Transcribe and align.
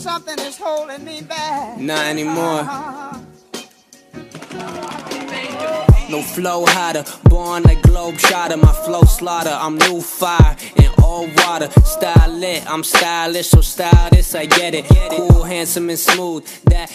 something 0.00 0.38
is 0.38 0.56
holding 0.56 1.04
me 1.04 1.20
back. 1.20 1.78
Not 1.78 2.06
anymore. 2.06 2.62
No 6.08 6.22
flow 6.22 6.64
hotter, 6.66 7.04
born 7.28 7.62
like 7.64 7.82
globe 7.82 8.18
shotter. 8.18 8.56
My 8.56 8.72
flow 8.72 9.02
slaughter, 9.02 9.50
I'm 9.52 9.76
new 9.76 10.00
fire 10.00 10.56
in 10.76 10.90
all 11.02 11.28
water. 11.36 11.70
Style 11.84 12.30
lit, 12.30 12.68
I'm 12.68 12.82
stylish, 12.82 13.48
so 13.48 13.60
stylish, 13.60 14.34
I 14.34 14.46
get 14.46 14.74
it. 14.74 14.86
Cool, 14.86 15.44
handsome, 15.44 15.90
and 15.90 15.98
smooth, 15.98 16.44
that 16.64 16.90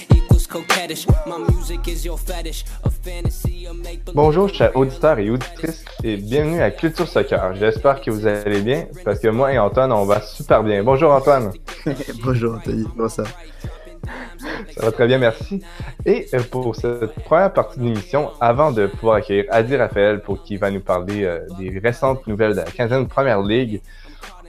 Bonjour, 4.13 4.49
chers 4.49 4.75
auditeurs 4.75 5.19
et 5.19 5.29
auditrices, 5.29 5.83
et 6.03 6.17
bienvenue 6.17 6.61
à 6.61 6.71
Culture 6.71 7.07
Soccer. 7.07 7.55
J'espère 7.55 8.01
que 8.01 8.11
vous 8.11 8.25
allez 8.27 8.61
bien, 8.61 8.87
parce 9.03 9.19
que 9.19 9.27
moi 9.27 9.53
et 9.53 9.59
Antoine, 9.59 9.91
on 9.91 10.05
va 10.05 10.21
super 10.21 10.63
bien. 10.63 10.83
Bonjour 10.83 11.11
Antoine. 11.11 11.51
Bonjour 12.23 12.55
Anthony, 12.55 12.85
comment 12.95 13.09
ça? 13.09 13.23
Ça 14.75 14.85
va 14.85 14.91
très 14.91 15.07
bien, 15.07 15.17
merci. 15.17 15.63
Et 16.05 16.27
pour 16.51 16.75
cette 16.75 17.15
première 17.23 17.53
partie 17.53 17.79
de 17.79 17.85
l'émission, 17.85 18.31
avant 18.39 18.71
de 18.71 18.87
pouvoir 18.87 19.17
accueillir 19.17 19.45
Adi 19.49 19.75
Raphaël 19.75 20.21
pour 20.21 20.43
qui 20.43 20.57
va 20.57 20.69
nous 20.69 20.81
parler 20.81 21.23
euh, 21.23 21.39
des 21.57 21.79
récentes 21.79 22.27
nouvelles 22.27 22.51
de 22.51 22.57
la 22.57 22.65
15e 22.65 23.07
Première 23.07 23.41
Ligue, 23.41 23.81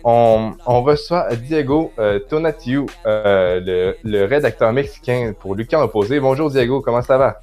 on, 0.09 0.53
on 0.67 0.83
reçoit 0.83 1.35
Diego 1.35 1.93
euh, 1.99 2.21
Tonatiu, 2.21 2.87
euh, 3.07 3.61
le, 3.61 3.97
le 4.05 4.25
rédacteur 4.25 4.73
mexicain 4.73 5.35
pour 5.39 5.57
Lucan 5.57 5.83
Opposé. 5.83 6.21
Bonjour 6.21 6.49
Diego, 6.49 6.81
comment 6.81 7.03
ça 7.03 7.19
va? 7.19 7.41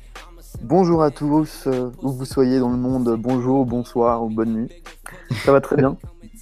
Bonjour 0.62 1.04
à 1.04 1.12
tous, 1.12 1.68
euh, 1.68 1.92
où 2.02 2.12
vous 2.14 2.24
soyez 2.26 2.60
dans 2.60 2.70
le 2.70 2.78
monde, 2.78 3.16
bonjour, 3.20 3.66
bonsoir 3.66 4.24
ou 4.24 4.30
bonne 4.30 4.54
nuit. 4.54 4.70
Ça 5.44 5.52
va 5.52 5.60
très 5.60 5.76
bien. 5.76 5.98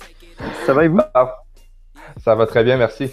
Ça 0.66 0.74
va 0.74 0.86
et 0.86 0.88
vous? 0.88 1.00
Ah, 1.14 1.38
ça 2.24 2.34
va 2.36 2.46
très 2.48 2.64
bien, 2.64 2.76
merci. 2.78 3.12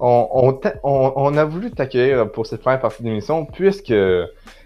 On, 0.00 0.60
on- 0.82 1.12
on 1.16 1.36
a 1.36 1.44
voulu 1.44 1.70
t'accueillir 1.70 2.30
pour 2.30 2.46
cette 2.46 2.60
première 2.60 2.80
partie 2.80 3.02
de 3.02 3.08
l'émission 3.08 3.46
puisque 3.46 3.94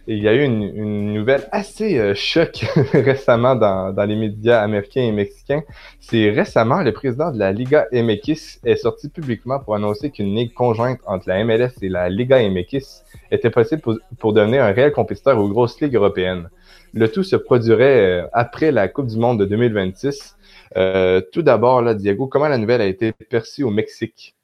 il 0.06 0.19
y 0.19 0.29
a 0.29 0.34
eu 0.34 0.43
une, 0.45 1.12
nouvelle 1.12 1.47
assez 1.53 1.98
euh, 1.98 2.15
choc 2.15 2.65
récemment 2.93 3.55
dans, 3.55 3.95
les 4.06 4.17
médias 4.17 4.61
américains 4.61 5.03
et 5.03 5.12
mexicains. 5.12 5.62
C'est 6.01 6.31
récemment 6.31 6.83
le 6.83 6.93
président 6.93 7.31
de 7.31 7.39
la 7.39 7.53
Liga 7.53 7.87
MX 7.93 8.61
est 8.65 8.77
sorti 8.77 9.09
publiquement 9.09 9.61
pour 9.61 9.75
annoncer 9.75 10.11
qu'une 10.11 10.34
ligue 10.34 10.55
conjointe 10.55 11.01
entre 11.06 11.28
la 11.28 11.45
MLS 11.45 11.73
et 11.83 11.89
la 11.89 12.09
Liga 12.09 12.39
MX 12.48 13.05
était 13.31 13.51
possible 13.51 13.83
pour, 13.83 13.98
pour 14.19 14.33
devenir 14.33 14.65
un 14.65 14.73
réel 14.73 14.93
compétiteur 14.93 15.39
aux 15.39 15.48
grosses 15.48 15.81
ligues 15.81 15.97
européennes. 15.97 16.48
Le 16.95 17.09
tout 17.09 17.23
se 17.23 17.37
produirait 17.37 18.23
euh, 18.23 18.27
après 18.33 18.73
la 18.73 18.89
Coupe 18.89 19.06
du 19.06 19.19
Monde 19.19 19.41
de 19.41 19.45
2026. 19.45 20.37
Euh, 20.77 21.21
tout 21.33 21.43
d'abord, 21.43 21.95
Diego, 21.95 22.27
comment 22.27 22.48
la 22.48 22.59
nouvelle 22.59 22.81
a 22.81 22.87
été 22.87 23.12
perçue 23.12 23.62
au 23.62 23.71
Mexique? 23.71 24.34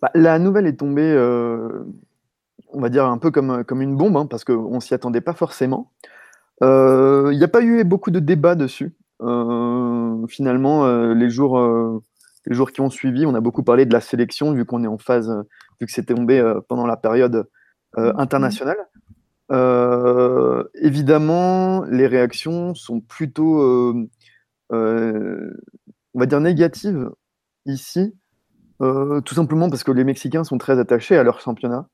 Bah, 0.00 0.10
La 0.14 0.38
nouvelle 0.38 0.66
est 0.66 0.78
tombée, 0.78 1.12
on 2.72 2.80
va 2.80 2.88
dire, 2.88 3.06
un 3.06 3.18
peu 3.18 3.30
comme, 3.30 3.64
comme 3.64 3.82
une 3.82 3.96
bombe, 3.96 4.16
hein, 4.16 4.26
parce 4.26 4.44
qu'on 4.44 4.74
ne 4.74 4.80
s'y 4.80 4.94
attendait 4.94 5.20
pas 5.20 5.34
forcément. 5.34 5.92
Euh, 6.62 7.30
Il 7.32 7.38
n'y 7.38 7.44
a 7.44 7.48
pas 7.48 7.62
eu 7.62 7.84
beaucoup 7.84 8.10
de 8.10 8.20
débats 8.20 8.54
dessus. 8.54 8.94
Euh, 9.22 10.26
finalement, 10.26 10.84
euh, 10.84 11.14
les, 11.14 11.30
jours, 11.30 11.60
les 12.46 12.54
jours 12.54 12.72
qui 12.72 12.80
ont 12.80 12.90
suivi, 12.90 13.26
on 13.26 13.34
a 13.34 13.40
beaucoup 13.40 13.62
parlé 13.62 13.86
de 13.86 13.92
la 13.92 14.00
sélection, 14.00 14.52
vu 14.52 14.64
qu'on 14.64 14.84
est 14.84 14.88
en 14.88 14.98
phase, 14.98 15.30
vu 15.80 15.86
que 15.86 15.92
c'était 15.92 16.14
tombé 16.14 16.42
pendant 16.68 16.86
la 16.86 16.96
période 16.96 17.48
euh, 17.98 18.12
internationale. 18.16 18.78
Évidemment, 20.74 21.84
les 21.84 22.06
réactions 22.06 22.74
sont 22.74 23.00
plutôt, 23.00 23.94
on 24.70 24.88
va 26.14 26.26
dire, 26.26 26.40
négatives 26.40 27.10
ici. 27.66 28.14
Tout 28.80 29.34
simplement 29.34 29.70
parce 29.70 29.84
que 29.84 29.92
les 29.92 30.04
Mexicains 30.04 30.42
sont 30.42 30.58
très 30.58 30.78
attachés 30.78 31.16
à 31.16 31.22
leur 31.22 31.40
championnat, 31.40 31.86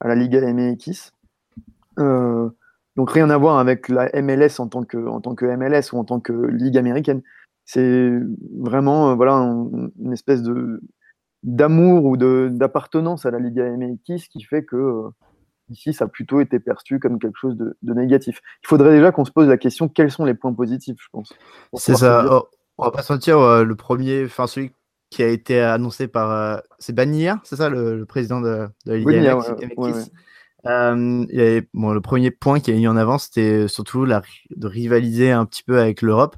à 0.00 0.08
la 0.08 0.14
Liga 0.14 0.40
MX. 0.52 1.12
Euh, 1.98 2.48
donc 2.96 3.10
rien 3.10 3.28
à 3.30 3.36
voir 3.36 3.58
avec 3.58 3.88
la 3.88 4.10
MLS 4.22 4.58
en 4.60 4.68
tant 4.68 4.84
que, 4.84 4.96
en 5.06 5.20
tant 5.20 5.34
que 5.34 5.44
MLS 5.46 5.92
ou 5.92 5.98
en 5.98 6.04
tant 6.04 6.20
que 6.20 6.32
Ligue 6.32 6.78
américaine. 6.78 7.22
C'est 7.64 8.12
vraiment 8.58 9.10
euh, 9.10 9.14
voilà, 9.14 9.34
un- 9.34 9.68
une 10.00 10.12
espèce 10.12 10.42
de 10.42 10.80
d'amour 11.42 12.04
ou 12.04 12.16
de- 12.16 12.48
d'appartenance 12.50 13.26
à 13.26 13.30
la 13.30 13.38
Liga 13.38 13.64
MX 13.64 14.28
qui 14.28 14.42
fait 14.42 14.64
que 14.64 14.76
euh, 14.76 15.08
ici 15.68 15.92
ça 15.92 16.04
a 16.06 16.08
plutôt 16.08 16.40
été 16.40 16.58
perçu 16.58 16.98
comme 16.98 17.18
quelque 17.18 17.36
chose 17.38 17.56
de, 17.56 17.76
de 17.82 17.94
négatif. 17.94 18.40
Il 18.64 18.68
faudrait 18.68 18.92
déjà 18.96 19.12
qu'on 19.12 19.24
se 19.24 19.30
pose 19.32 19.48
la 19.48 19.56
question 19.58 19.88
quels 19.88 20.10
sont 20.10 20.24
les 20.24 20.34
points 20.34 20.52
positifs, 20.54 20.96
je 21.00 21.08
pense. 21.12 21.32
C'est 21.74 21.94
ça. 21.96 22.24
Oh, 22.30 22.48
on 22.78 22.84
va 22.84 22.90
pas 22.90 23.02
se 23.02 23.12
mentir, 23.12 23.38
euh, 23.38 23.64
le 23.64 23.74
premier, 23.74 24.24
enfin 24.24 24.46
celui 24.46 24.72
qui 25.10 25.22
a 25.22 25.28
été 25.28 25.60
annoncé 25.60 26.08
par. 26.08 26.30
euh, 26.30 26.58
c'est 26.78 26.94
Banilla, 26.94 27.40
c'est 27.44 27.56
ça, 27.56 27.68
le, 27.68 27.96
le 27.98 28.06
président 28.06 28.40
de, 28.40 28.68
de 28.86 28.90
la 28.92 28.96
Ligue 28.96 29.04
Bonilla, 29.04 29.36
MX, 29.36 29.48
ouais, 29.50 29.66
MX. 29.66 30.10
Euh, 30.66 31.26
il 31.30 31.36
y 31.36 31.40
avait- 31.40 31.68
bon, 31.74 31.92
le 31.92 32.00
premier 32.00 32.30
point 32.30 32.58
qui 32.60 32.72
a 32.72 32.74
mis 32.74 32.88
en 32.88 32.96
avant, 32.96 33.18
c'était 33.18 33.68
surtout 33.68 34.04
la, 34.04 34.22
de 34.50 34.66
rivaliser 34.66 35.30
un 35.30 35.46
petit 35.46 35.62
peu 35.62 35.78
avec 35.78 36.02
l'Europe. 36.02 36.36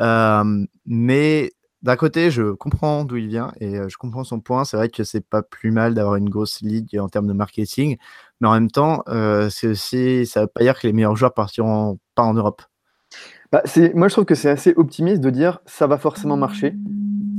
Euh, 0.00 0.64
mais 0.86 1.52
d'un 1.82 1.96
côté, 1.96 2.30
je 2.30 2.52
comprends 2.52 3.04
d'où 3.04 3.16
il 3.16 3.28
vient 3.28 3.52
et 3.60 3.76
euh, 3.78 3.88
je 3.88 3.96
comprends 3.96 4.24
son 4.24 4.40
point. 4.40 4.64
C'est 4.64 4.76
vrai 4.76 4.88
que 4.88 5.04
c'est 5.04 5.26
pas 5.26 5.42
plus 5.42 5.70
mal 5.70 5.94
d'avoir 5.94 6.16
une 6.16 6.30
grosse 6.30 6.60
ligue 6.62 6.96
en 6.98 7.08
termes 7.08 7.26
de 7.26 7.32
marketing, 7.32 7.96
mais 8.40 8.48
en 8.48 8.52
même 8.54 8.70
temps, 8.70 9.02
euh, 9.08 9.50
c'est 9.50 9.66
aussi, 9.66 10.24
ça 10.24 10.42
veut 10.42 10.46
pas 10.46 10.62
dire 10.62 10.78
que 10.78 10.86
les 10.86 10.92
meilleurs 10.92 11.16
joueurs 11.16 11.34
partiront 11.34 11.98
pas 12.14 12.22
en 12.22 12.34
Europe. 12.34 12.62
Bah, 13.52 13.62
moi, 13.94 14.08
je 14.08 14.14
trouve 14.14 14.24
que 14.24 14.34
c'est 14.34 14.50
assez 14.50 14.72
optimiste 14.76 15.20
de 15.20 15.30
dire 15.30 15.60
ça 15.66 15.86
va 15.86 15.98
forcément 15.98 16.36
marcher. 16.36 16.74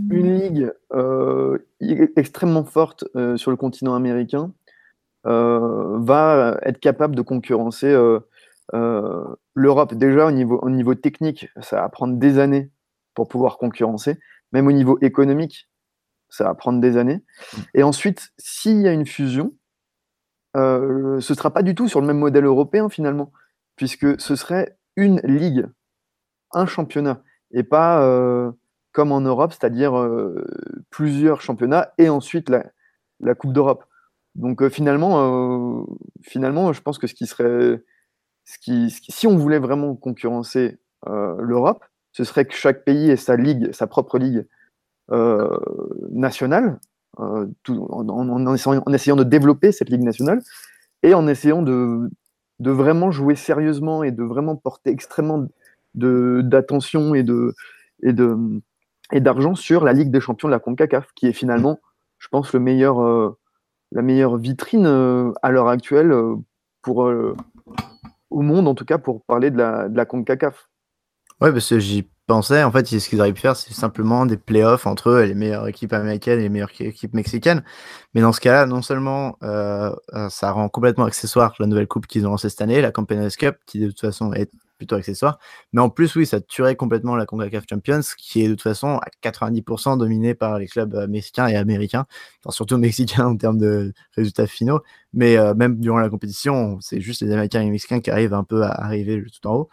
Une 0.10 0.38
ligue 0.40 0.72
euh, 0.94 1.58
i- 1.80 2.08
extrêmement 2.16 2.64
forte 2.66 3.06
euh, 3.16 3.38
sur 3.38 3.52
le 3.52 3.58
continent 3.58 3.96
américain 3.96 4.54
euh, 5.26 5.98
va 6.00 6.58
être 6.64 6.80
capable 6.80 7.16
de 7.16 7.22
concurrencer 7.22 7.96
l'Europe. 9.56 9.94
Déjà, 9.94 10.28
au 10.28 10.32
niveau, 10.32 10.60
au 10.62 10.70
niveau 10.70 10.96
technique, 10.96 11.48
ça 11.62 11.82
va 11.82 11.90
prendre 11.90 12.18
des 12.18 12.40
années 12.40 12.72
pour 13.14 13.28
pouvoir 13.28 13.58
concurrencer. 13.58 14.20
Même 14.52 14.68
au 14.68 14.72
niveau 14.72 14.98
économique, 15.02 15.70
ça 16.30 16.44
va 16.46 16.54
prendre 16.56 16.80
des 16.82 16.98
années. 16.98 17.24
Et 17.74 17.84
ensuite, 17.84 18.32
s'il 18.38 18.82
y 18.82 18.88
a 18.88 18.92
une 18.94 19.06
fusion, 19.06 19.54
ce 20.56 21.16
ne 21.16 21.20
sera 21.20 21.52
pas 21.52 21.64
du 21.64 21.76
tout 21.76 21.88
sur 21.88 22.02
le 22.02 22.08
même 22.08 22.20
modèle 22.20 22.46
européen 22.46 22.90
finalement, 22.90 23.32
puisque 23.76 24.20
ce 24.20 24.36
serait 24.36 24.78
une 24.96 25.20
ligue 25.24 25.68
un 26.52 26.66
championnat 26.66 27.22
et 27.52 27.64
pas 27.64 28.54
comme 28.96 29.12
en 29.12 29.20
Europe, 29.20 29.52
c'est-à-dire 29.52 29.98
euh, 29.98 30.48
plusieurs 30.90 31.42
championnats 31.42 31.92
et 31.98 32.08
ensuite 32.08 32.50
la, 32.50 33.36
Coupe 33.36 33.52
d'Europe. 33.52 33.84
Donc 34.36 34.62
euh, 34.62 34.70
finalement, 34.70 35.82
euh, 35.82 35.84
finalement, 36.22 36.72
je 36.72 36.82
pense 36.82 36.98
que 36.98 37.06
ce 37.06 37.14
qui 37.14 37.28
serait, 37.28 37.84
ce 38.46 38.58
qui, 38.58 38.90
si 38.90 39.28
on 39.28 39.38
voulait 39.38 39.60
vraiment 39.60 39.96
concurrencer 39.96 40.80
l'Europe, 41.06 41.84
ce 42.14 42.24
serait 42.24 42.46
que 42.46 42.56
chaque 42.56 42.84
pays 42.84 43.12
ait 43.12 43.18
sa 43.18 43.36
ligue, 43.36 43.72
sa 43.74 43.86
propre 43.86 44.18
ligue 44.18 44.48
nationale, 46.10 46.80
en, 47.18 48.54
essayant, 48.56 49.16
de 49.16 49.24
développer 49.24 49.72
cette 49.72 49.90
ligue 49.90 50.04
nationale 50.04 50.42
et 51.04 51.14
en 51.14 51.28
essayant 51.28 51.62
de, 51.62 52.10
de 52.60 52.72
vraiment 52.72 53.12
jouer 53.12 53.36
sérieusement 53.36 54.04
et 54.04 54.12
de 54.12 54.24
vraiment 54.24 54.56
porter 54.56 54.90
extrêmement 54.90 55.46
d'attention 55.94 57.14
et 57.14 57.24
de 57.24 57.54
et 58.02 58.14
de 58.14 58.62
et 59.12 59.20
d'argent 59.20 59.56
sur 59.56 59.84
la 59.84 59.94
Ligue 59.94 60.12
des 60.12 60.20
Champions 60.20 60.48
de 60.48 60.54
la 60.54 60.60
CONCACAF, 60.60 61.08
qui 61.16 61.28
est 61.28 61.34
finalement, 61.34 61.80
je 62.18 62.28
pense, 62.28 62.54
le 62.54 62.60
meilleur, 62.60 63.02
euh, 63.02 63.38
la 63.92 64.02
meilleure 64.02 64.38
vitrine 64.38 64.88
euh, 64.88 65.32
à 65.42 65.52
l'heure 65.52 65.68
actuelle 65.68 66.12
euh, 66.12 66.36
au 68.30 68.42
monde, 68.42 68.68
en 68.68 68.76
tout 68.76 68.86
cas, 68.86 68.98
pour 68.98 69.24
parler 69.26 69.52
de 69.52 69.58
la, 69.58 69.90
de 69.90 69.98
la 69.98 70.06
CONCACAF. 70.06 70.70
Ouais, 71.42 71.52
parce 71.52 71.70
que 71.70 71.80
j'y 71.80 72.08
pensais. 72.28 72.64
En 72.64 72.72
fait, 72.72 72.88
ce 72.88 73.10
qu'ils 73.10 73.20
auraient 73.20 73.34
pu 73.34 73.42
faire, 73.42 73.56
c'est 73.56 73.74
simplement 73.74 74.26
des 74.26 74.38
playoffs 74.38 74.88
entre 74.88 75.10
eux, 75.10 75.24
les 75.24 75.36
meilleures 75.36 75.68
équipes 75.68 75.94
américaines 75.94 76.40
et 76.40 76.44
les 76.44 76.50
meilleures 76.50 76.72
équipes 76.80 77.14
mexicaines. 77.14 77.64
Mais 78.14 78.22
dans 78.22 78.32
ce 78.32 78.40
cas-là, 78.40 78.66
non 78.66 78.82
seulement 78.82 79.38
ça 79.42 80.52
rend 80.52 80.70
complètement 80.70 81.06
accessoire 81.06 81.54
la 81.60 81.68
nouvelle 81.68 81.88
coupe 81.88 82.08
qu'ils 82.08 82.26
ont 82.26 82.32
lancée 82.32 82.50
cette 82.50 82.62
année, 82.62 82.82
la 82.82 82.92
Campeones 82.92 83.30
Cup, 83.32 83.58
qui 83.66 83.80
de 83.80 83.88
toute 83.88 84.00
façon 84.00 84.32
est 84.32 84.50
plutôt 84.78 84.96
accessoire. 84.96 85.40
Mais 85.74 85.82
en 85.82 85.90
plus, 85.90 86.16
oui, 86.16 86.26
ça 86.26 86.42
tuerait 86.42 86.76
complètement 86.76 87.16
la 87.16 87.26
CONCACAF 87.26 87.66
Champions, 87.70 88.02
qui 88.18 88.42
est 88.44 88.48
de 88.48 88.54
toute 88.54 88.62
façon 88.62 88.98
à 88.98 89.08
90% 89.22 89.98
dominée 89.98 90.36
par 90.36 90.60
les 90.60 90.68
clubs 90.68 90.94
euh, 90.96 91.08
mexicains 91.08 91.48
et 91.48 91.56
américains, 91.56 92.06
enfin, 92.44 92.52
surtout 92.54 92.78
mexicains 92.80 93.26
en 93.28 93.38
termes 93.38 93.58
de 93.58 93.94
résultats 94.16 94.48
finaux. 94.48 94.82
Mais 95.14 95.38
euh, 95.38 95.54
même 95.54 95.80
durant 95.80 96.00
la 96.00 96.10
compétition, 96.10 96.78
c'est 96.82 97.02
juste 97.02 97.22
les 97.22 97.32
Américains 97.32 97.62
et 97.62 97.66
les 97.66 97.72
Mexicains 97.72 98.00
qui 98.02 98.12
arrivent 98.12 98.34
un 98.34 98.44
peu 98.44 98.64
à 98.64 98.72
arriver 98.72 99.24
tout 99.24 99.48
en 99.48 99.56
haut. 99.56 99.70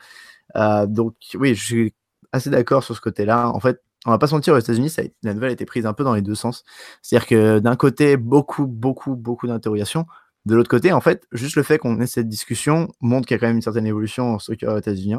Euh, 0.56 0.87
donc 0.87 1.14
oui, 1.34 1.55
je 1.55 1.64
suis 1.64 1.94
assez 2.32 2.50
d'accord 2.50 2.84
sur 2.84 2.96
ce 2.96 3.00
côté-là. 3.00 3.48
En 3.50 3.60
fait, 3.60 3.81
on 4.06 4.10
va 4.10 4.19
pas 4.19 4.26
se 4.26 4.34
mentir, 4.34 4.55
aux 4.55 4.58
États-Unis, 4.58 4.94
la 5.22 5.34
nouvelle 5.34 5.50
a 5.50 5.52
été 5.52 5.64
prise 5.64 5.87
un 5.87 5.93
peu 5.93 6.02
dans 6.05 6.14
les 6.14 6.22
deux 6.22 6.34
sens. 6.34 6.64
C'est-à-dire 7.02 7.28
que 7.28 7.58
d'un 7.60 7.76
côté, 7.76 8.16
beaucoup, 8.16 8.66
beaucoup, 8.66 9.14
beaucoup 9.14 9.46
d'interrogations. 9.46 10.06
De 10.44 10.56
l'autre 10.56 10.69
côté, 10.69 10.93
en 10.93 11.00
fait, 11.00 11.27
juste 11.33 11.56
le 11.56 11.62
fait 11.62 11.79
qu'on 11.79 12.00
ait 12.00 12.06
cette 12.06 12.29
discussion 12.29 12.89
montre 13.00 13.29
qu'il 13.29 13.35
y 13.35 13.39
a 13.39 13.39
quand 13.39 13.47
même 13.47 13.56
une 13.56 13.62
certaine 13.62 13.87
évolution 13.87 14.35
en 14.35 14.39
soccer 14.39 14.75
aux 14.75 14.79
États-Unis. 14.79 15.15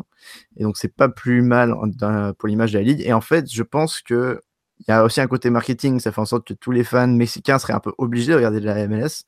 Et 0.58 0.64
donc, 0.64 0.78
c'est 0.78 0.94
pas 0.94 1.08
plus 1.08 1.42
mal 1.42 1.74
pour 2.38 2.50
l'image 2.50 2.74
de 2.74 2.80
la 2.80 2.84
ligue. 2.84 3.02
Et 3.02 3.14
en 3.14 3.22
fait, 3.22 3.52
je 3.52 3.64
pense 3.64 4.02
que 4.02 4.42
il 4.80 4.86
y 4.90 4.92
a 4.92 5.04
aussi 5.04 5.22
un 5.22 5.28
côté 5.28 5.50
marketing, 5.50 6.00
ça 6.00 6.12
fait 6.12 6.20
en 6.20 6.26
sorte 6.26 6.46
que 6.46 6.54
tous 6.54 6.72
les 6.72 6.84
fans 6.84 7.08
mexicains 7.08 7.58
seraient 7.58 7.74
un 7.74 7.80
peu 7.80 7.94
obligés 7.98 8.32
de 8.32 8.36
regarder 8.36 8.60
de 8.60 8.66
la 8.66 8.88
MLS, 8.88 9.24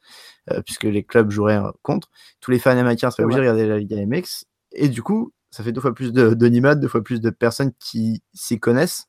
euh, 0.51 0.61
puisque 0.61 0.83
les 0.83 1.03
clubs 1.03 1.31
joueraient 1.31 1.61
contre. 1.81 2.09
Tous 2.41 2.51
les 2.51 2.59
fans 2.59 2.71
américains 2.71 3.09
seraient 3.11 3.23
obligés 3.23 3.39
de 3.39 3.43
regarder 3.43 3.67
la 3.67 3.77
Liga 3.77 3.95
MX. 4.05 4.45
Et 4.73 4.89
du 4.89 5.01
coup, 5.01 5.31
ça 5.51 5.63
fait 5.63 5.71
deux 5.71 5.79
fois 5.79 5.93
plus 5.93 6.11
de, 6.11 6.33
de 6.33 6.73
deux 6.73 6.87
fois 6.89 7.01
plus 7.01 7.21
de 7.21 7.29
personnes 7.29 7.71
qui 7.79 8.21
s'y 8.33 8.59
connaissent. 8.59 9.05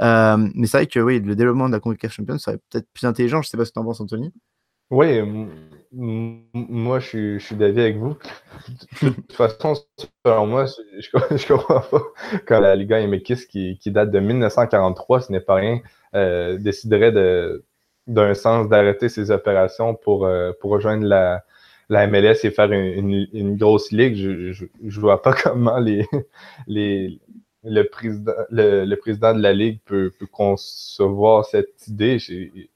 Euh, 0.00 0.36
mais 0.54 0.66
c'est 0.68 0.76
vrai 0.76 0.86
que 0.86 1.00
oui, 1.00 1.20
le 1.20 1.34
développement 1.34 1.66
de 1.68 1.72
la 1.74 1.80
CONCACAF 1.80 2.12
Champions 2.12 2.38
serait 2.38 2.58
peut-être 2.70 2.86
plus 2.94 3.06
intelligent. 3.06 3.42
Je 3.42 3.48
ne 3.48 3.50
sais 3.50 3.56
pas 3.56 3.64
ce 3.64 3.70
que 3.70 3.74
tu 3.74 3.80
en 3.80 3.84
penses, 3.84 4.00
Anthony. 4.00 4.32
Oui, 4.92 5.22
moi 5.92 7.00
je 7.00 7.06
suis, 7.06 7.40
je 7.40 7.46
suis 7.46 7.56
d'avis 7.56 7.80
avec 7.80 7.96
vous. 7.96 8.14
De 9.02 9.08
toute 9.08 9.32
façon, 9.32 9.74
selon 10.22 10.46
moi, 10.46 10.66
je 10.66 11.08
ne 11.14 11.48
comprends 11.48 11.80
pas 11.80 12.02
quand 12.46 12.60
la 12.60 12.76
Liga 12.76 13.00
MX, 13.06 13.46
qui, 13.46 13.78
qui 13.78 13.90
date 13.90 14.10
de 14.10 14.20
1943, 14.20 15.22
ce 15.22 15.32
n'est 15.32 15.40
pas 15.40 15.54
rien, 15.54 15.80
euh, 16.14 16.58
déciderait 16.58 17.10
d'un 18.06 18.34
sens 18.34 18.68
d'arrêter 18.68 19.08
ses 19.08 19.30
opérations 19.30 19.94
pour, 19.94 20.26
euh, 20.26 20.52
pour 20.60 20.72
rejoindre 20.72 21.06
la, 21.06 21.42
la 21.88 22.06
MLS 22.06 22.44
et 22.44 22.50
faire 22.50 22.70
une, 22.70 23.26
une, 23.32 23.56
grosse 23.56 23.92
ligue. 23.92 24.14
Je 24.16 24.66
ne 24.82 25.00
vois 25.00 25.22
pas 25.22 25.32
comment 25.42 25.78
les, 25.78 26.06
les, 26.66 27.18
le 27.64 27.84
président, 27.84 28.32
le, 28.50 28.94
président 28.96 29.34
de 29.34 29.40
la 29.40 29.52
Ligue 29.52 29.80
peut, 29.84 30.10
concevoir 30.32 31.44
cette 31.44 31.86
idée 31.88 32.18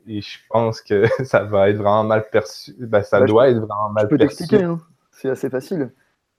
et 0.06 0.20
je 0.20 0.38
pense 0.48 0.80
que 0.80 1.04
ça 1.24 1.42
va 1.44 1.70
être 1.70 1.76
vraiment 1.76 2.04
mal 2.04 2.24
perçu. 2.30 2.74
Ben, 2.78 3.02
ça 3.02 3.20
doit 3.22 3.48
être 3.50 3.58
vraiment 3.58 3.90
mal 3.90 4.04
je 4.04 4.10
peux 4.10 4.18
t'expliquer, 4.18 4.62
hein. 4.62 4.80
c'est 5.10 5.28
assez 5.28 5.50
facile. 5.50 5.90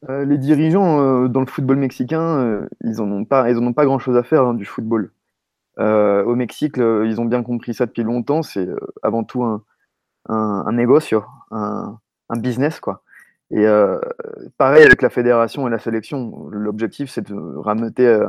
Euh, 0.09 0.25
les 0.25 0.37
dirigeants 0.37 1.01
euh, 1.01 1.27
dans 1.27 1.39
le 1.39 1.47
football 1.47 1.77
mexicain, 1.77 2.21
euh, 2.21 2.67
ils 2.83 2.97
n'en 2.97 3.11
ont 3.11 3.25
pas, 3.25 3.49
ils 3.49 3.57
ont 3.57 3.73
pas 3.73 3.85
grand 3.85 3.99
chose 3.99 4.15
à 4.15 4.23
faire 4.23 4.43
hein, 4.43 4.53
du 4.53 4.65
football. 4.65 5.11
au 5.77 6.35
Mexique, 6.35 6.77
ils 6.77 7.19
ont 7.19 7.25
bien 7.25 7.43
compris 7.43 7.73
ça 7.73 7.85
depuis 7.85 8.03
longtemps. 8.03 8.43
C'est 8.43 8.67
avant 9.01 9.23
tout 9.23 9.43
un, 9.43 9.63
un, 10.29 10.63
un 10.67 10.71
négocio, 10.73 11.23
un, 11.51 11.99
un 12.29 12.37
business, 12.37 12.79
quoi. 12.79 13.03
Et 13.49 13.65
euh, 13.65 13.97
pareil 14.57 14.83
avec 14.83 15.01
la 15.01 15.09
fédération 15.09 15.67
et 15.67 15.71
la 15.71 15.79
sélection. 15.79 16.47
L'objectif, 16.49 17.09
c'est 17.09 17.31
de 17.31 17.35
ramener 17.57 17.93
euh, 17.99 18.27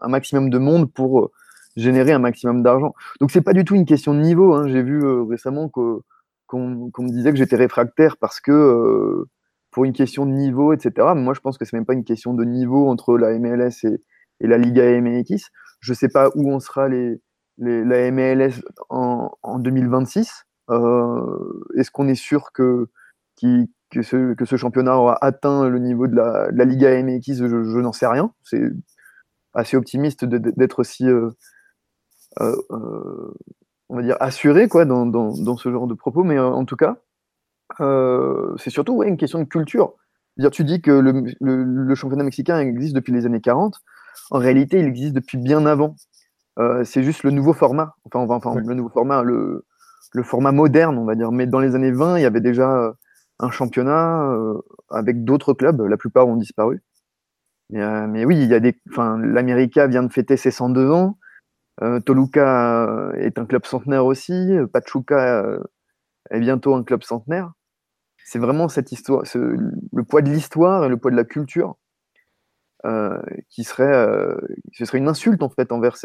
un 0.00 0.08
maximum 0.08 0.48
de 0.48 0.58
monde 0.58 0.90
pour 0.90 1.20
euh, 1.20 1.30
générer 1.76 2.12
un 2.12 2.18
maximum 2.18 2.62
d'argent. 2.62 2.94
Donc, 3.20 3.30
c'est 3.30 3.42
pas 3.42 3.52
du 3.52 3.64
tout 3.64 3.74
une 3.74 3.84
question 3.84 4.14
de 4.14 4.20
niveau. 4.20 4.54
Hein. 4.54 4.68
J'ai 4.68 4.82
vu 4.82 5.04
récemment 5.22 5.68
qu'on 5.68 6.02
me 6.56 7.10
disait 7.10 7.32
que 7.32 7.36
j'étais 7.36 7.56
réfractaire 7.56 8.16
parce 8.16 8.40
que 8.40 9.26
pour 9.70 9.84
une 9.84 9.92
question 9.92 10.24
de 10.24 10.30
niveau, 10.30 10.72
etc. 10.72 11.08
Mais 11.14 11.22
moi, 11.22 11.34
je 11.34 11.40
pense 11.40 11.58
que 11.58 11.64
c'est 11.64 11.76
même 11.76 11.84
pas 11.84 11.94
une 11.94 12.04
question 12.04 12.32
de 12.32 12.44
niveau 12.44 12.88
entre 12.88 13.18
la 13.18 13.38
MLS 13.38 13.84
et, 13.84 14.46
la 14.46 14.56
Liga 14.56 14.84
MX. 15.00 15.50
Je 15.80 15.92
sais 15.92 16.08
pas 16.08 16.30
où 16.34 16.50
on 16.50 16.60
sera 16.60 16.88
les, 16.88 17.20
la 17.58 18.10
MLS 18.10 18.62
en, 18.88 19.30
en 19.42 19.58
2026. 19.58 20.46
Est-ce 20.70 21.90
qu'on 21.90 22.08
est 22.08 22.14
sûr 22.14 22.52
que 22.52 22.88
qui, 23.36 23.68
que 23.94 24.02
ce, 24.02 24.34
que 24.34 24.44
ce 24.44 24.56
championnat 24.56 24.96
aura 24.96 25.16
atteint 25.24 25.68
le 25.68 25.78
niveau 25.78 26.06
de 26.06 26.16
la, 26.16 26.50
de 26.50 26.58
la 26.58 26.64
Liga 26.64 27.02
MX, 27.02 27.36
je, 27.36 27.46
je 27.46 27.78
n'en 27.78 27.92
sais 27.92 28.06
rien. 28.06 28.32
C'est 28.42 28.60
assez 29.54 29.76
optimiste 29.76 30.24
d'être 30.24 30.80
aussi, 30.80 31.08
euh, 31.08 31.30
euh, 32.40 32.56
euh, 32.72 33.34
on 33.88 33.96
va 33.96 34.02
dire, 34.02 34.16
assuré 34.20 34.68
quoi, 34.68 34.84
dans, 34.84 35.06
dans, 35.06 35.32
dans, 35.32 35.56
ce 35.56 35.70
genre 35.70 35.86
de 35.86 35.94
propos. 35.94 36.24
Mais 36.24 36.38
en 36.38 36.64
tout 36.64 36.76
cas, 36.76 36.96
c'est 37.78 38.70
surtout 38.70 38.94
ouais, 38.94 39.08
une 39.08 39.16
question 39.16 39.38
de 39.38 39.44
culture. 39.44 39.94
Dire, 40.36 40.50
tu 40.50 40.64
dis 40.64 40.82
que 40.82 40.90
le, 40.90 41.24
le, 41.40 41.94
championnat 41.94 42.24
mexicain 42.24 42.58
existe 42.58 42.94
depuis 42.94 43.12
les 43.12 43.24
années 43.24 43.40
40. 43.40 43.80
En 44.32 44.38
réalité, 44.38 44.80
il 44.80 44.86
existe 44.86 45.14
depuis 45.14 45.38
bien 45.38 45.64
avant. 45.66 45.94
c'est 46.84 47.04
juste 47.04 47.22
le 47.22 47.30
nouveau 47.30 47.52
format. 47.52 47.94
Enfin, 48.04 48.26
enfin 48.28 48.54
le 48.56 48.74
nouveau 48.74 48.88
format, 48.88 49.22
le, 49.22 49.64
le 50.12 50.22
format 50.24 50.50
moderne, 50.50 50.98
on 50.98 51.04
va 51.04 51.14
dire. 51.14 51.30
Mais 51.30 51.46
dans 51.46 51.60
les 51.60 51.76
années 51.76 51.92
20, 51.92 52.18
il 52.18 52.22
y 52.22 52.26
avait 52.26 52.40
déjà 52.40 52.92
un 53.38 53.50
championnat 53.50 54.30
euh, 54.32 54.60
avec 54.90 55.24
d'autres 55.24 55.54
clubs. 55.54 55.80
La 55.82 55.96
plupart 55.96 56.28
ont 56.28 56.36
disparu. 56.36 56.82
Mais, 57.70 57.82
euh, 57.82 58.06
mais 58.06 58.24
oui, 58.24 58.36
il 58.42 58.48
y 58.48 58.54
a 58.54 58.60
des. 58.60 58.74
Enfin, 58.90 59.18
l'América 59.18 59.86
vient 59.86 60.02
de 60.02 60.12
fêter 60.12 60.36
ses 60.36 60.50
102 60.50 60.90
ans. 60.90 61.18
Euh, 61.82 62.00
Toluca 62.00 63.12
est 63.16 63.38
un 63.38 63.46
club 63.46 63.66
centenaire 63.66 64.06
aussi. 64.06 64.56
Pachuca 64.72 65.58
est 66.30 66.40
bientôt 66.40 66.74
un 66.74 66.84
club 66.84 67.02
centenaire. 67.02 67.52
C'est 68.24 68.38
vraiment 68.38 68.68
cette 68.68 68.92
histoire, 68.92 69.24
le 69.34 70.04
poids 70.04 70.22
de 70.22 70.30
l'histoire 70.30 70.84
et 70.84 70.88
le 70.88 70.96
poids 70.96 71.10
de 71.10 71.16
la 71.16 71.24
culture 71.24 71.76
qui 73.50 73.64
serait, 73.64 74.36
ce 74.72 74.84
serait 74.84 74.98
une 74.98 75.08
insulte 75.08 75.42
en 75.42 75.50
fait 75.50 75.72
envers 75.72 75.96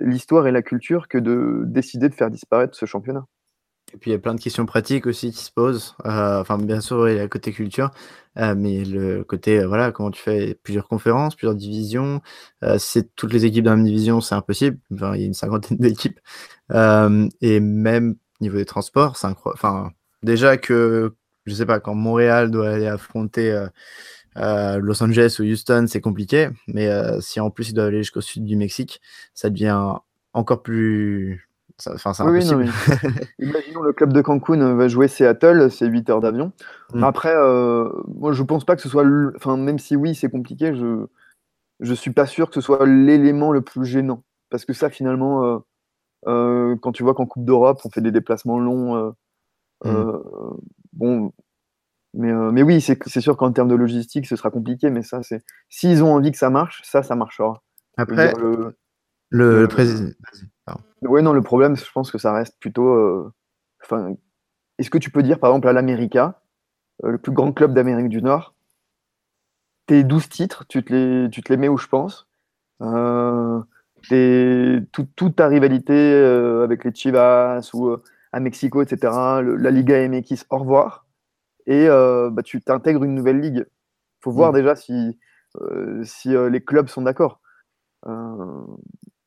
l'histoire 0.00 0.46
et 0.46 0.52
la 0.52 0.62
culture 0.62 1.08
que 1.08 1.18
de 1.18 1.64
décider 1.66 2.08
de 2.08 2.14
faire 2.14 2.30
disparaître 2.30 2.76
ce 2.76 2.86
championnat. 2.86 3.26
Et 3.94 3.98
puis 3.98 4.10
il 4.10 4.14
y 4.14 4.16
a 4.16 4.18
plein 4.18 4.34
de 4.34 4.40
questions 4.40 4.64
pratiques 4.64 5.06
aussi 5.06 5.32
qui 5.32 5.44
se 5.44 5.50
posent. 5.50 5.94
Euh, 6.06 6.40
enfin, 6.40 6.58
bien 6.58 6.80
sûr, 6.80 7.08
il 7.08 7.16
y 7.16 7.18
a 7.18 7.22
le 7.22 7.28
côté 7.28 7.52
culture, 7.52 7.90
euh, 8.38 8.54
mais 8.56 8.84
le 8.84 9.22
côté, 9.22 9.60
euh, 9.60 9.66
voilà, 9.66 9.92
comment 9.92 10.10
tu 10.10 10.22
fais 10.22 10.58
plusieurs 10.62 10.88
conférences, 10.88 11.34
plusieurs 11.34 11.54
divisions. 11.54 12.22
si 12.62 12.78
c'est 12.78 13.14
toutes 13.16 13.32
les 13.32 13.44
équipes 13.44 13.64
dans 13.64 13.72
la 13.72 13.76
même 13.76 13.86
division, 13.86 14.20
c'est 14.20 14.34
impossible. 14.34 14.78
Enfin, 14.94 15.14
il 15.14 15.20
y 15.20 15.24
a 15.24 15.26
une 15.26 15.34
cinquantaine 15.34 15.76
d'équipes. 15.80 16.20
et 16.70 17.60
même 17.60 18.16
niveau 18.40 18.56
des 18.56 18.64
transports, 18.64 19.16
c'est 19.16 19.26
incroyable. 19.26 19.58
Enfin, 19.58 19.90
déjà 20.22 20.56
que, 20.56 21.14
je 21.46 21.54
sais 21.54 21.66
pas, 21.66 21.80
quand 21.80 21.94
Montréal 21.94 22.50
doit 22.50 22.70
aller 22.70 22.86
affronter 22.86 23.66
Los 24.36 25.02
Angeles 25.02 25.36
ou 25.38 25.42
Houston, 25.42 25.86
c'est 25.88 26.00
compliqué. 26.00 26.48
Mais 26.66 26.88
si 27.20 27.40
en 27.40 27.50
plus 27.50 27.70
il 27.70 27.74
doit 27.74 27.84
aller 27.86 27.98
jusqu'au 27.98 28.20
sud 28.22 28.44
du 28.44 28.56
Mexique, 28.56 29.00
ça 29.34 29.50
devient 29.50 29.96
encore 30.32 30.62
plus 30.62 31.48
Enfin, 31.86 32.12
Imaginons 33.38 33.82
le 33.82 33.92
club 33.92 34.12
de 34.12 34.20
Cancun 34.20 34.60
euh, 34.60 34.74
va 34.74 34.88
jouer 34.88 35.08
Seattle, 35.08 35.70
c'est 35.70 35.86
8 35.86 36.10
heures 36.10 36.20
d'avion. 36.20 36.52
Mm. 36.94 37.04
Après, 37.04 37.34
euh, 37.34 37.88
moi 38.08 38.32
je 38.32 38.42
pense 38.42 38.64
pas 38.64 38.76
que 38.76 38.82
ce 38.82 38.88
soit. 38.88 39.04
Enfin, 39.36 39.56
même 39.56 39.78
si 39.78 39.96
oui, 39.96 40.14
c'est 40.14 40.30
compliqué, 40.30 40.74
je 40.74 41.06
je 41.80 41.94
suis 41.94 42.12
pas 42.12 42.26
sûr 42.26 42.48
que 42.48 42.54
ce 42.54 42.60
soit 42.60 42.86
l'élément 42.86 43.52
le 43.52 43.60
plus 43.60 43.84
gênant. 43.84 44.22
Parce 44.50 44.64
que 44.64 44.72
ça, 44.72 44.90
finalement, 44.90 45.62
euh, 46.26 46.76
quand 46.80 46.92
tu 46.92 47.02
vois 47.02 47.14
qu'en 47.14 47.26
Coupe 47.26 47.44
d'Europe, 47.44 47.80
on 47.84 47.90
fait 47.90 48.00
des 48.00 48.12
déplacements 48.12 48.58
longs, 48.58 49.14
mm. 49.84 50.12
bon. 50.92 51.32
Mais, 52.14 52.30
mais 52.30 52.62
oui, 52.62 52.82
c'est 52.82 53.20
sûr 53.20 53.38
qu'en 53.38 53.52
termes 53.52 53.68
de 53.68 53.74
logistique, 53.74 54.26
ce 54.26 54.36
sera 54.36 54.50
compliqué, 54.50 54.90
mais 54.90 55.02
ça, 55.02 55.22
c'est. 55.22 55.42
S'ils 55.70 56.04
ont 56.04 56.14
envie 56.14 56.30
que 56.30 56.36
ça 56.36 56.50
marche, 56.50 56.82
ça, 56.84 57.02
ça 57.02 57.16
marchera. 57.16 57.62
Après, 57.96 58.34
le, 58.34 58.76
président. 59.68 60.12
Oui, 61.02 61.22
non, 61.22 61.32
le 61.32 61.42
problème, 61.42 61.76
je 61.76 61.90
pense 61.92 62.10
que 62.10 62.18
ça 62.18 62.32
reste 62.32 62.58
plutôt. 62.60 62.88
Euh, 62.88 63.32
enfin, 63.82 64.14
est-ce 64.78 64.90
que 64.90 64.98
tu 64.98 65.10
peux 65.10 65.22
dire, 65.22 65.38
par 65.38 65.50
exemple, 65.50 65.68
à 65.68 65.72
l'América, 65.72 66.40
euh, 67.04 67.10
le 67.10 67.18
plus 67.18 67.32
grand 67.32 67.52
club 67.52 67.74
d'Amérique 67.74 68.08
du 68.08 68.22
Nord, 68.22 68.54
tes 69.86 70.04
12 70.04 70.28
titres, 70.28 70.64
tu 70.68 70.84
te 70.84 70.92
les, 70.92 71.30
tu 71.30 71.42
te 71.42 71.52
les 71.52 71.56
mets 71.56 71.68
où 71.68 71.76
je 71.76 71.88
pense? 71.88 72.28
Euh, 72.82 73.60
toute 74.92 75.36
ta 75.36 75.46
rivalité 75.46 76.14
avec 76.64 76.84
les 76.84 76.92
Chivas 76.92 77.70
ou 77.72 77.96
à 78.32 78.40
Mexico, 78.40 78.82
etc., 78.82 79.12
la 79.42 79.70
Liga 79.70 80.08
MX, 80.08 80.44
au 80.50 80.58
revoir. 80.58 81.06
Et 81.66 81.86
bah, 81.86 82.42
tu 82.44 82.60
t'intègres 82.60 83.04
une 83.04 83.14
nouvelle 83.14 83.40
ligue. 83.40 83.64
Il 83.68 84.22
faut 84.22 84.32
voir 84.32 84.52
mm. 84.52 84.56
déjà 84.56 84.74
si, 84.74 85.20
si 86.02 86.30
les 86.50 86.64
clubs 86.64 86.88
sont 86.88 87.02
d'accord. 87.02 87.40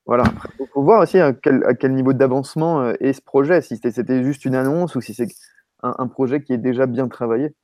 Voilà. 0.06 0.24
Il 0.60 0.66
faut 0.72 0.82
voir 0.82 1.02
aussi 1.02 1.18
à 1.18 1.32
quel, 1.32 1.92
niveau 1.92 2.12
d'avancement 2.12 2.80
euh, 2.80 2.92
est 3.00 3.12
ce 3.12 3.20
projet, 3.20 3.60
si 3.60 3.76
c'était 3.76 4.22
juste 4.22 4.44
une 4.44 4.54
annonce 4.54 4.94
ou 4.94 5.00
si 5.00 5.14
c'est 5.14 5.28
un, 5.82 6.06
projet 6.06 6.42
qui 6.42 6.52
est 6.52 6.58
déjà 6.58 6.86
bien 6.86 7.08
travaillé. 7.08 7.54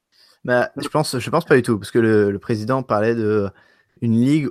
Bah, 0.45 0.71
je 0.77 0.89
pense, 0.89 1.19
je 1.19 1.31
pense 1.31 1.45
pas 1.45 1.55
du 1.55 1.63
tout, 1.63 1.79
parce 1.79 1.93
que 1.93 2.01
le, 2.01 2.39
président 2.39 2.83
parlait 2.83 3.15
de 3.15 3.49
une 4.01 4.13
ligue 4.13 4.49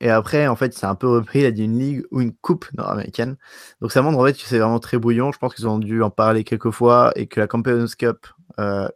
et 0.00 0.10
après, 0.10 0.46
en 0.48 0.56
fait, 0.56 0.74
c'est 0.74 0.86
un 0.86 0.94
peu 0.96 1.08
repris, 1.08 1.40
il 1.40 1.46
a 1.46 1.50
dit 1.50 1.64
une 1.64 1.78
ligue 1.78 2.04
ou 2.10 2.20
une 2.20 2.34
coupe 2.34 2.66
nord-américaine. 2.76 3.36
Donc 3.80 3.92
ça 3.92 4.02
montre 4.02 4.18
en 4.18 4.24
fait 4.24 4.32
que 4.32 4.40
c'est 4.40 4.58
vraiment 4.58 4.80
très 4.80 4.98
brouillon. 4.98 5.32
Je 5.32 5.38
pense 5.38 5.54
qu'ils 5.54 5.68
ont 5.68 5.78
dû 5.78 6.02
en 6.02 6.10
parler 6.10 6.44
quelques 6.44 6.70
fois 6.70 7.12
et 7.16 7.26
que 7.26 7.40
la 7.40 7.46
Campeones 7.46 7.88
Cup, 7.96 8.26
euh, 8.58 8.88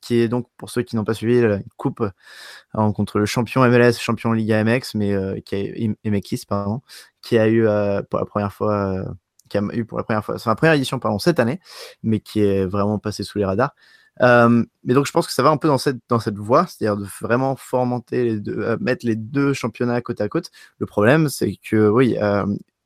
qui 0.00 0.16
est 0.16 0.28
donc, 0.28 0.48
pour 0.56 0.70
ceux 0.70 0.82
qui 0.82 0.96
n'ont 0.96 1.04
pas 1.04 1.14
suivi, 1.14 1.40
une 1.40 1.64
coupe 1.76 2.00
euh, 2.00 2.92
contre 2.92 3.18
le 3.18 3.26
champion 3.26 3.68
MLS, 3.68 3.94
champion 3.98 4.32
Liga 4.32 4.62
MX, 4.64 4.94
mais 4.94 5.12
euh, 5.12 5.40
qui 5.40 5.56
a 5.56 6.10
MX, 6.10 6.44
pardon, 6.46 6.80
qui 7.20 7.36
a 7.36 7.48
eu 7.48 7.64
pour 8.08 8.20
la 8.20 8.26
première 8.26 8.52
fois, 8.52 9.04
qui 9.48 9.58
a 9.58 9.62
eu 9.72 9.84
pour 9.84 9.98
la 9.98 10.04
première 10.04 10.24
fois, 10.24 10.38
c'est 10.38 10.48
la 10.48 10.56
première 10.56 10.74
édition 10.74 10.98
pardon 10.98 11.18
cette 11.18 11.40
année, 11.40 11.60
mais 12.02 12.20
qui 12.20 12.40
est 12.40 12.64
vraiment 12.64 12.98
passé 12.98 13.24
sous 13.24 13.38
les 13.38 13.44
radars. 13.44 13.74
Mais 14.20 14.94
donc 14.94 15.06
je 15.06 15.12
pense 15.12 15.26
que 15.26 15.32
ça 15.32 15.42
va 15.42 15.50
un 15.50 15.56
peu 15.56 15.68
dans 15.68 15.78
cette, 15.78 15.98
dans 16.08 16.20
cette 16.20 16.38
voie, 16.38 16.66
c'est-à-dire 16.66 16.96
de 16.96 17.06
vraiment 17.20 17.56
formenter 17.56 18.24
les 18.24 18.40
deux, 18.40 18.76
mettre 18.80 19.06
les 19.06 19.16
deux 19.16 19.52
championnats 19.52 20.00
côte 20.00 20.20
à 20.20 20.28
côte. 20.28 20.50
Le 20.78 20.86
problème, 20.86 21.28
c'est 21.28 21.56
que 21.56 21.88
oui, 21.88 22.16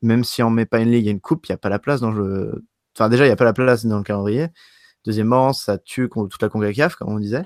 même 0.03 0.25
si 0.25 0.43
on 0.43 0.51
met 0.51 0.67
pas 0.67 0.81
une 0.81 0.91
ligue 0.91 1.07
et 1.07 1.11
une 1.11 1.21
coupe, 1.21 1.47
il 1.47 1.53
n'y 1.53 1.55
a 1.55 1.59
pas 1.59 1.69
la 1.69 1.79
place 1.79 2.01
dans 2.01 2.11
le. 2.11 2.65
Enfin, 2.97 3.09
déjà, 3.09 3.25
il 3.25 3.29
n'y 3.29 3.33
a 3.33 3.37
pas 3.37 3.45
la 3.45 3.53
place 3.53 3.85
dans 3.87 3.99
le 3.99 4.03
calendrier. 4.03 4.49
Deuxièmement, 5.05 5.53
ça 5.53 5.79
tue 5.79 6.09
toute 6.09 6.43
la 6.43 6.49
CONCACAF, 6.49 6.97
comme 6.97 7.09
on 7.09 7.19
disait. 7.19 7.45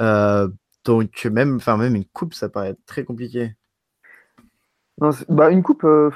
Euh, 0.00 0.48
donc, 0.84 1.24
même, 1.26 1.58
même 1.66 1.94
une 1.94 2.04
coupe, 2.04 2.34
ça 2.34 2.48
paraît 2.48 2.76
très 2.86 3.04
compliqué. 3.04 3.54
bah, 5.28 5.50
une 5.50 5.62
coupe, 5.62 5.84
euh, 5.84 6.10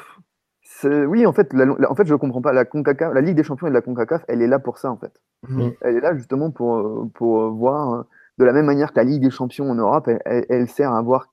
Oui, 1.07 1.27
en 1.27 1.33
fait, 1.33 1.53
la, 1.53 1.65
la- 1.67 1.91
en 1.91 1.95
fait, 1.95 2.07
je 2.07 2.15
comprends 2.15 2.41
pas. 2.43 2.53
La, 2.53 2.65
CONCACAF, 2.65 3.13
la 3.15 3.21
Ligue 3.21 3.37
des 3.37 3.43
Champions 3.43 3.67
et 3.67 3.71
de 3.71 3.75
la 3.75 3.83
CONCACAF, 3.83 4.25
elle 4.29 4.43
est 4.43 4.47
là 4.47 4.59
pour 4.59 4.79
ça, 4.79 4.91
en 4.91 4.97
fait. 4.97 5.13
Mhm. 5.49 5.73
Elle 5.81 5.97
est 5.97 6.01
là 6.01 6.15
justement 6.17 6.51
pour, 6.51 6.77
euh, 6.77 7.11
pour 7.15 7.43
euh, 7.43 7.51
voir, 7.51 7.93
euh, 7.95 8.03
de 8.39 8.45
la 8.45 8.53
même 8.53 8.67
manière 8.67 8.93
que 8.93 8.99
la 8.99 9.05
Ligue 9.05 9.23
des 9.23 9.31
Champions 9.31 9.71
en 9.71 9.75
Europe, 9.75 10.09
elle, 10.09 10.21
elle- 10.25 10.47
elle 10.49 10.69
sert 10.69 10.93
à 10.93 11.03
voir 11.03 11.33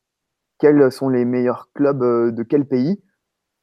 quels 0.60 0.92
sont 0.92 1.10
les 1.10 1.26
meilleurs 1.26 1.70
clubs 1.74 2.00
de 2.34 2.44
quel 2.44 2.66
pays. 2.66 3.02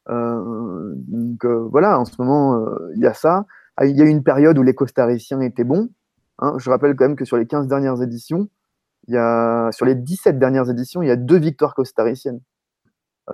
Euh, 0.09 0.93
donc 0.97 1.45
euh, 1.45 1.69
voilà, 1.71 1.99
en 2.01 2.05
ce 2.05 2.15
moment, 2.21 2.57
euh, 2.61 2.93
il 2.97 3.03
y 3.03 3.07
a 3.07 3.15
ça. 3.15 3.47
Ah, 3.77 3.87
Il 3.87 3.97
y 3.97 4.03
a 4.03 4.05
eu 4.05 4.09
une 4.09 4.23
période 4.23 4.59
où 4.59 4.63
les 4.63 4.75
costariciens 4.75 5.41
étaient 5.41 5.65
bons. 5.65 5.89
hein. 6.39 6.55
Je 6.59 6.71
rappelle 6.71 6.97
quand 6.97 7.07
même 7.07 7.17
que 7.17 7.25
sur 7.25 7.37
les 7.37 7.47
15 7.47 7.69
dernières 7.69 8.01
éditions, 8.03 8.49
il 9.09 9.15
y 9.15 9.19
a, 9.19 9.71
sur 9.73 9.87
les 9.87 9.95
17 9.97 10.39
dernières 10.39 10.71
éditions, 10.71 11.03
il 11.03 11.09
y 11.09 11.13
a 11.13 11.17
deux 11.17 11.39
victoires 11.39 11.75
costariciennes. 11.75 12.41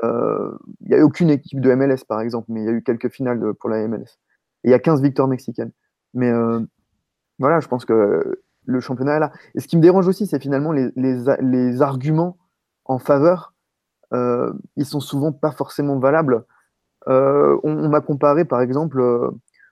Euh, 0.02 0.56
il 0.80 0.88
n'y 0.88 0.94
a 0.94 0.98
eu 0.98 1.02
aucune 1.02 1.30
équipe 1.30 1.60
de 1.60 1.74
MLS, 1.74 2.04
par 2.08 2.20
exemple, 2.20 2.46
mais 2.50 2.62
il 2.62 2.66
y 2.66 2.68
a 2.68 2.72
eu 2.72 2.82
quelques 2.82 3.10
finales 3.10 3.42
euh, 3.42 3.52
pour 3.52 3.68
la 3.68 3.86
MLS. 3.86 4.18
Il 4.64 4.70
y 4.70 4.74
a 4.74 4.78
15 4.78 5.02
victoires 5.02 5.28
mexicaines. 5.28 5.72
Mais 6.14 6.30
euh, 6.30 6.60
voilà, 7.38 7.60
je 7.60 7.68
pense 7.68 7.84
que 7.84 8.42
le 8.64 8.80
championnat 8.80 9.16
est 9.16 9.20
là. 9.20 9.32
Et 9.54 9.60
ce 9.60 9.68
qui 9.68 9.76
me 9.76 9.82
dérange 9.82 10.08
aussi, 10.08 10.26
c'est 10.26 10.40
finalement 10.40 10.72
les, 10.72 11.82
arguments 11.82 12.38
en 12.84 12.98
faveur, 12.98 13.54
euh, 14.12 14.52
ils 14.76 14.86
sont 14.86 15.00
souvent 15.00 15.32
pas 15.32 15.52
forcément 15.52 15.98
valables. 15.98 16.44
Euh, 17.08 17.58
on 17.64 17.88
m'a 17.88 18.00
comparé, 18.00 18.44
par 18.44 18.60
exemple, 18.60 19.00
euh, 19.00 19.30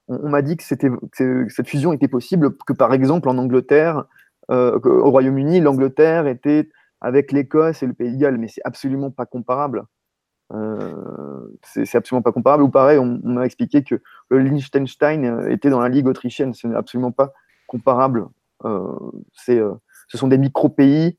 on, 0.09 0.29
m'a 0.29 0.43
dit 0.43 0.57
que, 0.57 0.65
que 1.13 1.49
cette 1.49 1.69
fusion 1.69 1.93
était 1.93 2.09
possible, 2.09 2.57
que 2.67 2.73
par 2.73 2.93
exemple 2.93 3.29
en 3.29 3.39
Angleterre, 3.39 4.05
euh, 4.51 4.79
au 4.83 5.11
Royaume-Uni, 5.11 5.61
l'Angleterre 5.61 6.27
était 6.27 6.69
avec 7.01 7.31
l'Écosse 7.33 7.83
et 7.83 7.87
le 7.87 7.95
Pays 7.95 8.13
de 8.13 8.19
Galles, 8.19 8.39
mais 8.39 8.49
c'est 8.49 8.63
absolument 8.65 9.11
pas 9.11 9.27
comparable. 9.27 9.85
Euh, 10.53 11.47
c'est 11.63 11.95
absolument 11.97 12.23
pas 12.23 12.33
comparable. 12.33 12.63
Ou 12.65 12.69
pareil, 12.69 12.99
on, 12.99 13.21
on 13.23 13.33
m'a 13.35 13.45
expliqué 13.47 13.85
que 13.85 14.01
le 14.31 14.39
Liechtenstein 14.39 15.25
euh, 15.25 15.51
était 15.51 15.71
dans 15.71 15.81
la 15.81 15.89
ligue 15.89 16.07
autrichienne. 16.09 16.55
Ce 16.55 16.67
n'est 16.67 16.75
absolument 16.77 17.13
pas 17.13 17.33
comparable. 17.67 18.27
Euh, 18.65 18.83
c'est, 19.33 19.61
ce 20.09 20.19
sont 20.19 20.29
des 20.29 20.39
micro-pays 20.39 21.17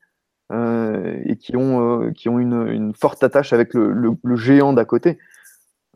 euh, 0.52 1.18
et 1.24 1.36
qui 1.36 1.56
ont, 1.56 2.02
euh, 2.02 2.10
qui 2.10 2.28
ont 2.28 2.38
une, 2.38 2.68
une 2.68 2.94
forte 2.94 3.22
attache 3.24 3.52
avec 3.52 3.72
le, 3.74 3.92
le- 3.92 4.16
le 4.22 4.36
géant 4.36 4.74
d'à 4.74 4.84
côté. 4.84 5.18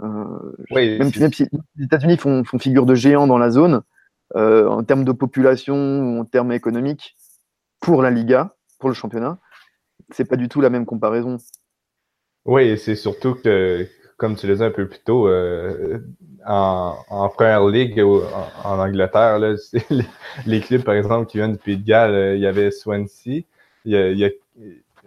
Euh, 0.02 0.54
Oui, 0.70 0.98
même, 0.98 1.12
si 1.12 1.46
les 1.76 1.84
États-Unis 1.84 2.16
font, 2.16 2.42
font 2.42 2.58
figure 2.58 2.86
de 2.86 2.94
géant 2.94 3.26
dans 3.26 3.38
la 3.38 3.50
zone, 3.50 3.82
en 4.34 4.82
termes 4.82 5.04
de 5.04 5.12
population 5.12 5.76
ou 5.76 6.20
en 6.20 6.24
termes 6.24 6.52
économiques, 6.52 7.16
pour 7.80 8.02
la 8.02 8.10
Liga, 8.10 8.56
pour 8.80 8.88
le 8.88 8.94
championnat, 8.94 9.38
c'est 10.10 10.24
pas 10.24 10.36
du 10.36 10.48
tout 10.48 10.60
la 10.60 10.70
même 10.70 10.84
comparaison. 10.84 11.36
Oui, 12.46 12.78
c'est 12.78 12.96
surtout 12.96 13.34
que, 13.34 13.86
comme 14.18 14.36
tu 14.36 14.46
le 14.46 14.54
disais 14.54 14.66
un 14.66 14.70
peu 14.70 14.88
plus 14.88 15.00
tôt, 15.00 15.28
euh, 15.28 15.98
en, 16.46 16.96
en 17.08 17.28
première 17.28 17.66
ligue 17.66 18.00
en, 18.00 18.78
Angleterre, 18.80 19.38
là, 19.40 19.54
les, 19.90 20.04
les 20.46 20.60
clubs, 20.60 20.82
par 20.84 20.94
exemple, 20.94 21.26
qui 21.28 21.38
viennent 21.38 21.52
du 21.54 21.58
Pays 21.58 21.76
de 21.78 21.84
Galles, 21.86 22.14
euh, 22.14 22.36
il 22.36 22.42
y 22.42 22.46
avait 22.46 22.70
Swansea, 22.70 23.42
il 23.84 23.92
y 23.92 23.96
a- 23.96 24.10
il 24.10 24.18
y 24.18 24.24
a- 24.24 24.30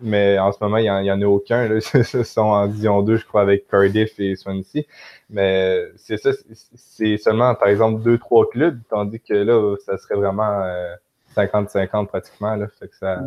mais 0.01 0.39
en 0.39 0.51
ce 0.53 0.59
moment, 0.61 0.77
il 0.77 0.83
n'y 0.83 1.11
en, 1.11 1.21
a 1.21 1.25
aucun. 1.27 1.67
Là, 1.69 1.81
ce 2.03 2.23
sont 2.23 2.41
en 2.41 2.67
Division 2.67 3.01
2, 3.03 3.17
je 3.17 3.25
crois, 3.25 3.41
avec 3.41 3.67
Cardiff 3.69 4.19
et 4.19 4.35
Swansea. 4.37 4.83
Mais 5.29 5.83
c'est 5.97 6.17
ça, 6.17 6.31
c'est- 6.75 7.17
seulement, 7.17 7.55
par 7.55 7.69
exemple, 7.69 8.01
deux, 8.03 8.17
trois 8.19 8.49
clubs, 8.49 8.79
tandis 8.89 9.19
que 9.21 9.33
là, 9.35 9.75
ça 9.85 9.97
serait 9.99 10.15
vraiment 10.15 10.61
euh, 10.63 10.95
50-50 11.35 12.09
pratiquement. 12.09 12.55
Là, 12.55 12.67
fait 12.79 12.89
que 12.89 12.95
ça, 12.97 13.21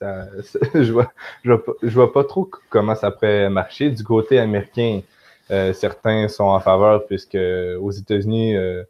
je 0.74 0.92
vois, 0.92 1.12
je 1.44 1.90
vois, 1.90 2.12
pas, 2.12 2.24
trop 2.24 2.50
comment 2.70 2.94
ça 2.94 3.10
pourrait 3.10 3.50
marcher. 3.50 3.90
Du 3.90 4.02
côté 4.02 4.38
américain, 4.38 5.02
euh, 5.50 5.72
certains 5.72 6.28
sont 6.28 6.44
en 6.44 6.60
faveur 6.60 7.06
puisque 7.06 7.36
aux 7.80 7.90
États-Unis, 7.90 8.56
euh, 8.56 8.82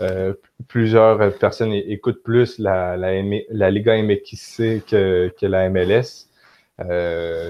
euh, 0.00 0.34
plusieurs 0.68 1.38
personnes 1.38 1.72
écoutent 1.72 2.22
plus 2.22 2.58
la, 2.58 2.96
la, 2.96 3.22
la 3.50 3.70
Liga 3.70 3.96
MXC 3.96 4.84
que, 4.86 5.32
la 5.42 5.70
MLS. 5.70 6.28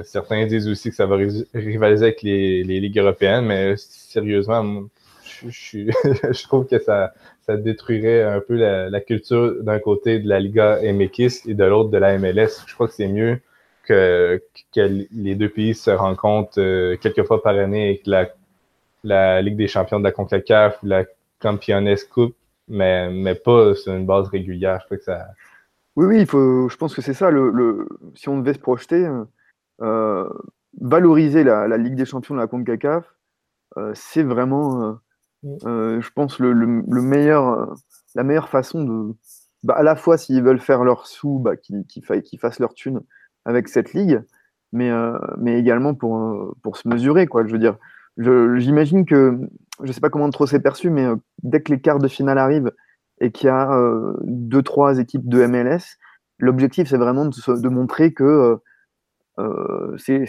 Certains 0.04 0.46
disent 0.46 0.68
aussi 0.68 0.90
que 0.90 0.96
ça 0.96 1.06
va 1.06 1.16
ri- 1.16 1.48
rivaliser 1.54 2.04
avec 2.06 2.22
les, 2.22 2.62
les 2.64 2.80
ligues 2.80 2.98
européennes, 2.98 3.46
mais 3.46 3.74
sérieusement, 3.76 4.84
je 5.48 6.42
trouve 6.44 6.66
que 6.66 6.78
ça, 6.78 7.12
ça 7.46 7.56
détruirait 7.56 8.22
un 8.22 8.40
peu 8.40 8.54
la, 8.56 9.00
culture 9.00 9.62
d'un 9.62 9.78
côté 9.78 10.18
de 10.18 10.28
la 10.28 10.40
Liga 10.40 10.80
MX 10.82 11.46
et 11.46 11.54
de 11.54 11.64
l'autre 11.64 11.90
de 11.90 11.98
la 11.98 12.18
MLS. 12.18 12.64
Je 12.66 12.74
crois 12.74 12.88
que 12.88 12.94
c'est 12.94 13.08
mieux 13.08 13.40
que, 13.84 14.42
que 14.74 15.06
les 15.12 15.34
deux 15.34 15.48
pays 15.48 15.74
se 15.74 15.90
rencontrent 15.90 16.58
euh, 16.58 16.96
quelques 16.96 17.24
fois 17.24 17.42
par 17.42 17.54
année 17.54 17.88
avec 17.88 18.06
la, 18.06 18.28
la 19.02 19.42
Ligue 19.42 19.56
des 19.56 19.68
champions 19.68 19.98
de 19.98 20.04
la 20.04 20.12
CONCACAF 20.12 20.82
ou 20.82 20.86
la 20.86 21.04
Campiones 21.38 21.94
Coupe, 22.10 22.34
mais, 22.68 23.10
mais 23.10 23.34
pas 23.34 23.74
sur 23.74 23.92
une 23.92 24.06
base 24.06 24.28
régulière. 24.28 24.80
Je 24.90 24.96
que 24.96 25.02
ça. 25.02 25.26
Oui, 25.96 26.06
oui, 26.06 26.20
il 26.20 26.26
faut, 26.26 26.68
je 26.68 26.76
pense 26.76 26.94
que 26.94 27.02
c'est 27.02 27.14
ça. 27.14 27.30
Le, 27.30 27.50
le- 27.50 27.86
si 28.14 28.28
on 28.28 28.38
devait 28.38 28.54
se 28.54 28.58
projeter, 28.58 29.06
euh, 29.82 30.28
valoriser 30.80 31.44
la, 31.44 31.76
Ligue 31.76 31.94
des 31.94 32.06
Champions 32.06 32.34
de 32.34 32.40
la 32.40 32.46
CONCACAF, 32.46 33.04
euh, 33.76 33.92
c'est 33.94 34.22
vraiment, 34.22 34.98
euh, 35.64 36.00
je 36.00 36.10
pense, 36.10 36.38
le, 36.38 36.52
le- 36.52 36.82
le 36.88 37.02
meilleur, 37.02 37.48
euh, 37.48 37.66
la 38.14 38.22
meilleure 38.24 38.48
façon 38.48 38.84
de, 38.84 39.14
bah, 39.62 39.74
à 39.76 39.82
la 39.82 39.96
fois 39.96 40.18
s'ils 40.18 40.42
veulent 40.42 40.60
faire 40.60 40.84
leur 40.84 41.06
sous, 41.06 41.38
bah, 41.38 41.56
qu'ils 41.56 41.84
qu'ils 41.86 42.04
fa- 42.04 42.20
qu'ils 42.20 42.38
fassent 42.38 42.60
leur 42.60 42.74
thune 42.74 43.00
avec 43.44 43.68
cette 43.68 43.92
ligue, 43.94 44.22
mais, 44.72 44.90
euh, 44.90 45.18
également 45.46 45.94
pour, 45.94 46.16
se 46.76 46.88
mesurer. 46.88 47.26
Je 47.46 47.52
veux 47.52 47.58
dire, 47.58 47.76
j'imagine 48.18 49.04
que, 49.06 49.38
je 49.82 49.92
sais 49.92 50.00
pas 50.00 50.10
comment 50.10 50.30
trop 50.30 50.46
c'est 50.46 50.60
perçu, 50.60 50.90
mais 50.90 51.06
dès 51.42 51.62
que 51.62 51.72
les 51.72 51.80
quarts 51.80 51.98
de 51.98 52.08
finale 52.08 52.38
arrivent 52.38 52.72
et 53.20 53.30
qu'il 53.32 53.46
y 53.48 53.50
a 53.50 53.78
deux, 54.24 54.62
trois 54.62 54.98
équipes 54.98 55.28
de 55.28 55.46
MLS, 55.46 55.98
l'objectif 56.38 56.88
c'est 56.88 56.96
vraiment 56.98 57.26
de, 57.26 57.68
montrer 57.68 58.12
que 58.12 58.58
ces, 59.98 60.24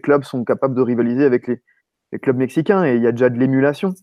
clubs 0.00 0.24
sont 0.24 0.44
capables 0.44 0.74
de 0.74 0.82
rivaliser 0.82 1.24
avec 1.24 1.48
les 1.48 2.18
clubs 2.20 2.36
mexicains 2.36 2.84
et 2.84 2.96
il 2.96 3.02
y 3.02 3.06
a 3.06 3.12
déjà 3.12 3.28
de 3.30 3.38
l'émulation. 3.38 3.94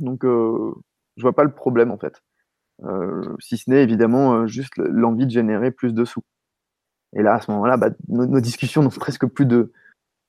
Donc, 0.00 0.24
euh, 0.24 0.72
je 1.16 1.22
vois 1.22 1.34
pas 1.34 1.44
le 1.44 1.52
problème 1.52 1.90
en 1.90 1.98
fait. 1.98 2.22
Euh, 2.84 3.36
si 3.40 3.56
ce 3.56 3.68
n'est 3.70 3.82
évidemment 3.82 4.34
euh, 4.34 4.46
juste 4.46 4.76
l'envie 4.76 5.26
de 5.26 5.30
générer 5.30 5.70
plus 5.70 5.94
de 5.94 6.04
sous. 6.04 6.22
Et 7.16 7.22
là, 7.22 7.34
à 7.34 7.40
ce 7.40 7.50
moment-là, 7.50 7.76
bah, 7.76 7.90
nos, 8.08 8.26
nos 8.26 8.40
discussions 8.40 8.82
n'ont 8.82 8.90
presque 8.90 9.26
plus 9.26 9.46
de 9.46 9.72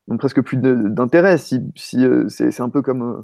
n'ont 0.08 0.18
presque 0.18 0.42
plus 0.42 0.58
d'intérêt. 0.58 1.38
Si, 1.38 1.62
si, 1.76 2.04
euh, 2.04 2.28
c'est 2.30 2.62
un 2.62 2.70
peu 2.70 2.82
comme 2.82 3.24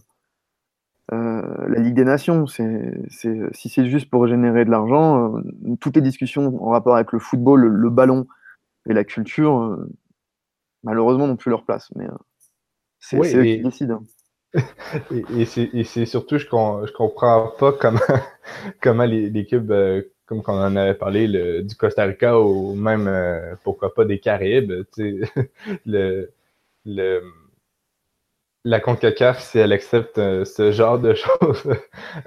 euh, 1.13 1.67
la 1.67 1.79
Ligue 1.79 1.95
des 1.95 2.03
Nations. 2.03 2.45
C'est 2.47 2.93
si 3.09 3.69
c'est 3.69 3.87
juste 3.87 4.09
pour 4.09 4.27
générer 4.27 4.65
de 4.65 4.71
l'argent, 4.71 5.37
euh, 5.37 5.41
toutes 5.79 5.95
les 5.95 6.01
discussions 6.01 6.63
en 6.63 6.69
rapport 6.69 6.95
avec 6.95 7.11
le 7.11 7.19
football, 7.19 7.61
le, 7.61 7.69
le 7.69 7.89
ballon 7.89 8.27
et 8.87 8.93
la 8.93 9.03
culture, 9.03 9.61
euh, 9.61 9.89
malheureusement, 10.83 11.27
n'ont 11.27 11.37
plus 11.37 11.49
leur 11.49 11.65
place. 11.65 11.91
Mais 11.95 12.07
c'est 12.99 13.17
eux 13.35 13.43
qui 13.43 13.61
décident. 13.61 14.03
Et, 15.11 15.45
et 15.73 15.83
c'est 15.83 16.05
surtout, 16.05 16.37
je, 16.37 16.47
com- 16.47 16.85
je 16.87 16.91
comprends 16.93 17.47
pas 17.59 17.73
comment, 17.73 17.99
comment 18.81 19.05
les, 19.05 19.45
clubs, 19.45 19.71
euh, 19.71 20.01
comme 20.25 20.41
qu'on 20.43 20.53
en 20.53 20.75
avait 20.75 20.93
parlé, 20.95 21.27
du 21.63 21.75
Costa 21.75 22.03
Rica 22.05 22.39
ou 22.39 22.75
même, 22.75 23.07
euh, 23.07 23.55
pourquoi 23.63 23.93
pas, 23.93 24.05
des 24.05 24.19
Caraïbes, 24.19 24.73
tu 24.95 25.23
sais, 25.25 25.51
le, 25.85 26.31
le, 26.85 27.21
la 28.65 28.79
CONCACAF, 28.79 29.41
si 29.41 29.59
elle 29.59 29.71
accepte 29.71 30.17
euh, 30.17 30.43
ce 30.43 30.71
genre 30.71 30.97
de 30.97 31.13
choses, 31.13 31.71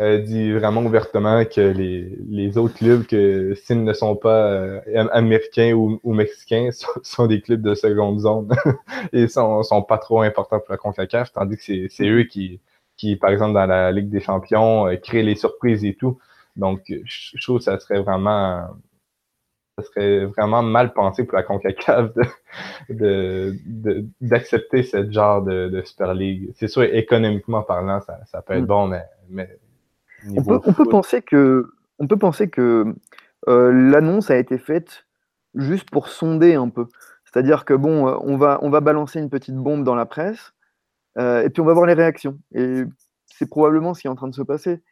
euh, 0.01 0.19
dit 0.19 0.53
vraiment 0.53 0.83
ouvertement 0.85 1.45
que 1.45 1.61
les, 1.61 2.57
autres 2.57 2.77
clubs, 2.77 3.05
que 3.07 3.55
s'ils 3.57 3.83
ne 3.83 3.93
sont 3.93 4.15
pas 4.15 4.53
euh, 4.53 4.81
am- 4.95 5.11
américains 5.13 5.73
ou, 5.73 6.13
mexicains, 6.13 6.71
sont, 7.03 7.27
des 7.27 7.41
clubs 7.41 7.61
de 7.61 7.75
seconde 7.75 8.21
zone 8.21 8.55
et 9.13 9.27
sont, 9.27 9.65
sont 9.65 9.83
pas 9.83 9.99
trop 9.99 10.23
importants 10.23 10.61
pour 10.61 10.71
la 10.71 10.79
CONCACAF, 10.79 11.33
tandis 11.33 11.57
que 11.57 11.89
c'est 11.89 12.09
eux 12.09 12.23
qui, 12.23 12.61
par 13.17 13.31
exemple, 13.31 13.55
dans 13.55 13.67
la 13.67 13.91
Ligue 13.91 14.09
des 14.09 14.21
champions, 14.21 14.87
euh, 14.87 14.97
créent 14.97 15.25
les 15.25 15.35
surprises 15.35 15.85
et 15.85 15.95
tout. 15.95 16.19
Donc, 16.55 16.83
je 16.89 17.43
trouve 17.43 17.59
que 17.59 17.65
ça 17.65 17.79
serait 17.81 18.01
vraiment 18.01 18.69
ça 19.79 19.83
serait 19.85 20.27
vraiment 20.27 20.63
mal 20.63 20.93
pensé 20.93 21.25
pour 21.25 21.37
la 21.37 21.45
CONCACAF 21.45 22.13
de, 22.15 22.23
de, 22.91 23.55
de- 23.67 24.07
d'accepter 24.21 24.83
ce 24.83 25.11
genre 25.11 25.43
de, 25.43 25.69
de 25.69 25.83
Super 25.83 26.15
League. 26.15 26.51
C'est 26.57 26.69
sûr, 26.69 26.83
économiquement 26.83 27.63
parlant, 27.63 28.01
ça, 28.01 28.19
ça 28.27 28.43
peut 28.43 28.55
être 28.55 28.63
Mm. 28.65 28.67
bon, 28.67 28.89
mais, 28.89 29.05
mais 29.31 29.59
On 30.37 30.43
peut, 30.43 30.61
on 30.65 30.73
peut 30.73 30.85
penser 30.89 31.23
que, 31.23 31.71
on 32.01 32.07
peut 32.09 32.17
penser 32.17 32.49
que 32.51 32.93
euh, 33.49 33.73
l'annonce 33.73 34.31
a 34.31 34.37
été 34.37 34.59
faite 34.59 35.07
juste 35.55 35.89
pour 35.91 36.09
sonder 36.09 36.55
un 36.55 36.69
peu. 36.69 36.87
C'est-à-dire 37.25 37.65
que 37.65 37.75
bon, 37.75 38.09
euh, 38.09 38.17
on 38.23 38.37
va, 38.37 38.59
on 38.63 38.71
va 38.71 38.81
balancer 38.81 39.21
une 39.21 39.31
petite 39.31 39.55
bombe 39.55 39.85
dans 39.85 39.95
la 39.95 40.07
presse 40.07 40.53
euh, 41.19 41.43
et 41.45 41.51
puis 41.51 41.61
on 41.61 41.65
va 41.65 41.73
voir 41.73 41.87
les 41.87 41.95
réactions. 41.95 42.39
Et 42.53 42.83
c'est 43.27 43.49
probablement 43.49 43.95
ce 43.95 44.01
qui 44.01 44.07
est 44.09 44.11
en 44.11 44.17
train 44.17 44.29
de 44.29 44.35
se 44.35 44.43
passer. 44.43 44.83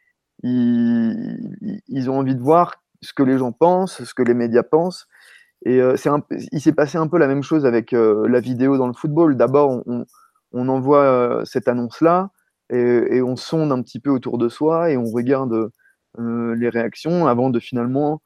Ils- 0.43 1.81
ils 1.87 2.09
ont 2.09 2.19
envie 2.19 2.35
de 2.35 2.41
voir 2.41 2.81
ce 3.01 3.13
que 3.13 3.23
les 3.23 3.37
gens 3.37 3.51
pensent, 3.51 4.03
ce 4.03 4.13
que 4.13 4.23
les 4.23 4.33
médias 4.33 4.63
pensent. 4.63 5.07
Et 5.65 5.81
euh, 5.81 5.95
un, 6.05 6.21
il 6.51 6.61
s'est 6.61 6.73
passé 6.73 6.97
un 6.97 7.07
peu 7.07 7.17
la 7.17 7.27
même 7.27 7.43
chose 7.43 7.65
avec 7.65 7.93
euh, 7.93 8.27
la 8.27 8.39
vidéo 8.39 8.77
dans 8.77 8.87
le 8.87 8.93
football. 8.93 9.35
D'abord, 9.37 9.83
on, 9.87 10.05
on- 10.53 10.69
envoie 10.69 11.03
euh, 11.03 11.45
cette 11.45 11.67
annonce-là. 11.67 12.29
et, 12.69 13.21
on 13.21 13.35
sonde 13.35 13.71
un 13.71 13.81
petit 13.81 13.99
peu 13.99 14.09
autour 14.11 14.37
de 14.37 14.49
soi 14.49 14.91
et 14.91 14.97
on 14.97 15.05
regarde 15.05 15.71
les 16.19 16.69
réactions 16.69 17.27
avant 17.27 17.51
de 17.51 17.59
finalement 17.59 18.21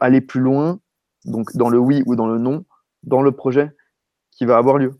aller 0.00 0.20
plus 0.20 0.40
loin, 0.40 0.78
donc 1.24 1.56
dans 1.56 1.68
le 1.68 1.78
oui 1.78 2.02
ou 2.06 2.14
dans 2.14 2.28
le 2.28 2.38
non, 2.38 2.64
dans 3.02 3.22
le 3.22 3.32
projet 3.32 3.72
qui 4.30 4.44
va 4.46 4.56
avoir 4.56 4.78
lieu. 4.78 4.94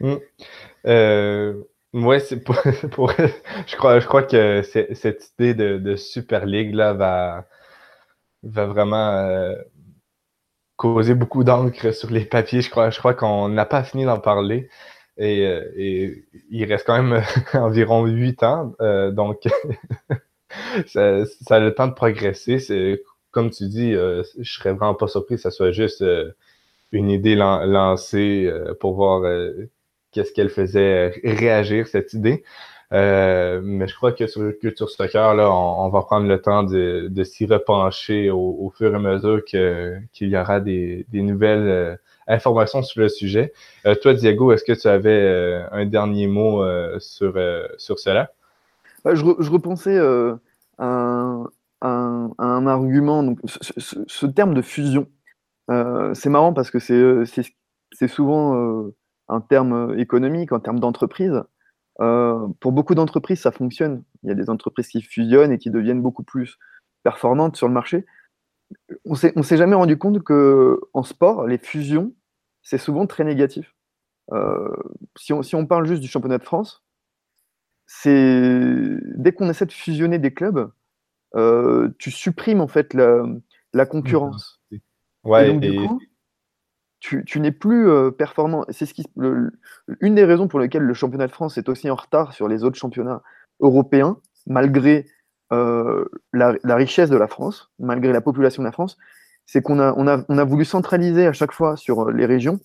Mmh. 0.00 0.16
C'est 0.84 2.44
pour, 2.44 3.10
je 3.66 3.76
crois, 3.76 3.98
je 4.00 4.06
crois 4.06 4.22
que 4.22 4.62
cette 4.62 5.32
idée 5.38 5.54
de, 5.54 5.96
Super 5.96 6.44
League 6.44 6.74
là 6.74 6.92
va, 6.92 7.46
va 8.42 8.66
vraiment 8.66 9.10
euh, 9.10 9.54
causer 10.76 11.14
beaucoup 11.14 11.44
d'encre 11.44 11.92
sur 11.92 12.10
les 12.10 12.24
papiers. 12.24 12.62
Je 12.62 12.70
crois, 12.70 12.90
je 12.90 12.98
crois 12.98 13.14
qu'on 13.14 13.48
n'a 13.48 13.66
pas 13.66 13.84
fini 13.84 14.04
d'en 14.04 14.18
parler. 14.18 14.68
Et, 15.18 15.46
euh, 15.46 15.70
et, 15.76 16.24
il 16.50 16.64
reste 16.64 16.86
quand 16.86 17.00
même 17.02 17.22
environ 17.54 18.06
huit 18.06 18.42
ans, 18.42 18.74
euh, 18.80 19.10
donc 19.10 19.42
ça, 20.86 21.26
ça, 21.26 21.56
a 21.56 21.60
le 21.60 21.74
temps 21.74 21.88
de 21.88 21.94
progresser. 21.94 22.58
C'est 22.58 23.02
comme 23.30 23.50
tu 23.50 23.66
dis, 23.68 23.92
je 23.92 24.24
serais 24.42 24.72
vraiment 24.74 24.94
pas 24.94 25.08
surpris 25.08 25.36
que 25.36 25.40
ça 25.40 25.50
soit 25.50 25.72
juste 25.72 26.04
une 26.92 27.10
idée 27.10 27.34
lancée 27.34 28.52
pour 28.78 28.94
voir 28.94 29.22
qu'est-ce 30.10 30.32
qu'elle 30.32 30.50
faisait 30.50 31.14
réagir, 31.24 31.86
cette 31.86 32.12
idée. 32.12 32.44
Euh, 32.92 33.60
mais 33.64 33.86
je 33.88 33.94
crois 33.94 34.12
que 34.12 34.26
sur 34.26 34.42
le 34.42 34.52
Culture 34.52 34.90
Soccer, 34.90 35.34
là, 35.34 35.50
on, 35.50 35.88
va 35.88 36.02
prendre 36.02 36.26
le 36.26 36.40
temps 36.40 36.62
de, 36.62 37.10
s'y 37.24 37.46
repencher 37.46 38.30
au, 38.30 38.72
fur 38.76 38.92
et 38.92 38.96
à 38.96 38.98
mesure 38.98 39.44
qu'il 39.44 40.28
y 40.28 40.36
aura 40.36 40.60
des, 40.60 41.06
nouvelles 41.12 41.68
euh, 41.68 41.96
informations 42.26 42.82
sur 42.82 43.00
le 43.00 43.08
sujet. 43.08 43.52
Euh, 43.86 43.94
toi, 43.94 44.14
Diego, 44.14 44.52
est-ce 44.52 44.64
que 44.64 44.78
tu 44.78 44.88
avais 44.88 45.64
un 45.72 45.86
dernier 45.86 46.26
mot 46.26 46.62
sur, 46.98 47.34
sur 47.78 47.98
cela? 47.98 48.30
Je, 49.04 49.50
repensais 49.50 49.98
à 50.78 50.84
un, 51.80 52.30
un, 52.38 52.66
argument, 52.66 53.22
donc 53.22 53.38
ce, 53.46 54.26
terme 54.26 54.54
de 54.54 54.62
fusion. 54.62 55.08
c'est 55.68 56.28
marrant 56.28 56.52
parce 56.52 56.70
que 56.70 56.78
c'est 56.78 58.08
souvent 58.08 58.92
en 59.32 59.40
termes 59.40 59.90
euh, 59.90 59.98
économiques, 59.98 60.52
en 60.52 60.60
termes 60.60 60.78
d'entreprise. 60.78 61.42
Euh, 62.00 62.48
pour 62.60 62.72
beaucoup 62.72 62.94
d'entreprises, 62.94 63.40
ça 63.40 63.52
fonctionne. 63.52 64.02
Il 64.22 64.28
y 64.28 64.32
a 64.32 64.34
des 64.34 64.50
entreprises 64.50 64.88
qui 64.88 65.02
fusionnent 65.02 65.52
et 65.52 65.58
qui 65.58 65.70
deviennent 65.70 66.02
beaucoup 66.02 66.22
plus 66.22 66.58
performantes 67.02 67.56
sur 67.56 67.68
le 67.68 67.74
marché. 67.74 68.06
On 69.04 69.12
ne 69.12 69.42
s'est 69.42 69.56
jamais 69.56 69.74
rendu 69.74 69.98
compte 69.98 70.22
que 70.22 70.80
en 70.94 71.02
sport, 71.02 71.46
les 71.46 71.58
fusions, 71.58 72.14
c'est 72.62 72.78
souvent 72.78 73.06
très 73.06 73.24
négatif. 73.24 73.74
Euh, 74.32 74.74
si, 75.16 75.32
on, 75.32 75.42
si, 75.42 75.54
on, 75.54 75.66
parle 75.66 75.86
juste 75.86 76.00
du 76.00 76.08
championnat 76.08 76.38
de 76.38 76.44
France, 76.44 76.82
c'est 77.86 78.96
dès 79.16 79.32
qu'on 79.32 79.50
essaie 79.50 79.66
de 79.66 79.72
fusionner 79.72 80.18
des 80.18 80.32
clubs, 80.32 80.70
tu 81.98 82.10
supprimes 82.10 82.60
en 82.60 82.68
fait 82.68 82.94
la, 82.94 83.24
la 83.74 83.86
concurrence. 83.86 84.62
Ouais, 85.24 85.48
et 85.48 85.52
donc, 85.52 85.60
du 85.60 85.76
coup, 85.76 86.00
tu, 87.02 87.40
n'es 87.40 87.50
plus 87.50 87.88
euh, 87.88 88.10
performant. 88.10 88.64
C'est 88.68 88.86
ce 88.86 88.94
qui, 88.94 89.04
une 89.16 90.14
des 90.14 90.24
raisons 90.24 90.46
pour 90.46 90.60
lesquelles 90.60 90.82
le 90.82 90.94
championnat 90.94 91.26
de 91.26 91.32
France 91.32 91.58
est 91.58 91.68
aussi 91.68 91.90
en 91.90 91.96
retard 91.96 92.32
sur 92.32 92.46
les 92.46 92.62
autres 92.62 92.78
championnats 92.78 93.22
européens, 93.60 94.18
malgré 94.46 95.06
euh, 95.52 96.04
la, 96.32 96.76
richesse 96.76 97.10
de 97.10 97.16
la 97.16 97.26
France, 97.26 97.70
malgré 97.80 98.12
la 98.12 98.20
population 98.20 98.62
de 98.62 98.68
la 98.68 98.72
France, 98.72 98.98
c'est 99.46 99.62
qu'on 99.62 99.80
a, 99.80 99.92
on 99.96 100.06
a, 100.06 100.24
on 100.28 100.38
a 100.38 100.44
voulu 100.44 100.64
centraliser 100.64 101.26
à 101.26 101.32
chaque 101.32 101.52
fois 101.52 101.76
sur 101.76 102.08
euh, 102.08 102.12
les 102.12 102.24
régions. 102.24 102.60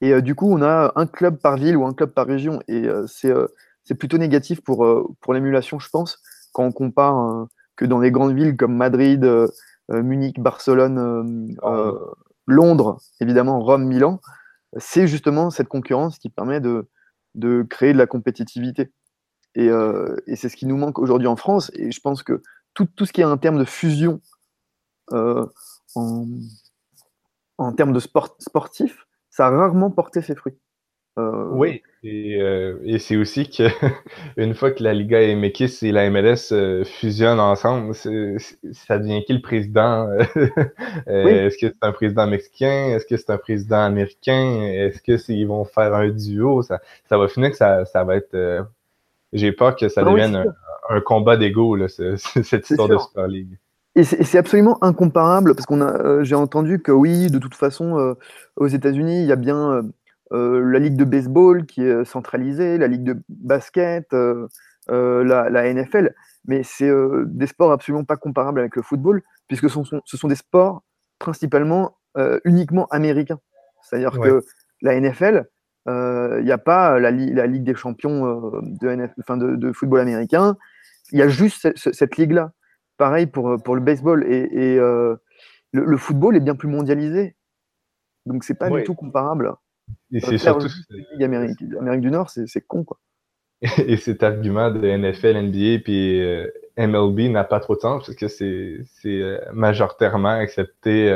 Et 0.00 0.22
du 0.22 0.36
coup, 0.36 0.48
on 0.48 0.62
a 0.62 0.92
un 0.94 1.06
club 1.06 1.40
par 1.40 1.56
ville 1.56 1.76
ou 1.76 1.84
un 1.84 1.92
club 1.92 2.10
par 2.10 2.24
région. 2.24 2.62
Et 2.68 2.86
c'est, 3.08 3.32
c'est 3.82 3.96
plutôt 3.96 4.16
négatif 4.16 4.60
pour, 4.60 4.86
pour 5.20 5.34
l'émulation, 5.34 5.80
je 5.80 5.88
pense, 5.88 6.22
quand 6.52 6.62
on 6.62 6.70
compare 6.70 7.48
que 7.74 7.84
dans 7.84 7.98
les 7.98 8.12
grandes 8.12 8.32
villes 8.32 8.56
comme 8.56 8.76
Madrid, 8.76 9.28
Munich, 9.88 10.38
Barcelone. 10.38 11.56
Londres, 12.48 12.98
évidemment, 13.20 13.60
Rome, 13.60 13.84
Milan, 13.84 14.20
c'est 14.78 15.06
justement 15.06 15.50
cette 15.50 15.68
concurrence 15.68 16.18
qui 16.18 16.30
permet 16.30 16.60
de, 16.60 16.88
créer 17.68 17.92
de 17.92 17.98
la 17.98 18.06
compétitivité. 18.06 18.90
Euh, 19.58 20.16
et, 20.26 20.34
c'est 20.34 20.48
ce 20.48 20.56
qui 20.56 20.66
nous 20.66 20.76
manque 20.76 20.98
aujourd'hui 20.98 21.28
en 21.28 21.36
France. 21.36 21.70
Et 21.74 21.92
je 21.92 22.00
pense 22.00 22.22
que 22.22 22.42
tout, 22.74 22.86
tout, 22.86 23.04
ce 23.04 23.12
qui 23.12 23.20
est 23.20 23.24
en 23.24 23.36
termes 23.36 23.58
de 23.58 23.64
fusion 23.64 24.20
euh, 25.12 25.46
en, 25.94 26.26
en, 27.58 27.72
termes 27.72 27.92
de 27.92 28.00
sport, 28.00 28.34
sportif, 28.38 29.06
ça 29.30 29.46
a 29.46 29.50
rarement 29.50 29.90
porté 29.90 30.22
ses 30.22 30.34
fruits. 30.34 30.58
Euh, 31.18 31.48
oui, 31.50 31.82
et, 32.04 32.40
euh, 32.40 32.78
et 32.84 32.98
c'est 33.00 33.16
aussi 33.16 33.50
que 33.50 33.64
une 34.36 34.54
fois 34.54 34.70
que 34.70 34.84
la 34.84 34.94
Liga 34.94 35.18
MX 35.34 35.82
et 35.82 35.90
la 35.90 36.08
MLS 36.10 36.52
euh, 36.52 36.84
fusionnent 36.84 37.40
ensemble, 37.40 37.94
ça 37.94 38.98
devient 38.98 39.24
qui 39.24 39.32
le 39.32 39.40
président? 39.40 40.08
Est-ce 41.06 41.58
que 41.58 41.72
c'est 41.72 41.82
un 41.82 41.92
président 41.92 42.26
mexicain? 42.28 42.90
Est-ce 42.94 43.04
que 43.04 43.16
c'est 43.16 43.30
un 43.30 43.38
président 43.38 43.80
américain? 43.80 44.62
Est-ce 44.62 45.02
que 45.02 45.32
ils 45.32 45.46
vont 45.46 45.64
faire 45.64 45.92
un 45.94 46.08
duo? 46.08 46.62
Ça, 46.62 46.80
ça 47.08 47.18
va 47.18 47.26
finir 47.26 47.50
que 47.50 47.56
ça, 47.56 47.84
ça 47.84 48.04
va 48.04 48.16
être. 48.16 48.66
J'ai 49.32 49.52
peur 49.52 49.74
que 49.74 49.88
ça 49.88 50.02
ah 50.06 50.10
devienne 50.10 50.44
un, 50.88 51.00
combat 51.00 51.36
d'ego, 51.36 51.76
cette 51.88 52.70
histoire 52.70 52.88
de 52.88 52.96
Super 52.96 53.26
League. 53.26 53.58
Et 53.96 54.04
c'est 54.04 54.38
absolument 54.38 54.78
incomparable 54.84 55.56
parce 55.56 55.66
qu'on 55.66 55.80
a, 55.80 56.22
j'ai 56.22 56.36
entendu 56.36 56.80
que 56.80 56.92
oui, 56.92 57.28
de 57.28 57.38
toute 57.38 57.56
façon, 57.56 58.14
aux 58.54 58.68
États-Unis, 58.68 59.22
il 59.22 59.26
y 59.26 59.32
a 59.32 59.36
bien 59.36 59.82
la 60.30 60.78
ligue 60.78 60.96
de 60.96 61.04
baseball 61.04 61.66
qui 61.66 61.82
est 61.82 62.04
centralisée, 62.04 62.78
la 62.78 62.86
ligue 62.86 63.04
de 63.04 63.16
basket, 63.28 64.12
euh, 64.12 64.46
euh, 64.90 65.24
la, 65.24 65.72
NFL, 65.72 66.14
mais 66.46 66.62
c'est 66.62 66.90
des 67.26 67.46
sports 67.46 67.72
absolument 67.72 68.04
pas 68.04 68.16
comparables 68.16 68.60
avec 68.60 68.76
le 68.76 68.82
football, 68.82 69.22
puisque 69.46 69.68
ce 69.70 69.82
sont, 69.82 70.28
des 70.28 70.34
sports 70.34 70.82
principalement 71.18 71.96
uniquement 72.44 72.86
américains. 72.86 73.38
C'est-à-dire 73.82 74.18
que 74.18 74.42
la 74.82 74.98
NFL, 75.00 75.46
il 75.86 76.44
n'y 76.44 76.52
a 76.52 76.58
pas 76.58 76.98
la, 76.98 77.10
Ligue 77.10 77.64
des 77.64 77.74
champions 77.74 78.50
de, 78.62 79.56
de, 79.56 79.72
football 79.72 80.00
américain, 80.00 80.56
il 81.12 81.18
y 81.18 81.22
a 81.22 81.28
juste 81.28 81.68
cette, 81.76 82.16
ligue-là. 82.16 82.52
Pareil 82.96 83.26
pour, 83.26 83.62
pour 83.62 83.76
le 83.76 83.80
baseball. 83.80 84.24
Et, 84.24 84.78
le, 85.72 85.96
football 85.96 86.36
est 86.36 86.40
bien 86.40 86.54
plus 86.54 86.68
mondialisé. 86.68 87.36
Donc 88.26 88.44
c'est 88.44 88.54
pas 88.54 88.70
du 88.70 88.84
tout 88.84 88.94
comparable. 88.94 89.54
Et 90.12 90.20
c'est 90.20 90.38
surtout. 90.38 90.68
Amérique, 91.20 91.58
du 91.58 92.10
Nord, 92.10 92.30
c'est 92.30 92.66
con, 92.66 92.84
quoi. 92.84 92.98
Et 93.86 93.96
cet 93.96 94.22
argument 94.22 94.70
de 94.70 94.78
NFL, 94.86 95.36
NBA 95.42 95.82
puis 95.82 96.20
euh, 96.20 96.46
MLB 96.76 97.30
n'a 97.30 97.42
pas 97.42 97.58
trop 97.58 97.74
de 97.74 97.80
sens 97.80 98.06
parce 98.06 98.16
que 98.16 98.28
c'est 98.28 98.86
euh, 99.06 99.40
majoritairement 99.52 100.28
accepté 100.28 101.10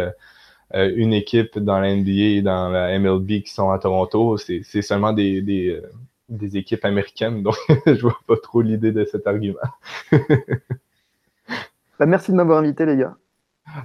euh, 0.74 0.92
une 0.96 1.12
équipe 1.12 1.58
dans 1.58 1.78
la 1.78 1.94
NBA 1.94 2.10
et 2.10 2.42
dans 2.42 2.68
la 2.68 2.98
MLB 2.98 3.42
qui 3.42 3.52
sont 3.52 3.70
à 3.70 3.78
Toronto. 3.78 4.36
C'est 4.38 4.82
seulement 4.82 5.12
des, 5.12 5.40
des, 5.40 5.80
des, 6.28 6.56
équipes 6.56 6.84
américaines, 6.84 7.44
donc 7.44 7.54
je 7.86 8.00
vois 8.00 8.18
pas 8.26 8.36
trop 8.42 8.60
l'idée 8.60 8.92
de 8.92 9.04
cet 9.04 9.26
argument. 9.26 9.58
Bah, 11.98 12.06
merci 12.06 12.32
de 12.32 12.36
m'avoir 12.36 12.58
invité, 12.58 12.84
les 12.84 12.96
gars. 12.96 13.16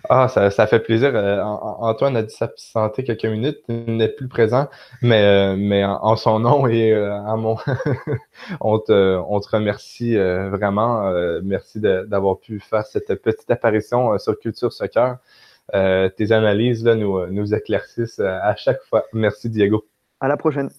Ah, 0.10 0.28
ça, 0.28 0.52
ça 0.52 0.68
fait 0.68 0.80
plaisir. 0.80 1.12
Euh, 1.14 1.42
Antoine 1.44 2.16
a 2.18 2.24
dit 2.24 2.34
s'absenter 2.34 3.04
quelques 3.04 3.26
minutes, 3.26 3.60
il 3.70 3.98
n'est 3.98 4.10
plus 4.10 4.28
présent, 4.28 4.68
mais, 5.02 5.24
euh, 5.24 5.56
mais 5.58 5.84
en, 5.86 6.16
son 6.16 6.40
nom 6.40 6.68
et 6.68 6.92
euh, 6.92 7.14
à 7.14 7.36
mon, 7.36 7.58
on, 8.62 8.80
te, 8.80 9.18
on 9.28 9.40
te 9.40 9.50
remercie 9.50 10.16
vraiment. 10.16 11.12
merci 11.44 11.80
d'avoir 11.80 12.40
pu 12.40 12.60
faire 12.60 12.86
cette 12.86 13.14
petite 13.16 13.50
apparition 13.50 14.18
sur 14.18 14.38
Culture 14.40 14.72
Soccer. 14.74 15.18
tes 15.74 16.32
analyses 16.32 16.84
là, 16.84 16.96
nous, 16.96 17.26
nous 17.28 17.54
éclaircissent 17.54 18.20
à 18.20 18.56
chaque 18.56 18.82
fois. 18.84 19.06
Merci 19.14 19.50
Diego. 19.50 19.86
À 20.20 20.28
la 20.28 20.38
prochaine. 20.38 20.70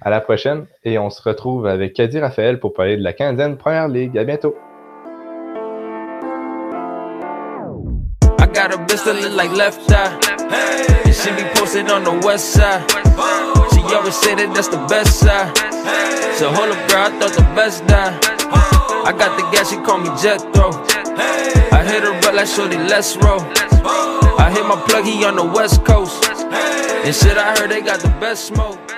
À 0.00 0.10
la 0.10 0.20
prochaine 0.20 0.66
et 0.82 0.98
on 0.98 1.10
se 1.10 1.22
retrouve 1.22 1.66
avec 1.66 1.94
Caddy 1.94 2.18
Raphaël 2.18 2.58
pour 2.58 2.72
parler 2.72 2.96
de 2.96 3.02
la 3.02 3.12
Canadienne 3.12 3.56
Première 3.56 3.88
Ligue. 3.88 4.18
À 4.18 4.24
bientôt. 4.24 4.56
A 8.74 8.76
bitch 8.76 9.04
that 9.04 9.14
look 9.22 9.32
like 9.34 9.52
left 9.52 9.90
eye. 9.90 10.18
And 11.06 11.14
she 11.14 11.30
be 11.38 11.46
posted 11.54 11.90
on 11.90 12.02
the 12.02 12.14
west 12.26 12.52
side. 12.52 12.82
She 13.70 13.80
always 13.94 14.16
say 14.16 14.34
that 14.34 14.50
that's 14.54 14.68
the 14.68 14.82
best 14.90 15.20
side. 15.20 15.54
So 16.38 16.50
hold 16.50 16.74
up, 16.74 16.82
girl, 16.90 17.06
I 17.06 17.10
thought 17.18 17.34
the 17.38 17.46
best 17.54 17.86
die. 17.86 18.18
I 19.06 19.12
got 19.12 19.38
the 19.38 19.46
gas, 19.54 19.70
she 19.70 19.76
call 19.76 19.98
me 19.98 20.10
Jethro. 20.18 20.74
I 21.70 21.84
hit 21.86 22.02
her 22.02 22.18
but 22.20 22.34
like 22.34 22.48
shorty, 22.48 22.76
let's 22.76 23.16
roll. 23.16 23.40
I 24.42 24.50
hit 24.50 24.66
my 24.66 24.82
plug, 24.88 25.04
he 25.04 25.24
on 25.24 25.36
the 25.36 25.44
west 25.44 25.84
coast. 25.84 26.24
And 26.24 27.14
shit, 27.14 27.38
I 27.38 27.54
heard 27.56 27.70
they 27.70 27.80
got 27.80 28.00
the 28.00 28.08
best 28.18 28.46
smoke. 28.46 28.93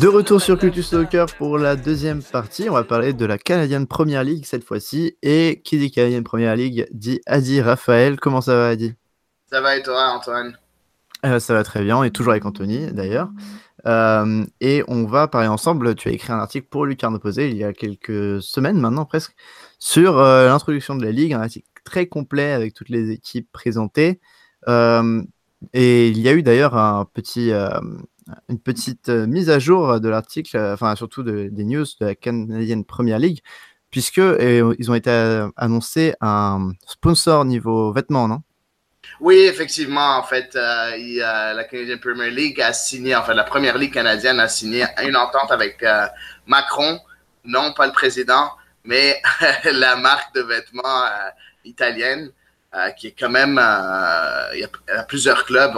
De 0.00 0.08
retour 0.08 0.42
sur 0.42 0.58
Culture 0.58 0.84
Soccer 0.84 1.24
pour 1.38 1.56
la 1.56 1.74
deuxième 1.74 2.22
partie. 2.22 2.68
On 2.68 2.74
va 2.74 2.84
parler 2.84 3.14
de 3.14 3.24
la 3.24 3.38
Canadian 3.38 3.86
Premier 3.86 4.22
League 4.24 4.44
cette 4.44 4.62
fois-ci. 4.62 5.16
Et 5.22 5.62
qui 5.64 5.78
dit 5.78 5.90
Canadian 5.90 6.22
Premier 6.22 6.54
League 6.54 6.86
dit 6.92 7.22
Adi 7.24 7.62
Raphaël. 7.62 8.20
Comment 8.20 8.42
ça 8.42 8.54
va, 8.56 8.68
Adi? 8.68 8.94
Ça 9.50 9.62
va 9.62 9.74
et 9.74 9.82
toi, 9.82 10.10
Antoine? 10.10 10.58
Euh, 11.24 11.38
Ça 11.38 11.54
va 11.54 11.64
très 11.64 11.82
bien. 11.82 11.96
On 11.96 12.04
est 12.04 12.10
toujours 12.10 12.32
avec 12.32 12.44
Anthony 12.44 12.92
d'ailleurs. 12.92 13.30
Euh, 13.86 14.44
et 14.60 14.84
on 14.86 15.06
va 15.06 15.28
parler 15.28 15.48
ensemble. 15.48 15.94
Tu 15.94 16.10
as 16.10 16.12
écrit 16.12 16.30
un 16.30 16.40
article 16.40 16.66
pour 16.68 16.84
Lucarne 16.84 17.14
Opposé 17.14 17.48
il 17.48 17.56
y 17.56 17.64
a 17.64 17.72
quelques 17.72 18.42
semaines 18.42 18.78
maintenant 18.78 19.06
presque 19.06 19.34
sur 19.78 20.18
euh, 20.18 20.46
l'introduction 20.46 20.94
de 20.96 21.04
la 21.04 21.10
ligue, 21.10 21.32
un 21.32 21.40
article 21.40 21.66
très 21.84 22.06
complet 22.06 22.52
avec 22.52 22.74
toutes 22.74 22.90
les 22.90 23.12
équipes 23.12 23.50
présentées. 23.50 24.20
Et 25.72 26.08
il 26.08 26.18
y 26.18 26.28
a 26.28 26.34
eu 26.34 26.42
d'ailleurs 26.42 26.76
un 26.76 27.06
petit, 27.06 27.50
une 28.48 28.58
petite 28.58 29.08
mise 29.08 29.50
à 29.50 29.58
jour 29.58 30.00
de 30.00 30.08
l'article, 30.08 30.56
enfin 30.58 30.96
surtout 30.96 31.22
des 31.22 31.64
news 31.64 31.84
de 32.00 32.06
la 32.06 32.14
Canadienne 32.14 32.84
Première 32.84 33.18
League, 33.18 33.40
puisque 33.90 34.18
ils 34.18 34.90
ont 34.90 34.94
été 34.94 35.46
annoncés 35.56 36.14
un 36.20 36.72
sponsor 36.86 37.44
niveau 37.44 37.92
vêtements, 37.92 38.28
non? 38.28 38.42
Oui, 39.20 39.38
effectivement, 39.38 40.18
en 40.18 40.22
fait, 40.22 40.54
euh, 40.56 41.54
la 41.54 41.64
Canadian 41.64 41.98
Premier 41.98 42.30
League 42.30 42.60
a 42.60 42.72
signé, 42.72 43.16
enfin, 43.16 43.34
la 43.34 43.44
première 43.44 43.78
ligue 43.78 43.94
canadienne 43.94 44.40
a 44.40 44.48
signé 44.48 44.84
une 45.02 45.16
entente 45.16 45.50
avec 45.50 45.82
euh, 45.82 46.06
Macron, 46.46 47.00
non 47.44 47.72
pas 47.72 47.86
le 47.86 47.92
président, 47.92 48.50
mais 48.84 49.20
la 49.64 49.96
marque 49.96 50.34
de 50.34 50.42
vêtements 50.42 51.04
euh, 51.04 51.30
italienne, 51.64 52.30
qui 52.98 53.06
est 53.06 53.14
quand 53.18 53.30
même, 53.30 53.58
il 54.52 54.60
y, 54.60 54.64
a, 54.64 55.02
plusieurs 55.04 55.46
clubs. 55.46 55.72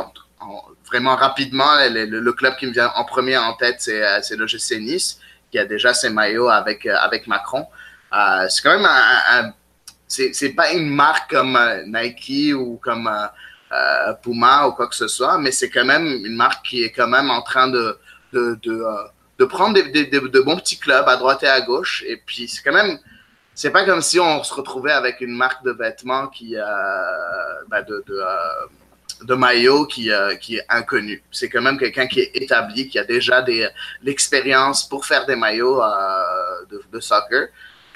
Vraiment 0.86 1.16
rapidement, 1.16 1.76
le, 1.90 2.32
club 2.32 2.56
qui 2.56 2.66
me 2.66 2.72
vient 2.72 2.90
en 2.94 3.04
premier 3.04 3.36
en 3.36 3.54
tête, 3.54 3.76
c'est 3.80 4.36
le 4.36 4.46
GC 4.46 4.80
Nice, 4.80 5.20
qui 5.50 5.58
a 5.58 5.64
déjà 5.64 5.94
ses 5.94 6.10
maillots 6.10 6.48
avec, 6.48 6.86
avec 6.86 7.26
Macron. 7.26 7.66
c'est 8.48 8.62
quand 8.62 8.76
même 8.76 8.86
un 8.86 9.52
c'est 10.08 10.54
pas 10.54 10.72
une 10.72 10.88
marque 10.88 11.30
comme 11.30 11.56
euh, 11.56 11.82
Nike 11.86 12.54
ou 12.56 12.80
comme 12.82 13.06
euh, 13.06 13.26
euh, 13.72 14.14
Puma 14.22 14.66
ou 14.66 14.72
quoi 14.72 14.88
que 14.88 14.94
ce 14.94 15.06
soit, 15.06 15.38
mais 15.38 15.52
c'est 15.52 15.68
quand 15.68 15.84
même 15.84 16.06
une 16.06 16.36
marque 16.36 16.64
qui 16.64 16.82
est 16.82 16.90
quand 16.90 17.06
même 17.06 17.30
en 17.30 17.42
train 17.42 17.68
de, 17.68 17.98
de, 18.32 18.58
de, 19.38 19.44
prendre 19.44 19.74
des, 19.74 20.06
de 20.06 20.40
bons 20.40 20.56
petits 20.56 20.78
clubs 20.78 21.06
à 21.06 21.16
droite 21.16 21.42
et 21.42 21.48
à 21.48 21.60
gauche. 21.60 22.02
Et 22.06 22.16
puis, 22.16 22.48
c'est 22.48 22.62
quand 22.62 22.72
même, 22.72 22.98
c'est 23.54 23.70
pas 23.70 23.84
comme 23.84 24.00
si 24.00 24.18
on 24.18 24.42
se 24.42 24.54
retrouvait 24.54 24.92
avec 24.92 25.20
une 25.20 25.36
marque 25.36 25.62
de 25.64 25.72
vêtements 25.72 26.28
qui, 26.28 26.56
euh, 26.56 26.62
ben 27.68 27.84
de 29.22 29.34
maillot 29.34 29.86
qui, 29.86 30.10
qui 30.40 30.56
est 30.56 30.64
inconnue. 30.68 31.22
C'est 31.30 31.48
quand 31.48 31.62
même 31.62 31.78
quelqu'un 31.78 32.06
qui 32.06 32.20
est 32.20 32.30
établi, 32.34 32.88
qui 32.88 32.98
a 32.98 33.04
déjà 33.04 33.44
l'expérience 34.02 34.88
pour 34.88 35.06
faire 35.06 35.26
des 35.26 35.36
maillots 35.36 35.80
de, 36.70 36.82
de, 36.92 37.00
soccer. 37.00 37.48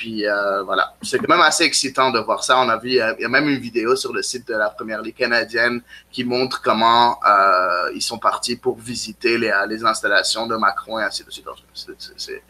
Puis 0.02 0.26
euh, 0.26 0.64
voilà, 0.64 0.94
c'est 1.00 1.16
quand 1.18 1.28
même 1.28 1.44
assez 1.44 1.62
excitant 1.62 2.10
de 2.10 2.18
voir 2.18 2.42
ça. 2.42 2.58
On 2.58 2.68
a 2.68 2.76
vu, 2.76 2.88
il 2.88 2.94
y 2.96 3.24
a 3.24 3.28
même 3.28 3.48
une 3.48 3.60
vidéo 3.60 3.94
sur 3.94 4.12
le 4.12 4.20
site 4.20 4.48
de 4.48 4.54
la 4.54 4.68
Première 4.68 5.00
Ligue 5.00 5.14
canadienne 5.14 5.80
qui 6.10 6.24
montre 6.24 6.60
comment 6.60 7.20
euh, 7.24 7.92
ils 7.94 8.02
sont 8.02 8.18
partis 8.18 8.56
pour 8.56 8.76
visiter 8.80 9.38
les, 9.38 9.52
les, 9.68 9.84
installations 9.84 10.48
de 10.48 10.56
Macron 10.56 10.98
et 10.98 11.04
ainsi 11.04 11.22
de 11.22 11.30
suite. 11.30 11.46
C'est 12.16 12.42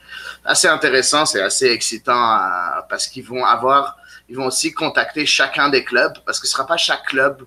assez 0.47 0.67
intéressant, 0.67 1.27
c'est 1.27 1.43
assez 1.43 1.67
excitant 1.67 2.37
euh, 2.37 2.81
parce 2.89 3.07
qu'ils 3.07 3.27
vont 3.27 3.45
avoir, 3.45 3.99
ils 4.31 4.37
vont 4.37 4.47
aussi 4.47 4.73
contacter 4.73 5.27
chacun 5.27 5.69
des 5.69 5.85
clubs 5.85 6.15
parce 6.25 6.41
que 6.41 6.47
ce 6.47 6.55
sera 6.55 6.67
pas 6.67 6.79
chaque 6.79 7.05
club 7.05 7.43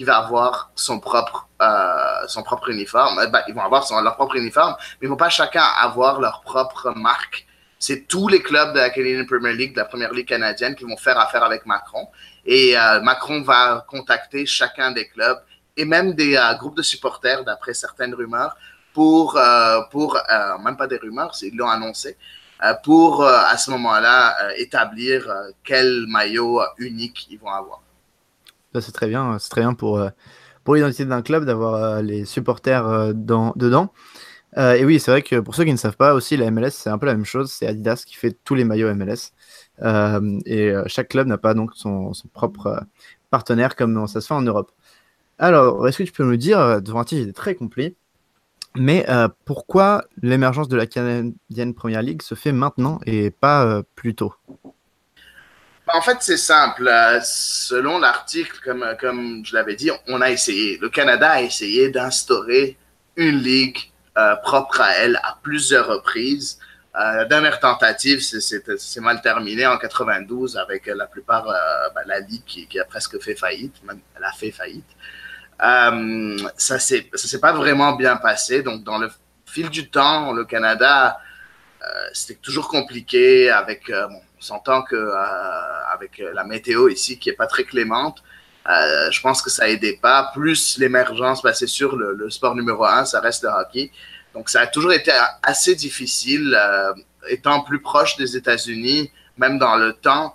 qui 0.00 0.04
va 0.04 0.16
avoir 0.16 0.70
son 0.76 0.98
propre 0.98 1.46
propre 2.46 2.70
uniforme. 2.70 3.20
Ben, 3.30 3.42
ils 3.48 3.54
vont 3.54 3.60
avoir 3.60 3.84
leur 4.02 4.16
propre 4.16 4.36
uniforme, 4.36 4.74
mais 4.98 5.06
ils 5.06 5.10
vont 5.10 5.22
pas 5.26 5.28
chacun 5.28 5.62
avoir 5.78 6.22
leur 6.22 6.40
propre 6.40 6.94
marque 6.96 7.46
c'est 7.78 8.06
tous 8.08 8.28
les 8.28 8.40
clubs 8.40 8.72
de 8.72 8.78
la 8.78 8.88
Canadian 8.88 9.26
Premier 9.26 9.52
League, 9.52 9.72
de 9.74 9.78
la 9.78 9.84
Première 9.84 10.12
Ligue 10.12 10.28
canadienne, 10.28 10.74
qui 10.74 10.84
vont 10.84 10.96
faire 10.96 11.18
affaire 11.18 11.44
avec 11.44 11.66
Macron. 11.66 12.08
Et 12.46 12.78
euh, 12.78 13.02
Macron 13.02 13.42
va 13.42 13.84
contacter 13.88 14.46
chacun 14.46 14.90
des 14.90 15.06
clubs 15.08 15.38
et 15.76 15.84
même 15.84 16.14
des 16.14 16.34
euh, 16.34 16.54
groupes 16.54 16.78
de 16.78 16.82
supporters, 16.82 17.44
d'après 17.44 17.74
certaines 17.74 18.14
rumeurs, 18.14 18.56
pour, 18.94 19.36
euh, 19.36 19.80
pour 19.90 20.18
même 20.64 20.78
pas 20.78 20.86
des 20.86 20.96
rumeurs, 20.96 21.34
ils 21.42 21.54
l'ont 21.54 21.68
annoncé, 21.68 22.16
pour 22.84 23.24
à 23.24 23.56
ce 23.58 23.70
moment-là 23.70 24.54
établir 24.56 25.30
quel 25.62 26.06
maillot 26.08 26.62
unique 26.78 27.26
ils 27.30 27.38
vont 27.38 27.50
avoir. 27.50 27.80
C'est 28.78 28.92
très 28.92 29.08
bien, 29.08 29.38
c'est 29.38 29.48
très 29.48 29.62
bien 29.62 29.74
pour, 29.74 30.00
pour 30.64 30.74
l'identité 30.74 31.04
d'un 31.04 31.22
club 31.22 31.44
d'avoir 31.44 32.02
les 32.02 32.24
supporters 32.24 33.14
dans, 33.14 33.52
dedans. 33.56 33.92
Euh, 34.58 34.74
et 34.74 34.84
oui, 34.84 34.98
c'est 34.98 35.10
vrai 35.10 35.22
que 35.22 35.36
pour 35.40 35.54
ceux 35.54 35.64
qui 35.64 35.72
ne 35.72 35.76
savent 35.76 35.96
pas 35.96 36.14
aussi, 36.14 36.36
la 36.36 36.50
MLS, 36.50 36.70
c'est 36.70 36.90
un 36.90 36.98
peu 36.98 37.06
la 37.06 37.14
même 37.14 37.24
chose. 37.24 37.52
C'est 37.52 37.66
Adidas 37.66 38.04
qui 38.06 38.16
fait 38.16 38.36
tous 38.44 38.54
les 38.54 38.64
maillots 38.64 38.92
MLS. 38.94 39.32
Euh, 39.82 40.38
et 40.46 40.70
euh, 40.70 40.84
chaque 40.86 41.08
club 41.08 41.26
n'a 41.26 41.38
pas 41.38 41.54
donc 41.54 41.70
son, 41.74 42.12
propre 42.32 42.84
partenaire 43.30 43.76
comme 43.76 44.06
ça 44.06 44.20
se 44.20 44.26
fait 44.26 44.34
en 44.34 44.42
Europe. 44.42 44.72
Alors, 45.38 45.86
est-ce 45.88 45.98
que 45.98 46.02
tu 46.02 46.12
peux 46.12 46.24
nous 46.24 46.36
dire, 46.36 46.82
devant 46.82 47.00
un 47.00 47.04
titre 47.04 47.32
très 47.32 47.54
complet, 47.54 47.94
mais 48.76 49.06
pourquoi 49.46 50.04
l'émergence 50.20 50.68
de 50.68 50.76
la 50.76 50.86
Canadienne 50.86 51.74
Première 51.74 52.02
League 52.02 52.22
se 52.22 52.34
fait 52.34 52.52
maintenant 52.52 53.00
et 53.06 53.30
pas 53.30 53.82
plus 53.94 54.14
tôt? 54.14 54.34
En 55.94 56.02
fait, 56.02 56.18
c'est 56.20 56.36
simple. 56.36 56.90
selon 57.22 57.98
l'article, 57.98 58.58
comme, 58.98 59.44
je 59.44 59.54
l'avais 59.54 59.76
dit, 59.76 59.90
on 60.08 60.20
a 60.20 60.30
essayé. 60.30 60.78
Le 60.78 60.88
Canada 60.88 61.30
a 61.30 61.42
essayé 61.42 61.90
d'instaurer 61.90 62.76
une 63.16 63.38
ligue 63.38 63.78
euh, 64.18 64.36
propre 64.36 64.80
à 64.80 64.92
elle 64.94 65.16
à 65.22 65.38
plusieurs 65.42 65.86
reprises. 65.86 66.58
Euh, 66.96 67.16
la 67.16 67.24
dernière 67.24 67.60
tentative, 67.60 68.20
c'est 68.20 69.00
mal 69.00 69.22
terminé 69.22 69.66
en 69.66 69.78
92 69.78 70.56
avec 70.56 70.86
la 70.86 71.06
plupart, 71.06 71.48
euh, 71.48 71.54
ben, 71.94 72.02
la 72.06 72.20
Ligue 72.20 72.44
qui, 72.44 72.80
a 72.80 72.84
presque 72.84 73.20
fait 73.20 73.36
faillite, 73.36 73.76
elle 74.16 74.24
a 74.24 74.32
fait 74.32 74.50
faillite. 74.50 74.84
ça 76.56 76.78
s'est 76.78 77.40
pas 77.40 77.52
vraiment 77.52 77.92
bien 77.92 78.16
passé. 78.16 78.62
Donc, 78.62 78.82
dans 78.82 78.98
le 78.98 79.10
fil 79.46 79.70
du 79.70 79.90
temps, 79.90 80.32
le 80.32 80.44
Canada, 80.44 81.20
c'était 82.12 82.40
toujours 82.40 82.68
compliqué 82.68 83.50
avec, 83.50 83.90
bon, 83.90 84.20
on 84.40 84.42
s'entend 84.42 84.82
que 84.82 85.12
avec 85.92 86.22
la 86.32 86.44
météo 86.44 86.88
ici 86.88 87.18
qui 87.18 87.28
est 87.28 87.34
pas 87.34 87.46
très 87.46 87.64
clémente, 87.64 88.22
euh, 88.68 89.10
je 89.10 89.20
pense 89.20 89.42
que 89.42 89.50
ça 89.50 89.68
aidait 89.68 89.98
pas. 90.00 90.30
Plus 90.34 90.78
l'émergence, 90.78 91.42
ben, 91.42 91.52
c'est 91.52 91.66
sûr, 91.66 91.96
le, 91.96 92.30
sport 92.30 92.54
numéro 92.54 92.84
un, 92.84 93.04
ça 93.04 93.20
reste 93.20 93.42
le 93.42 93.48
hockey. 93.48 93.90
Donc, 94.34 94.48
ça 94.48 94.60
a 94.60 94.66
toujours 94.66 94.92
été 94.92 95.12
assez 95.42 95.74
difficile, 95.74 96.56
euh, 96.58 96.92
étant 97.28 97.62
plus 97.62 97.80
proche 97.80 98.16
des 98.16 98.36
États-Unis, 98.36 99.10
même 99.38 99.58
dans 99.58 99.76
le 99.76 99.92
temps. 99.94 100.34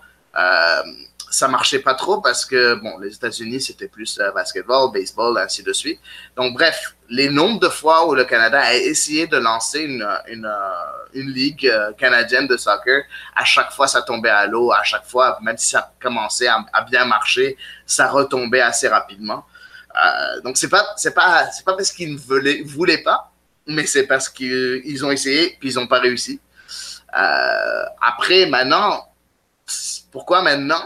Ça 1.31 1.47
marchait 1.47 1.79
pas 1.79 1.95
trop 1.95 2.21
parce 2.21 2.45
que, 2.45 2.75
bon, 2.75 2.97
les 2.99 3.13
États-Unis, 3.13 3.59
c'était 3.59 3.87
plus 3.87 4.19
euh, 4.19 4.31
basketball, 4.31 4.91
baseball, 4.93 5.37
ainsi 5.37 5.63
de 5.63 5.73
suite. 5.73 5.99
Donc, 6.37 6.53
bref, 6.53 6.95
les 7.09 7.29
nombres 7.29 7.59
de 7.59 7.69
fois 7.69 8.07
où 8.07 8.15
le 8.15 8.23
Canada 8.23 8.59
a 8.61 8.73
essayé 8.73 9.27
de 9.27 9.37
lancer 9.37 9.79
une, 9.79 10.07
une, 10.27 10.45
euh, 10.45 10.95
une 11.15 11.31
ligue 11.31 11.67
euh, 11.67 11.93
canadienne 11.93 12.47
de 12.47 12.57
soccer, 12.57 13.03
à 13.35 13.43
chaque 13.45 13.71
fois, 13.71 13.87
ça 13.87 14.01
tombait 14.01 14.29
à 14.29 14.45
l'eau. 14.45 14.71
À 14.71 14.83
chaque 14.83 15.05
fois, 15.05 15.39
même 15.41 15.57
si 15.57 15.69
ça 15.71 15.91
commençait 15.99 16.47
à, 16.47 16.81
bien 16.89 17.05
marcher, 17.05 17.57
ça 17.85 18.09
retombait 18.09 18.61
assez 18.61 18.87
rapidement. 18.87 19.45
Euh, 19.95 20.41
donc, 20.41 20.57
c'est 20.57 20.69
pas, 20.69 20.85
c'est 20.97 21.13
pas, 21.13 21.49
c'est 21.51 21.65
pas 21.65 21.75
parce 21.75 21.91
qu'ils 21.91 22.13
ne 22.13 22.17
voulaient, 22.19 22.61
voulaient 22.63 23.03
pas, 23.03 23.31
mais 23.67 23.85
c'est 23.85 24.05
parce 24.05 24.29
qu'ils 24.29 25.05
ont 25.05 25.11
essayé 25.11 25.57
puis 25.59 25.71
ils 25.71 25.75
n'ont 25.75 25.87
pas 25.87 25.99
réussi. 25.99 26.39
Euh, 27.17 27.83
après, 28.01 28.45
maintenant, 28.45 29.07
pourquoi 30.11 30.41
maintenant? 30.41 30.83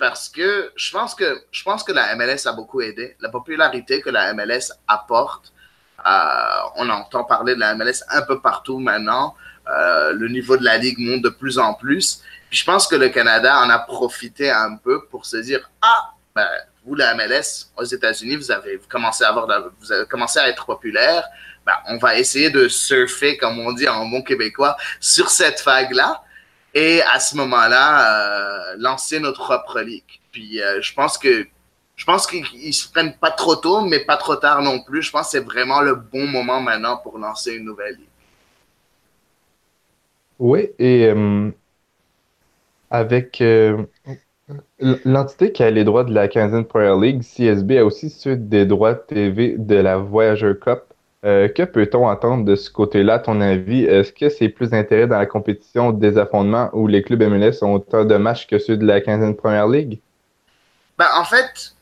Parce 0.00 0.30
que 0.30 0.72
je 0.74 0.90
pense 0.90 1.14
que 1.14 1.44
je 1.52 1.62
pense 1.62 1.84
que 1.84 1.92
la 1.92 2.16
MLS 2.16 2.46
a 2.46 2.52
beaucoup 2.52 2.80
aidé. 2.80 3.16
La 3.20 3.28
popularité 3.28 4.00
que 4.00 4.08
la 4.08 4.32
MLS 4.32 4.72
apporte, 4.88 5.52
euh, 6.06 6.10
on 6.76 6.88
entend 6.88 7.22
parler 7.22 7.54
de 7.54 7.60
la 7.60 7.74
MLS 7.74 8.02
un 8.08 8.22
peu 8.22 8.40
partout 8.40 8.78
maintenant. 8.78 9.36
Euh, 9.68 10.14
le 10.14 10.28
niveau 10.28 10.56
de 10.56 10.64
la 10.64 10.78
ligue 10.78 10.98
monte 10.98 11.22
de 11.22 11.28
plus 11.28 11.58
en 11.58 11.74
plus. 11.74 12.22
Puis 12.48 12.58
je 12.58 12.64
pense 12.64 12.88
que 12.88 12.96
le 12.96 13.10
Canada 13.10 13.60
en 13.60 13.68
a 13.68 13.78
profité 13.78 14.50
un 14.50 14.76
peu 14.76 15.04
pour 15.04 15.26
se 15.26 15.36
dire 15.36 15.70
ah 15.82 16.14
ben, 16.34 16.48
vous 16.86 16.94
la 16.94 17.14
MLS 17.14 17.66
aux 17.76 17.84
États-Unis 17.84 18.36
vous 18.36 18.50
avez 18.50 18.80
commencé 18.88 19.22
à 19.22 19.28
avoir 19.28 19.46
vous 19.80 19.92
avez 19.92 20.06
commencé 20.06 20.38
à 20.38 20.48
être 20.48 20.64
populaire. 20.64 21.24
Ben, 21.66 21.74
on 21.88 21.98
va 21.98 22.18
essayer 22.18 22.48
de 22.48 22.68
surfer 22.68 23.36
comme 23.36 23.58
on 23.60 23.72
dit 23.72 23.86
en 23.86 24.06
bon 24.06 24.22
québécois 24.22 24.78
sur 24.98 25.28
cette 25.28 25.62
vague 25.62 25.92
là 25.92 26.22
et 26.74 27.02
à 27.02 27.18
ce 27.18 27.36
moment-là, 27.36 28.72
euh, 28.72 28.76
lancer 28.78 29.20
notre 29.20 29.40
propre 29.40 29.80
ligue. 29.80 30.02
Puis 30.32 30.62
euh, 30.62 30.80
je 30.80 30.94
pense 30.94 31.18
que 31.18 31.46
je 31.96 32.04
pense 32.06 32.26
qu'ils 32.26 32.72
se 32.72 32.90
prennent 32.90 33.14
pas 33.18 33.30
trop 33.30 33.56
tôt, 33.56 33.82
mais 33.82 34.00
pas 34.00 34.16
trop 34.16 34.36
tard 34.36 34.62
non 34.62 34.80
plus. 34.80 35.02
Je 35.02 35.10
pense 35.10 35.26
que 35.26 35.30
c'est 35.32 35.44
vraiment 35.44 35.82
le 35.82 35.94
bon 35.94 36.26
moment 36.26 36.60
maintenant 36.60 36.96
pour 36.96 37.18
lancer 37.18 37.54
une 37.54 37.64
nouvelle 37.64 37.96
ligue. 37.96 38.06
Oui, 40.38 40.70
et 40.78 41.06
euh, 41.08 41.50
avec 42.90 43.42
l'entité 44.78 45.52
qui 45.52 45.62
a 45.62 45.70
les 45.70 45.84
droits 45.84 46.04
de 46.04 46.14
la 46.14 46.28
Canadian 46.28 46.64
Premier 46.64 46.98
League, 46.98 47.22
CSB, 47.22 47.78
a 47.78 47.84
aussi 47.84 48.08
ceux 48.08 48.36
des 48.36 48.64
droits 48.64 48.94
TV 48.94 49.56
de 49.58 49.76
la 49.76 49.98
Voyager 49.98 50.54
Cup. 50.60 50.89
Euh, 51.26 51.48
que 51.48 51.64
peut-on 51.64 52.08
attendre 52.08 52.46
de 52.46 52.56
ce 52.56 52.70
côté-là, 52.70 53.14
à 53.14 53.18
ton 53.18 53.40
avis? 53.42 53.84
Est-ce 53.84 54.12
que 54.12 54.30
c'est 54.30 54.48
plus 54.48 54.72
intérêt 54.72 55.06
dans 55.06 55.18
la 55.18 55.26
compétition 55.26 55.92
des 55.92 56.16
affrontements 56.16 56.70
où 56.72 56.86
les 56.86 57.02
clubs 57.02 57.22
MLS 57.22 57.62
ont 57.62 57.74
autant 57.74 58.06
de 58.06 58.16
matchs 58.16 58.46
que 58.46 58.58
ceux 58.58 58.78
de 58.78 58.86
la 58.86 59.00
15e 59.00 59.34
Première 59.34 59.68
Ligue? 59.68 60.00
Ben, 60.96 61.08
en 61.16 61.24
fait, 61.24 61.74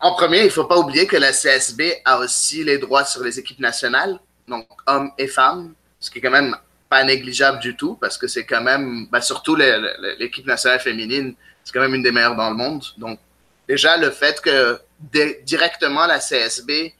en 0.00 0.14
premier, 0.14 0.40
il 0.40 0.46
ne 0.46 0.50
faut 0.50 0.64
pas 0.64 0.78
oublier 0.78 1.06
que 1.06 1.16
la 1.16 1.30
CSB 1.30 2.02
a 2.04 2.18
aussi 2.18 2.64
les 2.64 2.78
droits 2.78 3.04
sur 3.04 3.22
les 3.22 3.38
équipes 3.38 3.60
nationales. 3.60 4.18
donc 4.48 4.66
hommes 4.88 5.12
et 5.16 5.28
femmes, 5.28 5.74
ce 6.00 6.10
qui 6.10 6.18
est 6.18 6.20
quand 6.20 6.32
même 6.32 6.56
pas 6.90 7.04
négligeable 7.04 7.60
du 7.60 7.76
tout, 7.76 7.96
parce 8.00 8.18
que 8.18 8.26
c'est 8.26 8.44
quand 8.44 8.62
même, 8.62 9.06
bah, 9.12 9.20
surtout 9.20 9.56
l'équipe 10.18 10.46
nationale 10.46 10.80
féminine, 10.80 11.34
c'est 11.62 11.72
quand 11.72 11.80
même 11.80 11.94
une 11.94 12.02
des 12.02 12.10
meilleures 12.10 12.34
dans 12.34 12.50
le 12.50 12.56
monde. 12.56 12.82
Donc, 12.98 13.20
déjà, 13.68 13.96
le 13.96 14.10
fait 14.10 14.40
que 14.40 14.80
directement 15.44 16.06
la 16.06 16.18
CSB 16.18 16.92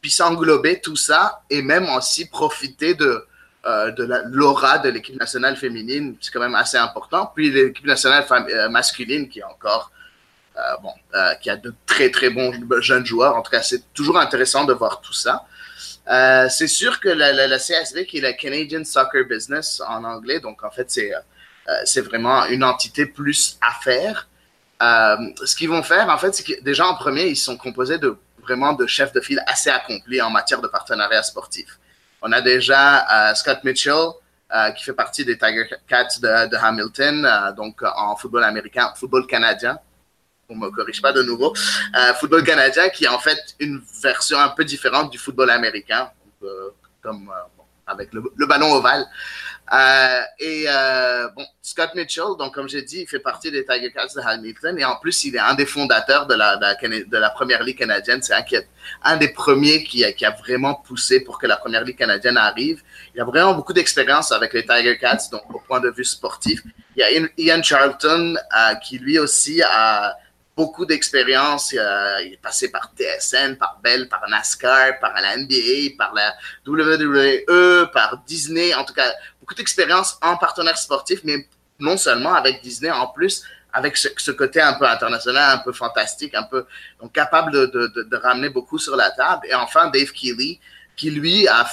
puisse 0.00 0.20
englober 0.20 0.80
tout 0.80 0.96
ça 0.96 1.42
et 1.50 1.62
même 1.62 1.88
aussi 1.90 2.28
profiter 2.28 2.94
de, 2.94 3.26
euh, 3.66 3.90
de 3.90 4.04
l'aura 4.30 4.78
de 4.78 4.88
l'équipe 4.88 5.20
nationale 5.20 5.54
féminine, 5.54 6.16
c'est 6.20 6.32
quand 6.32 6.40
même 6.40 6.54
assez 6.54 6.78
important. 6.78 7.30
Puis 7.34 7.50
l'équipe 7.50 7.84
nationale 7.84 8.24
euh, 8.30 8.70
masculine 8.70 9.28
qui 9.28 9.40
est 9.40 9.44
encore, 9.44 9.92
euh, 10.56 10.60
bon, 10.82 10.92
qui 11.42 11.50
a 11.50 11.56
de 11.56 11.74
très 11.84 12.10
très 12.10 12.30
bons 12.30 12.52
jeunes 12.80 13.04
joueurs. 13.04 13.36
En 13.36 13.42
tout 13.42 13.50
cas, 13.50 13.60
c'est 13.60 13.92
toujours 13.92 14.18
intéressant 14.18 14.64
de 14.64 14.72
voir 14.72 15.02
tout 15.02 15.12
ça. 15.12 15.44
c'est 16.48 16.68
sûr 16.68 17.00
que 17.00 17.10
la, 17.10 17.32
la, 17.32 17.58
CSB, 17.58 18.06
qui 18.06 18.18
est 18.18 18.22
la 18.22 18.32
Canadian 18.32 18.82
Soccer 18.84 19.26
Business 19.26 19.82
en 19.86 20.04
anglais, 20.04 20.40
donc 20.40 20.64
en 20.64 20.70
fait, 20.70 20.90
c'est 20.90 21.12
c'est 21.84 22.00
vraiment 22.00 22.46
une 22.46 22.64
entité 22.64 23.04
plus 23.06 23.58
à 23.60 23.72
faire. 23.82 24.26
ce 24.80 25.54
qu'ils 25.54 25.68
vont 25.68 25.82
faire, 25.82 26.08
en 26.08 26.16
fait, 26.16 26.34
c'est 26.34 26.44
que 26.44 26.62
déjà 26.62 26.86
en 26.86 26.94
premier, 26.94 27.26
ils 27.26 27.36
sont 27.36 27.58
composés 27.58 27.98
de 27.98 28.16
vraiment 28.40 28.72
de 28.72 28.86
chefs 28.86 29.12
de 29.12 29.20
file 29.20 29.42
assez 29.46 29.70
accomplis 29.70 30.20
en 30.20 30.30
matière 30.30 30.60
de 30.60 30.68
partenariat 30.68 31.22
sportif. 31.22 31.78
On 32.22 32.32
a 32.32 32.40
déjà 32.40 33.30
euh, 33.30 33.34
Scott 33.34 33.64
Mitchell, 33.64 34.08
euh, 34.52 34.70
qui 34.72 34.84
fait 34.84 34.92
partie 34.92 35.24
des 35.24 35.38
Tiger 35.38 35.66
Cats 35.86 36.18
de, 36.20 36.56
Hamilton, 36.56 37.24
euh, 37.24 37.52
donc 37.52 37.82
en 37.82 38.16
football 38.16 38.44
américain, 38.44 38.92
football 38.96 39.26
canadien. 39.26 39.78
On 40.48 40.56
me 40.56 40.68
corrige 40.70 41.00
pas 41.00 41.12
de 41.12 41.22
nouveau. 41.22 41.54
football 42.18 42.42
canadien 42.42 42.88
qui 42.88 43.04
est 43.04 43.08
en 43.08 43.20
fait 43.20 43.38
une 43.60 43.80
version 44.02 44.38
un 44.38 44.48
peu 44.48 44.64
différente 44.64 45.12
du 45.12 45.18
football 45.18 45.48
américain, 45.48 46.10
comme 47.00 47.32
avec 47.86 48.12
le, 48.12 48.46
ballon 48.46 48.72
ovale. 48.72 49.06
Euh, 49.72 50.20
et 50.40 50.64
euh, 50.66 51.28
bon, 51.36 51.46
Scott 51.62 51.94
Mitchell, 51.94 52.36
donc 52.38 52.54
comme 52.54 52.68
j'ai 52.68 52.82
dit, 52.82 53.02
il 53.02 53.06
fait 53.06 53.20
partie 53.20 53.52
des 53.52 53.64
Tiger 53.64 53.92
Cats 53.92 54.08
de 54.16 54.20
Hamilton 54.20 54.76
et 54.78 54.84
en 54.84 54.96
plus, 54.96 55.22
il 55.24 55.36
est 55.36 55.40
un 55.40 55.54
des 55.54 55.66
fondateurs 55.66 56.26
de 56.26 56.34
la, 56.34 56.56
de 56.56 57.16
la, 57.16 57.30
première 57.30 57.62
ligue 57.62 57.78
canadienne. 57.78 58.20
C'est 58.20 58.34
un, 58.34 58.42
un, 59.04 59.16
des 59.16 59.28
premiers 59.28 59.84
qui 59.84 60.04
a, 60.04 60.12
qui 60.12 60.24
a, 60.24 60.32
vraiment 60.32 60.74
poussé 60.74 61.20
pour 61.20 61.38
que 61.38 61.46
la 61.46 61.56
première 61.56 61.84
ligue 61.84 61.98
canadienne 61.98 62.36
arrive. 62.36 62.82
Il 63.14 63.20
a 63.20 63.24
vraiment 63.24 63.54
beaucoup 63.54 63.72
d'expérience 63.72 64.32
avec 64.32 64.52
les 64.54 64.66
Tiger 64.66 64.98
Cats, 64.98 65.28
donc 65.30 65.42
au 65.54 65.60
point 65.60 65.78
de 65.78 65.90
vue 65.90 66.04
sportif. 66.04 66.62
Il 66.96 67.00
y 67.00 67.48
a 67.48 67.54
Ian 67.54 67.62
Charlton 67.62 68.34
euh, 68.36 68.74
qui 68.76 68.98
lui 68.98 69.20
aussi 69.20 69.62
a 69.62 70.16
beaucoup 70.56 70.84
d'expérience. 70.84 71.72
il 71.72 71.78
est 71.78 72.42
passé 72.42 72.70
par 72.70 72.92
TSN, 72.94 73.54
par 73.54 73.78
Bell, 73.82 74.08
par 74.08 74.28
NASCAR, 74.28 74.98
par 75.00 75.14
la 75.14 75.36
NBA, 75.36 75.94
par 75.96 76.12
la 76.12 76.34
WWE, 76.66 77.90
par 77.92 78.22
Disney. 78.26 78.74
En 78.74 78.84
tout 78.84 78.92
cas, 78.92 79.10
beaucoup 79.50 79.56
d'expérience 79.56 80.16
en 80.22 80.36
partenaire 80.36 80.78
sportif, 80.78 81.20
mais 81.24 81.48
non 81.80 81.96
seulement 81.96 82.34
avec 82.34 82.62
Disney, 82.62 82.90
en 82.90 83.08
plus 83.08 83.42
avec 83.72 83.96
ce, 83.96 84.30
côté 84.32 84.60
un 84.60 84.74
peu 84.74 84.86
international, 84.86 85.58
un 85.58 85.62
peu 85.62 85.72
fantastique, 85.72 86.34
un 86.34 86.42
peu 86.42 86.66
capable 87.12 87.52
de, 87.52 87.66
de, 87.66 88.02
de, 88.02 88.16
ramener 88.16 88.48
beaucoup 88.48 88.78
sur 88.78 88.96
la 88.96 89.10
table. 89.10 89.46
Et 89.48 89.54
enfin, 89.54 89.88
Dave 89.90 90.10
Keeley, 90.10 90.58
qui 90.96 91.10
lui 91.10 91.46
a, 91.48 91.68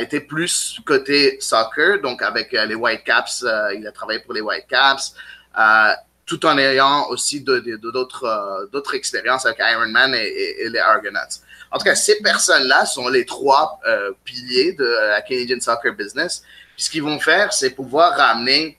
été 0.00 0.20
plus 0.20 0.78
côté 0.86 1.38
soccer, 1.40 2.00
donc 2.00 2.22
avec 2.22 2.54
euh, 2.54 2.64
les 2.66 2.76
Whitecaps, 2.76 3.42
euh, 3.42 3.74
il 3.74 3.84
a 3.86 3.92
travaillé 3.92 4.20
pour 4.20 4.34
les 4.34 4.40
Whitecaps, 4.40 5.14
euh, 5.58 5.92
tout 6.26 6.46
en 6.46 6.56
ayant 6.58 7.08
aussi 7.08 7.40
d'autres 7.40 8.24
euh, 8.24 8.66
d'autres 8.72 8.94
expériences 8.94 9.44
avec 9.44 9.58
Iron 9.58 9.88
Man 9.88 10.14
et, 10.14 10.62
et, 10.62 10.68
les 10.68 10.78
Argonauts. 10.78 11.40
En 11.72 11.78
tout 11.78 11.84
cas, 11.84 11.96
ces 11.96 12.20
personnes-là 12.20 12.86
sont 12.86 13.08
les 13.08 13.26
trois 13.26 13.80
piliers 14.24 14.74
de 14.74 14.84
la 14.84 15.22
Canadian 15.22 15.58
Soccer 15.58 15.94
Business 15.94 16.44
ce 16.76 16.90
qu'ils 16.90 17.02
vont 17.02 17.20
faire, 17.20 17.52
c'est 17.52 17.70
pouvoir 17.70 18.16
ramener, 18.16 18.78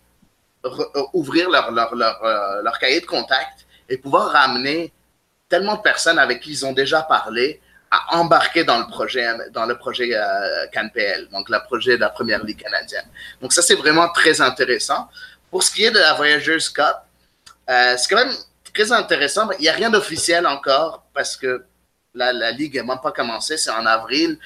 euh, 0.66 0.70
ouvrir 1.14 1.50
leur, 1.50 1.72
leur, 1.72 1.96
leur, 1.96 2.24
euh, 2.24 2.62
leur, 2.62 2.80
cahier 2.80 3.02
de 3.02 3.06
contact 3.06 3.66
et 3.90 3.98
pouvoir 3.98 4.32
ramener 4.32 4.92
tellement 5.50 5.76
de 5.76 5.82
personnes 5.82 6.20
avec 6.20 6.42
qui 6.42 6.52
ils 6.52 6.66
ont 6.66 6.74
déjà 6.74 7.02
parlé 7.04 7.62
à 7.92 8.18
embarquer 8.18 8.64
dans 8.64 8.80
le 8.80 8.88
projet, 8.88 9.28
dans 9.52 9.66
le 9.66 9.78
projet 9.78 10.10
euh, 10.14 10.68
CanPL, 10.74 11.28
donc 11.32 11.50
le 11.50 11.60
projet 11.66 11.96
de 11.96 12.02
la 12.02 12.10
première 12.10 12.44
ligue 12.44 12.62
canadienne. 12.62 13.06
Donc 13.42 13.54
ça, 13.54 13.62
c'est 13.62 13.76
vraiment 13.76 14.10
très 14.10 14.42
intéressant. 14.42 15.10
Pour 15.52 15.62
ce 15.62 15.72
qui 15.72 15.84
est 15.84 15.92
de 15.92 16.00
la 16.00 16.14
Voyageurs 16.14 16.74
Cup, 16.74 16.96
c'est 17.68 18.10
quand 18.10 18.26
même 18.26 18.36
très 18.74 18.92
intéressant. 18.92 19.50
Il 19.60 19.62
n'y 19.62 19.70
a 19.70 19.74
rien 19.74 19.92
d'officiel 19.92 20.48
encore 20.48 21.04
parce 21.14 21.38
que 21.38 21.64
la, 22.16 22.34
la 22.34 22.52
ligue 22.52 22.76
n'a 22.78 22.84
même 22.84 23.00
pas 23.02 23.12
commencé, 23.12 23.58
c'est 23.58 23.70
en 23.70 23.86
avril 23.86 24.40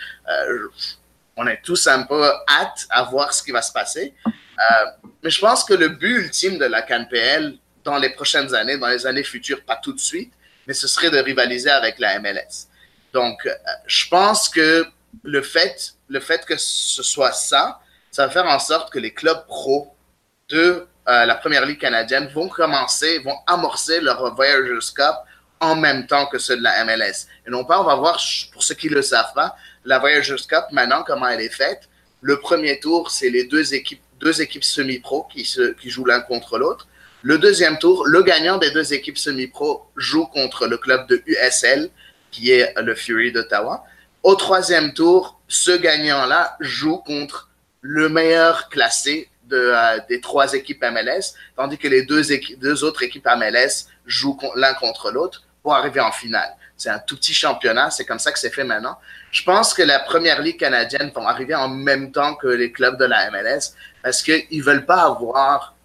on 1.38 1.48
est 1.48 1.62
tous 1.62 1.88
un 1.88 2.04
peu 2.04 2.24
hâte 2.50 2.88
à 2.90 3.04
voir 3.04 3.34
ce 3.34 3.44
qui 3.44 3.52
va 3.52 3.62
se 3.62 3.72
passer. 3.72 4.14
Euh, 4.26 4.86
mais 5.24 5.30
je 5.30 5.40
pense 5.40 5.64
que 5.64 5.74
le 5.74 5.90
but 5.90 6.26
ultime 6.26 6.58
de 6.58 6.66
la 6.66 6.82
CanPL 6.82 7.58
dans 7.84 7.98
les 7.98 8.10
prochaines 8.10 8.54
années, 8.54 8.78
dans 8.78 8.88
les 8.88 9.06
années 9.06 9.24
futures, 9.24 9.64
pas 9.64 9.78
tout 9.78 9.94
de 9.94 10.00
suite, 10.00 10.34
mais 10.66 10.74
ce 10.74 10.88
serait 10.88 11.12
de 11.12 11.20
rivaliser 11.20 11.70
avec 11.70 12.00
la 12.00 12.20
MLS. 12.20 12.68
Donc, 13.14 13.46
euh, 13.46 13.54
je 13.86 14.08
pense 14.10 14.50
que 14.50 14.86
le 15.24 15.42
fait, 15.42 15.94
le 16.10 16.20
fait 16.20 16.46
que 16.46 16.58
ce 16.58 17.04
soit 17.04 17.32
ça, 17.32 17.80
ça 18.12 18.26
va 18.26 18.34
faire 18.34 18.46
en 18.46 18.60
sorte 18.60 18.92
que 18.92 19.00
les 19.00 19.14
clubs 19.14 19.46
pro 19.48 19.96
de 20.50 20.88
euh, 21.08 21.26
la 21.26 21.36
première 21.36 21.66
ligue 21.66 21.80
canadienne 21.80 22.28
vont 22.34 22.50
commencer, 22.50 23.20
vont 23.20 23.38
amorcer 23.46 24.02
leur 24.02 24.36
Voyagers 24.36 24.88
Cup 24.96 25.16
en 25.60 25.76
même 25.76 26.06
temps 26.08 26.28
que 26.28 26.38
ceux 26.38 26.58
de 26.58 26.64
la 26.64 26.84
MLS. 26.86 27.28
Et 27.46 27.50
non 27.50 27.64
pas, 27.64 27.80
on 27.80 27.84
va 27.84 27.96
voir, 27.96 28.20
pour 28.52 28.64
ceux 28.64 28.76
qui 28.76 28.90
ne 28.90 28.96
le 28.96 29.02
savent 29.02 29.34
pas, 29.34 29.56
la 29.88 30.00
Voyagers 30.00 30.44
Cup, 30.48 30.66
maintenant, 30.72 31.04
comment 31.08 31.30
elle 31.30 31.40
est 31.40 31.50
faite? 31.50 31.88
Le 32.22 32.40
premier 32.40 32.78
tour, 32.80 33.10
c'est 33.10 33.30
les 33.30 33.46
deux 33.46 33.74
équipes, 33.74 34.02
semi-pro 34.62 35.28
qui, 35.32 35.46
jouent 35.86 36.06
l'un 36.06 36.20
contre 36.20 36.58
l'autre. 36.58 36.88
Le 37.22 37.38
deuxième 37.38 37.78
tour, 37.80 38.06
le 38.06 38.22
gagnant 38.22 38.58
des 38.58 38.72
deux 38.72 38.94
équipes 38.94 39.18
semi-pro 39.18 39.86
joue 39.96 40.26
contre 40.26 40.68
le 40.68 40.78
club 40.78 41.08
de 41.08 41.24
USL, 41.26 41.90
qui 42.32 42.52
est 42.52 42.74
le 42.82 42.96
Fury 42.96 43.32
d'Ottawa. 43.32 43.86
Au 44.24 44.36
troisième 44.36 44.94
tour, 44.94 45.40
ce 45.48 45.72
gagnant-là 45.72 46.58
joue 46.60 46.98
contre 46.98 47.50
le 47.80 48.10
meilleur 48.10 48.68
classé 48.68 49.30
euh, 49.54 50.00
des 50.10 50.20
trois 50.20 50.54
équipes 50.54 50.84
MLS, 50.84 51.34
tandis 51.56 51.78
que 51.78 51.88
les 51.88 52.04
deux 52.04 52.84
autres 52.84 53.04
équipes 53.04 53.28
MLS 53.38 53.88
jouent 54.06 54.38
l'un 54.56 54.74
contre 54.74 55.12
l'autre 55.12 55.44
pour 55.64 55.74
arriver 55.76 56.02
en 56.02 56.12
finale. 56.12 56.54
C'est 56.78 56.90
un 56.90 57.00
tout 57.00 57.16
petit 57.16 57.34
championnat, 57.34 57.90
c'est 57.90 58.06
comme 58.06 58.20
ça 58.20 58.32
que 58.32 58.38
c'est 58.38 58.54
fait 58.54 58.64
maintenant. 58.64 58.98
Je 59.32 59.44
pense 59.44 59.74
que 59.74 59.82
la 59.82 60.00
première 60.00 60.42
ligue 60.42 60.60
canadienne 60.60 61.12
va 61.14 61.28
arriver 61.28 61.56
en 61.56 61.68
même 61.68 62.12
temps 62.12 62.36
que 62.36 62.48
les 62.48 62.72
clubs 62.72 62.98
de 62.98 63.06
la 63.06 63.32
MLS 63.32 63.74
parce 64.04 64.22
qu'ils 64.22 64.46
ne 64.52 64.64
veulent 64.64 64.86
pas 64.86 65.04
avoir, 65.04 65.76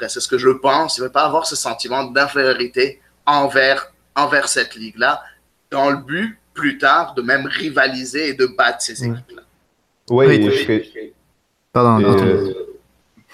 c'est 0.00 0.20
ce 0.20 0.28
que 0.28 0.38
je 0.38 0.50
pense, 0.50 0.96
ils 0.96 1.00
ne 1.00 1.06
veulent 1.06 1.12
pas 1.12 1.24
avoir 1.24 1.46
ce 1.46 1.56
sentiment 1.56 2.04
d'infériorité 2.04 3.00
envers, 3.26 3.92
envers 4.14 4.48
cette 4.48 4.76
ligue-là, 4.76 5.22
dans 5.70 5.90
le 5.90 5.96
but 5.96 6.38
plus 6.54 6.78
tard 6.78 7.14
de 7.14 7.22
même 7.22 7.46
rivaliser 7.46 8.28
et 8.28 8.34
de 8.34 8.46
battre 8.46 8.80
ces 8.80 9.04
équipes-là. 9.04 9.42
Oui, 10.10 10.26
oui, 10.26 11.12
Pardon. 11.72 12.16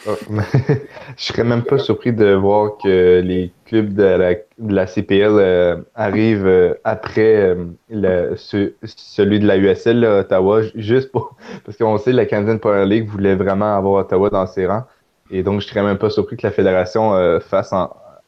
Oh, 0.07 0.16
je 1.16 1.24
serais 1.24 1.44
même 1.44 1.62
pas 1.62 1.79
surpris 1.79 2.12
de 2.12 2.35
voir 2.35 2.77
que 2.83 3.22
les 3.24 3.53
de 3.83 4.03
la, 4.03 4.35
de 4.35 4.75
la 4.75 4.87
CPL 4.87 5.31
euh, 5.31 5.77
arrivent 5.95 6.47
euh, 6.47 6.75
après 6.85 7.55
euh, 7.91 8.35
celui 8.37 9.41
de 9.41 9.47
la 9.47 9.57
USL, 9.57 10.05
Ottawa, 10.05 10.63
juste 10.75 11.11
pour, 11.13 11.37
parce 11.65 11.77
qu'on 11.77 11.99
sait 11.99 12.13
que 12.13 12.17
la 12.17 12.27
Canadian 12.27 12.59
Premier 12.59 12.87
League 12.87 13.09
voulait 13.09 13.35
vraiment 13.35 13.77
avoir 13.77 14.05
Ottawa 14.05 14.31
dans 14.31 14.47
ses 14.47 14.67
rangs. 14.67 14.85
Et 15.31 15.43
donc, 15.43 15.61
je 15.61 15.67
serais 15.67 15.83
même 15.83 15.99
pas 15.99 16.11
surpris 16.11 16.37
que 16.37 16.47
la 16.47 16.53
fédération 16.53 17.41
fasse 17.41 17.73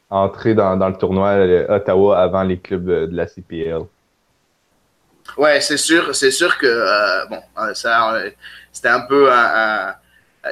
entrer 0.08 0.54
dans, 0.54 0.76
le 0.76 0.96
tournoi 0.96 1.34
Ottawa 1.68 2.18
avant 2.18 2.42
les 2.42 2.56
clubs 2.56 2.86
de 2.86 3.14
la 3.14 3.26
CPL. 3.26 3.82
Ouais, 5.36 5.60
c'est 5.60 5.76
sûr, 5.76 6.14
c'est 6.14 6.30
sûr 6.30 6.56
que 6.56 7.28
bon, 7.28 7.38
ça, 7.74 8.14
c'était 8.76 8.88
un 8.88 9.00
peu 9.00 9.32
un 9.32 9.34
euh, 9.34 9.92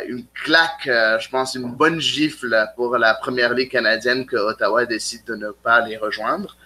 une 0.08 0.24
claque, 0.34 0.86
euh, 0.86 1.18
je 1.18 1.28
pense, 1.28 1.54
une 1.54 1.72
bonne 1.72 2.00
gifle 2.00 2.66
pour 2.76 2.96
la 2.96 3.14
première 3.14 3.54
ligue 3.54 3.70
canadienne 3.70 4.26
que 4.26 4.36
Ottawa 4.36 4.86
décide 4.86 5.24
de 5.24 5.34
ne 5.34 5.50
pas 5.50 5.80
les 5.80 5.96
rejoindre. 5.96 6.56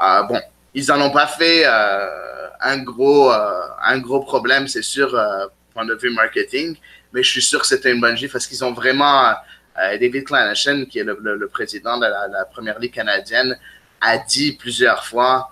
Euh, 0.00 0.22
bon, 0.24 0.40
ils 0.74 0.86
n'en 0.88 1.00
ont 1.00 1.10
pas 1.10 1.26
fait 1.26 1.64
un, 1.64 2.78
gros, 2.78 3.30
un 3.30 3.98
gros 3.98 4.20
problème, 4.20 4.68
c'est 4.68 4.82
sûr, 4.82 5.18
point 5.72 5.86
de 5.86 5.94
vue 5.94 6.10
marketing, 6.10 6.76
mais 7.12 7.22
je 7.22 7.30
suis 7.30 7.42
sûr 7.42 7.60
que 7.60 7.66
c'était 7.66 7.92
une 7.92 8.00
bonne 8.00 8.16
gifle 8.16 8.32
parce 8.32 8.46
qu'ils 8.46 8.64
ont 8.64 8.72
vraiment. 8.72 9.34
David 9.76 10.24
Clanachan, 10.24 10.86
qui 10.86 10.98
est 11.00 11.04
le, 11.04 11.48
président 11.48 11.98
de 11.98 12.06
la, 12.06 12.44
première 12.46 12.78
ligue 12.78 12.94
canadienne, 12.94 13.58
a 14.00 14.18
dit 14.18 14.52
plusieurs 14.52 15.04
fois 15.06 15.50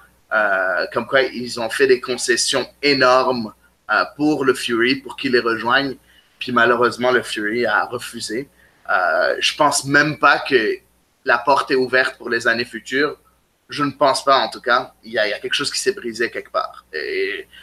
comme 0.92 1.06
quoi 1.06 1.22
ils 1.22 1.58
ont 1.58 1.70
fait 1.70 1.86
des 1.86 2.00
concessions 2.02 2.66
énormes 2.82 3.52
pour 4.16 4.44
le 4.44 4.52
Fury, 4.52 4.96
pour 4.96 5.16
qu'ils 5.16 5.32
les 5.32 5.40
rejoignent. 5.40 5.96
Puis 6.44 6.52
malheureusement, 6.52 7.10
le 7.10 7.22
Fury 7.22 7.64
a 7.64 7.86
refusé. 7.86 8.50
Euh, 8.90 9.34
je 9.40 9.56
pense 9.56 9.86
même 9.86 10.18
pas 10.18 10.40
que 10.40 10.76
la 11.24 11.38
porte 11.38 11.70
est 11.70 11.74
ouverte 11.74 12.18
pour 12.18 12.28
les 12.28 12.46
années 12.46 12.66
futures 12.66 13.16
je 13.70 13.82
ne 13.82 13.92
pense 13.92 14.22
pas, 14.22 14.36
en 14.36 14.50
tout 14.50 14.60
cas. 14.60 14.92
Il 15.02 15.12
y 15.12 15.18
a, 15.18 15.38
quelque 15.38 15.54
chose 15.54 15.72
qui 15.72 15.80
s'est 15.80 15.94
brisé 15.94 16.30
quelque 16.30 16.50
part. 16.50 16.84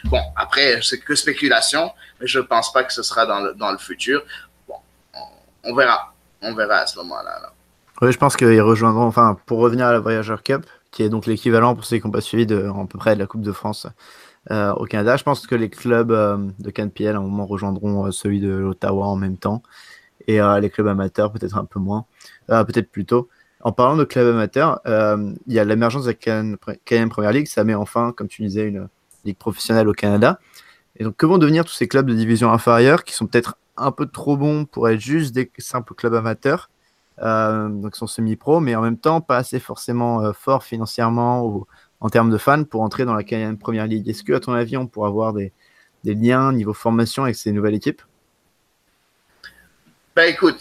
Bon, 0.04 0.20
après, 0.34 0.80
c'est 0.82 0.98
que 0.98 1.14
spéculation, 1.14 1.92
mais 2.20 2.26
je 2.26 2.40
ne 2.40 2.44
pense 2.44 2.72
pas 2.72 2.82
que 2.82 2.92
ce 2.92 3.04
sera 3.04 3.24
dans 3.24 3.38
le, 3.38 3.54
dans 3.54 3.70
le 3.70 3.78
futur. 3.78 4.24
Bon, 4.66 4.74
on, 5.14 5.70
on 5.70 5.74
verra. 5.76 6.12
On 6.40 6.54
verra 6.54 6.78
à 6.78 6.86
ce 6.88 6.98
moment-là. 6.98 7.38
là. 7.40 7.52
Oui, 8.00 8.10
je 8.10 8.18
pense 8.18 8.36
qu'ils 8.36 8.60
rejoindront, 8.60 9.04
enfin, 9.04 9.38
pour 9.46 9.60
revenir 9.60 9.86
à 9.86 9.92
la 9.92 10.00
Voyageur 10.00 10.42
Cup, 10.42 10.66
qui 10.90 11.04
est 11.04 11.08
donc 11.08 11.26
l'équivalent 11.26 11.76
pour 11.76 11.84
ceux 11.84 11.98
qui 11.98 12.04
n'ont 12.04 12.12
pas 12.12 12.20
suivi 12.20 12.46
de, 12.46 12.68
à 12.68 12.86
peu 12.90 12.98
près 12.98 13.14
de 13.14 13.20
la 13.20 13.26
Coupe 13.26 13.42
de 13.42 13.52
France 13.52 13.86
euh, 14.50 14.72
au 14.74 14.86
Canada, 14.86 15.16
je 15.16 15.22
pense 15.22 15.46
que 15.46 15.54
les 15.54 15.70
clubs 15.70 16.10
euh, 16.10 16.36
de 16.58 16.70
CanPL 16.70 17.14
à 17.14 17.18
un 17.18 17.22
moment 17.22 17.46
rejoindront 17.46 18.06
euh, 18.06 18.10
celui 18.10 18.40
de 18.40 18.50
l'Ottawa 18.50 19.06
en 19.06 19.16
même 19.16 19.36
temps 19.36 19.62
et 20.26 20.40
euh, 20.40 20.58
les 20.58 20.70
clubs 20.70 20.88
amateurs 20.88 21.32
peut-être 21.32 21.56
un 21.56 21.64
peu 21.64 21.78
moins, 21.80 22.06
peut-être 22.48 22.90
plus 22.90 23.04
tôt. 23.04 23.28
En 23.62 23.72
parlant 23.72 23.96
de 23.96 24.04
clubs 24.04 24.34
amateurs, 24.34 24.80
il 24.84 25.52
y 25.52 25.58
a 25.58 25.64
l'émergence 25.64 26.04
de 26.04 26.10
la 26.10 26.14
Can- 26.14 26.56
Canadian 26.84 27.08
Premier 27.08 27.32
League, 27.32 27.46
ça 27.46 27.62
met 27.64 27.74
enfin, 27.74 28.12
comme 28.12 28.28
tu 28.28 28.42
disais, 28.42 28.66
une 28.66 28.88
ligue 29.24 29.36
professionnelle 29.36 29.88
au 29.88 29.92
Canada. 29.92 30.40
Et 30.96 31.04
donc, 31.04 31.16
que 31.16 31.26
vont 31.26 31.38
devenir 31.38 31.64
tous 31.64 31.72
ces 31.72 31.88
clubs 31.88 32.06
de 32.06 32.14
division 32.14 32.52
inférieure 32.52 33.04
qui 33.04 33.14
sont 33.14 33.26
peut-être 33.26 33.56
un 33.76 33.92
peu 33.92 34.06
trop 34.06 34.36
bons 34.36 34.64
pour 34.64 34.88
être 34.88 35.00
juste 35.00 35.32
des 35.34 35.50
simples 35.58 35.94
clubs 35.94 36.14
amateurs, 36.14 36.70
donc 37.18 37.96
sont 37.96 38.06
semi-pro, 38.06 38.60
mais 38.60 38.74
en 38.74 38.82
même 38.82 38.98
temps 38.98 39.20
pas 39.20 39.36
assez 39.38 39.60
forcément 39.60 40.32
forts 40.32 40.64
financièrement 40.64 41.46
ou 41.46 41.66
en 42.02 42.10
termes 42.10 42.30
de 42.30 42.38
fans 42.38 42.64
pour 42.64 42.82
entrer 42.82 43.04
dans 43.04 43.14
la 43.14 43.22
Premier 43.58 43.86
League. 43.86 44.08
Est-ce 44.08 44.24
que, 44.24 44.32
à 44.32 44.40
ton 44.40 44.52
avis, 44.52 44.76
on 44.76 44.88
pourra 44.88 45.06
avoir 45.06 45.32
des, 45.32 45.52
liens 46.04 46.52
niveau 46.52 46.74
formation 46.74 47.22
avec 47.22 47.36
ces 47.36 47.52
nouvelles 47.52 47.76
équipes? 47.76 48.02
Ben 50.16 50.28
écoute, 50.28 50.56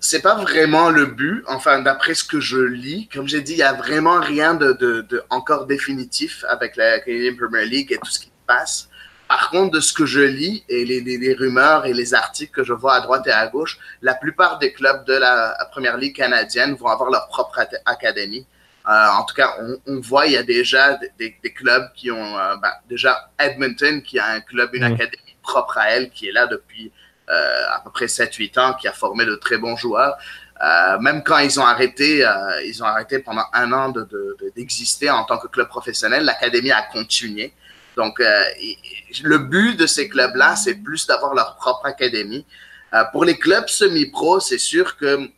c'est- 0.00 0.22
pas 0.22 0.36
vraiment 0.36 0.90
le 0.90 1.06
but. 1.06 1.42
Enfin, 1.48 1.82
d'après 1.82 2.14
ce 2.14 2.22
que 2.22 2.38
je 2.38 2.58
lis, 2.58 3.08
comme 3.12 3.26
j'ai 3.26 3.40
dit, 3.40 3.54
il 3.54 3.58
y 3.58 3.62
a 3.62 3.72
vraiment 3.72 4.20
rien 4.20 4.54
de, 4.54 5.24
encore 5.28 5.66
définitif 5.66 6.44
avec 6.48 6.76
la 6.76 7.00
Canadian 7.00 7.34
Premier 7.36 7.66
League 7.66 7.90
et 7.90 7.98
tout 7.98 8.10
ce 8.10 8.20
qui 8.20 8.26
se 8.26 8.46
passe. 8.46 8.88
Par 9.26 9.50
contre, 9.50 9.72
de 9.72 9.80
ce 9.80 9.92
que 9.92 10.06
je 10.06 10.20
lis 10.20 10.62
et 10.68 10.84
les, 10.84 11.34
rumeurs 11.34 11.84
et 11.86 11.94
les 11.94 12.14
articles 12.14 12.52
que 12.52 12.62
je 12.62 12.72
vois 12.72 12.94
à 12.94 13.00
droite 13.00 13.26
et 13.26 13.32
à 13.32 13.48
gauche, 13.48 13.78
la 14.02 14.14
plupart 14.14 14.60
des 14.60 14.72
clubs 14.72 15.04
de 15.04 15.14
la 15.14 15.56
Première 15.72 15.96
Ligue 15.96 16.14
canadienne 16.14 16.74
vont 16.74 16.86
avoir 16.86 17.10
leur 17.10 17.26
propre 17.26 17.58
académie. 17.86 18.46
Euh, 18.86 19.06
en 19.18 19.24
tout 19.24 19.34
cas, 19.34 19.54
on, 19.60 19.78
on 19.86 20.00
voit, 20.00 20.26
il 20.26 20.32
y 20.32 20.36
a 20.36 20.42
déjà 20.42 20.94
des, 20.96 21.10
des, 21.18 21.36
des 21.42 21.52
clubs 21.52 21.90
qui 21.94 22.10
ont, 22.10 22.36
ben, 22.62 22.72
déjà 22.88 23.30
Edmonton, 23.38 24.02
qui 24.02 24.18
a 24.18 24.26
un 24.26 24.40
club, 24.40 24.74
une 24.74 24.84
Mhm. 24.84 24.94
académie 24.94 25.36
propre 25.42 25.78
à 25.78 25.88
elle, 25.90 26.10
qui 26.10 26.28
est 26.28 26.32
là 26.32 26.46
depuis 26.46 26.92
euh, 27.30 27.64
à 27.70 27.80
peu 27.80 27.90
près 27.90 28.04
7-8 28.06 28.58
ans, 28.58 28.74
qui 28.74 28.86
a 28.86 28.92
formé 28.92 29.24
de 29.24 29.34
très 29.36 29.56
bons 29.56 29.76
joueurs. 29.76 30.18
Euh, 30.62 30.98
même 30.98 31.22
quand 31.24 31.38
ils 31.38 31.58
ont 31.58 31.64
arrêté, 31.64 32.24
euh, 32.26 32.62
ils 32.64 32.82
ont 32.82 32.86
arrêté 32.86 33.18
pendant 33.20 33.44
un 33.54 33.72
an 33.72 33.88
de, 33.88 34.02
de, 34.02 34.36
de- 34.40 34.52
d'exister 34.54 35.08
en 35.10 35.24
tant 35.24 35.38
que 35.38 35.46
club 35.48 35.68
professionnel, 35.68 36.24
l'académie 36.24 36.70
a 36.70 36.82
continué. 36.82 37.54
Donc, 37.96 38.20
euh, 38.20 38.42
et- 38.60 38.76
le 39.22 39.38
but 39.38 39.76
de 39.78 39.86
ces 39.86 40.08
clubs-là, 40.10 40.54
c'est 40.56 40.74
plus 40.74 41.06
d'avoir 41.06 41.32
leur 41.34 41.56
propre 41.56 41.86
académie. 41.86 42.44
Euh, 42.92 43.04
pour 43.12 43.24
les 43.24 43.38
clubs 43.38 43.68
semi-pro, 43.68 44.40
c'est 44.40 44.58
sûr 44.58 44.96
que 44.98 45.30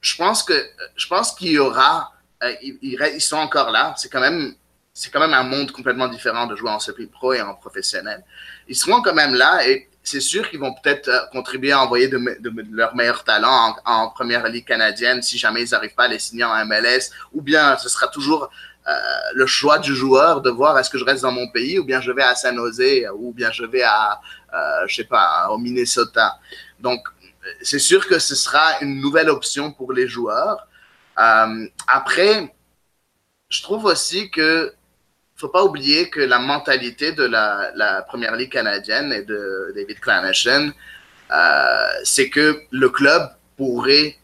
je 0.00 0.16
pense 0.16 0.42
que 0.44 0.54
je 0.96 1.06
pense 1.08 1.32
qu'il 1.32 1.50
y 1.50 1.58
aura, 1.58 2.12
euh, 2.42 2.52
ils, 2.62 2.98
ils 3.14 3.20
sont 3.20 3.36
encore 3.36 3.70
là. 3.70 3.94
C'est 3.96 4.10
quand 4.10 4.20
même 4.20 4.54
c'est 4.92 5.10
quand 5.10 5.20
même 5.20 5.34
un 5.34 5.44
monde 5.44 5.70
complètement 5.70 6.08
différent 6.08 6.46
de 6.48 6.56
jouer 6.56 6.70
en 6.70 6.80
semi-pro 6.80 7.32
et 7.32 7.40
en 7.40 7.54
professionnel. 7.54 8.24
Ils 8.66 8.74
seront 8.74 9.00
quand 9.00 9.14
même 9.14 9.34
là 9.34 9.64
et 9.68 9.88
c'est 10.02 10.20
sûr 10.20 10.48
qu'ils 10.50 10.58
vont 10.58 10.74
peut-être 10.74 11.08
euh, 11.08 11.20
contribuer 11.30 11.72
à 11.72 11.80
envoyer 11.82 12.08
de, 12.08 12.18
de, 12.18 12.50
de 12.50 12.64
leurs 12.72 12.96
meilleurs 12.96 13.22
talents 13.22 13.76
en, 13.84 13.92
en 13.92 14.10
première 14.10 14.48
ligue 14.48 14.64
canadienne 14.64 15.22
si 15.22 15.38
jamais 15.38 15.62
ils 15.62 15.70
n'arrivent 15.70 15.94
pas 15.94 16.04
à 16.04 16.08
les 16.08 16.18
signer 16.18 16.44
en 16.44 16.66
MLS 16.66 17.10
ou 17.32 17.42
bien 17.42 17.76
ce 17.76 17.88
sera 17.88 18.08
toujours 18.08 18.50
euh, 18.88 18.92
le 19.34 19.46
choix 19.46 19.78
du 19.78 19.94
joueur 19.94 20.40
de 20.40 20.50
voir 20.50 20.78
est-ce 20.78 20.88
que 20.88 20.98
je 20.98 21.04
reste 21.04 21.22
dans 21.22 21.32
mon 21.32 21.48
pays 21.48 21.78
ou 21.78 21.84
bien 21.84 22.00
je 22.00 22.10
vais 22.10 22.22
à 22.22 22.34
San 22.34 22.56
Jose 22.56 22.80
ou 23.14 23.32
bien 23.32 23.52
je 23.52 23.64
vais 23.64 23.82
à 23.82 24.20
euh, 24.54 24.86
je 24.86 24.94
sais 24.96 25.04
pas 25.04 25.48
au 25.50 25.58
Minnesota. 25.58 26.38
Donc 26.80 27.06
c'est 27.62 27.78
sûr 27.78 28.06
que 28.06 28.18
ce 28.18 28.34
sera 28.34 28.80
une 28.80 29.00
nouvelle 29.00 29.28
option 29.28 29.72
pour 29.72 29.92
les 29.92 30.08
joueurs. 30.08 30.66
Euh, 31.18 31.66
après, 31.86 32.54
je 33.48 33.62
trouve 33.62 33.84
aussi 33.86 34.30
que 34.30 34.72
faut 35.38 35.48
pas 35.48 35.62
oublier 35.62 36.10
que 36.10 36.20
la 36.20 36.40
mentalité 36.40 37.12
de 37.12 37.22
la, 37.22 37.70
la 37.76 38.02
première 38.02 38.34
ligue 38.34 38.50
canadienne 38.50 39.12
et 39.12 39.22
de 39.22 39.72
David 39.74 40.00
Clanachan, 40.00 40.70
euh, 41.30 41.88
c'est 42.02 42.28
que 42.28 42.62
le 42.72 42.88
club 42.88 43.30
pourrait, 43.56 44.16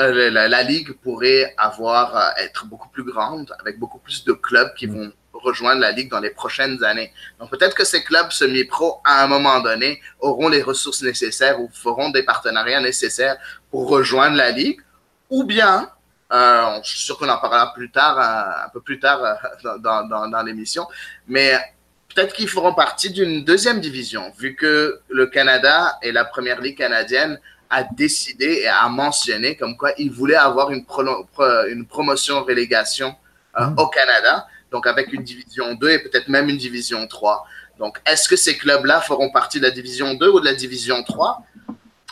euh, 0.00 0.30
la, 0.30 0.48
la 0.48 0.62
ligue 0.62 0.92
pourrait 1.02 1.54
avoir 1.56 2.16
euh, 2.16 2.42
être 2.44 2.66
beaucoup 2.66 2.90
plus 2.90 3.04
grande 3.04 3.56
avec 3.58 3.78
beaucoup 3.78 3.98
plus 3.98 4.24
de 4.24 4.32
clubs 4.32 4.74
qui 4.74 4.86
vont 4.86 5.10
rejoindre 5.32 5.80
la 5.80 5.92
ligue 5.92 6.10
dans 6.10 6.20
les 6.20 6.30
prochaines 6.30 6.84
années. 6.84 7.10
Donc 7.38 7.50
peut-être 7.50 7.74
que 7.74 7.84
ces 7.84 8.04
clubs 8.04 8.30
semi-pro 8.30 9.00
à 9.04 9.24
un 9.24 9.26
moment 9.26 9.60
donné 9.60 10.00
auront 10.20 10.48
les 10.48 10.62
ressources 10.62 11.02
nécessaires 11.02 11.58
ou 11.58 11.70
feront 11.72 12.10
des 12.10 12.22
partenariats 12.22 12.80
nécessaires 12.80 13.36
pour 13.70 13.88
rejoindre 13.88 14.36
la 14.36 14.50
ligue, 14.50 14.80
ou 15.30 15.44
bien 15.44 15.90
euh, 16.34 16.80
je 16.82 16.88
suis 16.88 16.98
sûr 16.98 17.16
qu'on 17.16 17.28
en 17.28 17.38
parlera 17.38 17.72
plus 17.72 17.90
tard, 17.90 18.18
euh, 18.18 18.66
un 18.66 18.68
peu 18.70 18.80
plus 18.80 18.98
tard 18.98 19.22
euh, 19.22 19.78
dans, 19.78 20.06
dans, 20.08 20.28
dans 20.28 20.42
l'émission. 20.42 20.86
Mais 21.28 21.56
peut-être 22.12 22.34
qu'ils 22.34 22.48
feront 22.48 22.74
partie 22.74 23.10
d'une 23.10 23.44
deuxième 23.44 23.80
division, 23.80 24.32
vu 24.38 24.56
que 24.56 25.00
le 25.08 25.26
Canada 25.26 25.98
et 26.02 26.12
la 26.12 26.24
première 26.24 26.60
ligue 26.60 26.78
canadienne 26.78 27.38
a 27.70 27.84
décidé 27.84 28.62
et 28.62 28.68
a 28.68 28.88
mentionné 28.88 29.56
comme 29.56 29.76
quoi 29.76 29.92
ils 29.98 30.10
voulaient 30.10 30.34
avoir 30.34 30.70
une, 30.70 30.84
pro 30.84 31.02
une 31.68 31.86
promotion-relégation 31.86 33.14
euh, 33.58 33.66
mmh. 33.66 33.78
au 33.78 33.86
Canada, 33.88 34.46
donc 34.70 34.86
avec 34.86 35.12
une 35.12 35.22
division 35.22 35.74
2 35.74 35.90
et 35.90 35.98
peut-être 36.00 36.28
même 36.28 36.48
une 36.48 36.58
division 36.58 37.06
3. 37.06 37.46
Donc, 37.78 38.00
est-ce 38.06 38.28
que 38.28 38.36
ces 38.36 38.56
clubs-là 38.56 39.00
feront 39.00 39.30
partie 39.30 39.58
de 39.58 39.64
la 39.64 39.70
division 39.70 40.14
2 40.14 40.28
ou 40.30 40.40
de 40.40 40.44
la 40.44 40.54
division 40.54 41.02
3 41.02 41.42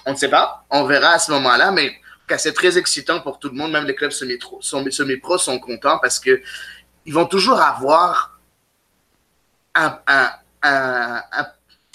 On 0.07 0.13
ne 0.13 0.17
sait 0.17 0.29
pas. 0.29 0.65
On 0.71 0.85
verra 0.85 1.11
à 1.11 1.19
ce 1.19 1.31
moment-là, 1.33 1.71
mais 1.71 1.93
c'est 2.39 2.53
très 2.53 2.79
excitant 2.79 3.21
pour 3.21 3.39
tout 3.39 3.49
le 3.49 3.55
monde, 3.55 3.73
même 3.73 3.85
les 3.85 3.95
clubs 3.95 4.11
semi-pro 4.11 4.61
semi 4.63 5.17
-pro 5.17 5.39
sont 5.39 5.59
contents 5.59 5.99
parce 5.99 6.19
que 6.19 6.43
ils 7.07 7.15
vont 7.15 7.27
toujours 7.27 7.61
avoir 7.61 8.39
un, 9.75 9.99
un, 10.07 11.23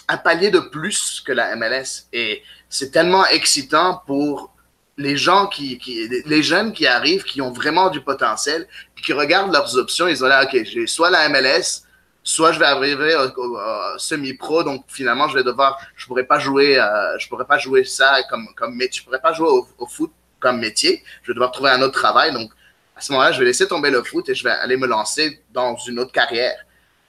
un, 0.07 0.17
palier 0.17 0.49
de 0.51 0.59
plus 0.59 1.21
que 1.25 1.31
la 1.31 1.55
MLS. 1.55 2.07
Et 2.13 2.43
c'est 2.69 2.91
tellement 2.91 3.25
excitant 3.27 4.01
pour 4.05 4.53
les 4.97 5.15
gens 5.15 5.47
qui, 5.47 5.77
qui, 5.77 6.09
les 6.25 6.43
jeunes 6.43 6.73
qui 6.73 6.87
arrivent, 6.87 7.23
qui 7.23 7.39
ont 7.41 7.51
vraiment 7.51 7.89
du 7.89 8.01
potentiel, 8.01 8.67
qui 9.05 9.13
regardent 9.13 9.53
leurs 9.53 9.77
options, 9.77 10.07
ils 10.07 10.23
ont 10.23 10.27
là, 10.27 10.43
OK, 10.43 10.63
j'ai 10.63 10.87
soit 10.87 11.11
la 11.11 11.29
MLS, 11.29 11.83
soit 12.23 12.51
je 12.51 12.59
vais 12.59 12.65
arriver 12.65 13.15
au, 13.15 13.99
semi-pro, 13.99 14.63
donc 14.63 14.85
finalement, 14.87 15.29
je 15.29 15.35
vais 15.35 15.43
devoir, 15.43 15.79
je 15.95 16.07
pourrais 16.07 16.25
pas 16.25 16.39
jouer, 16.39 16.79
euh, 16.79 17.17
je 17.19 17.27
pourrais 17.29 17.45
pas 17.45 17.59
jouer 17.59 17.83
ça 17.83 18.23
comme, 18.29 18.47
comme 18.55 18.75
métier, 18.75 18.99
je 18.99 19.05
pourrais 19.05 19.21
pas 19.21 19.33
jouer 19.33 19.49
au 19.49 19.85
foot 19.85 20.11
comme 20.39 20.59
métier, 20.59 21.03
je 21.23 21.31
vais 21.31 21.33
devoir 21.33 21.51
trouver 21.51 21.71
un 21.71 21.81
autre 21.81 21.99
travail, 21.99 22.31
donc 22.31 22.51
à 22.95 23.01
ce 23.01 23.11
moment-là, 23.11 23.31
je 23.31 23.39
vais 23.39 23.45
laisser 23.45 23.67
tomber 23.67 23.91
le 23.91 24.03
foot 24.03 24.27
et 24.29 24.35
je 24.35 24.43
vais 24.43 24.51
aller 24.51 24.75
me 24.75 24.87
lancer 24.87 25.43
dans 25.51 25.75
une 25.77 25.99
autre 25.99 26.11
carrière. 26.11 26.57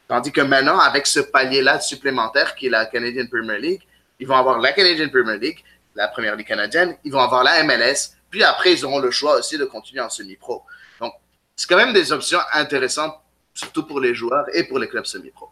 Tandis 0.07 0.33
que 0.33 0.41
maintenant, 0.41 0.79
avec 0.79 1.07
ce 1.07 1.21
palier-là 1.21 1.81
supplémentaire 1.81 2.55
qui 2.55 2.67
est 2.67 2.71
la 2.71 2.87
Canadian 2.87 3.27
Premier 3.27 3.59
League, 3.59 3.83
ils 4.19 4.27
vont 4.27 4.37
avoir 4.37 4.59
la 4.59 4.73
Canadian 4.73 5.09
Premier 5.09 5.38
League, 5.38 5.62
la 5.95 6.09
Première 6.09 6.37
Ligue 6.37 6.47
canadienne, 6.47 6.97
ils 7.05 7.12
vont 7.12 7.21
avoir 7.21 7.43
la 7.43 7.62
MLS, 7.64 8.17
puis 8.31 8.43
après, 8.43 8.73
ils 8.73 8.85
auront 8.85 9.01
le 9.01 9.11
choix 9.11 9.38
aussi 9.38 9.59
de 9.59 9.64
continuer 9.64 10.03
en 10.03 10.11
semi-pro. 10.11 10.62
Donc, 11.01 11.12
c'est 11.57 11.69
quand 11.69 11.77
même 11.77 11.93
des 11.93 12.12
options 12.12 12.41
intéressantes, 12.53 13.14
surtout 13.55 13.85
pour 13.85 14.01
les 14.01 14.14
joueurs 14.14 14.45
et 14.53 14.64
pour 14.64 14.79
les 14.79 14.88
clubs 14.88 15.07
semi-pro. 15.07 15.51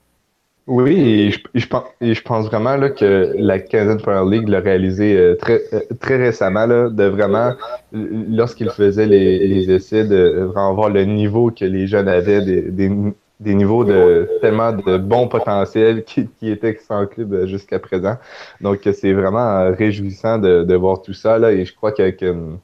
Oui, 0.67 0.99
et 0.99 1.31
je, 1.31 1.39
je, 1.55 1.67
pense, 1.69 1.85
et 2.01 2.13
je 2.15 2.23
pense 2.23 2.47
vraiment 2.47 2.77
là, 2.77 2.91
que 2.91 3.33
la 3.39 3.61
Canadian 3.61 3.99
Premier 3.99 4.39
League 4.39 4.49
l'a 4.49 4.59
réalisé 4.59 5.17
euh, 5.17 5.37
très, 5.37 5.63
euh, 5.73 5.81
très 6.01 6.17
récemment, 6.17 6.67
là, 6.67 6.89
de 6.91 7.05
vraiment, 7.05 7.53
lorsqu'ils 7.93 8.71
faisaient 8.71 9.07
les, 9.07 9.47
les 9.47 9.71
essais, 9.71 10.05
de 10.05 10.41
vraiment 10.41 10.75
voir 10.75 10.91
le 10.91 11.05
niveau 11.05 11.53
que 11.53 11.65
les 11.65 11.87
jeunes 11.87 12.09
avaient, 12.09 12.45
des, 12.45 12.63
des, 12.63 12.91
des 13.39 13.55
niveaux 13.55 13.85
de 13.85 14.29
tellement 14.41 14.73
de 14.73 14.99
bons 14.99 15.29
potentiels 15.29 16.03
qui, 16.03 16.27
qui 16.41 16.51
étaient 16.51 16.77
sans 16.89 17.07
club 17.07 17.47
jusqu'à 17.47 17.79
présent. 17.79 18.17
Donc, 18.61 18.81
c'est 18.93 19.13
vraiment 19.13 19.71
réjouissant 19.73 20.39
de, 20.39 20.65
de 20.65 20.75
voir 20.75 21.01
tout 21.01 21.13
ça, 21.13 21.39
là, 21.39 21.53
et 21.53 21.65
je 21.65 21.77
crois 21.77 21.93
une, 21.97 22.59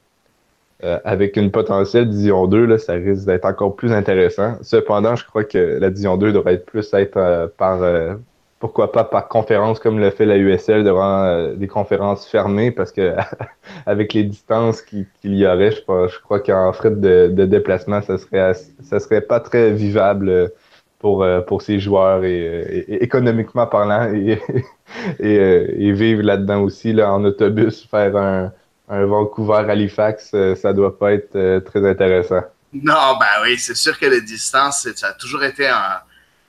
euh, 0.83 0.99
avec 1.05 1.37
une 1.37 1.51
potentielle 1.51 2.09
Division 2.09 2.47
2, 2.47 2.65
là, 2.65 2.77
ça 2.77 2.93
risque 2.93 3.25
d'être 3.25 3.45
encore 3.45 3.75
plus 3.75 3.93
intéressant. 3.93 4.55
Cependant, 4.61 5.15
je 5.15 5.25
crois 5.25 5.43
que 5.45 5.77
la 5.79 5.89
Division 5.89 6.17
2 6.17 6.33
devrait 6.33 6.55
être 6.55 6.65
plus 6.65 6.93
être 6.93 7.15
euh, 7.15 7.47
par, 7.57 7.81
euh, 7.83 8.15
pourquoi 8.59 8.91
pas 8.91 9.05
par 9.05 9.29
conférence 9.29 9.79
comme 9.79 9.99
le 9.99 10.09
fait 10.09 10.25
la 10.25 10.37
USL, 10.37 10.83
devant 10.83 11.23
euh, 11.23 11.53
des 11.55 11.67
conférences 11.67 12.27
fermées, 12.27 12.71
parce 12.71 12.91
que 12.91 13.15
avec 13.85 14.13
les 14.13 14.23
distances 14.23 14.81
qu'il 14.81 15.05
qu 15.21 15.29
y 15.29 15.47
aurait, 15.47 15.71
je, 15.71 15.79
je 15.79 16.19
crois 16.21 16.41
qu'en 16.41 16.73
frais 16.73 16.91
de, 16.91 17.27
déplacement, 17.45 18.01
ça 18.01 18.17
serait, 18.17 18.53
ça 18.81 18.99
serait 18.99 19.21
pas 19.21 19.39
très 19.39 19.71
vivable 19.71 20.51
pour, 20.99 21.25
pour 21.47 21.61
ces 21.61 21.79
joueurs 21.79 22.23
et 22.23 22.85
économiquement 23.01 23.67
parlant 23.67 24.13
et, 24.13 24.39
et, 25.19 25.35
et 25.35 25.91
vivre 25.91 26.23
là-dedans 26.23 26.61
aussi, 26.61 26.93
là, 26.93 27.13
en 27.13 27.23
autobus, 27.25 27.85
faire 27.89 28.15
un 28.15 28.51
un 28.89 29.05
Vancouver 29.05 29.65
Halifax, 29.69 30.31
euh, 30.33 30.55
ça 30.55 30.73
doit 30.73 30.97
pas 30.97 31.13
être 31.13 31.35
euh, 31.35 31.59
très 31.59 31.87
intéressant. 31.87 32.41
Non, 32.73 33.17
ben 33.19 33.43
oui, 33.43 33.57
c'est 33.57 33.75
sûr 33.75 33.97
que 33.97 34.05
les 34.05 34.21
distances, 34.21 34.87
ça 34.95 35.07
a 35.07 35.13
toujours 35.13 35.43
été 35.43 35.67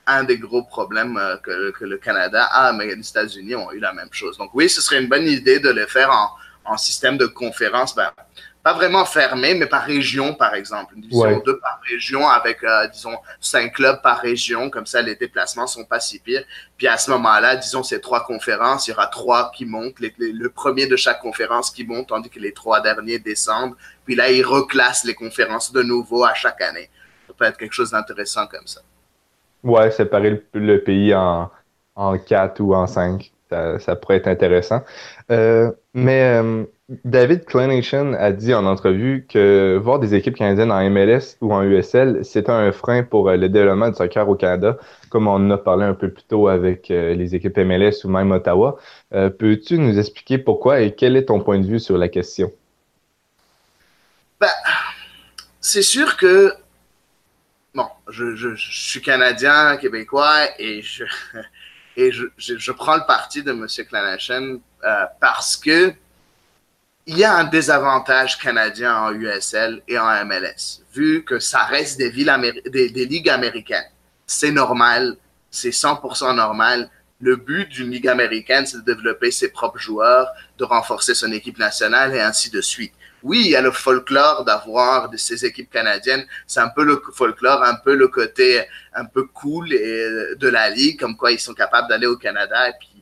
un, 0.07 0.23
des 0.23 0.37
gros 0.37 0.63
problèmes 0.63 1.17
euh, 1.17 1.37
que, 1.37 1.71
que, 1.71 1.85
le 1.85 1.97
Canada 1.97 2.45
a, 2.51 2.73
mais 2.73 2.87
les 2.87 3.09
États-Unis 3.09 3.55
ont 3.55 3.71
eu 3.71 3.79
la 3.79 3.93
même 3.93 4.09
chose. 4.11 4.37
Donc 4.37 4.49
oui, 4.53 4.69
ce 4.69 4.81
serait 4.81 5.01
une 5.01 5.09
bonne 5.09 5.27
idée 5.27 5.59
de 5.59 5.69
le 5.69 5.85
faire 5.85 6.09
en, 6.11 6.29
en 6.65 6.77
système 6.77 7.17
de 7.17 7.27
conférence, 7.27 7.95
ben, 7.95 8.11
pas 8.65 8.73
vraiment 8.73 9.05
fermé, 9.05 9.53
mais 9.53 9.67
par 9.67 9.83
région, 9.83 10.33
par 10.33 10.55
exemple. 10.55 10.95
Une 10.95 11.01
division 11.03 11.39
2 11.45 11.59
par 11.59 11.79
région 11.87 12.27
avec, 12.27 12.63
euh, 12.63 12.87
disons, 12.87 13.15
cinq 13.39 13.73
clubs 13.73 14.01
par 14.01 14.17
région. 14.17 14.71
Comme 14.71 14.87
ça, 14.87 15.03
les 15.03 15.15
déplacements 15.15 15.67
sont 15.67 15.85
pas 15.85 15.99
si 15.99 16.17
pires. 16.17 16.43
Puis 16.75 16.87
à 16.87 16.97
ce 16.97 17.11
moment-là, 17.11 17.57
disons, 17.57 17.83
ces 17.83 18.01
trois 18.01 18.25
conférences, 18.25 18.87
il 18.87 18.89
y 18.89 18.93
aura 18.95 19.05
trois 19.05 19.51
qui 19.51 19.65
montent. 19.65 19.99
le 19.99 20.47
premier 20.47 20.87
de 20.87 20.95
chaque 20.95 21.19
conférence 21.19 21.69
qui 21.69 21.85
monte, 21.85 22.07
tandis 22.07 22.27
que 22.27 22.39
les 22.39 22.53
trois 22.53 22.81
derniers 22.81 23.19
descendent. 23.19 23.75
Puis 24.03 24.15
là, 24.15 24.31
ils 24.31 24.43
reclassent 24.43 25.05
les 25.05 25.13
conférences 25.13 25.71
de 25.71 25.83
nouveau 25.83 26.23
à 26.23 26.33
chaque 26.33 26.59
année. 26.63 26.89
Ça 27.27 27.33
peut 27.37 27.45
être 27.45 27.57
quelque 27.57 27.73
chose 27.73 27.91
d'intéressant 27.91 28.47
comme 28.47 28.65
ça. 28.65 28.81
Ouais, 29.61 29.91
séparer 29.91 30.43
le, 30.55 30.77
pays 30.83 31.13
en, 31.13 31.51
en 31.93 32.17
quatre 32.17 32.61
ou 32.61 32.73
en 32.73 32.87
cinq. 32.87 33.31
Ça, 33.51 33.95
pourrait 33.95 34.17
être 34.17 34.27
intéressant. 34.27 34.83
Euh, 35.29 35.71
mais 35.93 36.41
euh, 36.41 36.65
David 36.89 37.45
Clenation 37.45 38.13
a 38.13 38.31
dit 38.31 38.53
en 38.53 38.65
entrevue 38.65 39.25
que 39.27 39.79
voir 39.81 39.99
des 39.99 40.13
équipes 40.13 40.35
canadiennes 40.35 40.71
en 40.71 40.87
MLS 40.89 41.35
ou 41.41 41.51
en 41.51 41.63
USL, 41.63 42.23
c'était 42.23 42.51
un 42.51 42.71
frein 42.71 43.01
pour 43.01 43.27
euh, 43.27 43.37
le 43.37 43.49
développement 43.49 43.89
du 43.89 43.95
soccer 43.95 44.29
au 44.29 44.35
Canada, 44.35 44.77
comme 45.09 45.27
on 45.27 45.33
en 45.33 45.49
a 45.49 45.57
parlé 45.57 45.85
un 45.85 45.95
peu 45.95 46.11
plus 46.11 46.23
tôt 46.23 46.47
avec 46.47 46.89
les 46.89 47.33
équipes 47.33 47.57
MLS 47.57 48.03
ou 48.03 48.09
même 48.09 48.31
Ottawa. 48.31 48.77
Peux-tu 49.11 49.79
nous 49.79 49.97
expliquer 49.97 50.37
pourquoi 50.37 50.81
et 50.81 50.93
quel 50.93 51.17
est 51.17 51.25
ton 51.25 51.39
point 51.39 51.59
de 51.59 51.65
vue 51.65 51.79
sur 51.79 51.97
la 51.97 52.07
question? 52.09 52.51
Ben, 54.39 54.49
c'est 55.61 55.81
sûr 55.81 56.17
que 56.17 56.53
bon, 57.73 57.87
je, 58.09 58.35
je, 58.35 58.55
suis 58.55 59.01
canadien, 59.01 59.77
québécois, 59.77 60.47
et 60.59 60.81
je, 60.81 61.05
et 61.97 62.11
je, 62.11 62.25
je 62.37 62.71
prends 62.71 62.95
le 62.95 63.05
parti 63.07 63.43
de 63.43 63.51
M. 63.51 63.65
Euh, 64.83 65.05
parce 65.19 65.57
que 65.57 65.93
il 67.07 67.17
y 67.17 67.23
a 67.23 67.35
un 67.35 67.43
désavantage 67.43 68.37
canadien 68.37 68.97
en 68.97 69.13
USL 69.13 69.81
et 69.87 69.97
en 69.97 70.25
MLS, 70.25 70.81
vu 70.93 71.23
que 71.23 71.39
ça 71.39 71.63
reste 71.63 71.97
des, 71.97 72.09
villes 72.09 72.33
des, 72.65 72.89
des 72.89 73.05
ligues 73.05 73.29
américaines. 73.29 73.85
C'est 74.25 74.51
normal, 74.51 75.17
c'est 75.51 75.69
100% 75.69 76.35
normal. 76.35 76.89
Le 77.19 77.35
but 77.35 77.69
d'une 77.69 77.91
ligue 77.91 78.07
américaine, 78.07 78.65
c'est 78.65 78.77
de 78.77 78.81
développer 78.81 79.31
ses 79.31 79.49
propres 79.49 79.79
joueurs, 79.79 80.27
de 80.57 80.63
renforcer 80.63 81.13
son 81.13 81.31
équipe 81.31 81.59
nationale 81.59 82.15
et 82.15 82.21
ainsi 82.21 82.49
de 82.49 82.61
suite 82.61 82.93
oui, 83.25 83.41
il 83.43 83.49
y 83.49 83.55
a 83.55 83.61
le 83.61 83.71
folklore 83.71 84.45
d'avoir 84.45 85.09
de 85.09 85.17
ces 85.17 85.45
équipes 85.45 85.71
canadiennes. 85.71 86.23
C'est 86.45 86.59
un 86.59 86.69
peu 86.69 86.83
le 86.83 87.01
folklore, 87.11 87.63
un 87.63 87.73
peu 87.73 87.95
le 87.95 88.07
côté 88.07 88.63
un 88.93 89.05
peu 89.05 89.23
cool 89.23 89.69
de 89.69 90.47
la 90.47 90.69
ligue, 90.69 90.99
comme 90.99 91.17
quoi 91.17 91.31
ils 91.31 91.39
sont 91.39 91.55
capables 91.55 91.89
d'aller 91.89 92.05
au 92.05 92.17
Canada 92.17 92.69
et 92.69 92.73
puis 92.79 92.94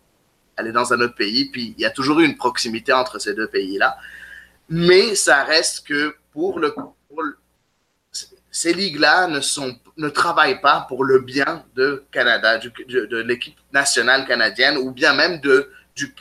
aller 0.58 0.72
dans 0.72 0.94
un 0.94 1.02
autre 1.02 1.16
pays. 1.16 1.46
Puis 1.46 1.74
il 1.78 1.82
y 1.82 1.86
a 1.86 1.90
toujours 1.90 2.20
eu 2.20 2.26
une 2.26 2.38
proximité 2.38 2.94
entre 2.94 3.20
ces 3.20 3.34
deux 3.34 3.48
pays-là. 3.48 3.98
Mais 4.70 5.16
ça 5.16 5.44
reste 5.44 5.86
que 5.88 6.16
pour 6.32 6.60
le, 6.60 6.74
ces 8.52 8.74
ligues-là 8.74 9.28
ne 9.28 9.42
sont 9.42 9.78
ne 9.98 10.10
travaillent 10.10 10.62
pas 10.62 10.86
pour 10.88 11.04
le 11.04 11.20
bien 11.20 11.64
de 11.76 12.04
Canada, 12.12 12.58
de 12.58 13.18
l'équipe 13.22 13.58
nationale 13.72 14.26
canadienne 14.26 14.78
ou 14.78 14.90
bien 14.90 15.14
même 15.14 15.40
de, 15.40 15.70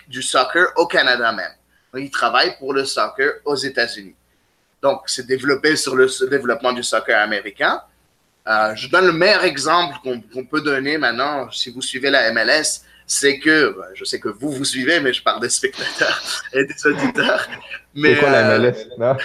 du, 0.09 0.23
soccer 0.23 0.67
au 0.77 0.87
Canada 0.87 1.33
même 1.33 1.53
il 1.99 2.11
travaille 2.11 2.57
pour 2.59 2.73
le 2.73 2.85
soccer 2.85 3.35
aux 3.45 3.57
États-Unis. 3.57 4.15
Donc, 4.81 5.03
c'est 5.07 5.27
développé 5.27 5.77
sur 5.77 5.95
le 5.95 6.09
développement 6.29 6.73
du 6.73 6.83
soccer 6.83 7.19
américain. 7.21 7.83
Euh, 8.49 8.75
je 8.75 8.89
donne 8.89 9.07
le 9.07 9.13
meilleur 9.13 9.45
exemple 9.45 9.97
qu'on 10.03 10.45
peut 10.45 10.61
donner 10.61 10.99
maintenant, 10.99 11.51
si 11.51 11.71
vous 11.71 11.83
suivez 11.83 12.11
la 12.11 12.33
MLS, 12.33 12.83
c'est 13.13 13.39
que, 13.39 13.75
ben, 13.77 13.87
je 13.95 14.05
sais 14.05 14.21
que 14.21 14.29
vous, 14.29 14.51
vous 14.51 14.65
suivez, 14.65 15.01
mais 15.01 15.13
je 15.13 15.23
parle 15.23 15.41
des 15.41 15.49
spectateurs 15.49 16.23
et 16.53 16.65
des 16.65 16.87
auditeurs. 16.87 17.49
C'est 17.95 18.17
quoi 18.19 18.31
la 18.31 18.59
MLS? 18.59 18.87
Non, 18.99 19.17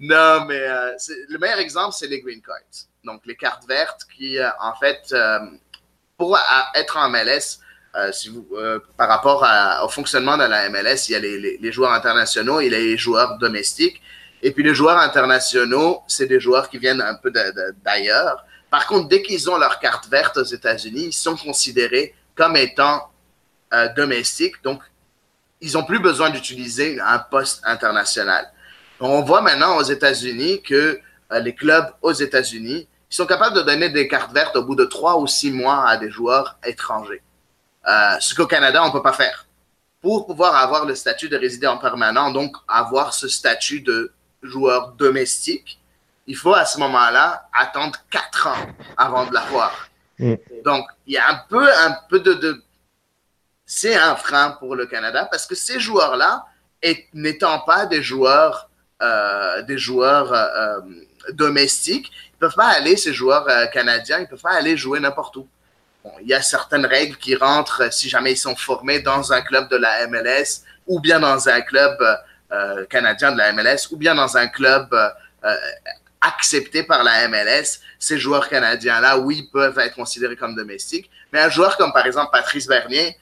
non 0.00 0.44
mais 0.46 0.60
euh, 0.60 0.92
le 1.28 1.38
meilleur 1.38 1.58
exemple, 1.58 1.94
c'est 1.98 2.06
les 2.06 2.20
green 2.20 2.40
cards. 2.40 2.86
Donc, 3.04 3.22
les 3.26 3.34
cartes 3.34 3.66
vertes 3.66 4.02
qui, 4.16 4.38
euh, 4.38 4.48
en 4.60 4.74
fait, 4.74 5.14
pour 6.16 6.38
être 6.74 6.96
en 6.96 7.08
MLS, 7.08 7.60
euh, 7.96 8.12
si 8.12 8.28
vous, 8.28 8.46
euh, 8.52 8.78
par 8.96 9.08
rapport 9.08 9.46
au 9.82 9.88
fonctionnement 9.88 10.36
de 10.36 10.44
la 10.44 10.68
MLS, 10.68 11.08
il 11.08 11.12
y 11.12 11.14
a 11.14 11.18
les, 11.18 11.72
joueurs 11.72 11.92
internationaux 11.92 12.60
et 12.60 12.68
les 12.68 12.96
joueurs 12.96 13.38
domestiques. 13.38 14.00
Et 14.42 14.52
puis 14.52 14.62
les 14.62 14.74
joueurs 14.74 14.98
internationaux, 14.98 16.02
c'est 16.06 16.26
des 16.26 16.38
joueurs 16.38 16.68
qui 16.68 16.78
viennent 16.78 17.00
un 17.00 17.14
peu 17.14 17.32
d'ailleurs. 17.84 18.44
Par 18.70 18.86
contre, 18.86 19.08
dès 19.08 19.22
qu'ils 19.22 19.50
ont 19.50 19.56
leur 19.56 19.78
carte 19.78 20.08
verte 20.08 20.36
aux 20.36 20.44
États-Unis, 20.44 21.06
ils 21.06 21.12
sont 21.12 21.36
considérés 21.36 22.14
comme 22.34 22.56
étant 22.56 23.10
euh, 23.72 23.88
domestiques. 23.94 24.62
Donc, 24.62 24.82
ils 25.60 25.72
n'ont 25.72 25.84
plus 25.84 25.98
besoin 25.98 26.30
d'utiliser 26.30 27.00
un 27.00 27.18
poste 27.18 27.62
international. 27.64 28.50
On 29.00 29.22
voit 29.22 29.42
maintenant 29.42 29.76
aux 29.76 29.82
États-Unis 29.82 30.62
que 30.62 31.00
les 31.30 31.54
clubs 31.54 31.92
aux 32.02 32.12
États-Unis, 32.12 32.88
sont 33.10 33.26
capables 33.26 33.56
de 33.56 33.62
donner 33.62 33.88
des 33.88 34.06
cartes 34.06 34.32
vertes 34.32 34.56
au 34.56 34.62
bout 34.62 34.74
de 34.74 34.84
trois 34.84 35.18
ou 35.18 35.26
six 35.26 35.50
mois 35.50 35.88
à 35.88 35.96
des 35.96 36.10
joueurs 36.10 36.58
étrangers. 36.64 37.22
Euh, 37.86 38.16
ce 38.20 38.34
qu'au 38.34 38.46
Canada, 38.46 38.82
on 38.82 38.88
ne 38.88 38.92
peut 38.92 39.02
pas 39.02 39.12
faire. 39.12 39.46
Pour 40.00 40.26
pouvoir 40.26 40.54
avoir 40.56 40.84
le 40.84 40.94
statut 40.94 41.28
de 41.28 41.36
résident 41.36 41.78
permanent, 41.78 42.30
donc 42.30 42.54
avoir 42.68 43.14
ce 43.14 43.28
statut 43.28 43.80
de 43.80 44.12
joueur 44.42 44.92
domestique, 44.92 45.77
il 46.28 46.36
faut 46.36 46.54
à 46.54 46.64
ce 46.64 46.78
moment-là 46.78 47.48
attendre 47.52 47.96
quatre 48.10 48.46
ans 48.46 48.66
avant 48.96 49.26
de 49.26 49.34
l'avoir. 49.34 49.88
Mm. 50.18 50.34
Donc, 50.64 50.86
il 51.06 51.14
y 51.14 51.18
a 51.18 51.28
un 51.28 51.40
peu, 51.48 51.68
un 51.68 51.98
peu 52.08 52.20
de, 52.20 52.62
c'est 53.66 53.96
un 53.96 54.14
frein 54.14 54.52
pour 54.60 54.76
le 54.76 54.86
Canada 54.86 55.26
parce 55.30 55.46
que 55.46 55.56
ces 55.56 55.80
joueurs-là, 55.80 56.44
n'étant 57.12 57.58
pas 57.60 57.86
des 57.86 58.02
joueurs, 58.02 58.70
euh, 59.02 59.62
des 59.62 59.78
joueurs 59.78 60.32
euh, 60.32 60.78
domestiques, 61.32 62.12
ils 62.34 62.38
peuvent 62.38 62.54
pas 62.54 62.68
aller, 62.68 62.96
ces 62.96 63.12
joueurs 63.12 63.46
canadiens, 63.72 64.20
ils 64.20 64.28
peuvent 64.28 64.40
pas 64.40 64.54
aller 64.54 64.76
jouer 64.76 65.00
n'importe 65.00 65.34
où 65.36 65.48
il 66.20 66.28
y 66.28 66.34
a 66.34 66.42
certaines 66.42 66.86
règles 66.86 67.16
qui 67.16 67.34
rentrent 67.34 67.82
euh, 67.84 67.90
si 67.90 68.08
jamais 68.08 68.32
ils 68.32 68.36
sont 68.36 68.56
formés 68.56 69.00
dans 69.00 69.32
un 69.32 69.40
club 69.40 69.68
de 69.68 69.76
la 69.76 70.06
MLS 70.06 70.62
ou 70.86 71.00
bien 71.00 71.20
dans 71.20 71.48
un 71.48 71.60
club 71.60 71.96
euh, 72.52 72.86
canadien 72.86 73.32
de 73.32 73.38
la 73.38 73.52
MLS 73.52 73.88
ou 73.90 73.96
bien 73.96 74.14
dans 74.14 74.36
un 74.36 74.48
club 74.48 74.88
euh, 74.92 75.54
accepté 76.20 76.82
par 76.82 77.04
la 77.04 77.28
MLS. 77.28 77.80
Ces 77.98 78.18
joueurs 78.18 78.48
canadiens-là, 78.48 79.18
oui, 79.18 79.48
peuvent 79.52 79.78
être 79.78 79.94
considérés 79.94 80.36
comme 80.36 80.54
domestiques. 80.54 81.10
Mais 81.32 81.40
un 81.40 81.50
joueur 81.50 81.76
comme 81.76 81.92
par 81.92 82.06
exemple 82.06 82.30
Patrice 82.32 82.66
Bernier, 82.66 83.16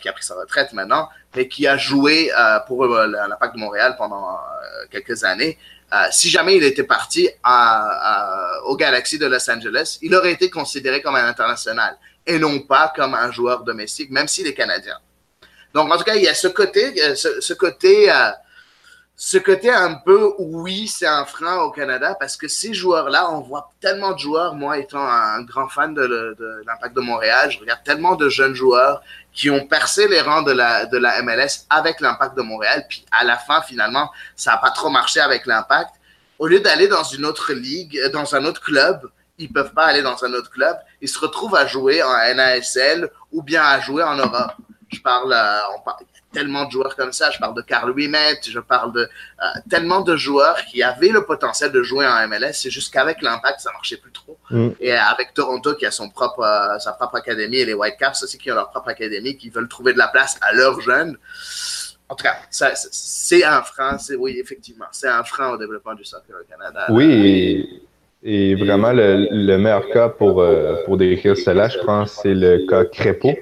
qui 0.00 0.08
a 0.08 0.12
pris 0.12 0.24
sa 0.24 0.34
retraite 0.34 0.72
maintenant, 0.72 1.08
mais 1.36 1.46
qui 1.46 1.66
a 1.66 1.76
joué 1.76 2.30
pour 2.66 2.86
l'Impact 2.86 3.54
de 3.54 3.60
Montréal 3.60 3.96
pendant 3.98 4.38
quelques 4.90 5.24
années, 5.24 5.58
si 6.10 6.30
jamais 6.30 6.56
il 6.56 6.64
était 6.64 6.84
parti 6.84 7.28
au 8.64 8.76
Galaxy 8.76 9.18
de 9.18 9.26
Los 9.26 9.50
Angeles, 9.50 9.98
il 10.02 10.14
aurait 10.14 10.32
été 10.32 10.48
considéré 10.48 11.02
comme 11.02 11.16
un 11.16 11.26
international 11.26 11.98
et 12.28 12.38
non 12.38 12.60
pas 12.60 12.92
comme 12.94 13.14
un 13.14 13.32
joueur 13.32 13.64
domestique, 13.64 14.10
même 14.10 14.28
s'il 14.28 14.46
est 14.46 14.54
canadien. 14.54 14.98
Donc, 15.74 15.92
en 15.92 15.96
tout 15.96 16.04
cas, 16.04 16.14
il 16.14 16.22
y 16.22 16.28
a 16.28 16.34
ce 16.34 16.48
côté, 16.48 16.94
euh, 17.02 17.14
ce, 17.14 17.52
côté, 17.54 18.12
euh, 18.12 18.30
ce 19.20 19.36
côté 19.36 19.68
un 19.68 19.94
peu, 19.94 20.32
oui, 20.38 20.86
c'est 20.86 21.08
un 21.08 21.24
frein 21.24 21.56
au 21.62 21.72
Canada 21.72 22.16
parce 22.20 22.36
que 22.36 22.46
ces 22.46 22.72
joueurs-là, 22.72 23.32
on 23.32 23.40
voit 23.40 23.72
tellement 23.80 24.12
de 24.12 24.18
joueurs, 24.20 24.54
moi 24.54 24.78
étant 24.78 25.02
un 25.02 25.42
grand 25.42 25.68
fan 25.68 25.92
de, 25.92 26.36
l'Impact 26.64 26.94
de 26.94 27.00
Montréal, 27.00 27.50
je 27.50 27.58
regarde 27.58 27.82
tellement 27.82 28.14
de 28.14 28.28
jeunes 28.28 28.54
joueurs 28.54 29.02
qui 29.32 29.50
ont 29.50 29.66
percé 29.66 30.06
les 30.06 30.20
rangs 30.20 30.42
de 30.42 30.52
la, 30.52 31.22
MLS 31.22 31.66
avec 31.68 32.00
l'Impact 32.00 32.36
de 32.36 32.42
Montréal, 32.42 32.86
puis 32.88 33.04
à 33.10 33.24
la 33.24 33.36
fin, 33.36 33.60
finalement, 33.60 34.08
ça 34.36 34.52
n'a 34.52 34.58
pas 34.58 34.70
trop 34.70 34.88
marché 34.88 35.18
avec 35.18 35.46
l'Impact. 35.46 35.90
Au 36.38 36.46
lieu 36.46 36.60
d'aller 36.60 36.86
dans 36.86 37.02
une 37.02 37.26
autre 37.26 37.52
ligue, 37.52 38.00
dans 38.12 38.36
un 38.36 38.44
autre 38.44 38.60
club, 38.60 39.10
ils 39.36 39.52
peuvent 39.52 39.74
pas 39.74 39.86
aller 39.86 40.02
dans 40.02 40.24
un 40.24 40.32
autre 40.32 40.50
club. 40.50 40.76
Ils 41.00 41.08
se 41.08 41.18
retrouvent 41.18 41.56
à 41.56 41.66
jouer 41.66 42.04
en 42.04 42.12
NASL 42.36 43.10
ou 43.32 43.42
bien 43.42 43.64
à 43.64 43.80
jouer 43.80 44.04
en 44.04 44.14
Europe. 44.14 44.52
Je 44.90 45.00
parle, 45.00 45.32
euh, 45.32 45.58
on 45.76 45.80
parle 45.80 46.04
tellement 46.32 46.66
de 46.66 46.70
joueurs 46.70 46.96
comme 46.96 47.12
ça. 47.12 47.30
Je 47.30 47.38
parle 47.38 47.54
de 47.54 47.62
Carl 47.62 47.90
Wimet, 47.90 48.40
je 48.46 48.58
parle 48.58 48.92
de 48.92 49.00
euh, 49.00 49.44
tellement 49.68 50.00
de 50.00 50.16
joueurs 50.16 50.58
qui 50.66 50.82
avaient 50.82 51.08
le 51.08 51.24
potentiel 51.24 51.72
de 51.72 51.82
jouer 51.82 52.06
en 52.06 52.28
MLS. 52.28 52.52
C'est 52.52 52.70
juste 52.70 52.92
qu'avec 52.92 53.22
l'impact, 53.22 53.60
ça 53.60 53.72
marchait 53.72 53.96
plus 53.96 54.12
trop. 54.12 54.38
Mm. 54.50 54.68
Et 54.80 54.92
avec 54.92 55.34
Toronto 55.34 55.74
qui 55.74 55.86
a 55.86 55.90
son 55.90 56.10
propre, 56.10 56.40
euh, 56.40 56.78
sa 56.78 56.92
propre 56.92 57.16
académie 57.16 57.58
et 57.58 57.64
les 57.64 57.74
Whitecaps 57.74 58.22
aussi 58.22 58.38
qui 58.38 58.50
ont 58.50 58.54
leur 58.54 58.70
propre 58.70 58.88
académie, 58.88 59.36
qui 59.36 59.50
veulent 59.50 59.68
trouver 59.68 59.92
de 59.92 59.98
la 59.98 60.08
place 60.08 60.38
à 60.42 60.52
leurs 60.52 60.80
jeunes. 60.80 61.16
En 62.10 62.14
tout 62.14 62.24
cas, 62.24 62.36
c'est 62.50 63.44
un 63.44 63.62
frein. 63.62 63.98
Oui, 64.18 64.38
effectivement, 64.42 64.86
c'est 64.92 65.08
un 65.08 65.22
frein 65.24 65.50
au 65.50 65.58
développement 65.58 65.94
du 65.94 66.04
soccer 66.04 66.36
au 66.40 66.50
Canada. 66.50 66.86
Oui. 66.88 67.82
Et 68.22 68.54
vraiment, 68.56 68.92
le, 68.92 69.56
meilleur 69.58 69.88
cas 69.90 70.08
pour, 70.08 70.40
euh, 70.40 70.82
pour 70.84 70.96
décrire 70.96 71.36
cela, 71.36 71.68
je 71.68 71.78
pense, 71.78 72.18
c'est 72.22 72.34
le 72.34 72.66
cas 72.66 72.84
Crépeau. 72.84 73.34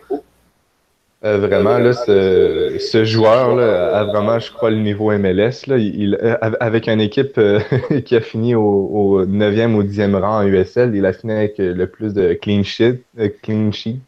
Euh, 1.26 1.38
vraiment, 1.38 1.78
là, 1.78 1.92
ce, 1.92 2.76
ce 2.78 3.04
joueur 3.04 3.56
là, 3.56 3.96
a 3.96 4.04
vraiment, 4.04 4.38
je 4.38 4.52
crois, 4.52 4.70
le 4.70 4.76
niveau 4.76 5.10
MLS. 5.10 5.66
Là, 5.66 5.76
il, 5.76 6.16
euh, 6.22 6.36
avec 6.60 6.88
une 6.88 7.00
équipe 7.00 7.36
euh, 7.38 7.58
qui 8.04 8.14
a 8.14 8.20
fini 8.20 8.54
au, 8.54 8.62
au 8.62 9.26
9e 9.26 9.74
ou 9.74 9.82
10e 9.82 10.14
rang 10.14 10.38
en 10.38 10.46
USL, 10.46 10.94
il 10.94 11.04
a 11.04 11.12
fini 11.12 11.32
avec 11.32 11.58
le 11.58 11.86
plus 11.86 12.14
de 12.14 12.34
clean, 12.34 12.62
sheet, 12.62 13.02
clean 13.42 13.72
sheets. 13.72 13.98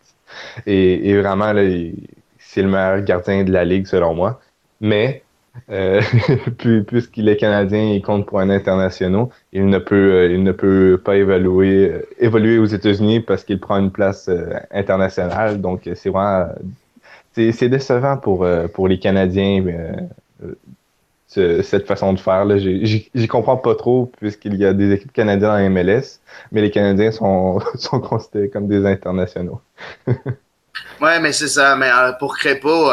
Et, 0.67 1.11
et 1.11 1.21
vraiment, 1.21 1.53
c'est 2.39 2.63
le 2.63 2.69
meilleur 2.69 3.01
gardien 3.03 3.43
de 3.43 3.51
la 3.51 3.65
ligue, 3.65 3.87
selon 3.87 4.15
moi. 4.15 4.41
Mais 4.81 5.25
puisqu'il 6.87 7.29
est 7.29 7.37
canadien, 7.37 7.83
il 7.83 8.01
compte 8.01 8.27
pour 8.27 8.39
un 8.39 8.49
international. 8.49 9.27
Il 9.53 9.67
ne 9.67 9.79
peut, 9.79 10.31
il 10.31 10.45
ne 10.45 10.53
peut 10.53 11.01
pas 11.05 11.17
évoluer, 11.17 11.91
évoluer 12.21 12.59
aux 12.59 12.67
États-Unis 12.67 13.21
parce 13.21 13.43
qu'il 13.43 13.59
prend 13.59 13.77
une 13.79 13.91
place 13.91 14.31
internationale. 14.71 15.61
Donc, 15.61 15.91
c'est 15.95 16.11
vraiment, 16.11 16.47
c'est 17.53 17.69
décevant 17.69 18.17
pour, 18.17 18.47
pour 18.75 18.89
les 18.89 18.99
Canadiens. 18.99 19.65
cette 21.29 21.87
façon 21.87 22.13
de 22.13 22.21
faire. 22.21 22.47
J'y 22.59 23.29
comprends 23.29 23.57
pas 23.57 23.75
trop 23.75 24.11
puisqu'il 24.19 24.57
y 24.57 24.65
a 24.65 24.73
des 24.73 24.93
équipes 24.93 25.13
canadiennes 25.13 25.51
en 25.51 25.71
MLS, 25.71 26.21
mais 26.53 26.63
les 26.63 26.71
Canadiens 26.71 27.13
sont, 27.13 27.61
sont 27.77 28.01
considérés 28.01 28.49
comme 28.49 28.69
des 28.69 28.85
internationaux. 28.87 29.61
ouais, 30.07 31.21
mais 31.21 31.33
c'est 31.33 31.49
ça. 31.49 31.77
Mais 31.77 31.91
pour 32.19 32.37
Crépeau, 32.37 32.91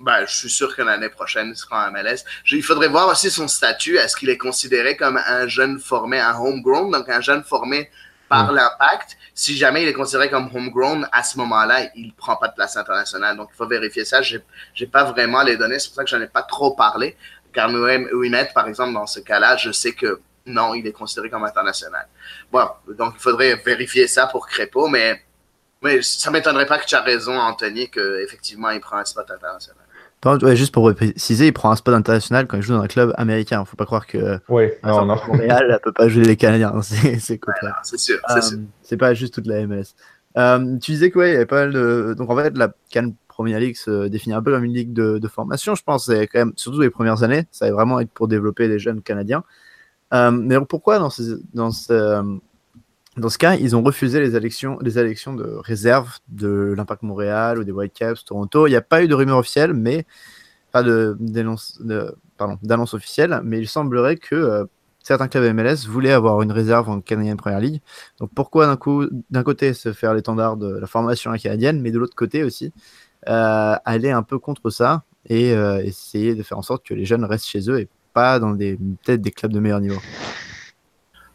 ben, 0.00 0.26
je 0.26 0.34
suis 0.34 0.50
sûr 0.50 0.74
que 0.76 0.82
l'année 0.82 1.08
prochaine, 1.08 1.48
il 1.48 1.56
sera 1.56 1.88
en 1.88 1.92
MLS. 1.92 2.24
il 2.50 2.62
faudrait 2.62 2.88
voir 2.88 3.08
aussi 3.08 3.30
son 3.30 3.48
statut. 3.48 3.96
Est-ce 3.96 4.16
qu'il 4.16 4.28
est 4.28 4.36
considéré 4.36 4.96
comme 4.96 5.18
un 5.26 5.46
jeune 5.48 5.78
formé, 5.78 6.20
un 6.20 6.34
homegrown, 6.38 6.90
donc 6.90 7.08
un 7.08 7.20
jeune 7.20 7.42
formé 7.42 7.88
par 8.28 8.52
l'impact? 8.52 9.16
Si 9.34 9.56
jamais 9.56 9.82
il 9.82 9.88
est 9.88 9.92
considéré 9.92 10.30
comme 10.30 10.48
homegrown, 10.54 11.08
à 11.12 11.22
ce 11.22 11.36
moment-là, 11.38 11.90
il 11.94 12.14
prend 12.14 12.36
pas 12.36 12.48
de 12.48 12.54
place 12.54 12.76
internationale. 12.76 13.36
Donc, 13.36 13.50
il 13.52 13.56
faut 13.56 13.66
vérifier 13.66 14.04
ça. 14.04 14.22
J'ai, 14.22 14.42
j'ai 14.74 14.86
pas 14.86 15.04
vraiment 15.04 15.42
les 15.42 15.56
données. 15.56 15.78
C'est 15.78 15.88
pour 15.88 15.96
ça 15.96 16.04
que 16.04 16.10
j'en 16.10 16.20
ai 16.20 16.26
pas 16.26 16.42
trop 16.42 16.72
parlé. 16.72 17.16
Car 17.52 17.70
Ouimet, 17.70 18.50
par 18.54 18.68
exemple, 18.68 18.92
dans 18.94 19.06
ce 19.06 19.20
cas-là, 19.20 19.56
je 19.56 19.72
sais 19.72 19.92
que 19.92 20.20
non, 20.46 20.74
il 20.74 20.86
est 20.86 20.92
considéré 20.92 21.28
comme 21.28 21.44
international. 21.44 22.06
Bon, 22.52 22.68
donc 22.88 23.14
il 23.16 23.20
faudrait 23.20 23.56
vérifier 23.56 24.06
ça 24.06 24.26
pour 24.26 24.46
Crépeau, 24.46 24.88
mais, 24.88 25.22
mais 25.82 26.02
ça 26.02 26.30
m'étonnerait 26.30 26.66
pas 26.66 26.78
que 26.78 26.86
tu 26.86 26.94
as 26.94 27.00
raison, 27.00 27.38
Anthony, 27.38 27.90
qu'effectivement, 27.90 28.70
il 28.70 28.80
prend 28.80 28.98
un 28.98 29.04
spot 29.04 29.30
international 29.30 29.85
juste 30.54 30.72
pour 30.72 30.94
préciser, 30.94 31.48
il 31.48 31.52
prend 31.52 31.70
un 31.70 31.76
spot 31.76 31.94
international 31.94 32.46
quand 32.46 32.56
il 32.56 32.62
joue 32.62 32.74
dans 32.74 32.82
un 32.82 32.86
club 32.86 33.12
américain. 33.16 33.64
Faut 33.64 33.76
pas 33.76 33.84
croire 33.84 34.06
que 34.06 34.38
oui, 34.48 34.68
non, 34.84 35.06
non. 35.06 35.16
Montréal 35.28 35.68
ne 35.70 35.78
peut 35.78 35.92
pas 35.92 36.08
jouer 36.08 36.24
les 36.24 36.36
Canadiens. 36.36 36.72
C'est 36.82 37.18
c'est 37.18 37.98
sûr. 37.98 38.18
Euh, 38.30 38.40
c'est 38.82 38.96
pas 38.96 39.14
juste 39.14 39.34
toute 39.34 39.46
la 39.46 39.66
MLS. 39.66 39.94
Euh, 40.36 40.76
tu 40.78 40.92
disais 40.92 41.10
que 41.10 41.18
ouais, 41.18 41.30
il 41.30 41.32
y 41.32 41.36
avait 41.36 41.46
pas 41.46 41.66
mal 41.66 41.72
de. 41.72 42.14
Donc 42.16 42.30
en 42.30 42.36
fait, 42.36 42.56
la 42.56 42.72
Cannes 42.90 43.14
Premier 43.28 43.58
League 43.58 43.76
se 43.76 44.08
définit 44.08 44.34
un 44.34 44.42
peu 44.42 44.52
comme 44.52 44.64
une 44.64 44.72
ligue 44.72 44.92
de, 44.92 45.18
de 45.18 45.28
formation, 45.28 45.74
je 45.74 45.82
pense. 45.82 46.06
C'est 46.06 46.26
quand 46.26 46.38
même, 46.38 46.52
surtout 46.56 46.80
les 46.80 46.90
premières 46.90 47.22
années, 47.22 47.44
ça 47.50 47.66
va 47.66 47.72
vraiment 47.72 48.00
être 48.00 48.10
pour 48.10 48.28
développer 48.28 48.68
les 48.68 48.78
jeunes 48.78 49.02
Canadiens. 49.02 49.44
Euh, 50.14 50.30
mais 50.30 50.56
pourquoi 50.66 50.98
dans, 50.98 51.10
ces, 51.10 51.34
dans 51.52 51.70
ce, 51.70 52.38
dans 53.16 53.28
ce 53.30 53.38
cas, 53.38 53.54
ils 53.56 53.74
ont 53.74 53.82
refusé 53.82 54.20
les 54.20 54.36
élections, 54.36 54.78
les 54.82 54.98
élections 54.98 55.34
de 55.34 55.44
réserve 55.44 56.18
de 56.28 56.74
l'Impact 56.76 57.02
Montréal 57.02 57.58
ou 57.58 57.64
des 57.64 57.72
Whitecaps 57.72 58.24
Toronto. 58.24 58.66
Il 58.66 58.70
n'y 58.70 58.76
a 58.76 58.82
pas 58.82 59.02
eu 59.02 59.08
de 59.08 59.14
rumeur 59.14 59.38
officielle, 59.38 59.72
mais 59.72 60.04
pas 60.70 60.82
de, 60.82 61.16
d'annonce 61.18 62.94
officielle, 62.94 63.40
mais 63.42 63.58
il 63.58 63.68
semblerait 63.68 64.16
que 64.16 64.34
euh, 64.34 64.64
certains 65.02 65.28
clubs 65.28 65.54
MLS 65.54 65.86
voulaient 65.88 66.12
avoir 66.12 66.42
une 66.42 66.52
réserve 66.52 66.90
en 66.90 67.00
Canadian 67.00 67.36
Premier 67.36 67.60
League. 67.60 67.80
Donc 68.18 68.30
pourquoi 68.34 68.66
d'un 68.66 68.76
coup, 68.76 69.06
d'un 69.30 69.42
côté 69.42 69.72
se 69.72 69.92
faire 69.92 70.12
l'étendard 70.12 70.58
de 70.58 70.76
la 70.78 70.86
formation 70.86 71.32
canadienne, 71.36 71.80
mais 71.80 71.92
de 71.92 71.98
l'autre 71.98 72.16
côté 72.16 72.44
aussi 72.44 72.72
euh, 73.28 73.76
aller 73.84 74.10
un 74.10 74.22
peu 74.22 74.38
contre 74.38 74.68
ça 74.68 75.04
et 75.28 75.54
euh, 75.54 75.82
essayer 75.82 76.34
de 76.34 76.42
faire 76.42 76.58
en 76.58 76.62
sorte 76.62 76.84
que 76.84 76.92
les 76.92 77.06
jeunes 77.06 77.24
restent 77.24 77.46
chez 77.46 77.70
eux 77.70 77.80
et 77.80 77.88
pas 78.12 78.38
dans 78.38 78.50
des 78.50 78.76
peut-être 79.04 79.22
des 79.22 79.30
clubs 79.30 79.52
de 79.52 79.60
meilleur 79.60 79.80
niveau? 79.80 80.00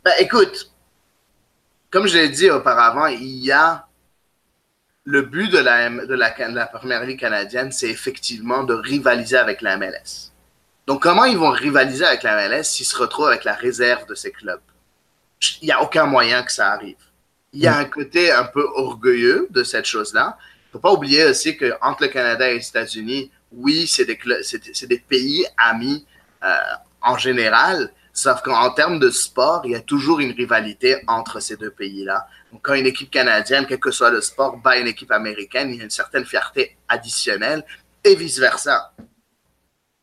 Bah 0.04 0.12
écoute, 0.20 0.72
comme 1.92 2.08
je 2.08 2.18
l'ai 2.18 2.30
dit 2.30 2.50
auparavant, 2.50 3.06
il 3.08 3.46
y 3.46 3.52
a 3.52 3.86
le 5.04 5.22
but 5.24 5.52
de 5.52 5.58
la, 5.58 5.90
de 5.90 6.14
la, 6.14 6.34
la 6.50 6.66
première 6.68 7.06
ligue 7.06 7.20
canadienne, 7.20 7.72
c'est 7.72 7.90
effectivement 7.90 8.64
de 8.64 8.74
rivaliser 8.74 9.38
avec 9.38 9.62
la 9.62 9.78
MLS. 9.78 10.32
Donc, 10.88 11.04
comment 11.04 11.26
ils 11.26 11.38
vont 11.38 11.52
rivaliser 11.52 12.06
avec 12.06 12.24
la 12.24 12.50
MLS 12.50 12.64
s'ils 12.64 12.86
se 12.86 12.98
retrouvent 12.98 13.28
avec 13.28 13.44
la 13.44 13.54
réserve 13.54 14.08
de 14.08 14.16
ces 14.16 14.32
clubs? 14.32 14.62
Il 15.62 15.66
n'y 15.66 15.72
a 15.72 15.82
aucun 15.82 16.06
moyen 16.06 16.44
que 16.44 16.52
ça 16.52 16.72
arrive. 16.72 16.98
Il 17.54 17.62
y 17.62 17.68
a 17.68 17.78
un 17.78 17.86
côté 17.86 18.32
un 18.32 18.46
peu 18.46 18.66
orgueilleux 18.76 19.48
de 19.50 19.64
cette 19.64 19.86
chose-là. 19.86 20.38
Il 20.40 20.68
ne 20.68 20.72
faut 20.74 20.80
pas 20.80 20.94
oublier 20.94 21.26
aussi 21.26 21.58
qu'entre 21.58 22.04
le 22.04 22.08
Canada 22.08 22.50
et 22.50 22.56
les 22.56 22.68
États-Unis, 22.68 23.32
oui, 23.52 23.88
c'est 23.88 24.06
des, 24.06 24.18
des, 24.88 25.00
pays 25.00 25.46
amis 25.58 26.06
euh, 26.44 26.56
en 27.02 27.18
général, 27.18 27.92
Sauf 28.14 28.42
qu'en 28.42 28.72
termes 28.72 29.00
de 29.00 29.10
sport, 29.10 29.62
il 29.66 29.72
y 29.72 29.76
a 29.76 29.82
toujours 29.82 30.20
une 30.20 30.32
rivalité 30.32 31.02
entre 31.08 31.40
ces 31.40 31.56
deux 31.56 31.72
pays-là. 31.72 32.28
Donc, 32.52 32.62
quand 32.62 32.74
une 32.74 32.86
équipe 32.86 33.10
canadienne, 33.10 33.66
quel 33.68 33.80
que 33.80 33.92
soit 33.92 34.10
le 34.10 34.22
sport, 34.22 34.58
bat 34.58 34.78
une 34.78 34.88
équipe 34.88 35.12
américaine, 35.12 35.70
il 35.70 35.78
y 35.78 35.82
a 35.82 35.84
une 35.86 35.90
certaine 35.90 36.26
fierté 36.26 36.78
additionnelle 36.90 37.64
et 38.04 38.16
vice-versa. 38.16 38.94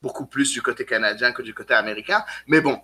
Beaucoup 0.00 0.26
plus 0.26 0.52
du 0.52 0.62
côté 0.62 0.86
canadien 0.86 1.32
que 1.32 1.42
du 1.42 1.52
côté 1.52 1.74
américain. 1.74 2.24
Mais 2.46 2.60
bon. 2.60 2.80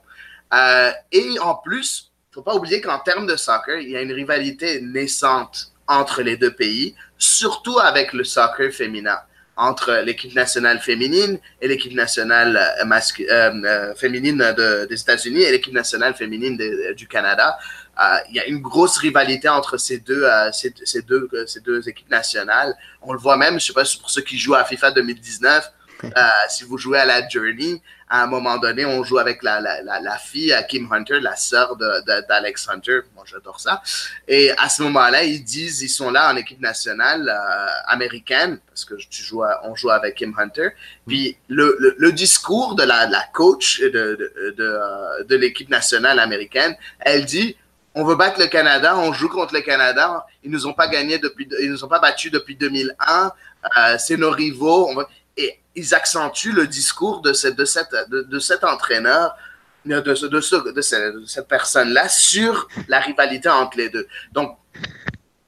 Euh, 0.53 0.91
et 1.11 1.39
en 1.41 1.55
plus, 1.55 2.13
il 2.13 2.31
ne 2.31 2.35
faut 2.35 2.43
pas 2.43 2.55
oublier 2.55 2.81
qu'en 2.81 2.99
termes 2.99 3.27
de 3.27 3.37
soccer, 3.37 3.79
il 3.79 3.91
y 3.91 3.97
a 3.97 4.03
une 4.03 4.13
rivalité 4.13 4.81
naissante 4.83 5.73
entre 5.87 6.23
les 6.23 6.37
deux 6.37 6.55
pays, 6.55 6.95
surtout 7.17 7.79
avec 7.79 8.13
le 8.13 8.25
soccer 8.25 8.73
féminin 8.73 9.19
entre 9.57 10.03
l'équipe 10.05 10.35
nationale 10.35 10.81
féminine 10.81 11.39
et 11.61 11.69
l'équipe 11.69 11.95
nationale 11.95 12.57
euh, 12.57 12.85
euh, 12.85 13.63
euh, 13.65 13.95
féminine 13.95 14.55
des 14.89 15.01
États-Unis 15.01 15.43
et 15.43 15.53
l'équipe 15.53 15.73
nationale 15.73 16.15
féminine 16.15 16.59
du 16.97 17.07
Canada. 17.07 17.57
Il 18.29 18.35
y 18.35 18.41
a 18.41 18.47
une 18.47 18.61
grosse 18.61 18.99
rivalité 18.99 19.49
entre 19.49 19.77
ces 19.77 19.99
deux, 19.99 20.27
ces, 20.53 20.75
ces, 20.85 21.03
deux, 21.03 21.29
ces 21.47 21.61
deux 21.61 21.89
équipes 21.89 22.11
nationales. 22.11 22.75
On 23.03 23.13
le 23.13 23.19
voit 23.19 23.37
même, 23.37 23.61
je 23.61 23.67
sais 23.67 23.73
pas, 23.73 23.85
pour 24.01 24.11
ceux 24.11 24.23
qui 24.23 24.37
jouent 24.37 24.57
à 24.57 24.65
FIFA 24.65 24.91
2019, 24.91 25.71
si 26.49 26.65
vous 26.65 26.79
jouez 26.79 26.99
à 26.99 27.05
la 27.05 27.29
Journey, 27.29 27.81
à 28.09 28.23
un 28.23 28.27
moment 28.27 28.59
donné, 28.59 28.85
on 28.85 29.03
joue 29.03 29.19
avec 29.19 29.43
la, 29.43 29.61
la, 29.61 29.83
la, 29.83 30.19
fille, 30.19 30.55
Kim 30.69 30.93
Hunter, 30.93 31.21
la 31.21 31.37
sœur 31.37 31.77
d'Alex 31.77 32.69
Hunter. 32.69 33.01
Moi, 33.15 33.25
j'adore 33.27 33.59
ça. 33.59 33.83
Et 34.29 34.51
à 34.59 34.69
ce 34.69 34.83
moment-là, 34.85 35.25
ils 35.25 35.43
disent, 35.43 35.83
ils 35.83 35.89
sont 35.89 36.11
là 36.11 36.33
en 36.33 36.37
équipe 36.37 36.61
nationale 36.61 37.29
euh, 37.29 37.93
américaine, 37.93 38.61
parce 38.69 38.85
que 38.85 38.95
tu 38.95 39.23
joues 39.23 39.43
on 39.65 39.75
joue 39.75 39.91
avec 39.91 40.17
Kim 40.17 40.35
Hunter. 40.39 40.71
Puis 41.07 41.37
le, 41.49 41.77
le, 41.99 42.13
discours 42.13 42.75
de 42.75 42.85
la, 42.85 43.09
coach 43.33 43.81
de, 43.81 43.89
de, 43.89 44.55
de, 44.57 44.79
euh, 45.31 45.39
l'équipe 45.39 45.69
nationale 45.69 46.19
américaine, 46.19 46.77
elle 47.01 47.25
dit, 47.25 47.57
on 47.95 48.05
veut 48.05 48.17
battre 48.17 48.41
le 48.41 48.47
Canada, 48.47 48.97
on 48.97 49.13
joue 49.13 49.29
contre 49.29 49.55
le 49.55 49.61
Canada, 49.61 50.27
ils 50.43 50.51
nous 50.51 50.67
ont 50.67 50.73
pas 50.73 50.89
gagné 50.89 51.19
depuis, 51.19 51.49
ils 51.61 51.71
nous 51.71 51.85
ont 51.85 51.89
pas 51.89 52.01
battus 52.01 52.31
depuis 52.31 52.57
2001, 52.57 53.33
euh, 53.77 53.97
c'est 53.99 54.17
nos 54.17 54.31
rivaux. 54.31 54.91
Et 55.37 55.61
ils 55.75 55.95
accentuent 55.95 56.53
le 56.53 56.67
discours 56.67 57.21
de, 57.21 57.33
cette, 57.33 57.57
de, 57.57 57.65
cette, 57.65 57.95
de, 58.09 58.39
cet 58.39 58.65
entraîneur, 58.65 59.35
de, 59.85 60.01
de, 60.01 60.73
de 60.73 60.81
cette, 60.81 61.49
personne-là 61.49 62.09
sur 62.09 62.69
la 62.89 63.01
rivalité 63.01 63.49
entre 63.49 63.77
les 63.77 63.89
deux. 63.89 64.07
Donc, 64.33 64.57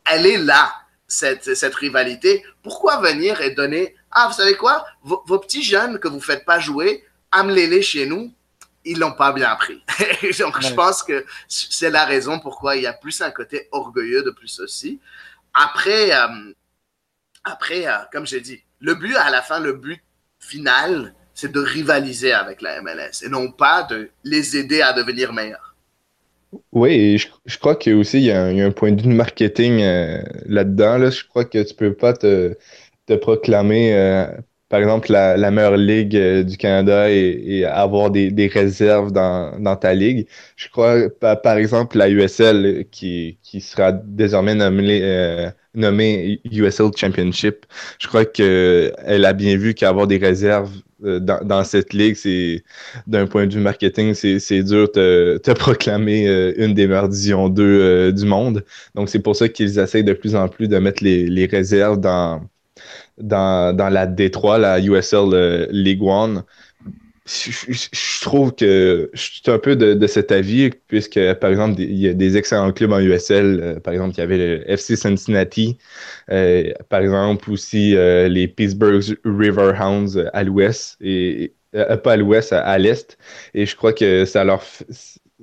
elle 0.04 0.26
est 0.26 0.38
là, 0.38 0.72
cette, 1.06 1.54
cette 1.54 1.74
rivalité. 1.74 2.44
Pourquoi 2.62 2.98
venir 2.98 3.40
et 3.40 3.50
donner, 3.50 3.94
ah, 4.10 4.28
vous 4.28 4.34
savez 4.34 4.56
quoi, 4.56 4.84
vos, 5.02 5.38
petits 5.38 5.62
jeunes 5.62 5.98
que 5.98 6.08
vous 6.08 6.16
ne 6.16 6.20
faites 6.20 6.44
pas 6.44 6.58
jouer, 6.58 7.04
amenez-les 7.30 7.82
chez 7.82 8.06
nous, 8.06 8.32
ils 8.84 8.98
l'ont 8.98 9.12
pas 9.12 9.32
bien 9.32 9.54
pris. 9.56 9.82
Donc, 10.38 10.60
je 10.60 10.74
pense 10.74 11.02
que 11.02 11.24
c'est 11.48 11.90
la 11.90 12.04
raison 12.04 12.38
pourquoi 12.38 12.76
il 12.76 12.82
y 12.82 12.86
a 12.86 12.92
plus 12.92 13.20
un 13.20 13.30
côté 13.30 13.68
orgueilleux 13.72 14.22
de 14.22 14.30
plus 14.30 14.60
aussi. 14.60 15.00
Après, 15.54 16.12
euh, 16.14 16.52
après 17.44 17.86
euh, 17.86 17.96
comme 18.12 18.26
j'ai 18.26 18.40
dit, 18.40 18.62
le 18.80 18.94
but 18.94 19.16
à 19.16 19.30
la 19.30 19.42
fin, 19.42 19.60
le 19.60 19.74
but 19.74 20.00
final, 20.38 21.14
c'est 21.34 21.52
de 21.52 21.60
rivaliser 21.60 22.32
avec 22.32 22.62
la 22.62 22.80
MLS 22.82 23.24
et 23.24 23.28
non 23.28 23.50
pas 23.50 23.82
de 23.82 24.10
les 24.24 24.56
aider 24.56 24.80
à 24.80 24.92
devenir 24.92 25.32
meilleurs. 25.32 25.74
Oui, 26.72 26.92
et 26.92 27.18
je, 27.18 27.58
crois 27.58 27.76
qu'il 27.76 28.02
y, 28.14 28.30
a 28.30 28.44
un, 28.44 28.70
point 28.70 28.92
de 28.92 29.02
vue 29.02 29.12
marketing 29.12 29.82
euh, 29.82 30.22
là-dedans. 30.46 31.10
Je 31.10 31.26
crois 31.26 31.44
que 31.44 31.62
tu 31.62 31.74
peux 31.74 31.94
pas 31.94 32.12
te, 32.14 32.54
proclamer, 33.20 33.94
euh, 33.94 34.26
par 34.68 34.80
exemple, 34.80 35.12
la, 35.12 35.50
meilleure 35.50 35.76
ligue 35.76 36.16
euh, 36.16 36.42
du 36.44 36.56
Canada 36.56 37.10
et, 37.10 37.64
avoir 37.64 38.10
des, 38.10 38.50
réserves 38.52 39.12
dans, 39.12 39.76
ta 39.76 39.92
ligue. 39.94 40.26
Je 40.56 40.68
crois, 40.68 41.10
par, 41.20 41.56
exemple, 41.56 41.98
la 41.98 42.08
USL 42.08 42.86
qui 42.90 43.38
sera 43.60 43.92
désormais 43.92 44.54
nommée 44.54 45.50
nommé 45.76 46.40
USL 46.50 46.90
Championship. 46.96 47.66
Je 47.98 48.08
crois 48.08 48.24
qu'elle 48.24 49.24
a 49.24 49.32
bien 49.32 49.56
vu 49.56 49.74
qu'avoir 49.74 50.06
des 50.06 50.18
réserves 50.18 50.72
euh, 51.04 51.20
dans, 51.20 51.64
cette 51.64 51.92
ligue, 51.92 52.16
c'est 52.16 52.64
d'un 53.06 53.26
point 53.26 53.46
de 53.46 53.54
vue 53.54 53.60
marketing, 53.60 54.14
c'est 54.14 54.62
dur 54.62 54.90
de 54.94 55.38
te 55.42 55.50
proclamer 55.52 56.26
euh, 56.26 56.54
une 56.56 56.74
des 56.74 56.86
meilleures 56.86 57.08
divisions 57.08 57.48
2 57.48 57.62
euh, 57.62 58.12
du 58.12 58.24
monde. 58.24 58.64
Donc, 58.94 59.08
c'est 59.10 59.18
pour 59.18 59.36
ça 59.36 59.48
qu'ils 59.48 59.78
essayent 59.78 60.04
de 60.04 60.14
plus 60.14 60.34
en 60.34 60.48
plus 60.48 60.68
de 60.68 60.78
mettre 60.78 61.04
les, 61.04 61.46
réserves 61.46 62.00
dans, 62.00 62.40
la 63.18 64.06
D3, 64.06 64.58
la 64.58 64.80
USL 64.80 65.68
League 65.70 66.02
One, 66.02 66.44
je, 67.26 68.20
trouve 68.22 68.54
que 68.54 69.10
je 69.12 69.20
suis 69.20 69.42
un 69.46 69.58
peu 69.58 69.74
de, 69.76 70.06
cet 70.06 70.30
avis, 70.30 70.70
puisque, 70.86 71.20
par 71.34 71.50
exemple, 71.50 71.80
il 71.80 71.96
y 71.96 72.08
a 72.08 72.14
des 72.14 72.36
excellents 72.36 72.72
clubs 72.72 72.92
en 72.92 73.00
USL. 73.00 73.60
Euh, 73.62 73.80
par 73.80 73.92
exemple, 73.92 74.14
il 74.16 74.20
y 74.20 74.22
avait 74.22 74.38
le 74.38 74.70
FC 74.70 74.96
Cincinnati, 74.96 75.76
euh, 76.30 76.72
par 76.88 77.00
exemple, 77.00 77.50
aussi 77.50 77.94
les 77.94 78.48
Pittsburgh 78.48 79.02
Riverhounds 79.24 80.30
à 80.32 80.44
l'ouest, 80.44 80.96
et 81.00 81.52
pas 81.72 82.12
à 82.12 82.16
l'ouest, 82.16 82.52
à, 82.52 82.78
l'est. 82.78 83.18
Et 83.54 83.66
je 83.66 83.76
crois 83.76 83.92
que 83.92 84.24
ça 84.24 84.44
leur 84.44 84.62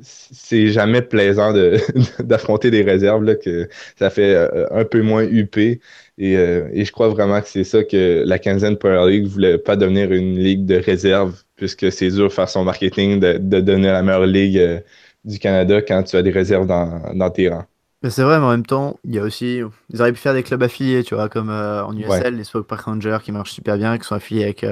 c'est 0.02 0.68
jamais 0.70 1.04
plaisant 1.04 1.54
d'affronter 2.20 2.72
des 2.72 2.82
réserves, 2.82 3.24
là, 3.24 3.36
que 3.36 3.70
ça 4.00 4.10
fait 4.10 4.36
un 4.72 4.86
peu 4.86 5.02
moins 5.02 5.24
huppé. 5.24 5.82
Euh, 6.22 6.70
et, 6.72 6.86
je 6.86 6.92
crois 6.92 7.10
vraiment 7.10 7.42
que 7.42 7.48
c'est 7.48 7.64
ça 7.64 7.84
que 7.84 8.24
la 8.26 8.38
quinzaine 8.38 8.78
Power 8.78 9.10
League 9.10 9.26
voulait 9.26 9.58
pas 9.58 9.76
devenir 9.76 10.12
une 10.12 10.38
ligue 10.38 10.66
de 10.66 10.76
réserve, 10.76 11.42
puisque 11.56 11.92
c'est 11.92 12.10
dur 12.10 12.28
de 12.28 12.34
faire 12.34 12.50
son 12.50 12.64
marketing 12.64 13.20
de, 13.20 13.60
donner 13.60 13.88
la 13.88 14.04
meilleure 14.04 14.28
ligue 14.28 14.58
euh, 14.60 14.80
du 15.26 15.40
Canada 15.40 15.82
quand 15.82 16.04
tu 16.04 16.16
as 16.16 16.22
des 16.22 16.32
réserves 16.32 16.68
dans, 16.68 17.30
tes 17.32 17.50
rangs. 17.50 17.66
C'est 18.08 18.22
vrai, 18.22 18.38
mais 18.38 18.46
en 18.46 18.52
même 18.52 18.66
temps, 18.66 19.00
il 19.06 19.16
y 19.16 19.20
a 19.20 19.24
aussi. 19.24 19.62
Ils 19.90 20.02
auraient 20.02 20.12
pu 20.12 20.20
faire 20.20 20.34
des 20.34 20.44
clubs 20.44 20.62
affiliés, 20.62 21.04
tu 21.04 21.16
vois, 21.16 21.30
comme 21.30 21.50
euh, 21.50 21.84
en 21.84 21.98
USL, 21.98 22.36
les 22.36 22.44
Spoke 22.44 22.68
Park 22.68 22.82
Rangers 22.82 23.20
qui 23.24 23.32
marchent 23.32 23.54
super 23.54 23.78
bien, 23.78 23.98
qui 23.98 24.06
sont 24.06 24.16
affiliés 24.16 24.44
avec 24.44 24.66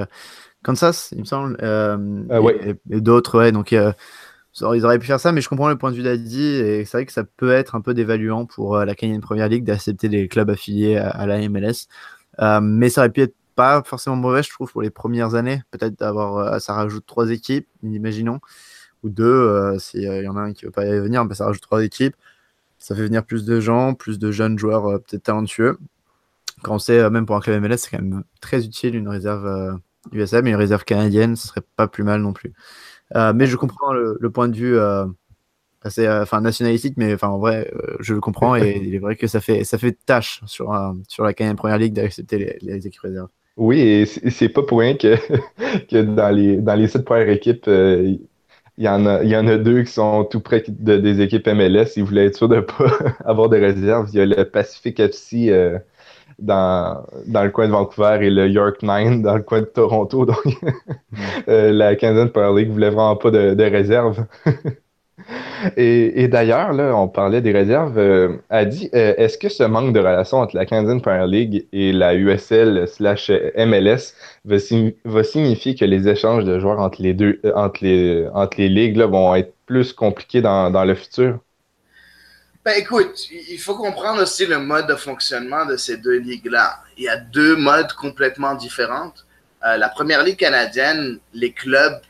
Kansas, 0.62 1.12
il 1.12 1.20
me 1.20 1.24
semble. 1.24 1.56
et, 1.60 2.94
et 2.94 3.00
d'autres, 3.00 3.38
ouais. 3.38 3.50
Donc, 3.50 3.74
ils 4.60 4.84
auraient 4.84 4.98
pu 4.98 5.06
faire 5.06 5.20
ça, 5.20 5.32
mais 5.32 5.40
je 5.40 5.48
comprends 5.48 5.68
le 5.68 5.78
point 5.78 5.90
de 5.90 5.96
vue 5.96 6.02
d'Adi 6.02 6.44
et 6.44 6.84
c'est 6.84 6.98
vrai 6.98 7.06
que 7.06 7.12
ça 7.12 7.24
peut 7.24 7.52
être 7.52 7.74
un 7.74 7.80
peu 7.80 7.94
dévaluant 7.94 8.44
pour 8.44 8.76
euh, 8.76 8.84
la 8.84 8.94
Canadian 8.94 9.20
Premier 9.20 9.48
League 9.48 9.64
d'accepter 9.64 10.08
des 10.08 10.28
clubs 10.28 10.50
affiliés 10.50 10.96
à, 10.96 11.26
la 11.26 11.48
MLS. 11.48 11.88
Euh, 12.40 12.60
mais 12.60 12.90
ça 12.90 13.02
aurait 13.02 13.10
pu 13.10 13.22
être 13.22 13.34
pas 13.54 13.82
forcément 13.84 14.16
mauvais, 14.16 14.42
je 14.42 14.50
trouve, 14.50 14.70
pour 14.70 14.82
les 14.82 14.90
premières 14.90 15.34
années. 15.34 15.62
Peut-être 15.70 15.98
d'avoir, 15.98 16.36
euh, 16.36 16.58
ça 16.58 16.74
rajoute 16.74 17.06
trois 17.06 17.30
équipes, 17.30 17.66
imaginons, 17.82 18.40
ou 19.02 19.08
deux, 19.10 19.78
s'il 19.78 20.02
y 20.02 20.28
en 20.28 20.36
a 20.36 20.40
un 20.40 20.52
qui 20.52 20.64
veut 20.66 20.70
pas 20.70 20.86
y 20.86 21.00
venir, 21.00 21.24
mais 21.24 21.34
ça 21.34 21.46
rajoute 21.46 21.62
trois 21.62 21.82
équipes. 21.84 22.14
Ça 22.78 22.94
fait 22.94 23.02
venir 23.02 23.24
plus 23.24 23.44
de 23.44 23.60
gens, 23.60 23.94
plus 23.94 24.18
de 24.18 24.30
jeunes 24.30 24.58
joueurs 24.58 25.00
peut-être 25.02 25.24
talentueux. 25.24 25.78
Quand 26.62 26.76
on 26.76 26.78
sait, 26.78 27.10
même 27.10 27.26
pour 27.26 27.36
un 27.36 27.40
club 27.40 27.62
MLS, 27.62 27.78
c'est 27.78 27.90
quand 27.90 28.02
même 28.02 28.24
très 28.40 28.64
utile 28.64 28.94
une 28.94 29.08
réserve 29.08 29.80
USA, 30.12 30.42
mais 30.42 30.50
une 30.50 30.56
réserve 30.56 30.84
canadienne, 30.84 31.36
ce 31.36 31.48
serait 31.48 31.62
pas 31.76 31.88
plus 31.88 32.04
mal 32.04 32.20
non 32.20 32.32
plus. 32.32 32.52
Euh, 33.16 33.32
mais 33.34 33.46
je 33.46 33.56
comprends 33.56 33.92
le, 33.92 34.30
point 34.30 34.48
de 34.48 34.56
vue 34.56 34.78
euh, 34.78 35.04
assez, 35.82 36.06
euh, 36.06 36.22
enfin 36.22 36.40
nationalistique, 36.40 36.94
mais 36.96 37.22
en 37.22 37.38
vrai, 37.38 37.70
je 38.00 38.14
le 38.14 38.20
comprends 38.20 38.56
et 38.56 38.80
il 38.82 38.94
est 38.94 38.98
vrai 38.98 39.16
que 39.16 39.26
ça 39.26 39.40
fait 39.40 39.64
ça 39.64 39.78
fait 39.78 39.96
tâche 40.06 40.40
sur 40.46 40.74
sur 41.08 41.24
la 41.24 41.32
Première 41.54 41.78
Ligue 41.78 41.94
d'accepter 41.94 42.58
les, 42.60 42.86
équipes 42.86 43.02
réserves. 43.02 43.28
Oui, 43.56 43.80
et 43.80 44.06
c'est 44.06 44.48
pas 44.48 44.62
pour 44.62 44.80
rien 44.80 44.94
que, 44.94 45.16
que 45.90 46.02
dans 46.02 46.34
les 46.34 46.56
dans 46.56 46.74
les 46.74 46.88
sept 46.88 47.04
premières 47.04 47.28
équipes, 47.28 47.66
il 48.78 48.84
y 48.84 48.88
en 48.88 49.04
a, 49.04 49.22
il 49.22 49.28
y 49.28 49.36
en 49.36 49.46
a 49.46 49.58
deux 49.58 49.82
qui 49.82 49.92
sont 49.92 50.24
tout 50.24 50.40
près 50.40 50.64
de, 50.66 50.96
des 50.96 51.20
équipes 51.20 51.46
MLS. 51.48 51.96
Ils 51.96 52.04
voulaient 52.04 52.26
être 52.26 52.36
sûrs 52.36 52.48
de 52.48 52.56
ne 52.56 52.60
pas 52.60 52.90
avoir 53.24 53.50
de 53.50 53.58
réserve. 53.58 54.08
Il 54.12 54.18
y 54.18 54.22
a 54.22 54.26
le 54.26 54.44
Pacific 54.44 54.98
FC 54.98 55.50
dans, 56.38 57.04
dans 57.26 57.44
le 57.44 57.50
coin 57.50 57.66
de 57.66 57.72
Vancouver 57.72 58.18
et 58.22 58.30
le 58.30 58.48
York 58.48 58.82
Nine 58.82 59.22
dans 59.22 59.36
le 59.36 59.42
coin 59.42 59.60
de 59.60 59.66
Toronto. 59.66 60.26
Donc, 60.26 60.56
euh, 61.48 61.72
la 61.72 61.96
Canadian 61.96 62.28
Power 62.28 62.58
League 62.58 62.70
voulait 62.70 62.90
vraiment 62.90 63.16
pas 63.16 63.30
de, 63.30 63.54
de 63.54 63.64
réserve. 63.64 64.24
et, 65.76 66.22
et 66.22 66.28
d'ailleurs, 66.28 66.72
là, 66.72 66.96
on 66.96 67.08
parlait 67.08 67.40
des 67.40 67.52
réserves. 67.52 67.98
Euh, 67.98 68.36
dit, 68.66 68.90
euh, 68.94 69.14
est-ce 69.16 69.38
que 69.38 69.48
ce 69.48 69.62
manque 69.62 69.92
de 69.92 70.00
relation 70.00 70.38
entre 70.38 70.56
la 70.56 70.66
Canadian 70.66 71.00
Premier 71.00 71.26
League 71.26 71.66
et 71.72 71.92
la 71.92 72.14
USL 72.14 72.86
slash 72.88 73.30
MLS 73.56 74.14
va, 74.44 74.56
va, 75.04 75.24
signifier 75.24 75.74
que 75.74 75.84
les 75.84 76.08
échanges 76.08 76.44
de 76.44 76.58
joueurs 76.58 76.80
entre 76.80 77.02
les 77.02 77.14
deux, 77.14 77.40
entre 77.54 77.84
les, 77.84 78.26
entre 78.34 78.58
les 78.58 78.68
ligues 78.68 78.96
là, 78.96 79.06
vont 79.06 79.34
être 79.34 79.54
plus 79.66 79.92
compliqués 79.92 80.42
dans, 80.42 80.70
dans 80.70 80.84
le 80.84 80.94
futur? 80.94 81.38
Ben 82.64 82.78
écoute, 82.78 83.28
il 83.32 83.58
faut 83.58 83.74
comprendre 83.74 84.22
aussi 84.22 84.46
le 84.46 84.60
mode 84.60 84.86
de 84.86 84.94
fonctionnement 84.94 85.66
de 85.66 85.76
ces 85.76 85.96
deux 85.96 86.18
ligues-là. 86.18 86.80
Il 86.96 87.02
y 87.02 87.08
a 87.08 87.16
deux 87.16 87.56
modes 87.56 87.92
complètement 87.94 88.54
différents. 88.54 89.12
Euh, 89.64 89.76
la 89.76 89.88
première 89.88 90.22
ligue 90.22 90.36
canadienne, 90.38 91.18
les 91.34 91.52
clubs 91.52 92.00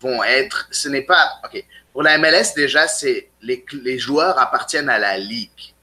vont 0.00 0.22
être, 0.22 0.68
ce 0.70 0.88
n'est 0.88 1.02
pas, 1.02 1.40
ok, 1.44 1.64
pour 1.92 2.04
la 2.04 2.18
MLS 2.18 2.54
déjà, 2.54 2.86
c'est 2.86 3.30
les, 3.42 3.64
les 3.72 3.98
joueurs 3.98 4.38
appartiennent 4.38 4.88
à 4.88 4.98
la 4.98 5.18
ligue. 5.18 5.74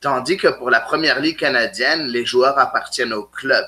Tandis 0.00 0.36
que 0.36 0.48
pour 0.48 0.68
la 0.68 0.80
première 0.80 1.18
ligue 1.18 1.38
canadienne, 1.38 2.08
les 2.08 2.26
joueurs 2.26 2.58
appartiennent 2.58 3.14
au 3.14 3.24
club. 3.24 3.64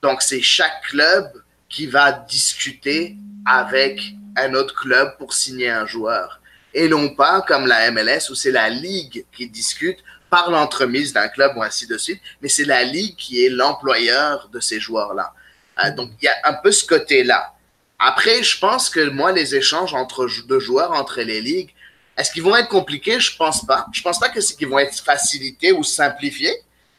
Donc 0.00 0.22
c'est 0.22 0.42
chaque 0.42 0.82
club 0.82 1.32
qui 1.68 1.88
va 1.88 2.12
discuter 2.12 3.16
avec 3.46 4.00
un 4.36 4.54
autre 4.54 4.76
club 4.76 5.16
pour 5.18 5.32
signer 5.32 5.70
un 5.70 5.86
joueur 5.86 6.40
et 6.76 6.88
non 6.88 7.08
pas 7.08 7.40
comme 7.40 7.66
la 7.66 7.90
MLS 7.90 8.28
où 8.30 8.34
c'est 8.34 8.50
la 8.50 8.68
ligue 8.68 9.24
qui 9.34 9.48
discute 9.48 9.98
par 10.28 10.50
l'entremise 10.50 11.14
d'un 11.14 11.28
club 11.28 11.56
ou 11.56 11.62
ainsi 11.62 11.86
de 11.86 11.96
suite, 11.96 12.20
mais 12.42 12.48
c'est 12.48 12.66
la 12.66 12.84
ligue 12.84 13.16
qui 13.16 13.44
est 13.44 13.48
l'employeur 13.48 14.50
de 14.52 14.60
ces 14.60 14.78
joueurs-là. 14.78 15.32
Euh, 15.82 15.90
donc 15.92 16.10
il 16.20 16.26
y 16.26 16.28
a 16.28 16.36
un 16.44 16.52
peu 16.52 16.70
ce 16.70 16.84
côté-là. 16.86 17.54
Après, 17.98 18.42
je 18.42 18.58
pense 18.58 18.90
que 18.90 19.08
moi, 19.08 19.32
les 19.32 19.54
échanges 19.54 19.94
entre 19.94 20.28
deux 20.46 20.60
joueurs 20.60 20.92
entre 20.92 21.22
les 21.22 21.40
ligues, 21.40 21.70
est-ce 22.18 22.30
qu'ils 22.30 22.42
vont 22.42 22.56
être 22.56 22.68
compliqués? 22.68 23.20
Je 23.20 23.34
pense 23.36 23.64
pas. 23.64 23.86
Je 23.92 24.02
pense 24.02 24.18
pas 24.18 24.28
que 24.28 24.42
c'est 24.42 24.54
qu'ils 24.54 24.68
vont 24.68 24.78
être 24.78 24.94
facilités 25.02 25.72
ou 25.72 25.82
simplifiés 25.82 26.54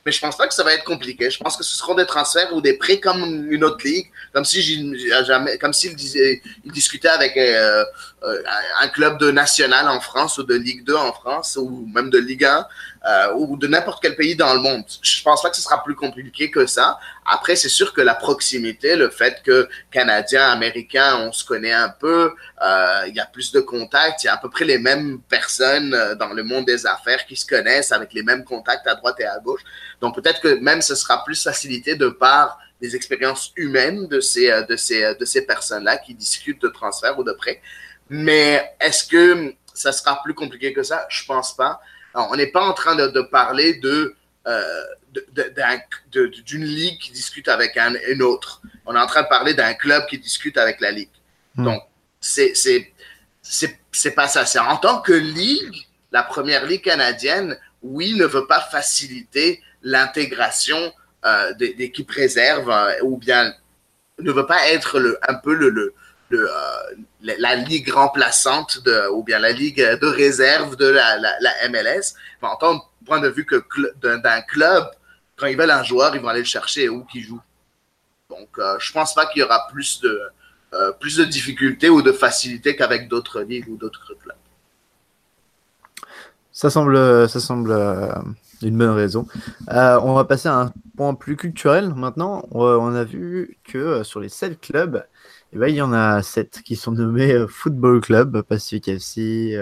mais 0.07 0.13
je 0.13 0.21
pense 0.21 0.37
pas 0.37 0.47
que 0.47 0.53
ça 0.53 0.63
va 0.63 0.73
être 0.73 0.85
compliqué. 0.85 1.29
Je 1.29 1.37
pense 1.37 1.57
que 1.57 1.65
ce 1.65 1.75
seront 1.75 1.93
des 1.93 2.05
transferts 2.05 2.55
ou 2.55 2.61
des 2.61 2.77
prêts 2.77 3.01
comme 3.01 3.51
une 3.51 3.61
autre 3.65 3.85
ligue, 3.85 4.09
comme 4.33 4.45
si 4.45 4.61
jamais, 5.25 5.57
comme 5.57 5.73
s'il 5.73 5.97
il 5.99 6.71
discutait 6.71 7.09
avec 7.09 7.35
euh, 7.35 7.83
euh, 8.23 8.41
un 8.79 8.87
club 8.87 9.19
de 9.19 9.31
national 9.31 9.89
en 9.89 9.99
France 9.99 10.37
ou 10.37 10.43
de 10.43 10.55
Ligue 10.55 10.85
2 10.85 10.95
en 10.95 11.11
France 11.11 11.57
ou 11.61 11.85
même 11.93 12.09
de 12.09 12.19
Ligue 12.19 12.45
1 12.45 12.65
euh, 13.07 13.33
ou 13.35 13.57
de 13.57 13.67
n'importe 13.67 14.01
quel 14.01 14.15
pays 14.15 14.35
dans 14.35 14.53
le 14.53 14.59
monde. 14.59 14.83
Je 15.01 15.23
pense 15.23 15.41
pas 15.41 15.49
que 15.49 15.55
ce 15.55 15.61
sera 15.61 15.83
plus 15.83 15.95
compliqué 15.95 16.51
que 16.51 16.65
ça. 16.65 16.99
Après, 17.25 17.55
c'est 17.55 17.69
sûr 17.69 17.93
que 17.93 18.01
la 18.01 18.15
proximité, 18.15 18.95
le 18.95 19.09
fait 19.09 19.41
que 19.43 19.69
Canadiens, 19.91 20.49
Américains, 20.49 21.17
on 21.21 21.31
se 21.31 21.45
connaît 21.45 21.73
un 21.73 21.89
peu, 21.89 22.33
il 23.07 23.13
y 23.15 23.19
a 23.19 23.25
plus 23.25 23.51
de 23.51 23.59
contacts, 23.59 24.23
il 24.23 24.27
y 24.27 24.29
a 24.29 24.33
à 24.33 24.37
peu 24.37 24.49
près 24.49 24.65
les 24.65 24.77
mêmes 24.77 25.19
personnes 25.29 25.95
dans 26.19 26.33
le 26.33 26.43
monde 26.43 26.65
des 26.65 26.85
affaires 26.85 27.25
qui 27.25 27.35
se 27.35 27.45
connaissent 27.45 27.91
avec 27.91 28.13
les 28.13 28.23
mêmes 28.23 28.43
contacts 28.43 28.87
à 28.87 28.95
droite 28.95 29.15
et 29.19 29.25
à 29.25 29.39
gauche. 29.39 29.61
Donc 30.01 30.15
peut-être 30.15 30.41
que 30.41 30.59
même 30.59 30.81
ce 30.81 30.95
sera 30.95 31.23
plus 31.23 31.41
facilité 31.41 31.95
de 31.95 32.09
par 32.09 32.59
des 32.81 32.95
expériences 32.95 33.51
humaines 33.55 34.07
de 34.07 34.19
ces, 34.19 34.51
euh, 34.51 34.63
de 34.63 34.75
ces, 34.75 35.03
euh, 35.03 35.13
de 35.15 35.25
ces 35.25 35.45
personnes-là 35.45 35.97
qui 35.97 36.13
discutent 36.13 36.61
de 36.61 36.67
transfert 36.67 37.17
ou 37.17 37.23
de 37.23 37.31
prêt. 37.31 37.61
Mais 38.09 38.75
est-ce 38.79 39.05
que 39.05 39.53
ça 39.73 39.91
sera 39.91 40.21
plus 40.23 40.33
compliqué 40.33 40.73
que 40.73 40.83
ça? 40.83 41.05
Je 41.09 41.25
pense 41.25 41.55
pas. 41.55 41.81
On 42.13 42.35
n'est 42.35 42.47
pas 42.47 42.63
en 42.63 42.73
train 42.73 42.95
de, 42.95 43.07
de 43.07 43.21
parler 43.21 43.75
de, 43.75 44.15
euh, 44.47 44.83
d'une 46.11 46.63
ligue 46.63 46.99
qui 46.99 47.11
discute 47.11 47.47
avec 47.47 47.77
un, 47.77 47.93
une 48.09 48.21
autre. 48.21 48.61
On 48.85 48.95
est 48.95 48.99
en 48.99 49.07
train 49.07 49.23
de 49.23 49.27
parler 49.27 49.53
d'un 49.53 49.73
club 49.73 50.05
qui 50.07 50.17
discute 50.17 50.57
avec 50.57 50.79
la 50.79 50.91
ligue. 50.91 51.09
Hmm. 51.55 51.65
Donc, 51.65 51.83
c'est, 52.19 52.53
c'est, 52.55 52.93
c'est 53.41 54.11
pas 54.11 54.27
ça. 54.27 54.45
C'est 54.45 54.59
en 54.59 54.77
tant 54.77 55.01
que 55.01 55.13
ligue, 55.13 55.87
la 56.11 56.23
première 56.23 56.65
ligue 56.65 56.83
canadienne, 56.83 57.57
oui, 57.81 58.13
ne 58.15 58.25
veut 58.25 58.47
pas 58.47 58.61
faciliter 58.61 59.61
l'intégration 59.83 60.93
euh, 61.25 61.53
d'équipes 61.53 62.11
réserves 62.11 62.69
euh, 62.69 62.93
ou 63.03 63.17
bien 63.17 63.53
ne 64.19 64.31
veut 64.31 64.45
pas 64.45 64.69
être 64.69 64.99
le, 64.99 65.19
un 65.27 65.35
peu 65.35 65.53
le, 65.53 65.69
le, 65.69 65.93
le 66.29 66.49
euh, 66.49 67.35
la 67.37 67.55
ligue 67.55 67.91
remplaçante 67.91 68.79
ou 69.13 69.23
bien 69.23 69.39
la 69.39 69.51
ligue 69.51 69.81
de 69.81 70.07
réserve 70.07 70.75
de 70.75 70.87
la, 70.87 71.17
la, 71.17 71.69
MLS. 71.69 72.15
en 72.41 72.55
tant 72.55 72.89
point 73.05 73.19
de 73.19 73.29
vue 73.29 73.45
que 73.45 73.63
d'un 74.01 74.41
club, 74.41 74.85
quand 75.35 75.47
ils 75.47 75.57
veulent 75.57 75.71
un 75.71 75.83
joueur, 75.83 76.15
ils 76.15 76.21
vont 76.21 76.27
aller 76.27 76.39
le 76.39 76.45
chercher 76.45 76.89
où 76.89 77.03
qu'il 77.05 77.23
joue. 77.23 77.41
Donc, 78.29 78.49
je 78.79 78.91
pense 78.91 79.13
pas 79.13 79.25
qu'il 79.27 79.41
y 79.41 79.43
aura 79.43 79.67
plus 79.71 80.01
de, 80.01 80.21
plus 80.99 81.17
de 81.17 81.25
difficultés 81.25 81.89
ou 81.89 82.01
de 82.01 82.11
facilité 82.11 82.75
qu'avec 82.75 83.07
d'autres 83.07 83.41
ligues 83.41 83.69
ou 83.69 83.77
d'autres 83.77 84.13
clubs. 84.21 84.35
Ça 86.51 86.69
semble, 86.69 87.29
ça 87.29 87.39
semble 87.39 87.73
une 88.61 88.77
bonne 88.77 88.91
raison. 88.91 89.27
Euh, 89.71 89.99
on 90.01 90.13
va 90.13 90.23
passer 90.23 90.49
à 90.49 90.55
un 90.55 90.73
point 90.95 91.13
plus 91.13 91.35
culturel 91.35 91.93
maintenant. 91.93 92.47
On, 92.51 92.93
a 92.95 93.03
vu 93.03 93.57
que 93.63 93.77
euh, 93.77 94.03
sur 94.03 94.19
les 94.19 94.29
7 94.29 94.59
clubs, 94.59 95.03
eh 95.53 95.57
ben, 95.57 95.67
il 95.67 95.75
y 95.75 95.81
en 95.81 95.93
a 95.93 96.21
7 96.21 96.61
qui 96.63 96.75
sont 96.75 96.91
nommés 96.91 97.31
euh, 97.31 97.47
Football 97.47 98.01
Club, 98.01 98.41
Pacific 98.41 98.87
FC, 98.87 99.57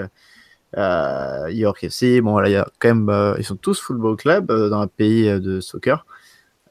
York 0.75 1.83
FC. 1.83 2.21
Bon, 2.21 2.37
là, 2.39 2.49
il 2.49 2.53
y 2.53 2.55
a 2.55 2.67
quand 2.79 2.93
même, 2.93 3.35
ils 3.37 3.45
sont 3.45 3.55
tous 3.55 3.79
Football 3.79 4.17
Club 4.17 4.47
dans 4.47 4.81
un 4.81 4.87
pays 4.87 5.27
de 5.39 5.59
soccer. 5.61 6.05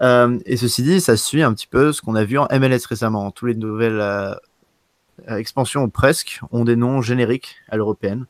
et 0.01 0.57
ceci 0.57 0.83
dit, 0.83 1.01
ça 1.01 1.17
suit 1.17 1.43
un 1.43 1.55
petit 1.55 1.67
peu 1.67 1.93
ce 1.93 2.03
qu'on 2.03 2.15
a 2.15 2.25
vu 2.25 2.39
en 2.39 2.47
MLS 2.53 2.87
récemment. 2.89 3.31
Tous 3.31 3.47
les 3.47 3.55
nouvelles 3.55 4.03
expansions, 5.29 5.89
presque, 5.89 6.41
ont 6.51 6.65
des 6.65 6.77
noms 6.77 7.01
génériques 7.03 7.57
à 7.69 7.77
l'européenne. 7.77 8.27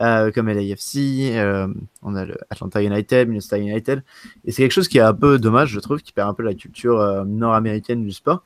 euh, 0.00 0.30
comme 0.30 0.48
LAFC, 0.48 1.36
euh, 1.36 1.66
on 2.02 2.16
a 2.16 2.24
Atlanta 2.48 2.82
United, 2.82 3.28
Minnesota 3.28 3.58
United, 3.58 4.02
et 4.44 4.52
c'est 4.52 4.62
quelque 4.62 4.72
chose 4.72 4.88
qui 4.88 4.98
est 4.98 5.02
un 5.02 5.12
peu 5.14 5.38
dommage, 5.38 5.70
je 5.70 5.80
trouve, 5.80 6.00
qui 6.00 6.12
perd 6.12 6.30
un 6.30 6.34
peu 6.34 6.42
la 6.42 6.54
culture 6.54 6.98
euh, 7.00 7.24
nord-américaine 7.24 8.04
du 8.04 8.12
sport. 8.12 8.44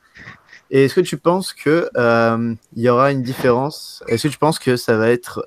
Et 0.71 0.85
est-ce 0.85 0.95
que 0.95 1.01
tu 1.01 1.17
penses 1.17 1.53
que 1.53 1.89
il 2.75 2.81
y 2.81 2.89
aura 2.89 3.11
une 3.11 3.23
différence? 3.23 4.03
Est-ce 4.07 4.27
que 4.27 4.33
tu 4.33 4.37
penses 4.37 4.59
que 4.59 4.77
ça 4.77 4.97
va 4.97 5.09
être 5.09 5.45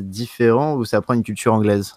différent 0.00 0.74
ou 0.74 0.84
ça 0.84 1.00
prend 1.00 1.14
une 1.14 1.24
culture 1.24 1.52
anglaise? 1.52 1.94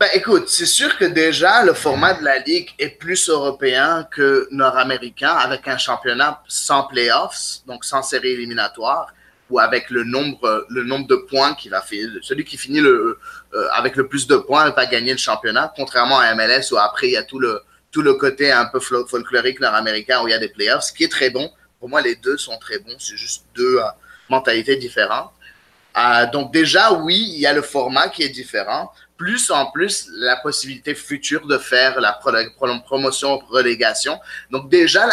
Ben, 0.00 0.08
écoute, 0.12 0.48
c'est 0.48 0.66
sûr 0.66 0.98
que 0.98 1.04
déjà 1.04 1.64
le 1.64 1.72
format 1.72 2.14
de 2.14 2.24
la 2.24 2.40
ligue 2.40 2.70
est 2.80 2.98
plus 2.98 3.28
européen 3.28 4.06
que 4.10 4.48
nord-américain 4.50 5.30
avec 5.30 5.68
un 5.68 5.78
championnat 5.78 6.42
sans 6.48 6.82
playoffs, 6.82 7.60
donc 7.68 7.84
sans 7.84 8.02
série 8.02 8.30
éliminatoire 8.30 9.14
ou 9.50 9.60
avec 9.60 9.90
le 9.90 10.02
nombre, 10.02 10.66
le 10.68 10.82
nombre 10.82 11.06
de 11.06 11.14
points 11.14 11.54
qu'il 11.54 11.70
va 11.70 11.80
faire. 11.80 12.08
Celui 12.22 12.44
qui 12.44 12.56
finit 12.56 12.80
le, 12.80 13.20
euh, 13.54 13.68
avec 13.72 13.94
le 13.94 14.08
plus 14.08 14.26
de 14.26 14.36
points 14.36 14.68
va 14.70 14.86
gagner 14.86 15.12
le 15.12 15.18
championnat, 15.18 15.72
contrairement 15.76 16.18
à 16.18 16.34
MLS 16.34 16.72
où 16.72 16.76
après 16.76 17.06
il 17.06 17.12
y 17.12 17.16
a 17.16 17.22
tout 17.22 17.38
le, 17.38 17.60
tout 17.94 18.02
le 18.02 18.14
côté 18.14 18.50
un 18.50 18.64
peu 18.66 18.80
folklorique 18.80 19.60
nord-américain 19.60 20.20
où 20.20 20.26
il 20.26 20.32
y 20.32 20.34
a 20.34 20.38
des 20.38 20.48
playoffs, 20.48 20.82
ce 20.82 20.92
qui 20.92 21.04
est 21.04 21.08
très 21.08 21.30
bon. 21.30 21.48
Pour 21.78 21.88
moi, 21.88 22.00
les 22.02 22.16
deux 22.16 22.36
sont 22.36 22.58
très 22.58 22.80
bons. 22.80 22.96
C'est 22.98 23.16
juste 23.16 23.44
deux 23.54 23.78
euh, 23.78 23.84
mentalités 24.28 24.74
différentes. 24.74 25.30
Euh, 25.96 26.26
donc 26.26 26.52
déjà, 26.52 26.92
oui, 26.92 27.24
il 27.34 27.38
y 27.38 27.46
a 27.46 27.52
le 27.52 27.62
format 27.62 28.08
qui 28.08 28.24
est 28.24 28.30
différent. 28.30 28.92
Plus 29.16 29.48
en 29.52 29.70
plus, 29.70 30.08
la 30.10 30.34
possibilité 30.34 30.96
future 30.96 31.46
de 31.46 31.56
faire 31.56 32.00
la 32.00 32.18
promotion 32.84 33.38
relégation. 33.38 34.18
Donc 34.50 34.68
déjà, 34.68 35.08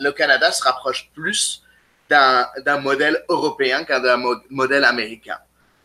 le 0.00 0.10
Canada 0.12 0.50
se 0.52 0.62
rapproche 0.62 1.10
plus 1.14 1.62
d'un 2.08 2.78
modèle 2.80 3.22
européen 3.28 3.84
qu'un 3.84 4.18
modèle 4.48 4.84
américain. 4.84 5.36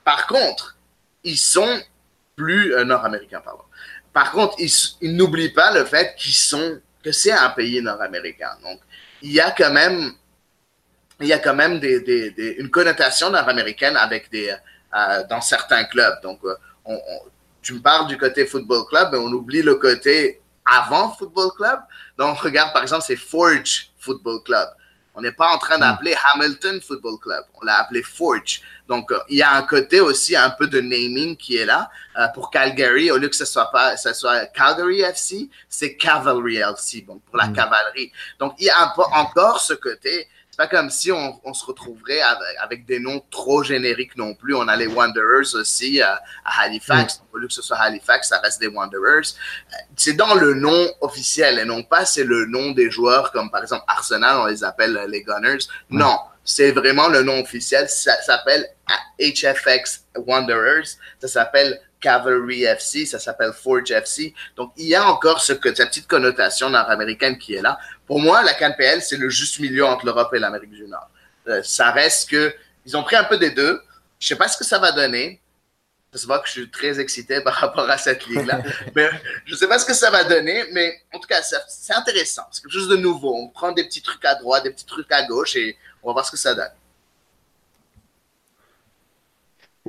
Par 0.05 0.27
contre, 0.27 0.77
ils 1.25 1.37
sont 1.37 1.81
plus 2.37 2.73
euh, 2.73 2.85
nord-américains, 2.85 3.41
pardon. 3.43 3.63
Par 4.17 4.31
contre, 4.31 4.55
ils, 4.57 5.15
n'oublient 5.15 5.53
pas 5.53 5.71
le 5.71 5.85
fait 5.85 6.15
qu'ils 6.17 6.33
sont 6.33 6.81
que 7.03 7.11
c'est 7.11 7.31
un 7.31 7.51
pays 7.51 7.79
nord-américain. 7.83 8.49
Donc, 8.63 8.79
il 9.21 9.31
y 9.31 9.39
a 9.39 9.51
quand 9.51 9.71
même 9.71 10.11
il 11.19 11.27
y 11.27 11.33
a 11.33 11.37
quand 11.37 11.53
même 11.53 11.79
des, 11.79 12.55
une 12.57 12.71
connotation 12.71 13.29
nord-américaine 13.29 13.95
avec 13.95 14.31
des 14.31 14.49
euh, 14.49 15.23
dans 15.29 15.39
certains 15.39 15.83
clubs. 15.83 16.19
Donc, 16.23 16.39
euh, 16.45 16.55
tu 17.61 17.75
me 17.75 17.79
parles 17.79 18.07
du 18.07 18.17
côté 18.17 18.47
football 18.47 18.87
club, 18.87 19.09
mais 19.11 19.19
on 19.19 19.31
oublie 19.31 19.61
le 19.61 19.75
côté 19.75 20.41
avant 20.65 21.11
football 21.11 21.51
club. 21.55 21.79
Donc, 22.17 22.39
regarde 22.39 22.73
par 22.73 22.81
exemple, 22.81 23.03
c'est 23.05 23.17
Forge 23.17 23.91
Football 23.99 24.41
Club. 24.43 24.67
On 25.17 25.21
n'est 25.21 25.31
pas 25.31 25.51
en 25.51 25.57
train 25.57 25.79
d'appeler 25.79 26.15
Hamilton 26.31 26.79
Football 26.79 27.17
Club. 27.17 27.43
On 27.59 27.65
l'a 27.65 27.79
appelé 27.79 28.03
Forge. 28.03 28.61
Donc, 28.87 29.11
euh, 29.11 29.17
il 29.29 29.37
y 29.37 29.41
a 29.41 29.51
un 29.51 29.63
côté 29.63 29.99
aussi 29.99 30.35
un 30.35 30.51
peu 30.51 30.67
de 30.67 30.79
naming 30.79 31.35
qui 31.35 31.57
est 31.57 31.65
là. 31.65 31.89
Euh, 32.19 32.27
pour 32.35 32.51
Calgary, 32.51 33.09
au 33.09 33.17
lieu 33.17 33.27
que 33.27 33.35
ce 33.35 33.43
soit 33.43 33.71
pas, 33.71 33.97
ce 33.97 34.13
soit 34.13 34.45
Calgary 34.45 35.01
FC, 35.01 35.49
c'est 35.67 35.95
Cavalry 35.95 36.57
FC, 36.57 37.01
donc 37.01 37.23
pour 37.23 37.37
la 37.37 37.47
mm. 37.47 37.53
cavalerie. 37.53 38.11
Donc, 38.39 38.53
il 38.59 38.65
y 38.65 38.69
a 38.69 38.79
un 38.79 38.93
peu 38.95 39.01
encore 39.11 39.59
ce 39.59 39.73
côté 39.73 40.27
pas 40.57 40.67
comme 40.67 40.89
si 40.89 41.11
on, 41.11 41.53
se 41.53 41.65
retrouverait 41.65 42.19
avec, 42.59 42.85
des 42.85 42.99
noms 42.99 43.21
trop 43.29 43.61
génériques 43.61 44.17
non 44.17 44.33
plus. 44.33 44.55
On 44.55 44.67
a 44.67 44.75
les 44.75 44.87
Wanderers 44.87 45.53
aussi 45.53 46.01
euh, 46.01 46.05
à 46.43 46.63
Halifax. 46.63 47.21
Au 47.31 47.37
lieu 47.37 47.47
que 47.47 47.53
ce 47.53 47.61
soit 47.61 47.77
Halifax, 47.77 48.29
ça 48.29 48.39
reste 48.39 48.59
des 48.59 48.67
Wanderers. 48.67 49.19
Euh, 49.19 49.75
c'est 49.95 50.13
dans 50.13 50.33
le 50.33 50.55
nom 50.55 50.91
officiel 51.01 51.59
et 51.59 51.65
non 51.65 51.83
pas 51.83 52.05
c'est 52.05 52.23
le 52.23 52.47
nom 52.47 52.71
des 52.71 52.89
joueurs 52.89 53.31
comme 53.31 53.51
par 53.51 53.61
exemple 53.61 53.83
Arsenal, 53.87 54.37
on 54.37 54.45
les 54.47 54.63
appelle 54.63 54.99
les 55.07 55.21
Gunners. 55.21 55.59
Non, 55.91 56.17
c'est 56.43 56.71
vraiment 56.71 57.07
le 57.07 57.21
nom 57.21 57.39
officiel. 57.39 57.87
Ça 57.87 58.19
s'appelle 58.23 58.67
HFX 59.19 60.05
Wanderers. 60.15 60.87
Ça 61.19 61.27
s'appelle 61.27 61.79
Cavalry 61.99 62.63
FC, 62.63 63.05
ça 63.05 63.19
s'appelle 63.19 63.53
Forge 63.53 63.91
FC. 63.91 64.33
Donc, 64.55 64.71
il 64.77 64.87
y 64.87 64.95
a 64.95 65.05
encore 65.07 65.41
ce, 65.41 65.53
cette 65.53 65.89
petite 65.89 66.07
connotation 66.07 66.69
nord-américaine 66.69 67.37
qui 67.37 67.55
est 67.55 67.61
là. 67.61 67.77
Pour 68.05 68.19
moi, 68.19 68.43
la 68.43 68.53
CanPL, 68.53 69.01
c'est 69.01 69.17
le 69.17 69.29
juste 69.29 69.59
milieu 69.59 69.85
entre 69.85 70.05
l'Europe 70.05 70.33
et 70.33 70.39
l'Amérique 70.39 70.71
du 70.71 70.87
Nord. 70.87 71.09
Euh, 71.47 71.61
ça 71.63 71.91
reste 71.91 72.29
que 72.29 72.53
ils 72.85 72.95
ont 72.95 73.03
pris 73.03 73.15
un 73.15 73.23
peu 73.23 73.37
des 73.37 73.51
deux. 73.51 73.81
Je 74.19 74.27
sais 74.27 74.35
pas 74.35 74.47
ce 74.47 74.57
que 74.57 74.63
ça 74.63 74.79
va 74.79 74.91
donner. 74.91 75.41
Je 76.13 76.17
sais 76.17 76.27
pas 76.27 76.39
que 76.39 76.47
je 76.47 76.53
suis 76.53 76.69
très 76.69 76.99
excité 76.99 77.41
par 77.43 77.53
rapport 77.53 77.89
à 77.89 77.97
cette 77.97 78.25
ligue-là. 78.27 78.61
mais 78.95 79.09
je 79.45 79.55
sais 79.55 79.67
pas 79.67 79.79
ce 79.79 79.85
que 79.85 79.93
ça 79.93 80.09
va 80.09 80.23
donner, 80.23 80.65
mais 80.71 81.01
en 81.13 81.19
tout 81.19 81.27
cas, 81.27 81.41
c'est 81.41 81.93
intéressant. 81.93 82.43
C'est 82.51 82.61
quelque 82.61 82.73
chose 82.73 82.89
de 82.89 82.95
nouveau. 82.95 83.35
On 83.35 83.49
prend 83.49 83.71
des 83.71 83.83
petits 83.83 84.01
trucs 84.01 84.23
à 84.25 84.35
droite, 84.35 84.63
des 84.63 84.71
petits 84.71 84.85
trucs 84.85 85.11
à 85.11 85.25
gauche 85.25 85.55
et 85.55 85.77
on 86.03 86.07
va 86.07 86.13
voir 86.13 86.25
ce 86.25 86.31
que 86.31 86.37
ça 86.37 86.55
donne. 86.55 86.71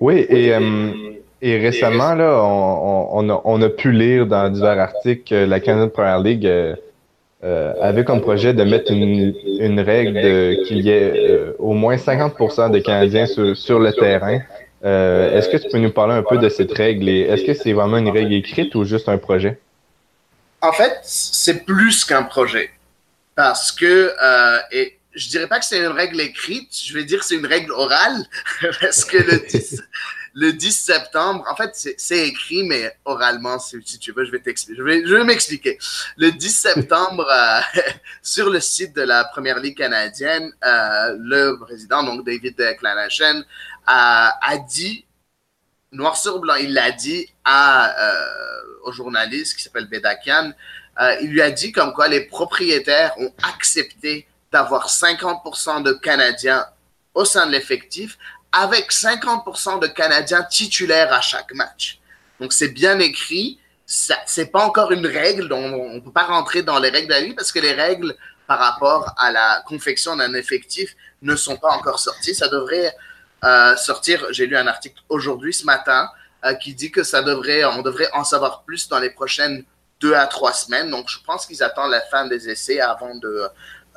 Oui, 0.00 0.26
et 0.28 0.54
euh, 0.54 1.12
et 1.40 1.58
récemment, 1.58 2.14
là, 2.14 2.42
on, 2.42 3.28
a, 3.30 3.40
on, 3.44 3.62
a, 3.62 3.68
pu 3.68 3.92
lire 3.92 4.26
dans 4.26 4.48
divers 4.48 4.78
articles 4.78 5.22
que 5.28 5.44
la 5.44 5.60
Canadian 5.60 5.88
Premier 5.88 6.22
League 6.22 6.46
euh, 6.46 6.74
euh, 7.44 7.74
avait 7.80 8.04
comme 8.04 8.20
projet 8.20 8.52
de 8.54 8.64
mettre 8.64 8.90
une, 8.90 9.34
une 9.60 9.78
règle 9.78 10.64
qu'il 10.66 10.80
y 10.80 10.90
ait 10.90 11.30
euh, 11.30 11.52
au 11.60 11.74
moins 11.74 11.94
50% 11.94 12.72
des 12.72 12.82
Canadiens 12.82 13.26
sur, 13.26 13.78
le 13.78 13.92
terrain. 13.92 14.40
est-ce 14.82 15.48
que 15.48 15.58
tu 15.58 15.68
peux 15.68 15.78
nous 15.78 15.92
parler 15.92 16.14
un 16.14 16.24
peu 16.24 16.38
de 16.38 16.48
cette 16.48 16.72
règle 16.72 17.08
et 17.08 17.20
est-ce 17.20 17.44
que 17.44 17.54
c'est 17.54 17.72
vraiment 17.72 17.98
une 17.98 18.10
règle 18.10 18.32
écrite 18.32 18.74
ou 18.74 18.84
juste 18.84 19.08
un 19.08 19.18
projet? 19.18 19.60
En 20.60 20.72
fait, 20.72 20.98
c'est 21.02 21.64
plus 21.64 22.04
qu'un 22.04 22.24
projet. 22.24 22.70
Parce 23.36 23.70
que, 23.70 24.10
et 24.72 24.98
je 25.14 25.28
dirais 25.28 25.46
pas 25.46 25.60
que 25.60 25.64
c'est 25.64 25.78
une 25.78 25.86
règle 25.86 26.20
écrite, 26.20 26.70
je 26.84 26.94
vais 26.94 27.04
dire 27.04 27.20
que 27.20 27.24
c'est 27.24 27.36
une 27.36 27.46
règle 27.46 27.70
orale, 27.70 28.24
parce 28.80 29.04
que 29.04 29.18
le, 29.18 29.40
le 30.34 30.52
10 30.52 30.72
septembre, 30.72 31.44
en 31.50 31.56
fait, 31.56 31.70
c'est 31.96 32.28
écrit, 32.28 32.62
mais 32.62 32.96
oralement, 33.04 33.58
si, 33.58 33.80
tu 33.98 34.12
veux, 34.12 34.24
je 34.24 34.30
vais 34.30 34.40
t'expliquer. 34.40 34.78
Je 35.04 35.14
vais, 35.14 35.24
m'expliquer. 35.24 35.78
Le 36.16 36.30
10 36.30 36.50
septembre, 36.50 37.26
euh, 37.30 37.80
sur 38.22 38.50
le 38.50 38.60
site 38.60 38.94
de 38.94 39.02
la 39.02 39.24
Première 39.24 39.58
Ligue 39.58 39.76
canadienne, 39.76 40.52
euh, 40.64 41.16
le 41.18 41.58
président, 41.58 42.02
donc 42.02 42.24
David 42.24 42.56
Clanachan, 42.78 43.42
a, 43.86 44.38
a 44.42 44.58
dit, 44.58 45.04
noir 45.92 46.16
sur 46.16 46.38
blanc, 46.38 46.54
il 46.56 46.72
l'a 46.72 46.92
dit 46.92 47.26
à, 47.44 47.90
euh, 47.90 48.62
au 48.84 48.92
journaliste 48.92 49.56
qui 49.56 49.62
s'appelle 49.62 49.88
Bedakian, 49.88 50.52
il 51.20 51.30
lui 51.30 51.40
a 51.40 51.52
dit 51.52 51.70
comme 51.70 51.92
quoi 51.92 52.08
les 52.08 52.22
propriétaires 52.22 53.12
ont 53.18 53.32
accepté 53.44 54.26
d'avoir 54.50 54.88
50% 54.88 55.84
de 55.84 55.92
Canadiens 55.92 56.66
au 57.14 57.24
sein 57.24 57.46
de 57.46 57.52
l'effectif 57.52 58.18
avec 58.52 58.90
50% 58.90 59.80
de 59.80 59.86
Canadiens 59.86 60.42
titulaires 60.42 61.12
à 61.12 61.20
chaque 61.20 61.52
match. 61.54 62.00
Donc 62.40 62.52
c'est 62.52 62.68
bien 62.68 62.98
écrit. 62.98 63.58
Ce 63.86 64.12
n'est 64.36 64.46
pas 64.46 64.64
encore 64.64 64.92
une 64.92 65.06
règle, 65.06 65.48
donc 65.48 65.74
on 65.74 65.94
ne 65.94 66.00
peut 66.00 66.12
pas 66.12 66.24
rentrer 66.24 66.62
dans 66.62 66.78
les 66.78 66.90
règles 66.90 67.08
de 67.08 67.28
la 67.28 67.34
parce 67.34 67.52
que 67.52 67.58
les 67.58 67.72
règles 67.72 68.14
par 68.46 68.58
rapport 68.58 69.14
à 69.18 69.30
la 69.30 69.62
confection 69.66 70.16
d'un 70.16 70.34
effectif 70.34 70.94
ne 71.22 71.36
sont 71.36 71.56
pas 71.56 71.70
encore 71.70 71.98
sorties. 71.98 72.34
Ça 72.34 72.48
devrait 72.48 72.94
euh, 73.44 73.76
sortir. 73.76 74.26
J'ai 74.30 74.46
lu 74.46 74.56
un 74.56 74.66
article 74.66 75.00
aujourd'hui, 75.08 75.54
ce 75.54 75.64
matin, 75.64 76.10
euh, 76.44 76.54
qui 76.54 76.74
dit 76.74 76.90
que 76.90 77.02
ça 77.02 77.22
devrait, 77.22 77.64
on 77.64 77.82
devrait 77.82 78.10
en 78.12 78.24
savoir 78.24 78.62
plus 78.62 78.88
dans 78.88 78.98
les 78.98 79.10
prochaines 79.10 79.64
deux 80.00 80.14
à 80.14 80.26
trois 80.26 80.52
semaines. 80.52 80.90
Donc 80.90 81.08
je 81.08 81.18
pense 81.24 81.46
qu'ils 81.46 81.62
attendent 81.62 81.90
la 81.90 82.00
fin 82.02 82.26
des 82.26 82.48
essais 82.48 82.80
avant 82.80 83.14
de 83.14 83.48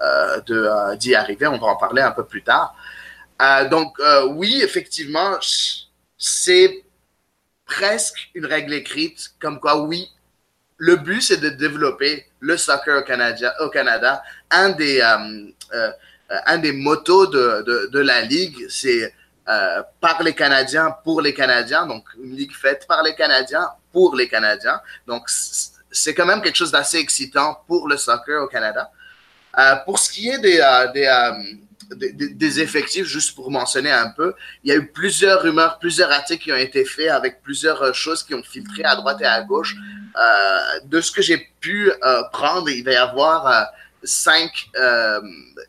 euh, 0.02 0.95
d'y 0.95 1.16
arriver. 1.16 1.47
On 1.47 1.58
va 1.58 1.68
en 1.68 1.76
parler 1.76 2.02
un 2.02 2.12
peu 2.12 2.26
plus 2.26 2.43
tard. 2.43 2.76
Euh, 3.42 3.68
donc, 3.70 4.00
euh, 4.00 4.26
oui, 4.28 4.62
effectivement, 4.64 5.38
c'est 6.18 6.84
presque 7.66 8.30
une 8.36 8.46
règle 8.46 8.74
écrite, 8.74 9.32
comme 9.39 9.60
quoi, 9.60 9.82
oui, 9.82 10.10
le 10.78 10.96
but, 10.96 11.22
c'est 11.22 11.38
de 11.38 11.50
développer 11.50 12.26
le 12.39 12.58
soccer 12.58 13.04
au 13.60 13.70
Canada. 13.70 14.24
Un, 14.50 14.70
des, 14.70 15.00
euh, 15.02 15.92
un 16.46 16.58
des 16.58 16.72
motos 16.72 17.28
de, 17.28 17.64
de, 17.66 17.89
de 17.92 18.00
la 18.00 18.22
Ligue, 18.22 18.68
c'est 18.70 19.14
par 20.00 20.24
les 20.24 20.34
Canadiens, 20.34 20.96
pour 21.04 21.22
les 21.22 21.34
Canadiens, 21.34 21.86
donc 21.86 22.06
une 22.24 22.36
ligue 22.38 22.56
faite 22.56 22.86
par 22.88 23.04
les 23.04 23.14
Canadiens, 23.16 23.70
pour 23.92 24.16
les 24.16 24.30
Canadiens. 24.30 24.80
Donc, 25.06 25.28
c'est 25.28 26.14
quand 26.14 26.26
même 26.26 26.42
quelque 26.42 26.56
chose 26.56 26.72
d'assez 26.72 27.00
excitant 27.00 27.62
pour 27.68 27.89
le 27.89 27.98
soccer 27.98 28.42
au 28.42 28.48
Canada. 28.48 28.89
pour 29.84 30.00
ce 30.00 30.10
qui 30.10 30.30
est 30.30 30.39
des, 30.39 30.64
des 30.94 31.06
des, 31.96 32.60
effectifs, 32.62 33.06
juste 33.06 33.36
pour 33.36 33.52
mentionner 33.52 33.92
un 33.92 34.10
peu, 34.10 34.34
il 34.64 34.70
y 34.70 34.74
a 34.74 34.78
eu 34.78 34.88
plusieurs 34.88 35.42
rumeurs, 35.42 35.80
plusieurs 35.80 36.12
articles 36.12 36.44
qui 36.44 36.52
ont 36.52 36.58
été 36.58 36.86
faits 36.86 37.10
avec 37.10 37.42
plusieurs 37.42 37.82
euh, 37.82 37.94
choses 37.94 38.24
qui 38.24 38.34
ont 38.34 38.44
filtré 38.44 38.84
à 38.84 38.96
droite 38.96 39.22
et 39.22 39.26
à 39.26 39.42
gauche. 39.42 39.76
Euh, 40.16 40.80
de 40.86 41.02
ce 41.02 41.12
que 41.12 41.22
j'ai 41.22 41.50
pu 41.60 41.92
euh, 41.92 42.24
prendre, 42.32 42.70
il 42.70 42.84
va 42.84 42.92
y 42.92 42.96
avoir 42.96 43.72
cinq, 44.04 44.70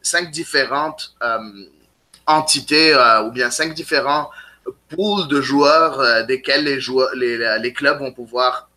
cinq 0.00 0.30
différentes 0.30 1.14
entités 2.26 2.96
ou 3.24 3.30
bien 3.30 3.50
cinq 3.50 3.74
différents 3.74 4.30
pools 4.88 5.28
de 5.28 5.42
joueurs 5.42 6.24
desquels 6.24 6.64
les, 6.64 6.78
les, 7.14 7.58
les, 7.58 7.72
clubs 7.74 7.98
vont 7.98 8.12
pouvoir 8.12 8.70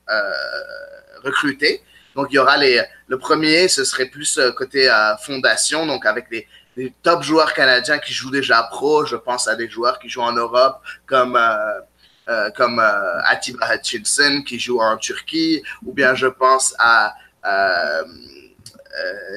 recruter. 1.23 1.81
Donc, 2.15 2.27
il 2.31 2.35
y 2.35 2.37
aura 2.37 2.57
les, 2.57 2.83
le 3.07 3.17
premier, 3.17 3.69
ce 3.69 3.85
serait 3.85 4.07
plus 4.07 4.37
côté 4.57 4.91
fondation, 5.21 5.85
donc 5.85 6.05
avec 6.05 6.25
les, 6.31 6.45
des 6.75 6.93
top 7.03 7.23
joueurs 7.23 7.53
canadiens 7.53 7.99
qui 7.99 8.13
jouent 8.13 8.31
déjà 8.31 8.63
pro. 8.63 9.05
Je 9.05 9.15
pense 9.15 9.47
à 9.47 9.55
des 9.55 9.69
joueurs 9.69 9.99
qui 9.99 10.09
jouent 10.09 10.21
en 10.21 10.33
Europe 10.33 10.81
comme, 11.05 11.35
euh, 11.35 11.79
euh, 12.27 12.49
comme 12.51 12.79
euh, 12.79 13.21
Atiba 13.25 13.75
Hutchinson 13.75 14.41
qui 14.45 14.59
joue 14.59 14.79
en 14.79 14.97
Turquie, 14.97 15.61
ou 15.85 15.93
bien 15.93 16.15
je 16.15 16.27
pense 16.27 16.75
à 16.79 17.13
euh, 17.45 18.01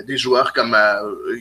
des 0.07 0.17
joueurs 0.17 0.53
comme, 0.53 0.77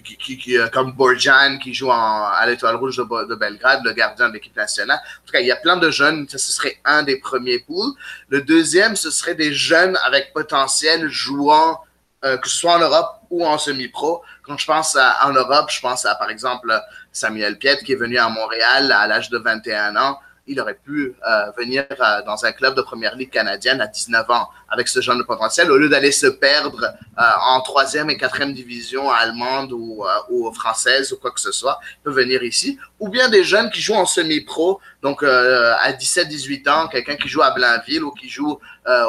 qui, 0.04 0.58
comme 0.74 0.92
Borjan 0.94 1.60
qui 1.60 1.74
joue 1.74 1.92
à 1.92 2.44
l'Étoile 2.48 2.76
Rouge 2.76 2.98
de, 2.98 3.28
de, 3.30 3.36
Belgrade, 3.36 3.82
le 3.86 3.94
gardien 3.94 4.28
de 4.28 4.34
l'équipe 4.34 4.56
nationale. 4.58 4.98
En 4.98 5.26
tout 5.26 5.32
cas, 5.32 5.40
il 5.40 5.46
y 5.46 5.52
a 5.52 5.56
plein 5.56 5.78
de 5.78 5.90
jeunes. 5.92 6.28
Ça, 6.28 6.40
ce 6.40 6.52
serait 6.52 6.80
un 6.84 7.04
des 7.04 7.18
premiers 7.20 7.60
pools. 7.60 7.94
Le 8.30 8.42
deuxième, 8.42 8.96
ce 8.96 9.12
serait 9.12 9.36
des 9.36 9.54
jeunes 9.54 9.98
avec 10.04 10.34
potentiel 10.34 11.08
jouant, 11.10 11.80
que 12.24 12.50
ce 12.50 12.58
soit 12.58 12.74
en 12.74 12.80
Europe 12.80 13.22
ou 13.30 13.46
en 13.46 13.60
semi-pro. 13.60 14.24
Quand 14.48 14.58
je 14.58 14.66
pense 14.66 14.96
à, 14.96 15.28
en 15.28 15.34
Europe, 15.34 15.70
je 15.70 15.82
pense 15.82 16.06
à, 16.06 16.16
par 16.16 16.30
exemple, 16.30 16.74
Samuel 17.12 17.58
Piet 17.58 17.78
qui 17.84 17.92
est 17.92 17.98
venu 17.98 18.18
à 18.18 18.30
Montréal 18.30 18.92
à 18.92 19.06
l'âge 19.08 19.30
de 19.30 19.38
21 19.38 19.96
ans 19.98 20.20
il 20.48 20.60
aurait 20.62 20.80
pu 20.82 21.14
euh, 21.28 21.52
venir 21.58 21.86
euh, 21.92 22.22
dans 22.26 22.46
un 22.46 22.52
club 22.54 22.74
de 22.76 22.82
première 22.82 23.16
ligue 23.16 23.30
canadienne 23.30 23.82
à 23.82 23.88
19 23.88 24.30
ans 24.32 24.50
avec 24.70 24.88
ce 24.88 25.02
genre 25.02 25.18
de 25.18 25.24
potentiel, 25.24 25.72
au 25.72 25.78
lieu 25.78 25.90
d'aller 25.90 26.12
se 26.12 26.28
perdre 26.28 26.84
euh, 26.84 27.24
en 27.42 27.62
troisième 27.62 28.10
et 28.10 28.18
quatrième 28.18 28.54
division 28.54 29.10
allemande 29.10 29.72
ou, 29.72 30.04
euh, 30.04 30.10
ou, 30.30 30.52
française 30.54 31.14
ou 31.14 31.18
quoi 31.18 31.32
que 31.32 31.40
ce 31.40 31.52
soit. 31.52 31.80
Il 31.84 32.04
peut 32.04 32.12
venir 32.12 32.44
ici. 32.44 32.78
Ou 33.00 33.10
bien 33.10 33.30
des 33.30 33.44
jeunes 33.44 33.70
qui 33.70 33.82
jouent 33.82 33.96
en 33.96 34.06
semi-pro, 34.06 34.82
donc 35.02 35.24
euh, 35.24 35.74
à 35.82 35.92
17-18 35.92 36.70
ans, 36.70 36.88
quelqu'un 36.88 37.16
qui 37.16 37.30
joue 37.30 37.42
à 37.42 37.52
Blainville 37.52 38.04
ou 38.04 38.12
qui 38.12 38.30
joue 38.30 38.60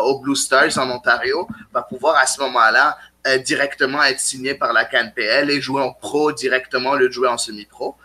aux 0.03 0.19
Blue 0.19 0.35
Stars 0.35 0.77
en 0.79 0.91
Ontario 0.91 1.47
va 1.73 1.83
pouvoir 1.83 2.17
à 2.17 2.27
ce 2.27 2.41
moment-là 2.41 2.99
directement 3.45 4.03
être 4.03 4.21
signé 4.21 4.55
par 4.55 4.73
la 4.73 4.85
CanPL 4.85 5.51
et 5.51 5.61
jouer 5.61 5.83
en 5.83 5.93
pro 5.93 6.33
directement 6.33 6.97
de 6.97 7.11
jouer 7.11 7.29
en 7.29 7.37
semi-pro. 7.37 7.97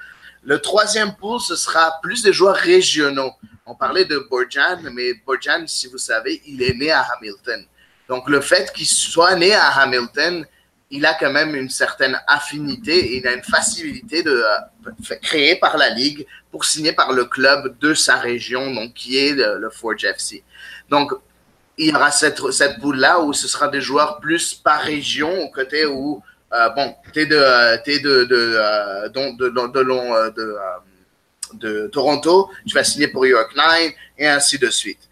Le 0.46 0.60
troisième 0.60 1.16
pool, 1.16 1.40
ce 1.40 1.56
sera 1.56 2.00
plus 2.02 2.22
des 2.22 2.34
joueurs 2.34 2.56
régionaux. 2.56 3.32
On 3.66 3.76
parlait 3.76 4.04
de 4.04 4.28
Borjan, 4.30 4.82
mais 4.92 5.14
Borjan, 5.26 5.66
si 5.68 5.88
vous 5.88 5.98
savez, 5.98 6.42
il 6.46 6.62
est 6.62 6.74
né 6.74 6.92
à 6.92 7.02
Hamilton. 7.02 7.66
Donc, 8.10 8.30
le 8.30 8.42
fait 8.42 8.74
qu'il 8.74 8.86
soit 8.86 9.36
né 9.36 9.54
à 9.54 9.68
Hamilton, 9.68 10.46
il 10.90 11.06
a 11.06 11.14
quand 11.14 11.32
même 11.32 11.56
une 11.56 11.70
certaine 11.70 12.20
affinité 12.28 12.94
et 12.94 13.18
il 13.18 13.28
a 13.28 13.34
une 13.34 13.44
facilité 13.44 14.22
de 14.22 14.32
euh, 14.32 15.16
créer 15.22 15.56
par 15.56 15.78
la 15.78 15.90
ligue 15.90 16.28
pour 16.52 16.66
signer 16.66 16.92
par 16.92 17.14
le 17.14 17.24
club 17.24 17.78
de 17.80 17.94
sa 17.94 18.18
région, 18.18 18.74
donc 18.74 18.94
qui 18.94 19.18
est 19.18 19.32
le, 19.32 19.58
le 19.60 19.70
Forge 19.70 20.04
FC. 20.04 20.44
Donc, 20.90 21.14
il 21.78 21.90
y 21.92 21.96
aura 21.96 22.12
cette, 22.12 22.40
cette 22.52 22.80
poule-là 22.80 23.20
où 23.22 23.34
ce 23.34 23.48
sera 23.48 23.68
des 23.68 23.82
joueurs 23.82 24.20
plus 24.20 24.54
par 24.54 24.82
région, 24.82 25.42
au 25.42 25.50
côté 25.50 25.86
où 25.86 26.22
euh, 26.54 26.70
bon, 26.70 26.96
t'es 27.14 27.26
de, 27.26 27.36
de, 27.36 28.26
de, 28.26 28.36
euh, 28.36 29.10
de, 29.10 29.32
de, 29.38 29.50
de, 29.50 30.30
de, 30.30 30.58
de, 31.54 31.88
Toronto, 31.88 32.52
tu 32.68 32.76
vas 32.76 32.84
signer 32.84 33.08
pour 33.08 33.26
York 33.26 33.56
Nine 33.56 33.92
et 34.18 34.28
ainsi 34.28 34.60
de 34.60 34.70
suite. 34.70 35.10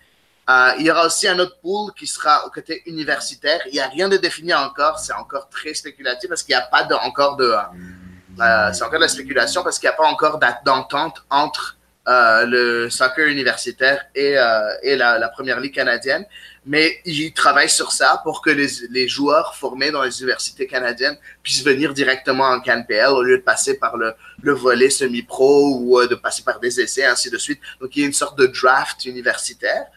Euh, 0.50 0.72
il 0.80 0.86
y 0.86 0.92
aura 0.92 1.06
aussi 1.06 1.28
un 1.28 1.40
autre 1.40 1.58
pool 1.62 1.92
qui 1.98 2.06
sera 2.06 2.46
au 2.46 2.50
côté 2.50 2.84
universitaire. 2.86 3.62
Il 3.68 3.74
n'y 3.74 3.80
a 3.80 3.88
rien 3.88 4.10
de 4.10 4.18
défini 4.18 4.54
encore, 4.54 5.00
c'est 5.00 5.14
encore 5.14 5.50
très 5.50 5.74
spéculatif 5.74 6.30
parce 6.30 6.44
qu'il 6.44 6.56
n'y 6.56 6.62
a 6.62 6.66
pas 6.66 6.88
encore 7.04 7.38
de. 7.38 7.54
Euh, 8.40 8.74
c'est 8.74 8.84
encore 8.84 9.00
de 9.00 9.04
la 9.04 9.08
spéculation 9.08 9.64
parce 9.64 9.78
qu'il 9.80 9.88
n'y 9.88 9.94
a 9.94 9.98
pas 9.98 10.08
encore 10.08 10.40
d'entente 10.66 11.24
entre 11.30 11.78
euh, 12.08 12.46
le 12.46 12.90
soccer 12.90 13.28
universitaire 13.28 14.06
et, 14.16 14.38
euh, 14.38 14.74
et 14.82 14.96
la, 14.96 15.20
la, 15.20 15.30
première 15.30 15.60
ligue 15.60 15.76
canadienne. 15.76 16.26
Mais 16.66 17.00
ils 17.06 17.34
travaillent 17.34 17.70
sur 17.70 17.92
ça 17.92 18.22
pour 18.24 18.42
que 18.42 18.52
les, 18.52 18.68
les, 18.92 19.08
joueurs 19.08 19.56
formés 19.56 19.90
dans 19.90 20.04
les 20.04 20.20
universités 20.20 20.68
canadiennes 20.68 21.18
puissent 21.42 21.64
venir 21.64 21.92
directement 21.92 22.46
en 22.46 22.60
CanPL 22.60 23.08
au 23.08 23.24
lieu 23.24 23.38
de 23.38 23.42
passer 23.42 23.80
par 23.80 23.98
le, 23.98 24.14
le 24.44 24.54
volet 24.54 24.92
semi-pro 24.92 25.80
ou 25.80 26.00
euh, 26.00 26.08
de 26.08 26.14
passer 26.14 26.44
par 26.44 26.60
des 26.60 26.80
essais, 26.80 27.04
ainsi 27.04 27.32
de 27.32 27.38
suite. 27.40 27.60
Donc, 27.80 27.96
il 27.96 28.02
y 28.02 28.04
a 28.04 28.08
une 28.08 28.14
sorte 28.14 28.38
de 28.38 28.46
draft 28.46 29.06
universitaire. 29.06 29.88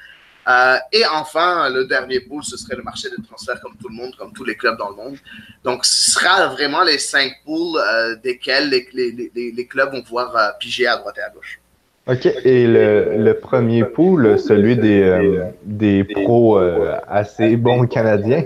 Euh, 0.46 0.76
et 0.92 1.04
enfin, 1.06 1.70
le 1.70 1.86
dernier 1.86 2.20
pool, 2.20 2.44
ce 2.44 2.56
serait 2.56 2.76
le 2.76 2.82
marché 2.82 3.08
de 3.08 3.16
transfert 3.26 3.60
comme 3.60 3.76
tout 3.76 3.88
le 3.88 3.94
monde, 3.94 4.14
comme 4.16 4.32
tous 4.32 4.44
les 4.44 4.56
clubs 4.56 4.76
dans 4.76 4.90
le 4.90 4.96
monde. 4.96 5.16
Donc, 5.62 5.84
ce 5.84 6.10
sera 6.12 6.48
vraiment 6.48 6.82
les 6.82 6.98
cinq 6.98 7.32
pools 7.44 7.78
euh, 7.78 8.16
desquels 8.16 8.68
les, 8.68 8.88
les, 8.92 9.30
les, 9.34 9.52
les, 9.52 9.66
clubs 9.66 9.92
vont 9.92 10.02
pouvoir 10.02 10.36
euh, 10.36 10.50
piger 10.60 10.86
à 10.86 10.96
droite 10.96 11.16
et 11.18 11.22
à 11.22 11.30
gauche. 11.30 11.60
OK. 12.06 12.26
Et 12.44 12.66
le, 12.66 13.16
le 13.16 13.32
premier 13.34 13.82
pool, 13.82 14.38
celui 14.38 14.76
des, 14.76 15.02
euh, 15.02 15.44
des 15.64 16.04
pros 16.04 16.58
euh, 16.58 16.96
assez 17.08 17.56
bons 17.56 17.86
canadiens, 17.86 18.44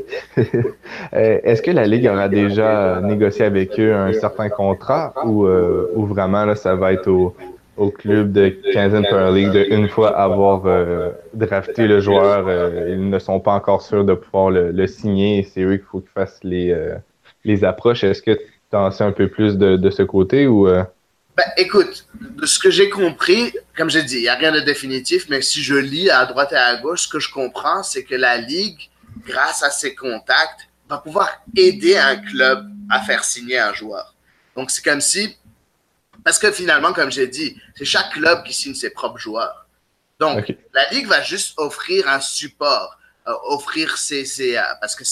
est-ce 1.13 1.61
que 1.63 1.73
la 1.73 1.87
Ligue 1.87 2.07
aura 2.07 2.29
déjà 2.29 3.01
négocié 3.01 3.45
avec 3.45 3.79
eux 3.81 3.93
un 3.93 4.13
certain 4.13 4.49
contrat 4.49 5.13
ou, 5.25 5.47
euh, 5.47 5.91
ou 5.97 6.07
vraiment 6.07 6.45
là, 6.45 6.55
ça 6.55 6.77
va 6.77 6.93
être 6.93 7.09
au, 7.09 7.35
au 7.77 7.91
club 7.91 8.31
de 8.31 8.49
Canadian 8.73 9.03
Premier 9.03 9.41
League 9.41 9.53
de 9.53 9.75
une 9.75 9.89
fois 9.89 10.17
avoir 10.17 10.63
drafté 11.35 11.89
le 11.89 11.99
joueur, 11.99 12.49
ils 12.89 13.11
ne 13.11 13.19
sont 13.19 13.41
pas 13.41 13.55
encore 13.55 13.83
sûrs 13.83 14.05
de 14.05 14.15
pouvoir 14.15 14.51
le, 14.51 14.71
le 14.71 14.87
signer 14.87 15.41
et 15.41 15.43
c'est 15.43 15.63
eux 15.63 15.79
qu'il 15.79 15.87
faut 15.87 15.99
qu'ils 15.99 16.11
fassent 16.11 16.41
les, 16.45 16.73
les 17.45 17.65
approches. 17.65 18.05
Est-ce 18.05 18.23
que 18.23 18.33
tu 18.71 18.77
en 18.77 18.93
sais 18.93 19.03
un 19.03 19.13
peu 19.13 19.27
plus 19.27 19.59
de, 19.59 19.75
de 19.77 19.91
ce 19.91 20.05
côté 20.05 20.47
ou... 20.47 20.69
Ben, 21.39 21.53
écoute, 21.57 22.05
de 22.21 22.47
ce 22.47 22.59
que 22.59 22.69
j'ai 22.69 22.91
compris, 22.91 23.55
comme 23.77 23.89
j'ai 23.89 24.03
dit, 24.03 24.17
il 24.17 24.23
n'y 24.23 24.29
a 24.29 24.35
rien 24.35 24.51
de 24.51 24.59
définitif, 24.59 25.29
mais 25.29 25.41
si 25.41 25.63
je 25.63 25.77
lis 25.77 26.11
à 26.11 26.27
droite 26.27 26.51
et 26.51 26.57
à 26.57 26.75
gauche, 26.79 27.03
ce 27.03 27.09
que 27.09 27.21
je 27.21 27.31
comprends, 27.31 27.85
c'est 27.85 28.03
que 28.03 28.17
la 28.17 28.39
Ligue, 28.39 28.91
grâce 29.25 29.63
à 29.63 29.71
ses 29.71 29.95
contacts, 29.95 30.69
va 30.89 30.99
pouvoir 30.99 31.31
aider 31.55 31.97
un 31.97 32.17
club 32.17 32.69
à 32.91 33.03
faire 33.03 33.23
signer 33.23 33.57
un 33.57 33.73
joueur. 33.73 34.17
Donc, 34.57 34.73
c'est 34.73 34.83
comme 34.83 35.01
si, 35.01 35.37
parce 36.25 36.41
que 36.41 36.51
finalement, 36.51 36.93
comme 36.93 37.13
j'ai 37.13 37.29
dit, 37.29 37.57
c'est 37.77 37.85
chaque 37.85 38.11
club 38.15 38.43
qui 38.43 38.53
signe 38.53 38.75
ses 38.75 38.91
propres 38.91 39.19
joueurs. 39.19 39.69
Donc, 40.19 40.41
okay. 40.41 40.59
la 40.75 40.91
Ligue 40.91 41.07
va 41.07 41.23
juste 41.23 41.55
offrir 41.57 42.09
un 42.09 42.19
support, 42.19 42.98
offrir 43.45 43.97
ses, 43.97 44.25
ses 44.25 44.57
euh, 44.57 44.63
parce 44.81 44.95
que 44.95 45.05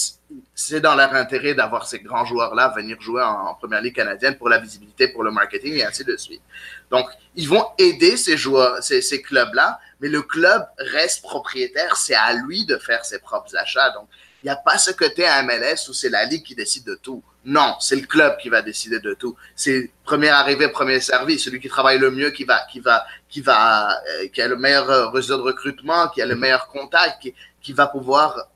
c'est 0.55 0.81
dans 0.81 0.95
leur 0.95 1.13
intérêt 1.13 1.53
d'avoir 1.53 1.87
ces 1.87 1.99
grands 1.99 2.25
joueurs-là 2.25 2.73
venir 2.75 2.99
jouer 2.99 3.23
en, 3.23 3.47
en, 3.47 3.53
première 3.55 3.81
ligue 3.81 3.95
canadienne 3.95 4.37
pour 4.37 4.49
la 4.49 4.59
visibilité, 4.59 5.07
pour 5.07 5.23
le 5.23 5.31
marketing 5.31 5.75
et 5.75 5.85
ainsi 5.85 6.03
de 6.03 6.17
suite. 6.17 6.41
Donc, 6.91 7.07
ils 7.35 7.47
vont 7.47 7.65
aider 7.77 8.17
ces 8.17 8.37
joueurs, 8.37 8.81
ces, 8.81 9.01
ces 9.01 9.21
clubs-là, 9.21 9.79
mais 9.99 10.09
le 10.09 10.21
club 10.21 10.65
reste 10.77 11.21
propriétaire. 11.21 11.95
C'est 11.97 12.15
à 12.15 12.33
lui 12.33 12.65
de 12.65 12.77
faire 12.77 13.05
ses 13.05 13.19
propres 13.19 13.55
achats. 13.55 13.91
Donc, 13.91 14.07
il 14.43 14.47
n'y 14.47 14.51
a 14.51 14.55
pas 14.55 14.77
ce 14.77 14.91
côté 14.91 15.25
à 15.25 15.41
MLS 15.43 15.89
où 15.89 15.93
c'est 15.93 16.09
la 16.09 16.25
ligue 16.25 16.43
qui 16.43 16.55
décide 16.55 16.85
de 16.85 16.95
tout. 16.95 17.23
Non, 17.43 17.75
c'est 17.79 17.95
le 17.95 18.05
club 18.05 18.37
qui 18.37 18.49
va 18.49 18.61
décider 18.61 18.99
de 18.99 19.13
tout. 19.13 19.35
C'est 19.55 19.89
premier 20.03 20.29
arrivé, 20.29 20.67
premier 20.67 20.99
servi. 20.99 21.39
Celui 21.39 21.59
qui 21.59 21.69
travaille 21.69 21.97
le 21.97 22.11
mieux, 22.11 22.29
qui 22.29 22.43
va, 22.43 22.61
qui 22.71 22.79
va, 22.79 23.05
qui 23.29 23.41
va, 23.41 23.99
euh, 24.07 24.27
qui 24.27 24.41
a 24.41 24.47
le 24.47 24.55
meilleur 24.55 25.11
réseau 25.11 25.37
de 25.37 25.41
recrutement, 25.41 26.09
qui 26.09 26.21
a 26.21 26.25
le 26.25 26.35
meilleur 26.35 26.67
contact, 26.67 27.21
qui, 27.21 27.33
qui 27.67 27.73
va 27.73 27.87
pouvoir 27.87 28.47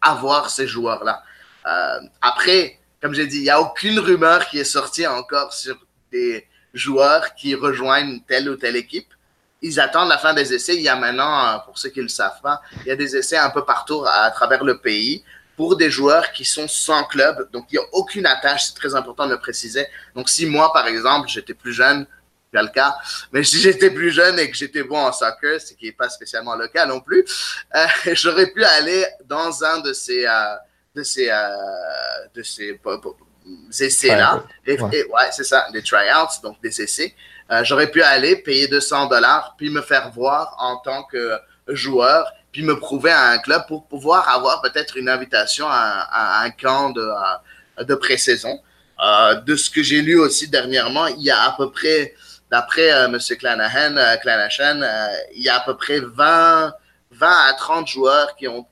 avoir 0.00 0.48
ces 0.48 0.68
joueurs-là. 0.68 1.24
Euh, 1.66 1.98
après, 2.22 2.78
comme 3.02 3.12
j'ai 3.12 3.26
dit, 3.26 3.38
il 3.38 3.42
n'y 3.42 3.50
a 3.50 3.60
aucune 3.60 3.98
rumeur 3.98 4.46
qui 4.48 4.60
est 4.60 4.70
sortie 4.78 5.08
encore 5.08 5.52
sur 5.52 5.76
des 6.12 6.46
joueurs 6.72 7.34
qui 7.34 7.56
rejoignent 7.56 8.20
telle 8.28 8.48
ou 8.48 8.54
telle 8.54 8.76
équipe. 8.76 9.12
Ils 9.60 9.80
attendent 9.80 10.08
la 10.08 10.18
fin 10.18 10.34
des 10.34 10.54
essais. 10.54 10.76
Il 10.76 10.82
y 10.82 10.88
a 10.88 10.94
maintenant, 10.94 11.58
pour 11.66 11.76
ceux 11.78 11.88
qui 11.88 11.98
ne 11.98 12.04
le 12.04 12.08
savent 12.08 12.40
pas, 12.42 12.62
il 12.82 12.86
y 12.86 12.92
a 12.92 12.96
des 13.04 13.16
essais 13.16 13.36
un 13.36 13.50
peu 13.50 13.64
partout 13.64 14.04
à, 14.06 14.18
à 14.28 14.30
travers 14.30 14.62
le 14.62 14.78
pays 14.78 15.24
pour 15.56 15.74
des 15.74 15.90
joueurs 15.90 16.30
qui 16.30 16.44
sont 16.44 16.68
sans 16.68 17.02
club. 17.02 17.50
Donc, 17.50 17.64
il 17.70 17.78
n'y 17.78 17.84
a 17.84 17.88
aucune 17.90 18.26
attache. 18.26 18.66
C'est 18.66 18.76
très 18.76 18.94
important 18.94 19.26
de 19.26 19.32
le 19.32 19.40
préciser. 19.40 19.84
Donc, 20.14 20.28
si 20.28 20.46
moi, 20.46 20.72
par 20.72 20.86
exemple, 20.86 21.28
j'étais 21.28 21.54
plus 21.54 21.72
jeune, 21.72 22.06
pas 22.54 22.62
le 22.62 22.68
cas. 22.68 22.96
Mais 23.32 23.42
si 23.42 23.58
j'étais 23.60 23.90
plus 23.90 24.10
jeune 24.10 24.38
et 24.38 24.50
que 24.50 24.56
j'étais 24.56 24.84
bon 24.84 24.96
en 24.96 25.12
soccer, 25.12 25.60
ce 25.60 25.74
qui 25.74 25.86
n'est 25.86 25.92
pas 25.92 26.08
spécialement 26.08 26.54
le 26.54 26.68
cas 26.68 26.86
non 26.86 27.00
plus, 27.00 27.24
euh, 27.74 27.86
j'aurais 28.14 28.46
pu 28.46 28.64
aller 28.64 29.04
dans 29.24 29.62
un 29.64 29.80
de 29.80 29.92
ces, 29.92 30.24
euh, 30.24 30.54
de 30.94 31.02
ces, 31.02 31.28
euh, 31.28 31.36
de 32.34 32.42
ces 32.42 32.80
essais-là. 33.80 34.44
Ouais, 34.66 34.80
ouais. 34.80 35.04
ouais 35.04 35.28
c'est 35.32 35.44
ça, 35.44 35.66
des 35.72 35.82
tryouts, 35.82 36.40
donc 36.42 36.60
des 36.62 36.80
essais. 36.80 37.14
j'aurais 37.62 37.90
pu 37.90 38.02
aller 38.02 38.36
payer 38.36 38.68
200 38.68 39.06
dollars, 39.06 39.54
puis 39.58 39.68
me 39.68 39.82
faire 39.82 40.10
voir 40.12 40.56
en 40.58 40.76
tant 40.78 41.02
que 41.04 41.38
joueur, 41.68 42.32
puis 42.52 42.62
me 42.62 42.78
prouver 42.78 43.10
à 43.10 43.30
un 43.30 43.38
club 43.38 43.66
pour 43.66 43.86
pouvoir 43.88 44.28
avoir 44.28 44.62
peut-être 44.62 44.96
une 44.96 45.08
invitation 45.08 45.66
à, 45.68 46.06
à, 46.10 46.44
un 46.44 46.50
camp 46.50 46.90
de, 46.90 47.10
de 47.82 47.94
pré-saison. 47.96 48.60
de 49.46 49.56
ce 49.56 49.68
que 49.70 49.82
j'ai 49.82 50.00
lu 50.00 50.18
aussi 50.18 50.48
dernièrement, 50.48 51.06
il 51.08 51.22
y 51.22 51.30
a 51.30 51.42
à 51.42 51.52
peu 51.56 51.70
près 51.70 52.14
D'après 52.54 52.92
euh, 52.92 53.06
M. 53.06 53.18
Clanahan, 53.36 53.96
euh, 53.96 54.14
euh, 54.14 55.08
il 55.34 55.42
y 55.42 55.48
a 55.48 55.56
à 55.56 55.60
peu 55.64 55.76
près 55.76 55.98
20, 55.98 56.72
20 57.10 57.26
à 57.26 57.52
30 57.54 57.88
joueurs 57.88 58.36
qui, 58.36 58.46
ont, 58.46 58.64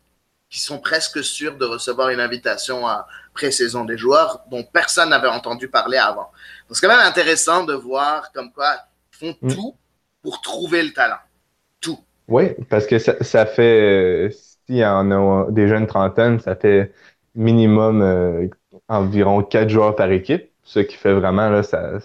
qui 0.48 0.60
sont 0.60 0.78
presque 0.78 1.24
sûrs 1.24 1.56
de 1.56 1.64
recevoir 1.64 2.10
une 2.10 2.20
invitation 2.20 2.86
à 2.86 3.08
pré-saison 3.34 3.84
des 3.84 3.98
joueurs 3.98 4.44
dont 4.52 4.62
personne 4.62 5.08
n'avait 5.08 5.26
entendu 5.26 5.66
parler 5.66 5.96
avant. 5.96 6.30
Donc, 6.68 6.76
c'est 6.76 6.86
quand 6.86 6.96
même 6.96 7.04
intéressant 7.04 7.64
de 7.64 7.74
voir 7.74 8.30
comme 8.30 8.52
quoi 8.52 8.76
ils 9.14 9.16
font 9.18 9.36
mmh. 9.42 9.52
tout 9.52 9.74
pour 10.22 10.40
trouver 10.42 10.84
le 10.84 10.92
talent. 10.92 11.18
Tout. 11.80 11.98
Oui, 12.28 12.54
parce 12.70 12.86
que 12.86 13.00
ça, 13.00 13.16
ça 13.20 13.46
fait, 13.46 14.30
s'il 14.64 14.76
y 14.76 14.86
en 14.86 15.10
a 15.10 15.50
des 15.50 15.66
jeunes 15.66 15.88
trentaines, 15.88 16.38
ça 16.38 16.54
fait 16.54 16.94
minimum 17.34 18.00
euh, 18.00 18.46
environ 18.86 19.42
quatre 19.42 19.70
joueurs 19.70 19.96
par 19.96 20.12
équipe, 20.12 20.52
ce 20.62 20.78
qui 20.78 20.94
fait 20.94 21.14
vraiment, 21.14 21.50
là, 21.50 21.64
ça, 21.64 21.98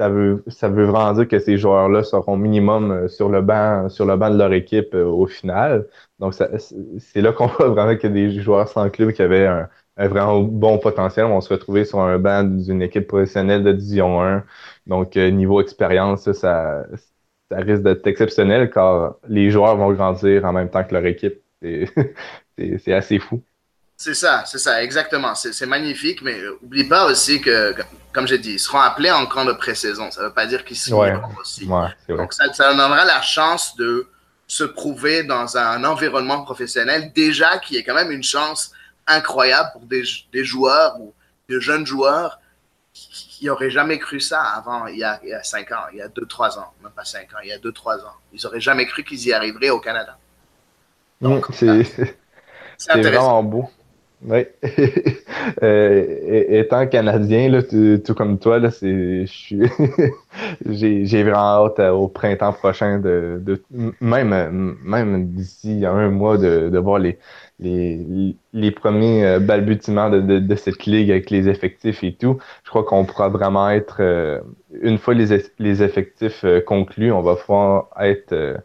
ça 0.00 0.08
veut, 0.08 0.42
ça 0.46 0.68
veut 0.70 0.84
vraiment 0.86 1.12
dire 1.12 1.28
que 1.28 1.38
ces 1.38 1.58
joueurs-là 1.58 2.02
seront 2.04 2.36
minimum 2.38 2.90
euh, 2.90 3.08
sur 3.08 3.28
le 3.28 3.42
banc, 3.42 3.90
sur 3.90 4.06
le 4.06 4.16
banc 4.16 4.30
de 4.30 4.38
leur 4.38 4.50
équipe 4.54 4.94
euh, 4.94 5.04
au 5.04 5.26
final. 5.26 5.86
Donc, 6.18 6.32
c'est 6.34 7.20
là 7.20 7.32
qu'on 7.32 7.46
voit 7.58 7.68
vraiment 7.68 7.96
que 7.98 8.06
des 8.06 8.40
joueurs 8.40 8.66
sans 8.68 8.88
club 8.88 9.12
qui 9.12 9.20
avaient 9.22 9.46
un, 9.46 9.68
vraiment 9.98 10.40
bon 10.40 10.78
potentiel 10.78 11.26
vont 11.26 11.42
se 11.42 11.52
retrouver 11.52 11.84
sur 11.84 12.00
un 12.00 12.18
banc 12.18 12.44
d'une 12.44 12.80
équipe 12.80 13.08
professionnelle 13.08 13.62
de 13.62 13.72
Division 13.72 14.22
1. 14.22 14.44
Donc, 14.86 15.16
euh, 15.18 15.30
niveau 15.30 15.60
expérience, 15.60 16.22
ça, 16.22 16.32
ça, 16.32 16.86
ça 17.50 17.56
risque 17.58 17.82
d'être 17.82 18.06
exceptionnel 18.06 18.70
car 18.70 19.16
les 19.28 19.50
joueurs 19.50 19.76
vont 19.76 19.92
grandir 19.92 20.46
en 20.46 20.52
même 20.54 20.70
temps 20.70 20.84
que 20.84 20.94
leur 20.94 21.04
équipe. 21.04 21.42
C'est 21.60 22.92
assez 22.92 23.18
fou. 23.18 23.42
C'est 24.00 24.14
ça, 24.14 24.44
c'est 24.46 24.56
ça, 24.56 24.82
exactement. 24.82 25.34
C'est 25.34 25.66
magnifique, 25.66 26.22
mais 26.22 26.40
oublie 26.62 26.84
pas 26.84 27.04
aussi 27.04 27.38
que, 27.38 27.74
comme 28.14 28.26
j'ai 28.26 28.38
dit, 28.38 28.52
ils 28.52 28.58
seront 28.58 28.80
appelés 28.80 29.10
en 29.10 29.26
camp 29.26 29.44
de 29.44 29.52
pré-saison. 29.52 30.10
Ça 30.10 30.22
ne 30.22 30.28
veut 30.28 30.32
pas 30.32 30.46
dire 30.46 30.64
qu'ils 30.64 30.78
signeront 30.78 31.20
aussi. 31.38 31.66
Donc, 32.08 32.32
ça, 32.32 32.50
ça 32.54 32.70
donnera 32.70 33.04
la 33.04 33.20
chance 33.20 33.76
de 33.76 34.08
se 34.46 34.64
prouver 34.64 35.22
dans 35.22 35.58
un 35.58 35.84
environnement 35.84 36.42
professionnel, 36.44 37.12
déjà 37.14 37.58
qui 37.58 37.76
est 37.76 37.84
quand 37.84 37.92
même 37.92 38.10
une 38.10 38.22
chance 38.22 38.72
incroyable 39.06 39.68
pour 39.74 39.82
des, 39.82 40.04
des 40.32 40.46
joueurs 40.46 40.98
ou 40.98 41.12
de 41.50 41.60
jeunes 41.60 41.84
joueurs 41.84 42.40
qui 42.94 43.44
n'auraient 43.44 43.70
jamais 43.70 43.98
cru 43.98 44.18
ça 44.18 44.40
avant, 44.40 44.86
il 44.86 44.96
y 44.96 45.04
a, 45.04 45.20
il 45.22 45.38
5 45.42 45.72
ans, 45.72 45.84
il 45.92 45.98
y 45.98 46.02
a 46.02 46.08
2-3 46.08 46.58
ans, 46.58 46.72
même 46.82 46.92
pas 46.92 47.04
5 47.04 47.34
ans, 47.34 47.40
il 47.42 47.50
y 47.50 47.52
a 47.52 47.58
2-3 47.58 48.00
ans. 48.00 48.16
Ils 48.32 48.40
n'auraient 48.42 48.60
jamais 48.62 48.86
cru 48.86 49.04
qu'ils 49.04 49.26
y 49.26 49.34
arriveraient 49.34 49.68
au 49.68 49.78
Canada. 49.78 50.16
Donc, 51.20 51.48
c'est 51.52 51.82
vraiment 52.88 53.42
beau. 53.42 53.68
Oui. 54.22 54.44
euh, 55.62 56.56
étant 56.60 56.86
canadien, 56.86 57.48
là, 57.48 57.62
tout, 57.62 58.14
comme 58.14 58.38
toi, 58.38 58.58
là, 58.58 58.70
c'est, 58.70 59.24
j'ai, 60.66 61.22
vraiment 61.22 61.64
hâte 61.66 61.78
euh, 61.78 61.90
au 61.92 62.08
printemps 62.08 62.52
prochain 62.52 62.98
de, 62.98 63.40
de 63.42 63.62
même, 64.00 64.76
même 64.84 65.26
d'ici 65.32 65.86
un 65.86 66.10
mois 66.10 66.36
de, 66.36 66.68
de 66.68 66.78
voir 66.78 66.98
les, 66.98 67.18
les, 67.60 68.36
les 68.52 68.70
premiers 68.70 69.24
euh, 69.24 69.38
balbutiements 69.40 70.10
de, 70.10 70.20
de, 70.20 70.38
de, 70.38 70.54
cette 70.54 70.84
ligue 70.84 71.10
avec 71.10 71.30
les 71.30 71.48
effectifs 71.48 72.04
et 72.04 72.14
tout. 72.14 72.38
Je 72.64 72.68
crois 72.70 72.84
qu'on 72.84 73.06
pourra 73.06 73.30
vraiment 73.30 73.70
être, 73.70 73.98
euh, 74.00 74.40
une 74.82 74.98
fois 74.98 75.14
les, 75.14 75.28
les 75.58 75.82
effectifs 75.82 76.44
conclus, 76.66 77.10
on 77.10 77.22
va 77.22 77.36
pouvoir 77.36 77.88
être 77.98 78.60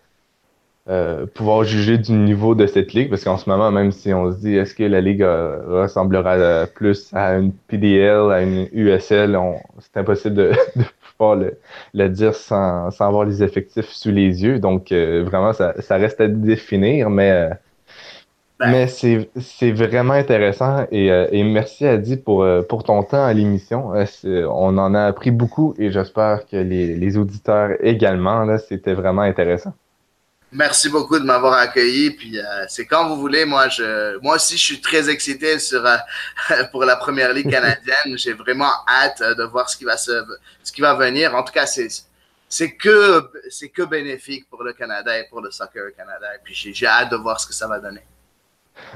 euh, 0.88 1.25
pouvoir 1.25 1.63
juger 1.63 1.97
du 1.97 2.11
niveau 2.11 2.53
de 2.53 2.67
cette 2.67 2.93
ligue, 2.93 3.09
parce 3.09 3.23
qu'en 3.23 3.38
ce 3.38 3.49
moment, 3.49 3.71
même 3.71 3.91
si 3.91 4.13
on 4.13 4.31
se 4.31 4.38
dit 4.38 4.55
est-ce 4.55 4.75
que 4.75 4.83
la 4.83 5.01
ligue 5.01 5.23
euh, 5.23 5.81
ressemblera 5.81 6.67
plus 6.67 7.11
à 7.11 7.38
une 7.38 7.51
PDL, 7.53 8.31
à 8.31 8.43
une 8.43 8.67
USL, 8.71 9.36
c'est 9.79 9.97
impossible 9.97 10.36
de, 10.36 10.51
de 10.75 10.83
pouvoir 11.17 11.38
le, 11.38 11.57
le 11.95 12.07
dire 12.09 12.36
sans, 12.36 12.91
sans, 12.91 13.07
avoir 13.07 13.25
les 13.25 13.41
effectifs 13.41 13.89
sous 13.89 14.11
les 14.11 14.43
yeux. 14.43 14.59
Donc 14.59 14.91
euh, 14.91 15.23
vraiment, 15.23 15.53
ça, 15.53 15.73
ça, 15.81 15.95
reste 15.97 16.21
à 16.21 16.27
définir, 16.27 17.09
mais 17.09 17.49
ben. 18.59 18.69
mais 18.69 18.88
c'est, 18.88 19.27
c'est 19.38 19.71
vraiment 19.71 20.13
intéressant 20.13 20.86
et, 20.91 21.07
et 21.07 21.43
merci 21.43 21.88
Adi 21.88 22.15
pour, 22.17 22.45
pour 22.69 22.83
ton 22.83 23.01
temps 23.01 23.25
à 23.25 23.33
l'émission. 23.33 23.91
on 24.23 24.77
en 24.77 24.93
a 24.93 25.01
appris 25.05 25.31
beaucoup 25.31 25.73
et 25.79 25.89
j'espère 25.89 26.45
que 26.45 26.57
les, 26.57 26.95
les 26.95 27.17
auditeurs 27.17 27.71
également. 27.81 28.43
Là, 28.43 28.59
c'était 28.59 28.93
vraiment 28.93 29.23
intéressant. 29.23 29.73
Merci 30.51 30.89
beaucoup 30.89 31.19
de 31.19 31.25
m'avoir 31.25 31.53
accueilli. 31.53 32.11
Puis 32.11 32.39
euh, 32.39 32.43
c'est 32.67 32.85
quand 32.85 33.09
vous 33.09 33.17
voulez. 33.17 33.45
Moi, 33.45 33.67
je, 33.69 34.17
moi 34.21 34.35
aussi, 34.35 34.57
je 34.57 34.63
suis 34.63 34.81
très 34.81 35.09
excité 35.09 35.59
sur 35.59 35.85
euh, 35.85 35.95
pour 36.71 36.85
la 36.85 36.95
première 36.95 37.33
ligue 37.33 37.49
canadienne. 37.49 37.95
J'ai 38.17 38.33
vraiment 38.33 38.71
hâte 38.87 39.21
euh, 39.21 39.35
de 39.35 39.43
voir 39.43 39.69
ce 39.69 39.77
qui 39.77 39.85
va 39.85 39.97
se, 39.97 40.23
ce 40.63 40.71
qui 40.71 40.81
va 40.81 40.93
venir. 40.93 41.35
En 41.35 41.43
tout 41.43 41.53
cas, 41.53 41.65
c'est 41.65 41.87
c'est 42.47 42.71
que 42.71 43.29
c'est 43.49 43.69
que 43.69 43.83
bénéfique 43.83 44.47
pour 44.49 44.63
le 44.63 44.73
Canada 44.73 45.17
et 45.17 45.27
pour 45.29 45.41
le 45.41 45.51
soccer 45.51 45.83
au 45.87 45.91
Canada. 45.95 46.27
Et 46.35 46.39
puis 46.43 46.53
j'ai 46.53 46.87
hâte 46.87 47.11
de 47.11 47.17
voir 47.17 47.39
ce 47.39 47.47
que 47.47 47.53
ça 47.53 47.67
va 47.67 47.79
donner. 47.79 48.01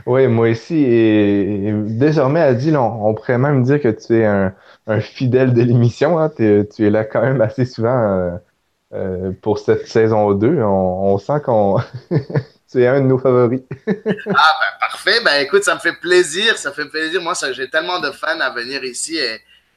Oui, 0.05 0.27
moi 0.27 0.49
aussi. 0.49 0.75
Et, 0.77 1.71
désormais, 1.73 2.41
Adi, 2.41 2.75
on, 2.75 3.07
on, 3.07 3.13
pourrait 3.13 3.37
même 3.37 3.63
dire 3.63 3.81
que 3.81 3.87
tu 3.89 4.17
es 4.17 4.25
un, 4.25 4.53
un 4.87 4.99
fidèle 4.99 5.53
de 5.53 5.61
l'émission. 5.61 6.19
Hein. 6.19 6.29
Tu 6.37 6.65
es 6.85 6.89
là 6.89 7.05
quand 7.05 7.21
même 7.21 7.41
assez 7.41 7.65
souvent. 7.65 7.97
Euh, 7.97 8.31
pour 9.41 9.59
cette 9.59 9.87
saison 9.87 10.33
2. 10.33 10.61
On, 10.63 11.17
sent 11.17 11.41
qu'on 11.45 11.79
c'est 12.67 12.87
un 12.87 13.01
de 13.01 13.05
nos 13.05 13.19
favoris. 13.19 13.61
ah 13.87 13.93
ben 13.93 14.79
parfait. 14.79 15.21
Ben 15.23 15.41
écoute, 15.41 15.63
ça 15.63 15.75
me 15.75 15.79
fait 15.79 15.99
plaisir. 15.99 16.57
Ça 16.57 16.71
fait 16.71 16.85
plaisir. 16.85 17.21
Moi, 17.21 17.33
j'ai 17.51 17.69
tellement 17.69 17.99
de 17.99 18.11
fans 18.11 18.39
à 18.39 18.49
venir 18.51 18.83
ici 18.83 19.17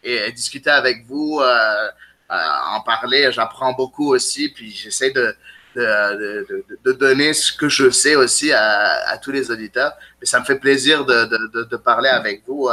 et, 0.03 0.33
discuter 0.33 0.71
avec 0.71 1.05
vous, 1.07 1.41
euh, 1.41 1.89
euh, 2.31 2.37
en 2.71 2.81
parler. 2.81 3.31
J'apprends 3.33 3.73
beaucoup 3.73 4.15
aussi. 4.15 4.49
Puis 4.49 4.71
j'essaie 4.71 5.11
de, 5.11 5.35
de, 5.77 6.65
de, 6.85 6.93
donner 6.93 7.33
ce 7.35 7.53
que 7.53 7.69
je 7.69 7.91
sais 7.91 8.15
aussi 8.15 8.53
à, 8.53 9.19
tous 9.23 9.31
les 9.31 9.51
auditeurs. 9.51 9.93
Mais 10.21 10.27
ça 10.27 10.41
me 10.41 10.45
fait 10.45 10.59
plaisir 10.59 11.05
de, 11.05 11.65
de 11.65 11.77
parler 11.77 12.09
avec 12.09 12.43
vous 12.47 12.69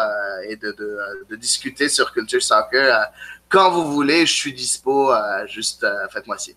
et 0.47 0.55
de, 0.55 1.35
discuter 1.35 1.89
sur 1.89 2.13
Culture 2.13 2.41
Soccer 2.41 3.09
quand 3.49 3.71
vous 3.71 3.91
voulez, 3.91 4.25
je 4.25 4.33
suis 4.33 4.53
dispo. 4.53 5.11
Euh, 5.11 5.45
juste 5.47 5.83
euh, 5.83 6.07
faites-moi 6.11 6.37
signe. 6.37 6.55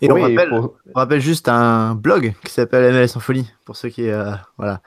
Et 0.00 0.10
on, 0.10 0.20
rappelle, 0.20 0.52
on, 0.52 0.72
rappelle, 0.94 1.20
juste 1.20 1.48
un 1.48 1.94
blog 1.94 2.34
qui 2.44 2.52
s'appelle 2.52 2.92
MLS 2.92 3.16
en 3.16 3.20
folie. 3.20 3.50
Pour 3.64 3.76
ceux 3.76 3.88
qui 3.88 4.08
euh, 4.08 4.32
voilà, 4.56 4.80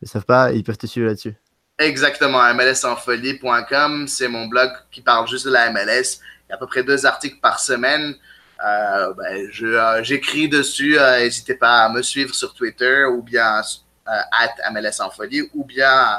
ne 0.00 0.06
savent 0.06 0.24
pas, 0.24 0.52
ils 0.52 0.62
peuvent 0.62 0.78
te 0.78 0.86
suivre 0.86 1.08
là-dessus. 1.08 1.34
Exactement, 1.78 2.42
mlsenfolie.com, 2.54 4.06
c'est 4.06 4.28
mon 4.28 4.46
blog 4.46 4.70
qui 4.90 5.00
parle 5.00 5.26
juste 5.26 5.46
de 5.46 5.50
la 5.50 5.70
MLS. 5.70 6.20
Il 6.46 6.50
y 6.50 6.52
a 6.52 6.54
à 6.54 6.58
peu 6.58 6.66
près 6.66 6.84
deux 6.84 7.06
articles 7.06 7.40
par 7.40 7.58
semaine. 7.58 8.14
Euh, 8.64 9.12
ben, 9.14 10.02
J'écris 10.02 10.48
dessus. 10.48 10.96
N'hésitez 11.18 11.54
pas 11.54 11.84
à 11.84 11.88
me 11.88 12.02
suivre 12.02 12.34
sur 12.34 12.54
Twitter 12.54 13.04
ou 13.04 13.22
bien 13.22 13.62
at 14.06 14.70
MLS 14.70 15.00
en 15.00 15.10
folie 15.10 15.42
ou 15.54 15.64
bien 15.64 16.16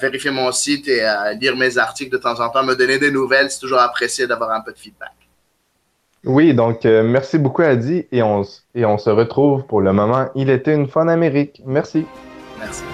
vérifier 0.00 0.30
mon 0.30 0.52
site 0.52 0.88
et 0.88 1.02
lire 1.40 1.56
mes 1.56 1.78
articles 1.78 2.12
de 2.12 2.18
temps 2.18 2.38
en 2.40 2.48
temps, 2.50 2.62
me 2.62 2.74
donner 2.74 2.98
des 2.98 3.10
nouvelles. 3.10 3.50
C'est 3.50 3.60
toujours 3.60 3.80
apprécié 3.80 4.26
d'avoir 4.26 4.50
un 4.52 4.60
peu 4.60 4.72
de 4.72 4.78
feedback. 4.78 5.12
Oui, 6.24 6.54
donc 6.54 6.86
euh, 6.86 7.02
merci 7.02 7.38
beaucoup 7.38 7.62
Adi 7.62 8.06
et 8.12 8.22
on, 8.22 8.42
et 8.74 8.84
on 8.84 8.96
se 8.96 9.10
retrouve 9.10 9.66
pour 9.66 9.80
le 9.80 9.92
moment. 9.92 10.28
Il 10.34 10.50
était 10.50 10.74
une 10.74 10.88
fois 10.88 11.02
en 11.02 11.08
Amérique. 11.08 11.60
Merci. 11.66 12.06
Merci. 12.58 12.84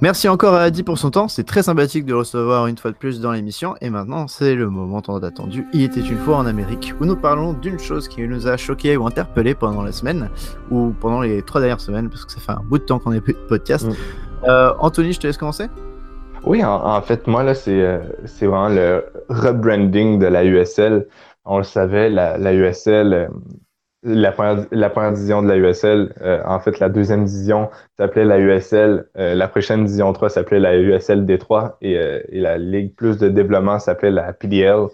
Merci 0.00 0.28
encore 0.28 0.54
à 0.54 0.62
Adi 0.62 0.84
pour 0.84 0.96
son 0.96 1.10
temps, 1.10 1.26
c'est 1.26 1.42
très 1.42 1.64
sympathique 1.64 2.04
de 2.04 2.12
le 2.12 2.18
recevoir 2.18 2.68
une 2.68 2.78
fois 2.78 2.92
de 2.92 2.96
plus 2.96 3.20
dans 3.20 3.32
l'émission. 3.32 3.74
Et 3.80 3.90
maintenant, 3.90 4.28
c'est 4.28 4.54
le 4.54 4.70
moment 4.70 5.02
tant 5.02 5.16
attendu. 5.16 5.66
Il 5.72 5.82
était 5.82 6.00
une 6.00 6.18
fois 6.18 6.36
en 6.36 6.46
Amérique, 6.46 6.94
où 7.00 7.04
nous 7.04 7.16
parlons 7.16 7.52
d'une 7.52 7.80
chose 7.80 8.06
qui 8.06 8.22
nous 8.22 8.46
a 8.46 8.56
choqué 8.56 8.96
ou 8.96 9.08
interpellé 9.08 9.56
pendant 9.56 9.82
la 9.82 9.90
semaine, 9.90 10.30
ou 10.70 10.94
pendant 11.00 11.20
les 11.20 11.42
trois 11.42 11.60
dernières 11.60 11.80
semaines, 11.80 12.10
parce 12.10 12.24
que 12.24 12.30
ça 12.30 12.38
fait 12.38 12.52
un 12.52 12.62
bout 12.62 12.78
de 12.78 12.84
temps 12.84 13.00
qu'on 13.00 13.10
plus 13.18 13.32
de 13.34 13.38
podcast. 13.48 13.88
Mm. 13.88 13.92
Euh, 14.44 14.72
Anthony, 14.78 15.12
je 15.12 15.18
te 15.18 15.26
laisse 15.26 15.36
commencer. 15.36 15.66
Oui, 16.44 16.64
en, 16.64 17.02
fait, 17.02 17.26
moi, 17.26 17.42
là, 17.42 17.54
euh, 17.66 17.98
c'est 18.24 18.46
vraiment 18.46 18.68
le 18.68 19.04
rebranding 19.28 20.20
de 20.20 20.26
la 20.26 20.44
USL. 20.44 21.08
On 21.44 21.58
le 21.58 21.64
savait, 21.64 22.08
la, 22.08 22.38
la 22.38 22.54
USL, 22.54 23.30
la 24.02 24.32
première, 24.32 24.66
la 24.70 24.90
première 24.90 25.12
division 25.12 25.42
de 25.42 25.48
la 25.48 25.56
USL, 25.56 26.14
euh, 26.20 26.40
en 26.46 26.60
fait, 26.60 26.78
la 26.78 26.88
deuxième 26.88 27.24
division 27.24 27.68
s'appelait 27.98 28.24
la 28.24 28.38
USL. 28.38 29.06
Euh, 29.16 29.34
la 29.34 29.48
prochaine 29.48 29.84
division 29.84 30.12
3 30.12 30.30
s'appelait 30.30 30.60
la 30.60 30.76
USL 30.76 31.24
D3 31.26 31.74
et, 31.80 31.98
euh, 31.98 32.20
et, 32.28 32.40
la 32.40 32.58
Ligue 32.58 32.94
plus 32.94 33.18
de 33.18 33.28
développement 33.28 33.78
s'appelait 33.78 34.10
la 34.10 34.32
PDL. 34.32 34.86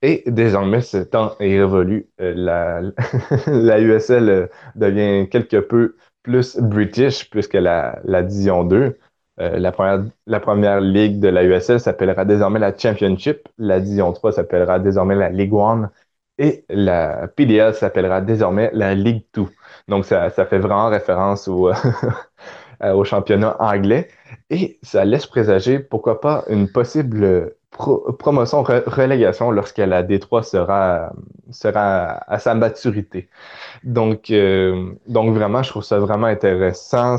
Et 0.00 0.22
désormais, 0.26 0.80
ce 0.80 0.98
temps 0.98 1.32
est 1.40 1.58
révolu. 1.58 2.08
la, 2.18 2.80
la 3.46 3.80
USL 3.80 4.48
devient 4.76 5.28
quelque 5.28 5.58
peu 5.58 5.96
plus 6.22 6.56
british 6.58 7.28
puisque 7.30 7.54
la, 7.54 8.00
la 8.04 8.22
division 8.22 8.64
2, 8.64 8.98
la, 9.38 9.72
première, 9.72 10.04
la 10.26 10.40
première 10.40 10.80
ligue 10.80 11.18
de 11.20 11.28
la 11.28 11.44
USL 11.44 11.80
s'appellera 11.80 12.24
désormais 12.24 12.58
la 12.58 12.76
Championship. 12.76 13.48
La 13.58 13.80
division 13.80 14.12
3 14.12 14.32
s'appellera 14.32 14.78
désormais 14.78 15.16
la 15.16 15.30
Ligue 15.30 15.54
1 15.54 15.90
et 16.38 16.64
la 16.68 17.28
PDL 17.28 17.74
s'appellera 17.74 18.20
désormais 18.20 18.70
la 18.72 18.94
Ligue 18.94 19.24
2. 19.34 19.46
Donc, 19.88 20.04
ça, 20.04 20.30
ça 20.30 20.46
fait 20.46 20.58
vraiment 20.58 20.88
référence 20.88 21.48
au, 21.48 21.70
au 22.82 23.04
championnat 23.04 23.56
anglais 23.60 24.08
et 24.50 24.78
ça 24.82 25.04
laisse 25.04 25.26
présager, 25.26 25.78
pourquoi 25.78 26.20
pas, 26.20 26.44
une 26.48 26.70
possible 26.70 27.54
promotion, 27.72 28.62
relégation 28.62 29.50
lorsque 29.50 29.78
la 29.78 30.02
D3 30.02 30.42
sera, 30.42 31.12
sera 31.50 32.18
à, 32.26 32.38
sa 32.38 32.54
maturité. 32.54 33.28
Donc, 33.82 34.30
euh, 34.30 34.92
donc 35.08 35.34
vraiment, 35.34 35.62
je 35.62 35.70
trouve 35.70 35.82
ça 35.82 35.98
vraiment 35.98 36.26
intéressant. 36.26 37.16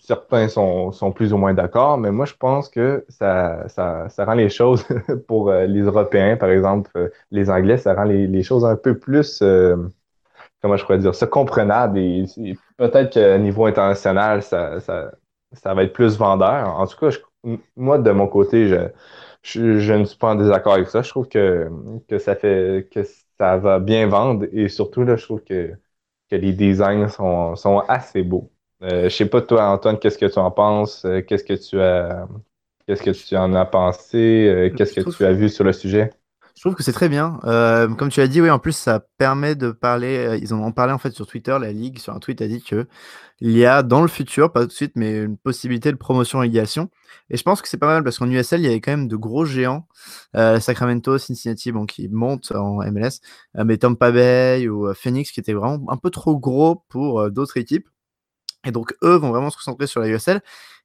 certains 0.00 0.48
sont, 0.48 0.92
sont, 0.92 1.12
plus 1.12 1.32
ou 1.32 1.36
moins 1.36 1.54
d'accord, 1.54 1.98
mais 1.98 2.10
moi, 2.10 2.24
je 2.24 2.34
pense 2.34 2.68
que 2.68 3.04
ça, 3.08 3.68
ça, 3.68 4.08
ça 4.08 4.24
rend 4.24 4.34
les 4.34 4.48
choses 4.48 4.84
pour 5.28 5.50
euh, 5.50 5.66
les 5.66 5.82
Européens, 5.82 6.36
par 6.36 6.50
exemple, 6.50 6.90
euh, 6.96 7.08
les 7.30 7.50
Anglais, 7.50 7.76
ça 7.76 7.94
rend 7.94 8.04
les, 8.04 8.42
choses 8.42 8.64
un 8.64 8.76
peu 8.76 8.98
plus, 8.98 9.42
comment 10.62 10.76
je 10.76 10.84
pourrais 10.84 10.98
dire, 10.98 11.14
ça 11.14 11.26
comprenable. 11.26 11.98
Et, 11.98 12.24
peut-être 12.78 13.12
qu'à 13.12 13.38
niveau 13.38 13.66
international, 13.66 14.42
ça, 14.42 14.80
ça, 14.80 15.12
ça 15.52 15.74
va 15.74 15.84
être 15.84 15.92
plus 15.92 16.16
vendeur. 16.16 16.68
En 16.78 16.86
tout 16.86 16.96
cas, 16.98 17.14
moi, 17.76 17.98
de 17.98 18.10
mon 18.10 18.26
côté, 18.26 18.68
je 18.68 18.76
je, 19.42 19.92
ne 19.92 20.04
suis 20.04 20.18
pas 20.18 20.32
en 20.32 20.34
désaccord 20.36 20.74
avec 20.74 20.88
ça. 20.88 21.02
Je 21.02 21.10
trouve 21.10 21.28
que, 21.28 21.68
que 22.08 22.18
ça 22.18 22.36
fait 22.36 22.88
que 22.92 23.02
ça 23.38 23.56
va 23.58 23.78
bien 23.80 24.06
vendre 24.06 24.46
et 24.52 24.68
surtout, 24.68 25.02
là, 25.04 25.16
je 25.16 25.24
trouve 25.24 25.42
que, 25.44 25.72
que 26.30 26.36
les 26.36 26.52
designs 26.52 27.08
sont, 27.08 27.56
sont 27.56 27.80
assez 27.88 28.22
beaux. 28.22 28.50
Euh, 28.82 29.04
je 29.04 29.16
sais 29.16 29.26
pas, 29.28 29.42
toi, 29.42 29.68
Antoine, 29.70 29.98
qu'est-ce 29.98 30.18
que 30.18 30.26
tu 30.26 30.38
en 30.38 30.50
penses? 30.50 31.04
Euh, 31.04 31.22
qu'est-ce 31.22 31.44
que 31.44 31.54
tu 31.54 31.80
as 31.80 32.28
qu'est-ce 32.86 33.02
que 33.02 33.10
tu 33.10 33.36
en 33.36 33.54
as 33.54 33.66
pensé? 33.66 34.48
Euh, 34.48 34.70
qu'est-ce 34.74 34.94
que 34.94 35.00
tu 35.02 35.24
as 35.24 35.32
vu 35.32 35.48
sur 35.48 35.64
le 35.64 35.72
sujet? 35.72 36.10
Je 36.54 36.60
trouve 36.60 36.74
que 36.74 36.82
c'est 36.82 36.92
très 36.92 37.08
bien. 37.08 37.40
Euh, 37.44 37.88
comme 37.88 38.08
tu 38.08 38.20
as 38.20 38.28
dit, 38.28 38.40
oui, 38.40 38.50
en 38.50 38.58
plus, 38.58 38.76
ça 38.76 39.00
permet 39.18 39.54
de 39.54 39.70
parler. 39.70 40.38
Ils 40.40 40.54
en 40.54 40.62
ont 40.62 40.72
parlé 40.72 40.92
en 40.92 40.98
fait 40.98 41.12
sur 41.12 41.26
Twitter. 41.26 41.56
La 41.60 41.72
Ligue, 41.72 41.98
sur 41.98 42.14
un 42.14 42.18
tweet, 42.18 42.40
a 42.42 42.46
dit 42.48 42.62
que 42.62 42.86
il 43.44 43.50
y 43.50 43.66
a 43.66 43.82
dans 43.82 44.02
le 44.02 44.08
futur, 44.08 44.52
pas 44.52 44.60
tout 44.60 44.68
de 44.68 44.72
suite, 44.72 44.92
mais 44.94 45.24
une 45.24 45.36
possibilité 45.36 45.90
de 45.90 45.96
promotion-régulation. 45.96 46.90
Et 47.28 47.36
je 47.36 47.42
pense 47.42 47.60
que 47.60 47.68
c'est 47.68 47.76
pas 47.76 47.88
mal 47.88 48.04
parce 48.04 48.18
qu'en 48.18 48.30
USL, 48.30 48.60
il 48.60 48.64
y 48.64 48.66
avait 48.68 48.80
quand 48.80 48.92
même 48.92 49.08
de 49.08 49.16
gros 49.16 49.44
géants. 49.44 49.88
Euh, 50.36 50.60
Sacramento, 50.60 51.18
Cincinnati, 51.18 51.72
qui 51.88 52.08
montent 52.08 52.52
en 52.52 52.76
MLS, 52.92 53.20
euh, 53.58 53.64
mais 53.64 53.78
Tampa 53.78 54.12
Bay 54.12 54.68
ou 54.68 54.86
euh, 54.86 54.94
Phoenix 54.94 55.32
qui 55.32 55.40
étaient 55.40 55.54
vraiment 55.54 55.90
un 55.90 55.96
peu 55.96 56.10
trop 56.10 56.38
gros 56.38 56.84
pour 56.88 57.32
d'autres 57.32 57.56
équipes. 57.56 57.88
Et 58.64 58.70
donc, 58.70 58.94
eux 59.02 59.16
vont 59.16 59.30
vraiment 59.30 59.50
se 59.50 59.56
concentrer 59.56 59.88
sur 59.88 60.00
la 60.00 60.06
USL. 60.08 60.40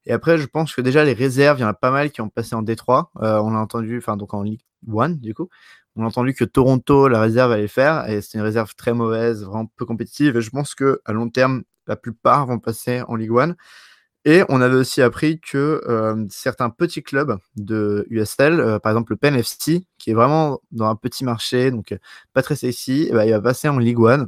Et 0.08 0.14
après, 0.14 0.38
je 0.38 0.48
pense 0.48 0.74
que 0.74 0.82
déjà, 0.82 1.04
les 1.04 1.14
réserves, 1.14 1.60
il 1.60 1.62
y 1.62 1.66
en 1.66 1.70
a 1.70 1.74
pas 1.74 1.92
mal 1.92 2.12
qui 2.12 2.22
ont 2.22 2.30
passé 2.30 2.56
en 2.56 2.64
Détroit. 2.64 3.12
on 3.16 3.54
a 3.56 3.60
entendu, 3.60 3.98
enfin, 4.00 4.18
donc 4.18 4.34
en 4.34 4.42
Ligue 4.42 4.62
1, 4.92 5.10
du 5.10 5.34
coup. 5.36 5.50
On 5.96 6.04
a 6.04 6.08
entendu 6.08 6.34
que 6.34 6.46
Toronto, 6.46 7.08
la 7.08 7.22
réserve, 7.22 7.52
allait 7.52 7.68
faire. 7.68 8.10
Et 8.10 8.22
c'est 8.22 8.38
une 8.38 8.44
réserve 8.44 8.74
très 8.76 8.94
mauvaise, 8.94 9.44
vraiment 9.44 9.66
peu 9.76 9.86
compétitive. 9.86 10.38
Et 10.38 10.42
je 10.42 10.50
pense 10.50 10.76
que 10.76 11.02
à 11.06 11.14
long 11.14 11.30
terme, 11.30 11.64
la 11.88 11.96
plupart 11.96 12.48
vont 12.48 12.60
passer 12.60 13.02
en 13.08 13.16
Ligue 13.16 13.38
1. 13.38 13.56
Et 14.26 14.44
on 14.50 14.60
avait 14.60 14.76
aussi 14.76 15.02
appris 15.02 15.40
que 15.40 15.82
euh, 15.88 16.26
certains 16.30 16.70
petits 16.70 17.02
clubs 17.02 17.38
de 17.56 18.06
USL, 18.10 18.60
euh, 18.60 18.78
par 18.78 18.92
exemple 18.92 19.14
le 19.14 19.18
Penn 19.18 19.36
FC, 19.36 19.86
qui 19.98 20.12
est 20.12 20.14
vraiment 20.14 20.60
dans 20.72 20.88
un 20.90 20.96
petit 20.98 21.24
marché, 21.24 21.72
donc 21.72 21.94
euh, 21.94 21.98
pas 22.34 22.42
très 22.44 22.58
sexy, 22.58 23.08
eh 23.10 23.14
ben, 23.14 23.24
il 23.24 23.32
va 23.32 23.40
passer 23.40 23.70
en 23.70 23.80
Ligue 23.80 24.00
1. 24.06 24.28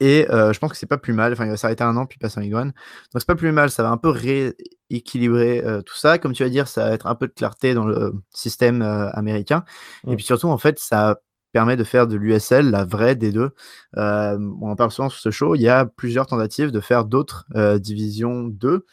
Et 0.00 0.26
je 0.30 0.58
pense 0.58 0.70
que 0.70 0.76
c'est 0.76 0.86
pas 0.86 0.98
plus 0.98 1.12
mal. 1.12 1.32
Enfin, 1.32 1.44
il 1.44 1.50
va 1.50 1.56
s'arrêter 1.56 1.84
un 1.84 1.96
an 1.96 2.06
puis 2.06 2.18
passer 2.18 2.38
en 2.38 2.42
Ligue 2.42 2.54
1. 2.54 2.64
Donc 2.64 2.74
c'est 3.14 3.26
pas 3.26 3.34
plus 3.34 3.52
mal. 3.52 3.70
Ça 3.70 3.82
va 3.82 3.90
un 3.90 3.98
peu 3.98 4.08
rééquilibrer 4.08 5.62
tout 5.84 5.96
ça. 5.96 6.18
Comme 6.18 6.32
tu 6.32 6.42
vas 6.42 6.48
dire, 6.48 6.68
ça 6.68 6.86
va 6.86 6.94
être 6.94 7.06
un 7.06 7.14
peu 7.14 7.26
de 7.26 7.32
clarté 7.32 7.74
dans 7.74 7.84
le 7.84 8.14
système 8.30 8.82
américain. 8.82 9.64
Et 10.08 10.16
puis 10.16 10.24
surtout, 10.24 10.48
en 10.48 10.58
fait, 10.58 10.78
ça 10.78 11.20
permet 11.52 11.76
de 11.76 11.84
faire 11.84 12.06
de 12.06 12.16
l'USL 12.16 12.70
la 12.70 12.84
vraie 12.84 13.16
des 13.16 13.32
deux. 13.32 13.50
Euh, 13.96 14.38
on 14.60 14.70
en 14.70 14.76
parle 14.76 14.90
souvent 14.90 15.08
sur 15.08 15.20
ce 15.20 15.30
show. 15.30 15.54
Il 15.54 15.62
y 15.62 15.68
a 15.68 15.84
plusieurs 15.84 16.26
tentatives 16.26 16.70
de 16.70 16.80
faire 16.80 17.04
d'autres 17.04 17.46
euh, 17.54 17.78
divisions 17.78 18.44
2, 18.44 18.86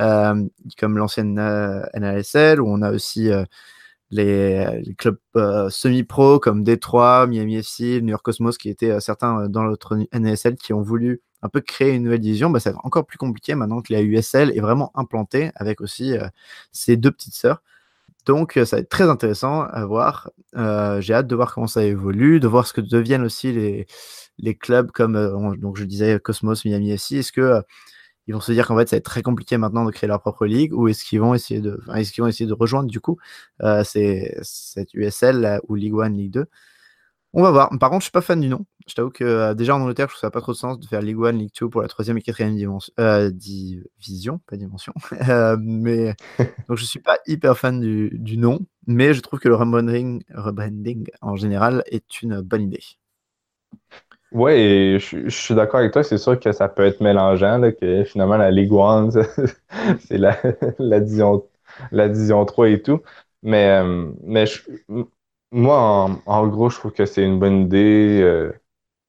euh, 0.00 0.44
comme 0.78 0.98
l'ancienne 0.98 1.34
NASL, 1.34 2.60
où 2.60 2.68
on 2.68 2.82
a 2.82 2.92
aussi 2.92 3.30
les, 4.10 4.94
clubs 4.96 5.18
semi-pro 5.70 6.38
comme 6.38 6.64
Détroit, 6.64 7.26
Miami 7.26 7.56
FC, 7.56 8.00
New 8.00 8.10
York 8.10 8.22
Cosmos, 8.22 8.58
qui 8.58 8.68
étaient 8.68 9.00
certains 9.00 9.48
dans 9.48 9.64
l'autre 9.64 9.98
NASL 10.12 10.56
qui 10.56 10.72
ont 10.72 10.82
voulu 10.82 11.22
un 11.42 11.48
peu 11.48 11.60
créer 11.60 11.94
une 11.94 12.04
nouvelle 12.04 12.20
division. 12.20 12.50
Bah, 12.50 12.60
c'est 12.60 12.74
encore 12.82 13.06
plus 13.06 13.18
compliqué 13.18 13.54
maintenant 13.54 13.80
que 13.82 13.92
la 13.92 14.02
USL 14.02 14.56
est 14.56 14.60
vraiment 14.60 14.90
implantée 14.94 15.50
avec 15.54 15.80
aussi 15.80 16.14
ses 16.72 16.96
deux 16.96 17.10
petites 17.10 17.34
sœurs. 17.34 17.62
Donc, 18.28 18.58
euh, 18.58 18.66
ça 18.66 18.76
va 18.76 18.80
être 18.82 18.90
très 18.90 19.08
intéressant 19.08 19.62
à 19.62 19.86
voir. 19.86 20.30
Euh, 20.54 21.00
j'ai 21.00 21.14
hâte 21.14 21.26
de 21.26 21.34
voir 21.34 21.54
comment 21.54 21.66
ça 21.66 21.82
évolue, 21.84 22.40
de 22.40 22.46
voir 22.46 22.66
ce 22.66 22.74
que 22.74 22.82
deviennent 22.82 23.22
aussi 23.22 23.52
les, 23.52 23.86
les 24.38 24.54
clubs 24.54 24.90
comme, 24.92 25.16
euh, 25.16 25.56
donc 25.56 25.78
je 25.78 25.84
disais, 25.84 26.20
Cosmos, 26.20 26.66
Miami 26.66 26.90
FC. 26.90 27.16
Est-ce 27.16 27.32
que 27.32 27.62
ils 28.28 28.34
vont 28.34 28.40
se 28.40 28.52
dire 28.52 28.68
qu'en 28.68 28.76
fait, 28.76 28.88
ça 28.88 28.96
va 28.96 28.98
être 28.98 29.04
très 29.04 29.22
compliqué 29.22 29.58
maintenant 29.58 29.84
de 29.84 29.90
créer 29.90 30.06
leur 30.06 30.20
propre 30.20 30.46
ligue 30.46 30.72
ou 30.72 30.86
est-ce 30.88 31.04
qu'ils 31.04 31.20
vont 31.20 31.34
essayer 31.34 31.60
de, 31.60 31.80
est-ce 31.96 32.12
qu'ils 32.12 32.22
vont 32.22 32.28
essayer 32.28 32.46
de 32.46 32.54
rejoindre 32.54 32.88
du 32.88 33.00
coup 33.00 33.18
cette 33.82 34.94
USL 34.94 35.60
ou 35.68 35.74
Ligue 35.74 35.94
1, 36.00 36.10
Ligue 36.10 36.32
2 36.32 36.46
on 37.34 37.42
va 37.42 37.50
voir. 37.50 37.70
Par 37.78 37.90
contre, 37.90 38.00
je 38.00 38.04
suis 38.06 38.12
pas 38.12 38.22
fan 38.22 38.40
du 38.40 38.48
nom. 38.48 38.64
Je 38.86 38.94
t'avoue 38.94 39.10
que 39.10 39.22
euh, 39.22 39.54
déjà 39.54 39.76
en 39.76 39.80
Angleterre, 39.82 40.06
je 40.08 40.14
trouve 40.14 40.20
ça 40.20 40.30
pas 40.30 40.40
trop 40.40 40.52
de 40.52 40.56
sens 40.56 40.80
de 40.80 40.86
faire 40.86 41.02
League 41.02 41.18
1, 41.22 41.32
League 41.32 41.50
2 41.60 41.68
pour 41.68 41.82
la 41.82 41.88
troisième 41.88 42.16
et 42.16 42.22
quatrième 42.22 42.56
dimension, 42.56 42.92
euh, 42.98 43.30
division, 43.30 44.40
pas 44.46 44.56
dimension. 44.56 44.94
Euh, 45.28 45.56
mais 45.60 46.14
donc 46.68 46.78
je 46.78 46.84
suis 46.84 47.00
pas 47.00 47.18
hyper 47.26 47.58
fan 47.58 47.80
du, 47.80 48.10
du, 48.14 48.38
nom, 48.38 48.60
mais 48.86 49.12
je 49.12 49.20
trouve 49.20 49.40
que 49.40 49.48
le 49.48 49.56
rebranding, 49.56 50.22
rebranding 50.32 51.08
en 51.20 51.36
général 51.36 51.82
est 51.86 52.22
une 52.22 52.40
bonne 52.40 52.62
idée. 52.62 52.82
Ouais, 54.30 54.98
je, 55.00 55.28
suis 55.30 55.54
d'accord 55.54 55.80
avec 55.80 55.92
toi. 55.92 56.02
C'est 56.04 56.18
sûr 56.18 56.38
que 56.38 56.52
ça 56.52 56.68
peut 56.68 56.84
être 56.84 57.00
mélangeant, 57.00 57.58
là, 57.58 57.72
que 57.72 58.04
finalement 58.04 58.36
la 58.36 58.50
League 58.50 58.72
1, 58.72 59.08
c'est 60.00 60.18
la, 60.18 60.36
la, 60.78 61.00
division, 61.00 61.48
la 61.92 62.08
division 62.08 62.44
3 62.44 62.68
et 62.68 62.82
tout. 62.82 63.00
Mais, 63.42 63.82
mais 64.22 64.44
je, 64.46 64.60
moi, 65.52 66.10
en, 66.26 66.46
gros, 66.48 66.68
je 66.70 66.78
trouve 66.78 66.92
que 66.92 67.06
c'est 67.06 67.24
une 67.24 67.38
bonne 67.38 67.62
idée. 67.62 68.20
Euh, 68.22 68.52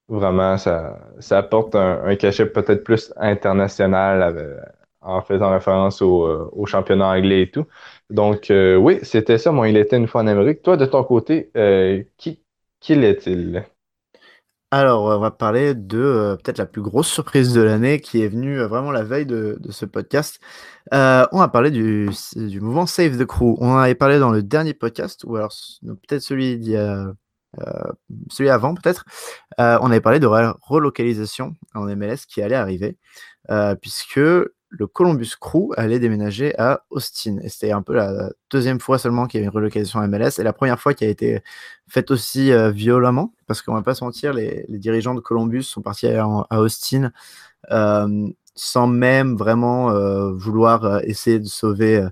vraiment, 0.09 0.57
ça, 0.57 0.99
ça 1.19 1.39
apporte 1.39 1.75
un, 1.75 2.15
cachet 2.17 2.47
peut-être 2.47 2.83
plus 2.85 3.13
international 3.17 4.61
en 5.01 5.21
faisant 5.21 5.51
référence 5.51 6.01
au, 6.01 6.25
euh, 6.27 6.49
au, 6.53 6.65
championnat 6.65 7.09
anglais 7.09 7.43
et 7.43 7.51
tout. 7.51 7.65
Donc, 8.09 8.51
euh, 8.51 8.75
oui, 8.77 8.99
c'était 9.03 9.37
ça. 9.37 9.51
Moi, 9.51 9.69
il 9.69 9.77
était 9.77 9.97
une 9.97 10.07
fois 10.07 10.21
en 10.21 10.27
Amérique. 10.27 10.61
Toi, 10.63 10.77
de 10.77 10.85
ton 10.85 11.03
côté, 11.03 11.51
qui, 12.17 12.43
qui 12.79 12.95
l'est-il? 12.95 13.65
Alors, 14.71 15.05
on 15.05 15.17
va 15.19 15.31
parler 15.31 15.73
de 15.73 15.97
euh, 15.99 16.35
peut-être 16.35 16.59
la 16.59 16.67
plus 16.67 16.83
grosse 16.83 17.07
surprise 17.07 17.53
de 17.53 17.61
l'année 17.61 17.99
qui 17.99 18.21
est 18.21 18.27
venue 18.27 18.59
euh, 18.59 18.67
vraiment 18.67 18.91
la 18.91 19.01
veille 19.03 19.25
de, 19.25 19.59
ce 19.71 19.85
podcast. 19.85 20.39
Euh, 20.93 21.25
on 21.31 21.39
va 21.39 21.47
parler 21.47 21.71
du, 21.71 22.09
du, 22.35 22.61
mouvement 22.61 22.85
Save 22.85 23.17
the 23.17 23.25
Crew. 23.25 23.55
On 23.59 23.77
avait 23.77 23.95
parlé 23.95 24.19
dans 24.19 24.29
le 24.29 24.43
dernier 24.43 24.75
podcast, 24.75 25.23
ou 25.25 25.35
alors 25.37 25.51
peut-être 25.81 26.21
celui 26.21 26.75
celui 28.29 28.49
avant 28.49 28.75
peut-être. 28.75 29.05
on 29.57 29.89
avait 29.89 30.01
parlé 30.01 30.19
de 30.19 30.27
relocalisation 30.27 31.55
en 31.73 31.85
MLS 31.95 32.27
qui 32.27 32.41
allait 32.43 32.55
arriver, 32.55 32.97
puisque 33.81 34.19
le 34.69 34.87
Columbus 34.87 35.31
Crew 35.39 35.73
allait 35.77 35.99
déménager 35.99 36.57
à 36.59 36.83
Austin. 36.89 37.37
Et 37.41 37.49
c'était 37.49 37.71
un 37.71 37.81
peu 37.81 37.93
la 37.93 38.31
deuxième 38.51 38.79
fois 38.79 38.99
seulement 38.99 39.25
qu'il 39.27 39.39
y 39.39 39.41
avait 39.41 39.49
une 39.49 39.55
relocalisation 39.55 39.99
à 39.99 40.07
MLS 40.07 40.39
et 40.39 40.43
la 40.43 40.53
première 40.53 40.79
fois 40.79 40.93
qui 40.93 41.03
a 41.03 41.07
été 41.07 41.41
faite 41.87 42.11
aussi 42.11 42.51
euh, 42.51 42.69
violemment, 42.69 43.33
parce 43.47 43.61
qu'on 43.61 43.73
va 43.73 43.81
pas 43.81 43.95
se 43.95 44.03
mentir, 44.03 44.33
les, 44.33 44.65
dirigeants 44.69 45.15
de 45.15 45.19
Columbus 45.19 45.63
sont 45.63 45.81
partis 45.81 46.07
à, 46.07 46.27
Austin 46.51 47.11
euh, 47.71 48.27
sans 48.55 48.87
même 48.87 49.35
vraiment 49.35 49.91
euh, 49.91 50.31
vouloir 50.31 51.01
essayer 51.03 51.39
de 51.39 51.47
sauver 51.47 52.05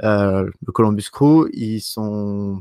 le 0.00 0.72
Columbus 0.72 1.08
Crew. 1.10 1.48
Ils 1.52 1.80
sont, 1.80 2.60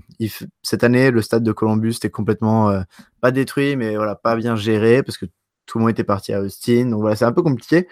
cette 0.63 0.83
année, 0.83 1.11
le 1.11 1.21
stade 1.21 1.43
de 1.43 1.51
Columbus 1.51 1.97
était 1.97 2.09
complètement 2.09 2.83
pas 3.21 3.29
détruit, 3.31 3.75
mais 3.75 3.95
voilà, 3.95 4.15
pas 4.15 4.35
bien 4.35 4.55
géré 4.55 5.03
parce 5.03 5.19
que 5.19 5.27
tout 5.67 5.77
le 5.77 5.83
monde 5.83 5.91
était 5.91 6.03
parti 6.03 6.33
à 6.33 6.41
Austin. 6.41 6.85
Donc 6.87 7.01
voilà, 7.01 7.15
c'est 7.15 7.25
un 7.25 7.33
peu 7.33 7.43
compliqué. 7.43 7.87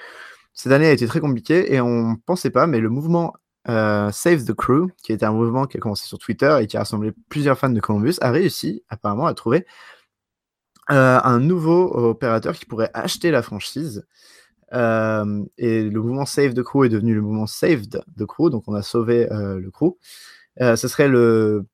Cette 0.55 0.71
année 0.71 0.87
a 0.87 0.91
été 0.91 1.05
très 1.05 1.19
compliquée 1.19 1.73
et 1.73 1.81
on 1.81 2.11
ne 2.11 2.15
pensait 2.25 2.49
pas, 2.49 2.65
mais 2.65 2.79
le 2.79 2.89
mouvement 2.89 3.33
euh, 3.67 4.09
Save 4.11 4.45
the 4.45 4.53
Crew, 4.53 4.87
qui 5.03 5.11
était 5.11 5.25
un 5.25 5.33
mouvement 5.33 5.65
qui 5.65 5.77
a 5.77 5.79
commencé 5.81 6.07
sur 6.07 6.17
Twitter 6.17 6.57
et 6.61 6.67
qui 6.67 6.77
a 6.77 6.79
rassemblé 6.79 7.11
plusieurs 7.29 7.57
fans 7.57 7.69
de 7.69 7.79
Columbus, 7.81 8.15
a 8.21 8.31
réussi 8.31 8.83
apparemment 8.89 9.25
à 9.25 9.33
trouver 9.33 9.65
euh, 10.91 11.19
un 11.21 11.39
nouveau 11.39 11.91
opérateur 12.09 12.55
qui 12.55 12.65
pourrait 12.65 12.91
acheter 12.93 13.31
la 13.31 13.41
franchise. 13.41 14.05
Euh, 14.73 15.43
et 15.57 15.83
le 15.83 16.01
mouvement 16.01 16.25
Save 16.25 16.53
the 16.53 16.63
Crew 16.63 16.85
est 16.85 16.89
devenu 16.89 17.13
le 17.13 17.21
mouvement 17.21 17.47
Saved 17.47 18.01
the 18.17 18.25
Crew, 18.25 18.49
donc 18.49 18.63
on 18.67 18.75
a 18.75 18.81
sauvé 18.81 19.27
le 19.29 19.69
crew. 19.71 19.97
ce 20.59 20.87
serait 20.87 21.09
le, 21.09 21.65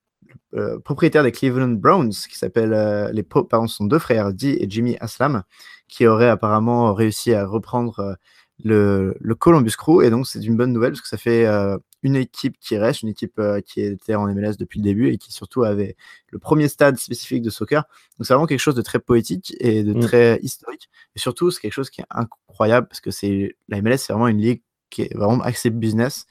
propriétaire 0.84 1.24
des 1.24 1.32
Cleveland 1.32 1.74
Browns, 1.74 2.14
qui 2.30 2.38
s'appelle, 2.38 3.12
les 3.14 3.24
pardon, 3.24 3.68
sont 3.68 3.86
deux 3.86 4.00
frères, 4.00 4.34
Dee 4.34 4.58
et 4.60 4.68
Jimmy 4.70 4.98
Aslam, 5.00 5.44
qui 5.88 6.08
auraient 6.08 6.30
apparemment 6.30 6.94
réussi 6.94 7.34
à 7.34 7.46
reprendre 7.46 8.18
le, 8.64 9.36
Columbus 9.38 9.74
Crew. 9.78 10.04
Et 10.04 10.10
donc, 10.10 10.28
c'est 10.28 10.44
une 10.44 10.58
bonne 10.58 10.74
nouvelle 10.74 10.92
parce 10.92 11.02
que 11.02 11.08
ça 11.08 11.18
fait 11.18 11.46
euh, 11.46 11.78
une 12.04 12.16
équipe 12.16 12.58
qui 12.60 12.78
reste, 12.78 13.02
une 13.04 13.10
équipe 13.10 13.40
euh, 13.40 13.62
qui 13.62 13.82
était 13.82 14.16
en 14.16 14.28
MLS 14.34 14.56
depuis 14.58 14.80
le 14.80 14.84
début 14.84 15.10
et 15.10 15.18
qui 15.18 15.32
surtout 15.32 15.64
avait 15.64 15.96
le 16.30 16.40
premier 16.40 16.68
stade 16.68 16.98
spécifique 16.98 17.42
de 17.42 17.50
soccer. 17.50 17.84
Donc, 18.18 18.28
c'est 18.28 18.34
vraiment 18.34 18.48
quelque 18.48 18.60
chose 18.60 18.76
de 18.76 18.82
très 18.82 19.00
poétique 19.00 19.56
et 19.60 19.84
de 19.84 19.94
mm. 19.94 20.00
très 20.00 20.40
historique. 20.42 20.90
Et 21.16 21.20
surtout, 21.20 21.52
c'est 21.52 21.62
quelque 21.62 21.74
chose 21.74 21.90
qui 21.90 22.02
est 22.02 22.08
incroyable 22.10 22.88
parce 22.88 23.02
que 23.02 23.12
c'est 23.12 23.56
la 23.70 23.82
MLS, 23.82 23.98
c'est 23.98 24.14
vraiment 24.14 24.28
une 24.28 24.42
ligue 24.42 24.62
qui 24.90 25.04
est 25.04 25.16
vraiment 25.16 25.42
axée 25.42 25.70
business. 25.70 26.26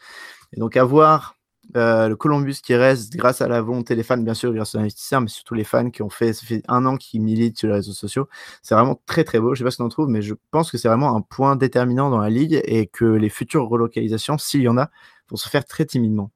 Et 0.53 0.61
donc, 0.61 0.77
avoir 0.77 1.37
Euh, 1.77 2.09
le 2.09 2.17
Columbus 2.17 2.57
qui 2.63 2.75
reste 2.75 3.15
grâce 3.17 3.41
à 3.41 3.49
la 3.49 3.61
volonté 3.61 3.95
des 3.95 4.03
fans, 4.03 4.17
bien 4.17 4.35
sûr, 4.35 4.53
grâce 4.53 4.75
aux 4.75 4.79
investisseurs, 4.79 5.21
mais 5.21 5.29
surtout 5.29 5.55
les 5.55 5.65
fans 5.65 5.91
qui 5.91 6.03
ont 6.03 6.11
fait, 6.11 6.33
ça 6.33 6.47
fait 6.47 6.63
un 6.69 6.85
an 6.87 6.97
qu'ils 6.97 7.23
militent 7.23 7.59
sur 7.59 7.69
les 7.69 7.75
réseaux 7.75 7.93
sociaux. 7.93 8.29
C'est 8.63 8.75
vraiment 8.75 9.01
très 9.07 9.25
très 9.25 9.39
beau. 9.39 9.55
Je 9.55 9.59
sais 9.59 9.65
pas 9.65 9.71
ce 9.71 9.77
qu'on 9.79 9.85
en 9.85 9.91
trouve, 9.91 10.09
mais 10.09 10.23
je 10.23 10.35
pense 10.51 10.71
que 10.71 10.79
c'est 10.79 10.89
vraiment 10.89 11.17
un 11.17 11.21
point 11.21 11.57
déterminant 11.57 12.11
dans 12.11 12.19
la 12.19 12.31
ligue 12.31 12.61
et 12.65 12.87
que 12.87 13.05
les 13.05 13.29
futures 13.29 13.69
relocalisations, 13.69 14.39
s'il 14.39 14.63
y 14.63 14.69
en 14.69 14.79
a, 14.79 14.91
vont 15.29 15.37
se 15.37 15.49
faire 15.49 15.65
très 15.65 15.85
timidement. 15.85 16.31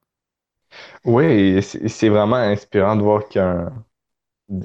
Oui, 1.04 1.62
c'est 1.62 2.08
vraiment 2.08 2.36
inspirant 2.36 2.96
de 2.96 3.02
voir 3.02 3.28
que 3.28 3.66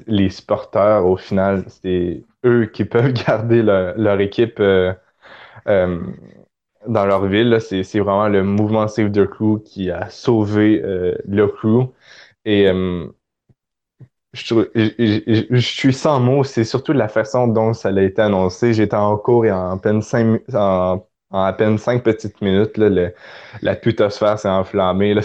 les 0.06 0.30
supporters, 0.30 1.06
au 1.06 1.16
final, 1.16 1.64
c'est 1.68 2.24
eux 2.44 2.66
qui 2.66 2.84
peuvent 2.86 3.12
garder 3.12 3.62
leur, 3.62 4.20
équipe 4.20 4.60
euh, 4.60 4.92
euh, 5.68 6.00
dans 6.86 7.06
leur 7.06 7.26
ville. 7.26 7.58
C'est 7.60 7.98
vraiment 7.98 8.28
le 8.28 8.42
mouvement 8.42 8.88
Save 8.88 9.12
the 9.12 9.26
Crew 9.26 9.62
qui 9.64 9.90
a 9.90 10.08
sauvé 10.10 10.82
euh, 10.82 11.14
le 11.26 11.46
crew. 11.46 11.92
Et 12.44 12.68
je, 14.32 15.58
suis 15.58 15.92
sans 15.92 16.20
mots, 16.20 16.44
c'est 16.44 16.64
surtout 16.64 16.92
la 16.92 17.08
façon 17.08 17.48
dont 17.48 17.72
ça 17.72 17.88
a 17.88 18.00
été 18.00 18.22
annoncé. 18.22 18.72
J'étais 18.72 18.96
en 18.96 19.16
cours 19.16 19.44
et 19.44 19.52
en, 19.52 19.76
peine 19.78 20.02
cinq, 20.02 20.42
en, 20.54 21.04
à 21.32 21.52
peine 21.52 21.78
cinq 21.78 22.02
petites 22.02 22.40
minutes, 22.40 22.76
là, 22.76 23.10
la 23.62 23.76
tutosphère 23.76 24.38
s'est 24.38 24.48
enflammée. 24.48 25.14
Là. 25.14 25.22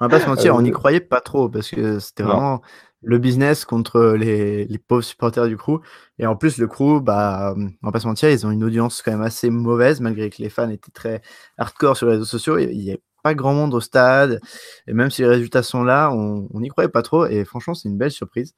on 0.00 0.06
va 0.06 0.08
pas 0.08 0.20
se 0.20 0.28
mentir, 0.28 0.54
on 0.54 0.62
n'y 0.62 0.70
croyait 0.70 1.00
pas 1.00 1.20
trop 1.20 1.48
parce 1.48 1.70
que 1.70 1.98
c'était 1.98 2.22
vraiment 2.22 2.60
le 3.02 3.18
business 3.18 3.64
contre 3.64 4.14
les, 4.14 4.66
pauvres 4.86 5.02
supporters 5.02 5.46
du 5.48 5.56
crew. 5.56 5.80
Et 6.18 6.26
en 6.26 6.36
plus, 6.36 6.58
le 6.58 6.66
crew, 6.66 7.00
bah, 7.00 7.54
on 7.56 7.86
va 7.86 7.92
pas 7.92 8.00
se 8.00 8.06
mentir, 8.06 8.30
ils 8.30 8.46
ont 8.46 8.50
une 8.50 8.64
audience 8.64 9.02
quand 9.02 9.12
même 9.12 9.22
assez 9.22 9.50
mauvaise, 9.50 10.00
malgré 10.00 10.30
que 10.30 10.42
les 10.42 10.48
fans 10.48 10.70
étaient 10.70 10.92
très 10.92 11.22
hardcore 11.58 11.96
sur 11.96 12.06
les 12.06 12.12
réseaux 12.12 12.24
sociaux. 12.24 12.58
Il 12.58 12.78
n'y 12.78 12.92
a 12.92 12.96
pas 13.22 13.34
grand 13.34 13.54
monde 13.54 13.74
au 13.74 13.80
stade. 13.80 14.40
Et 14.86 14.92
même 14.92 15.10
si 15.10 15.22
les 15.22 15.28
résultats 15.28 15.62
sont 15.62 15.82
là, 15.84 16.10
on 16.12 16.60
n'y 16.60 16.68
croyait 16.68 16.88
pas 16.90 17.02
trop. 17.02 17.26
Et 17.26 17.44
franchement, 17.44 17.74
c'est 17.74 17.88
une 17.88 17.98
belle 17.98 18.10
surprise. 18.10 18.54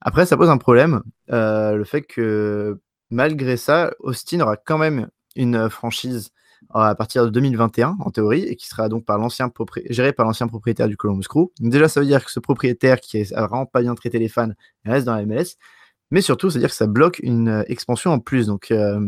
Après, 0.00 0.26
ça 0.26 0.36
pose 0.36 0.50
un 0.50 0.58
problème. 0.58 1.02
Euh, 1.30 1.76
le 1.76 1.84
fait 1.84 2.02
que 2.02 2.80
malgré 3.10 3.56
ça, 3.56 3.92
Austin 4.00 4.40
aura 4.40 4.56
quand 4.56 4.78
même 4.78 5.08
une 5.36 5.70
franchise 5.70 6.32
à 6.74 6.94
partir 6.94 7.24
de 7.24 7.30
2021 7.30 7.96
en 8.00 8.10
théorie 8.10 8.42
et 8.42 8.56
qui 8.56 8.66
sera 8.68 8.88
donc 8.88 9.04
par 9.04 9.18
l'ancien 9.18 9.50
géré 9.90 10.12
par 10.12 10.26
l'ancien 10.26 10.48
propriétaire 10.48 10.88
du 10.88 10.96
Columbus 10.96 11.26
Crew. 11.28 11.50
déjà, 11.60 11.88
ça 11.88 12.00
veut 12.00 12.06
dire 12.06 12.24
que 12.24 12.30
ce 12.30 12.40
propriétaire 12.40 13.00
qui 13.00 13.22
a 13.34 13.46
vraiment 13.46 13.66
pas 13.66 13.82
bien 13.82 13.94
traité 13.94 14.18
les 14.18 14.28
fans 14.28 14.50
reste 14.84 15.06
dans 15.06 15.14
la 15.14 15.26
MLS. 15.26 15.56
Mais 16.12 16.20
surtout, 16.20 16.50
c'est-à-dire 16.50 16.68
que 16.68 16.76
ça 16.76 16.86
bloque 16.86 17.20
une 17.22 17.48
euh, 17.48 17.64
expansion 17.68 18.10
en 18.12 18.18
plus. 18.18 18.46
Donc, 18.46 18.70
euh, 18.70 19.00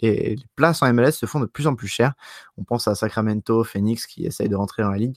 les, 0.00 0.36
places 0.54 0.80
en 0.80 0.92
MLS 0.94 1.10
se 1.10 1.26
font 1.26 1.40
de 1.40 1.46
plus 1.46 1.66
en 1.66 1.74
plus 1.74 1.88
chères. 1.88 2.14
On 2.56 2.62
pense 2.62 2.86
à 2.86 2.94
Sacramento, 2.94 3.64
Phoenix 3.64 4.06
qui 4.06 4.24
essayent 4.26 4.48
de 4.48 4.54
rentrer 4.54 4.84
dans 4.84 4.90
la 4.90 4.98
ligue. 4.98 5.16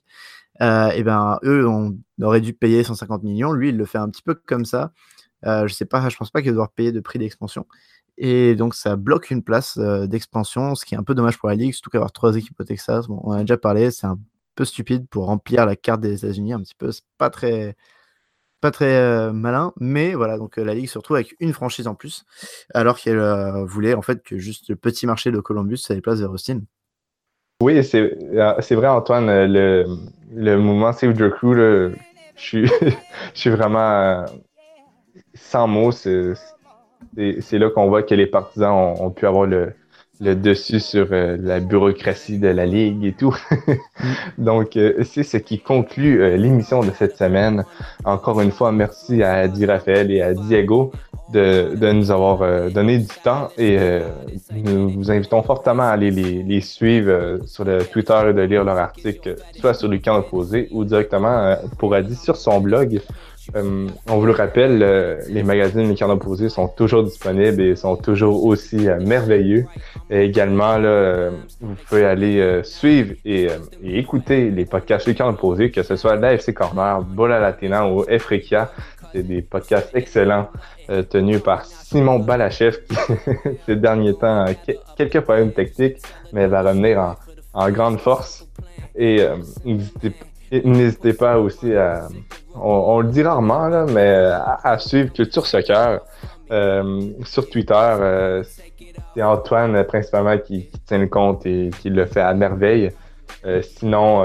Euh, 0.62 0.90
et 0.90 1.04
ben, 1.04 1.38
eux, 1.44 1.68
on 1.68 1.98
aurait 2.20 2.42
dû 2.42 2.54
payer 2.54 2.84
150 2.84 3.22
millions. 3.22 3.52
Lui, 3.52 3.70
il 3.70 3.78
le 3.78 3.86
fait 3.86 4.00
un 4.00 4.10
petit 4.10 4.24
peu 4.24 4.34
comme 4.34 4.66
ça. 4.66 4.92
je 5.44 5.68
sais 5.68 5.86
pas, 5.86 6.10
je 6.10 6.18
pense 6.18 6.32
pas 6.32 6.42
qu'il 6.42 6.50
devoir 6.50 6.72
payer 6.72 6.92
de 6.92 7.00
prix 7.00 7.20
d'expansion. 7.20 7.68
Et 8.18 8.56
donc, 8.56 8.76
ça 8.76 8.96
bloque 8.96 9.30
une 9.30 9.44
place 9.44 9.78
d'expansion, 9.78 10.76
ce 10.76 10.86
qui 10.86 10.96
est 10.96 10.98
un 10.98 11.04
peu 11.04 11.16
dommage 11.16 11.38
pour 11.38 11.50
la 11.50 11.56
Ligue, 11.56 11.74
surtout 11.74 11.90
qu'avoir 11.90 12.12
trois 12.12 12.36
équipes 12.36 12.60
au 12.60 12.64
Texas, 12.64 13.08
on 13.10 13.32
a 13.32 13.42
déjà 13.42 13.58
parlé, 13.58 13.92
c'est 13.92 14.08
un 14.08 14.18
peu 14.56 14.64
stupide 14.64 15.08
pour 15.10 15.26
remplir 15.26 15.66
la 15.66 15.76
carte 15.76 16.02
des 16.02 16.14
États-Unis, 16.14 16.54
un 16.54 16.62
petit 16.62 16.76
peu, 16.76 16.92
c'est 16.92 17.04
pas 17.18 17.30
très, 17.30 17.76
pas 18.62 18.72
très 18.72 19.34
malin, 19.34 19.74
mais 19.82 20.14
voilà, 20.16 20.38
donc 20.38 20.56
la 20.56 20.74
Ligue 20.74 20.88
se 20.88 20.98
retrouve 20.98 21.18
avec 21.18 21.36
une 21.42 21.52
franchise 21.52 21.88
en 21.88 21.96
plus, 21.96 22.24
alors 22.74 22.98
qu'elle 22.98 23.20
voulait 23.66 23.96
en 23.96 24.02
fait 24.02 24.24
que 24.24 24.38
juste 24.38 24.70
le 24.70 24.78
petit 24.78 25.06
marché 25.08 25.32
de 25.32 25.40
Columbus 25.42 25.78
ça 25.78 25.94
les 25.94 26.02
place 26.02 26.20
vers 26.20 26.32
Austin. 26.32 26.62
Oui, 27.62 27.84
c'est 27.84 28.76
vrai, 28.76 28.88
Antoine, 28.88 29.28
le, 29.28 29.86
le 30.34 30.58
mouvement 30.58 30.94
Save 30.94 31.14
the 31.14 31.30
Crew, 31.30 31.54
je 31.56 31.94
suis, 32.36 32.68
je 33.34 33.40
suis 33.40 33.50
vraiment 33.50 34.26
sans 35.34 35.68
mots, 35.68 35.92
c'est 35.92 36.34
c'est 37.42 37.58
là 37.58 37.70
qu'on 37.70 37.88
voit 37.88 38.04
que 38.04 38.16
les 38.16 38.28
partisans 38.28 38.96
ont, 39.00 39.10
pu 39.10 39.26
avoir 39.26 39.46
le, 39.46 39.74
dessus 40.20 40.80
sur 40.80 41.08
euh, 41.12 41.38
la 41.40 41.60
bureaucratie 41.60 42.40
de 42.40 42.48
la 42.48 42.66
Ligue 42.66 43.06
et 43.06 43.14
tout. 43.14 43.36
Donc, 44.38 44.78
euh, 44.78 45.04
c'est 45.04 45.24
ce 45.24 45.38
qui 45.38 45.60
conclut 45.60 46.22
euh, 46.22 46.38
l'émission 46.38 46.82
de 46.82 46.92
cette 46.92 47.18
semaine. 47.18 47.66
Encore 48.04 48.42
une 48.42 48.52
fois, 48.52 48.72
merci 48.72 49.24
à 49.24 49.48
Di 49.48 49.66
Raphaël 49.66 50.12
et 50.12 50.22
à 50.22 50.34
Diego 50.34 50.92
de, 51.34 51.92
nous 51.92 52.12
avoir 52.12 52.70
donné 52.70 53.00
du 53.00 53.08
temps 53.24 53.50
et 53.58 53.80
nous 54.52 54.90
vous 54.90 55.10
invitons 55.10 55.42
fortement 55.42 55.84
à 55.84 55.88
aller 55.88 56.12
les, 56.12 56.62
suivre 56.62 57.40
sur 57.48 57.66
le 57.66 57.84
Twitter 57.84 58.22
et 58.30 58.34
de 58.34 58.44
lire 58.44 58.64
leur 58.64 58.78
article, 58.78 59.36
soit 59.60 59.74
sur 59.74 59.88
le 59.88 59.98
camp 59.98 60.18
opposé 60.20 60.68
ou 60.72 60.86
directement 60.86 61.56
pour 61.80 61.96
Adi 61.96 62.16
sur 62.16 62.36
son 62.36 62.62
blog. 62.62 63.02
Euh, 63.56 63.88
on 64.10 64.18
vous 64.18 64.26
le 64.26 64.32
rappelle, 64.32 64.82
euh, 64.82 65.22
les 65.28 65.44
magazines 65.44 65.88
Les 65.88 65.96
Carnets 65.96 66.16
Opposés 66.16 66.50
sont 66.50 66.68
toujours 66.68 67.04
disponibles 67.04 67.62
et 67.62 67.76
sont 67.76 67.96
toujours 67.96 68.44
aussi 68.46 68.90
euh, 68.90 69.00
merveilleux. 69.00 69.66
Et 70.10 70.24
également, 70.24 70.78
là, 70.78 71.30
vous 71.62 71.76
pouvez 71.88 72.06
aller 72.06 72.62
suivre 72.64 73.14
et, 73.24 73.48
écouter 73.84 74.50
les 74.50 74.66
podcasts 74.66 75.08
Les 75.08 75.16
Carnets 75.16 75.34
Opposés, 75.34 75.72
que 75.72 75.84
ce 75.84 75.96
soit 75.96 76.16
l'AFC 76.16 76.54
Corner, 76.54 77.02
Bola 77.02 77.40
Latina 77.40 77.88
ou 77.88 78.04
Efrekia. 78.08 78.72
C'est 79.12 79.24
des 79.24 79.42
podcasts 79.42 79.96
excellents 79.96 80.50
tenus 81.10 81.42
par 81.42 81.66
Simon 81.66 82.20
Balachev 82.20 82.78
qui, 82.88 82.96
ces 83.66 83.76
derniers 83.76 84.14
temps, 84.14 84.46
a 84.46 84.54
quelques 84.98 85.22
problèmes 85.22 85.54
techniques, 85.54 85.98
mais 86.34 86.48
va 86.48 86.62
revenir 86.62 87.00
en, 87.00 87.16
en 87.54 87.70
grande 87.72 88.00
force. 88.00 88.48
Et 88.96 89.26
n'hésitez 89.64 90.12
N'hésitez 90.52 91.14
pas 91.14 91.40
aussi 91.40 91.74
à, 91.74 92.08
on, 92.56 93.00
le 93.00 93.10
dit 93.10 93.24
rarement, 93.24 93.68
là, 93.68 93.86
mais 93.86 94.16
à, 94.64 94.78
suivre 94.80 95.12
Culture 95.12 95.46
Soccer 95.46 96.02
euh, 96.52 97.02
sur 97.24 97.50
Twitter. 97.50 97.74
Euh, 97.76 98.44
c'est 99.14 99.24
Antoine 99.24 99.84
principalement 99.86 100.38
qui, 100.38 100.70
tient 100.86 101.00
le 101.00 101.08
compte 101.08 101.46
et 101.46 101.70
qui 101.82 101.90
le 101.90 102.06
fait 102.06 102.22
à 102.22 102.34
merveille. 102.34 102.92
Euh, 103.46 103.62
sinon, 103.62 104.24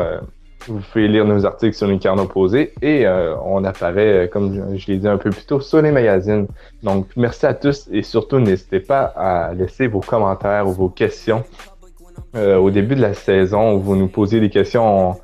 vous 0.67 0.81
pouvez 0.93 1.09
lire 1.09 1.25
nos 1.25 1.47
articles 1.47 1.75
sur 1.75 1.87
les 1.87 1.99
carnets 1.99 2.23
opposés 2.23 2.75
et 2.83 3.07
on 3.09 3.65
apparaît, 3.65 4.29
comme 4.33 4.77
je, 4.77 4.87
l'ai 4.87 4.99
dit 4.99 5.09
un 5.09 5.17
peu 5.17 5.31
plus 5.31 5.47
tôt, 5.47 5.61
sur 5.61 5.81
les 5.81 5.91
magazines. 5.91 6.47
Donc, 6.83 7.09
merci 7.17 7.47
à 7.47 7.55
tous 7.55 7.89
et 7.91 8.03
surtout, 8.03 8.39
n'hésitez 8.39 8.81
pas 8.81 9.13
à 9.17 9.55
laisser 9.55 9.87
vos 9.87 10.01
commentaires 10.01 10.69
ou 10.69 10.73
vos 10.73 10.89
questions. 10.89 11.45
au 12.35 12.71
début 12.71 12.95
de 12.95 13.03
la 13.03 13.15
saison, 13.15 13.79
vous 13.79 13.97
nous 13.97 14.09
posez 14.09 14.41
des 14.41 14.51
questions, 14.51 15.11
on, 15.11 15.17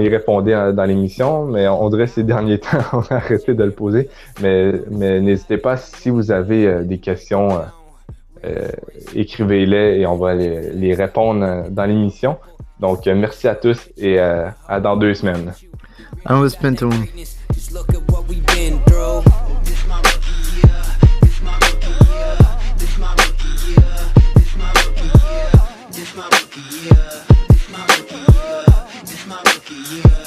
y 0.00 0.08
répondait 0.08 0.72
dans 0.72 0.84
l'émission, 0.84 1.44
mais 1.44 1.68
on 1.68 1.88
dirait 1.90 2.06
ces 2.06 2.24
derniers 2.24 2.58
temps, 2.60 2.78
on 2.92 3.00
a 3.12 3.16
arrêté 3.16 3.54
de 3.54 3.64
le 3.64 3.70
poser. 3.70 4.08
Mais, 4.40 4.72
mais 4.90 5.20
n'hésitez 5.20 5.58
pas, 5.58 5.76
si 5.76 6.10
vous 6.10 6.30
avez 6.30 6.66
euh, 6.66 6.82
des 6.82 6.98
questions, 6.98 7.56
euh, 7.56 7.60
euh, 8.44 8.68
écrivez-les 9.14 10.00
et 10.00 10.06
on 10.06 10.16
va 10.16 10.34
les, 10.34 10.94
répondre 10.94 11.68
dans 11.70 11.84
l'émission. 11.84 12.36
Donc, 12.80 13.06
merci 13.06 13.48
à 13.48 13.54
tous 13.54 13.88
et 13.96 14.18
à 14.18 14.80
dans 14.80 14.96
deux 14.96 15.14
semaines. 15.14 15.52
my 29.26 29.42
rookie 29.44 29.74
year. 29.74 30.25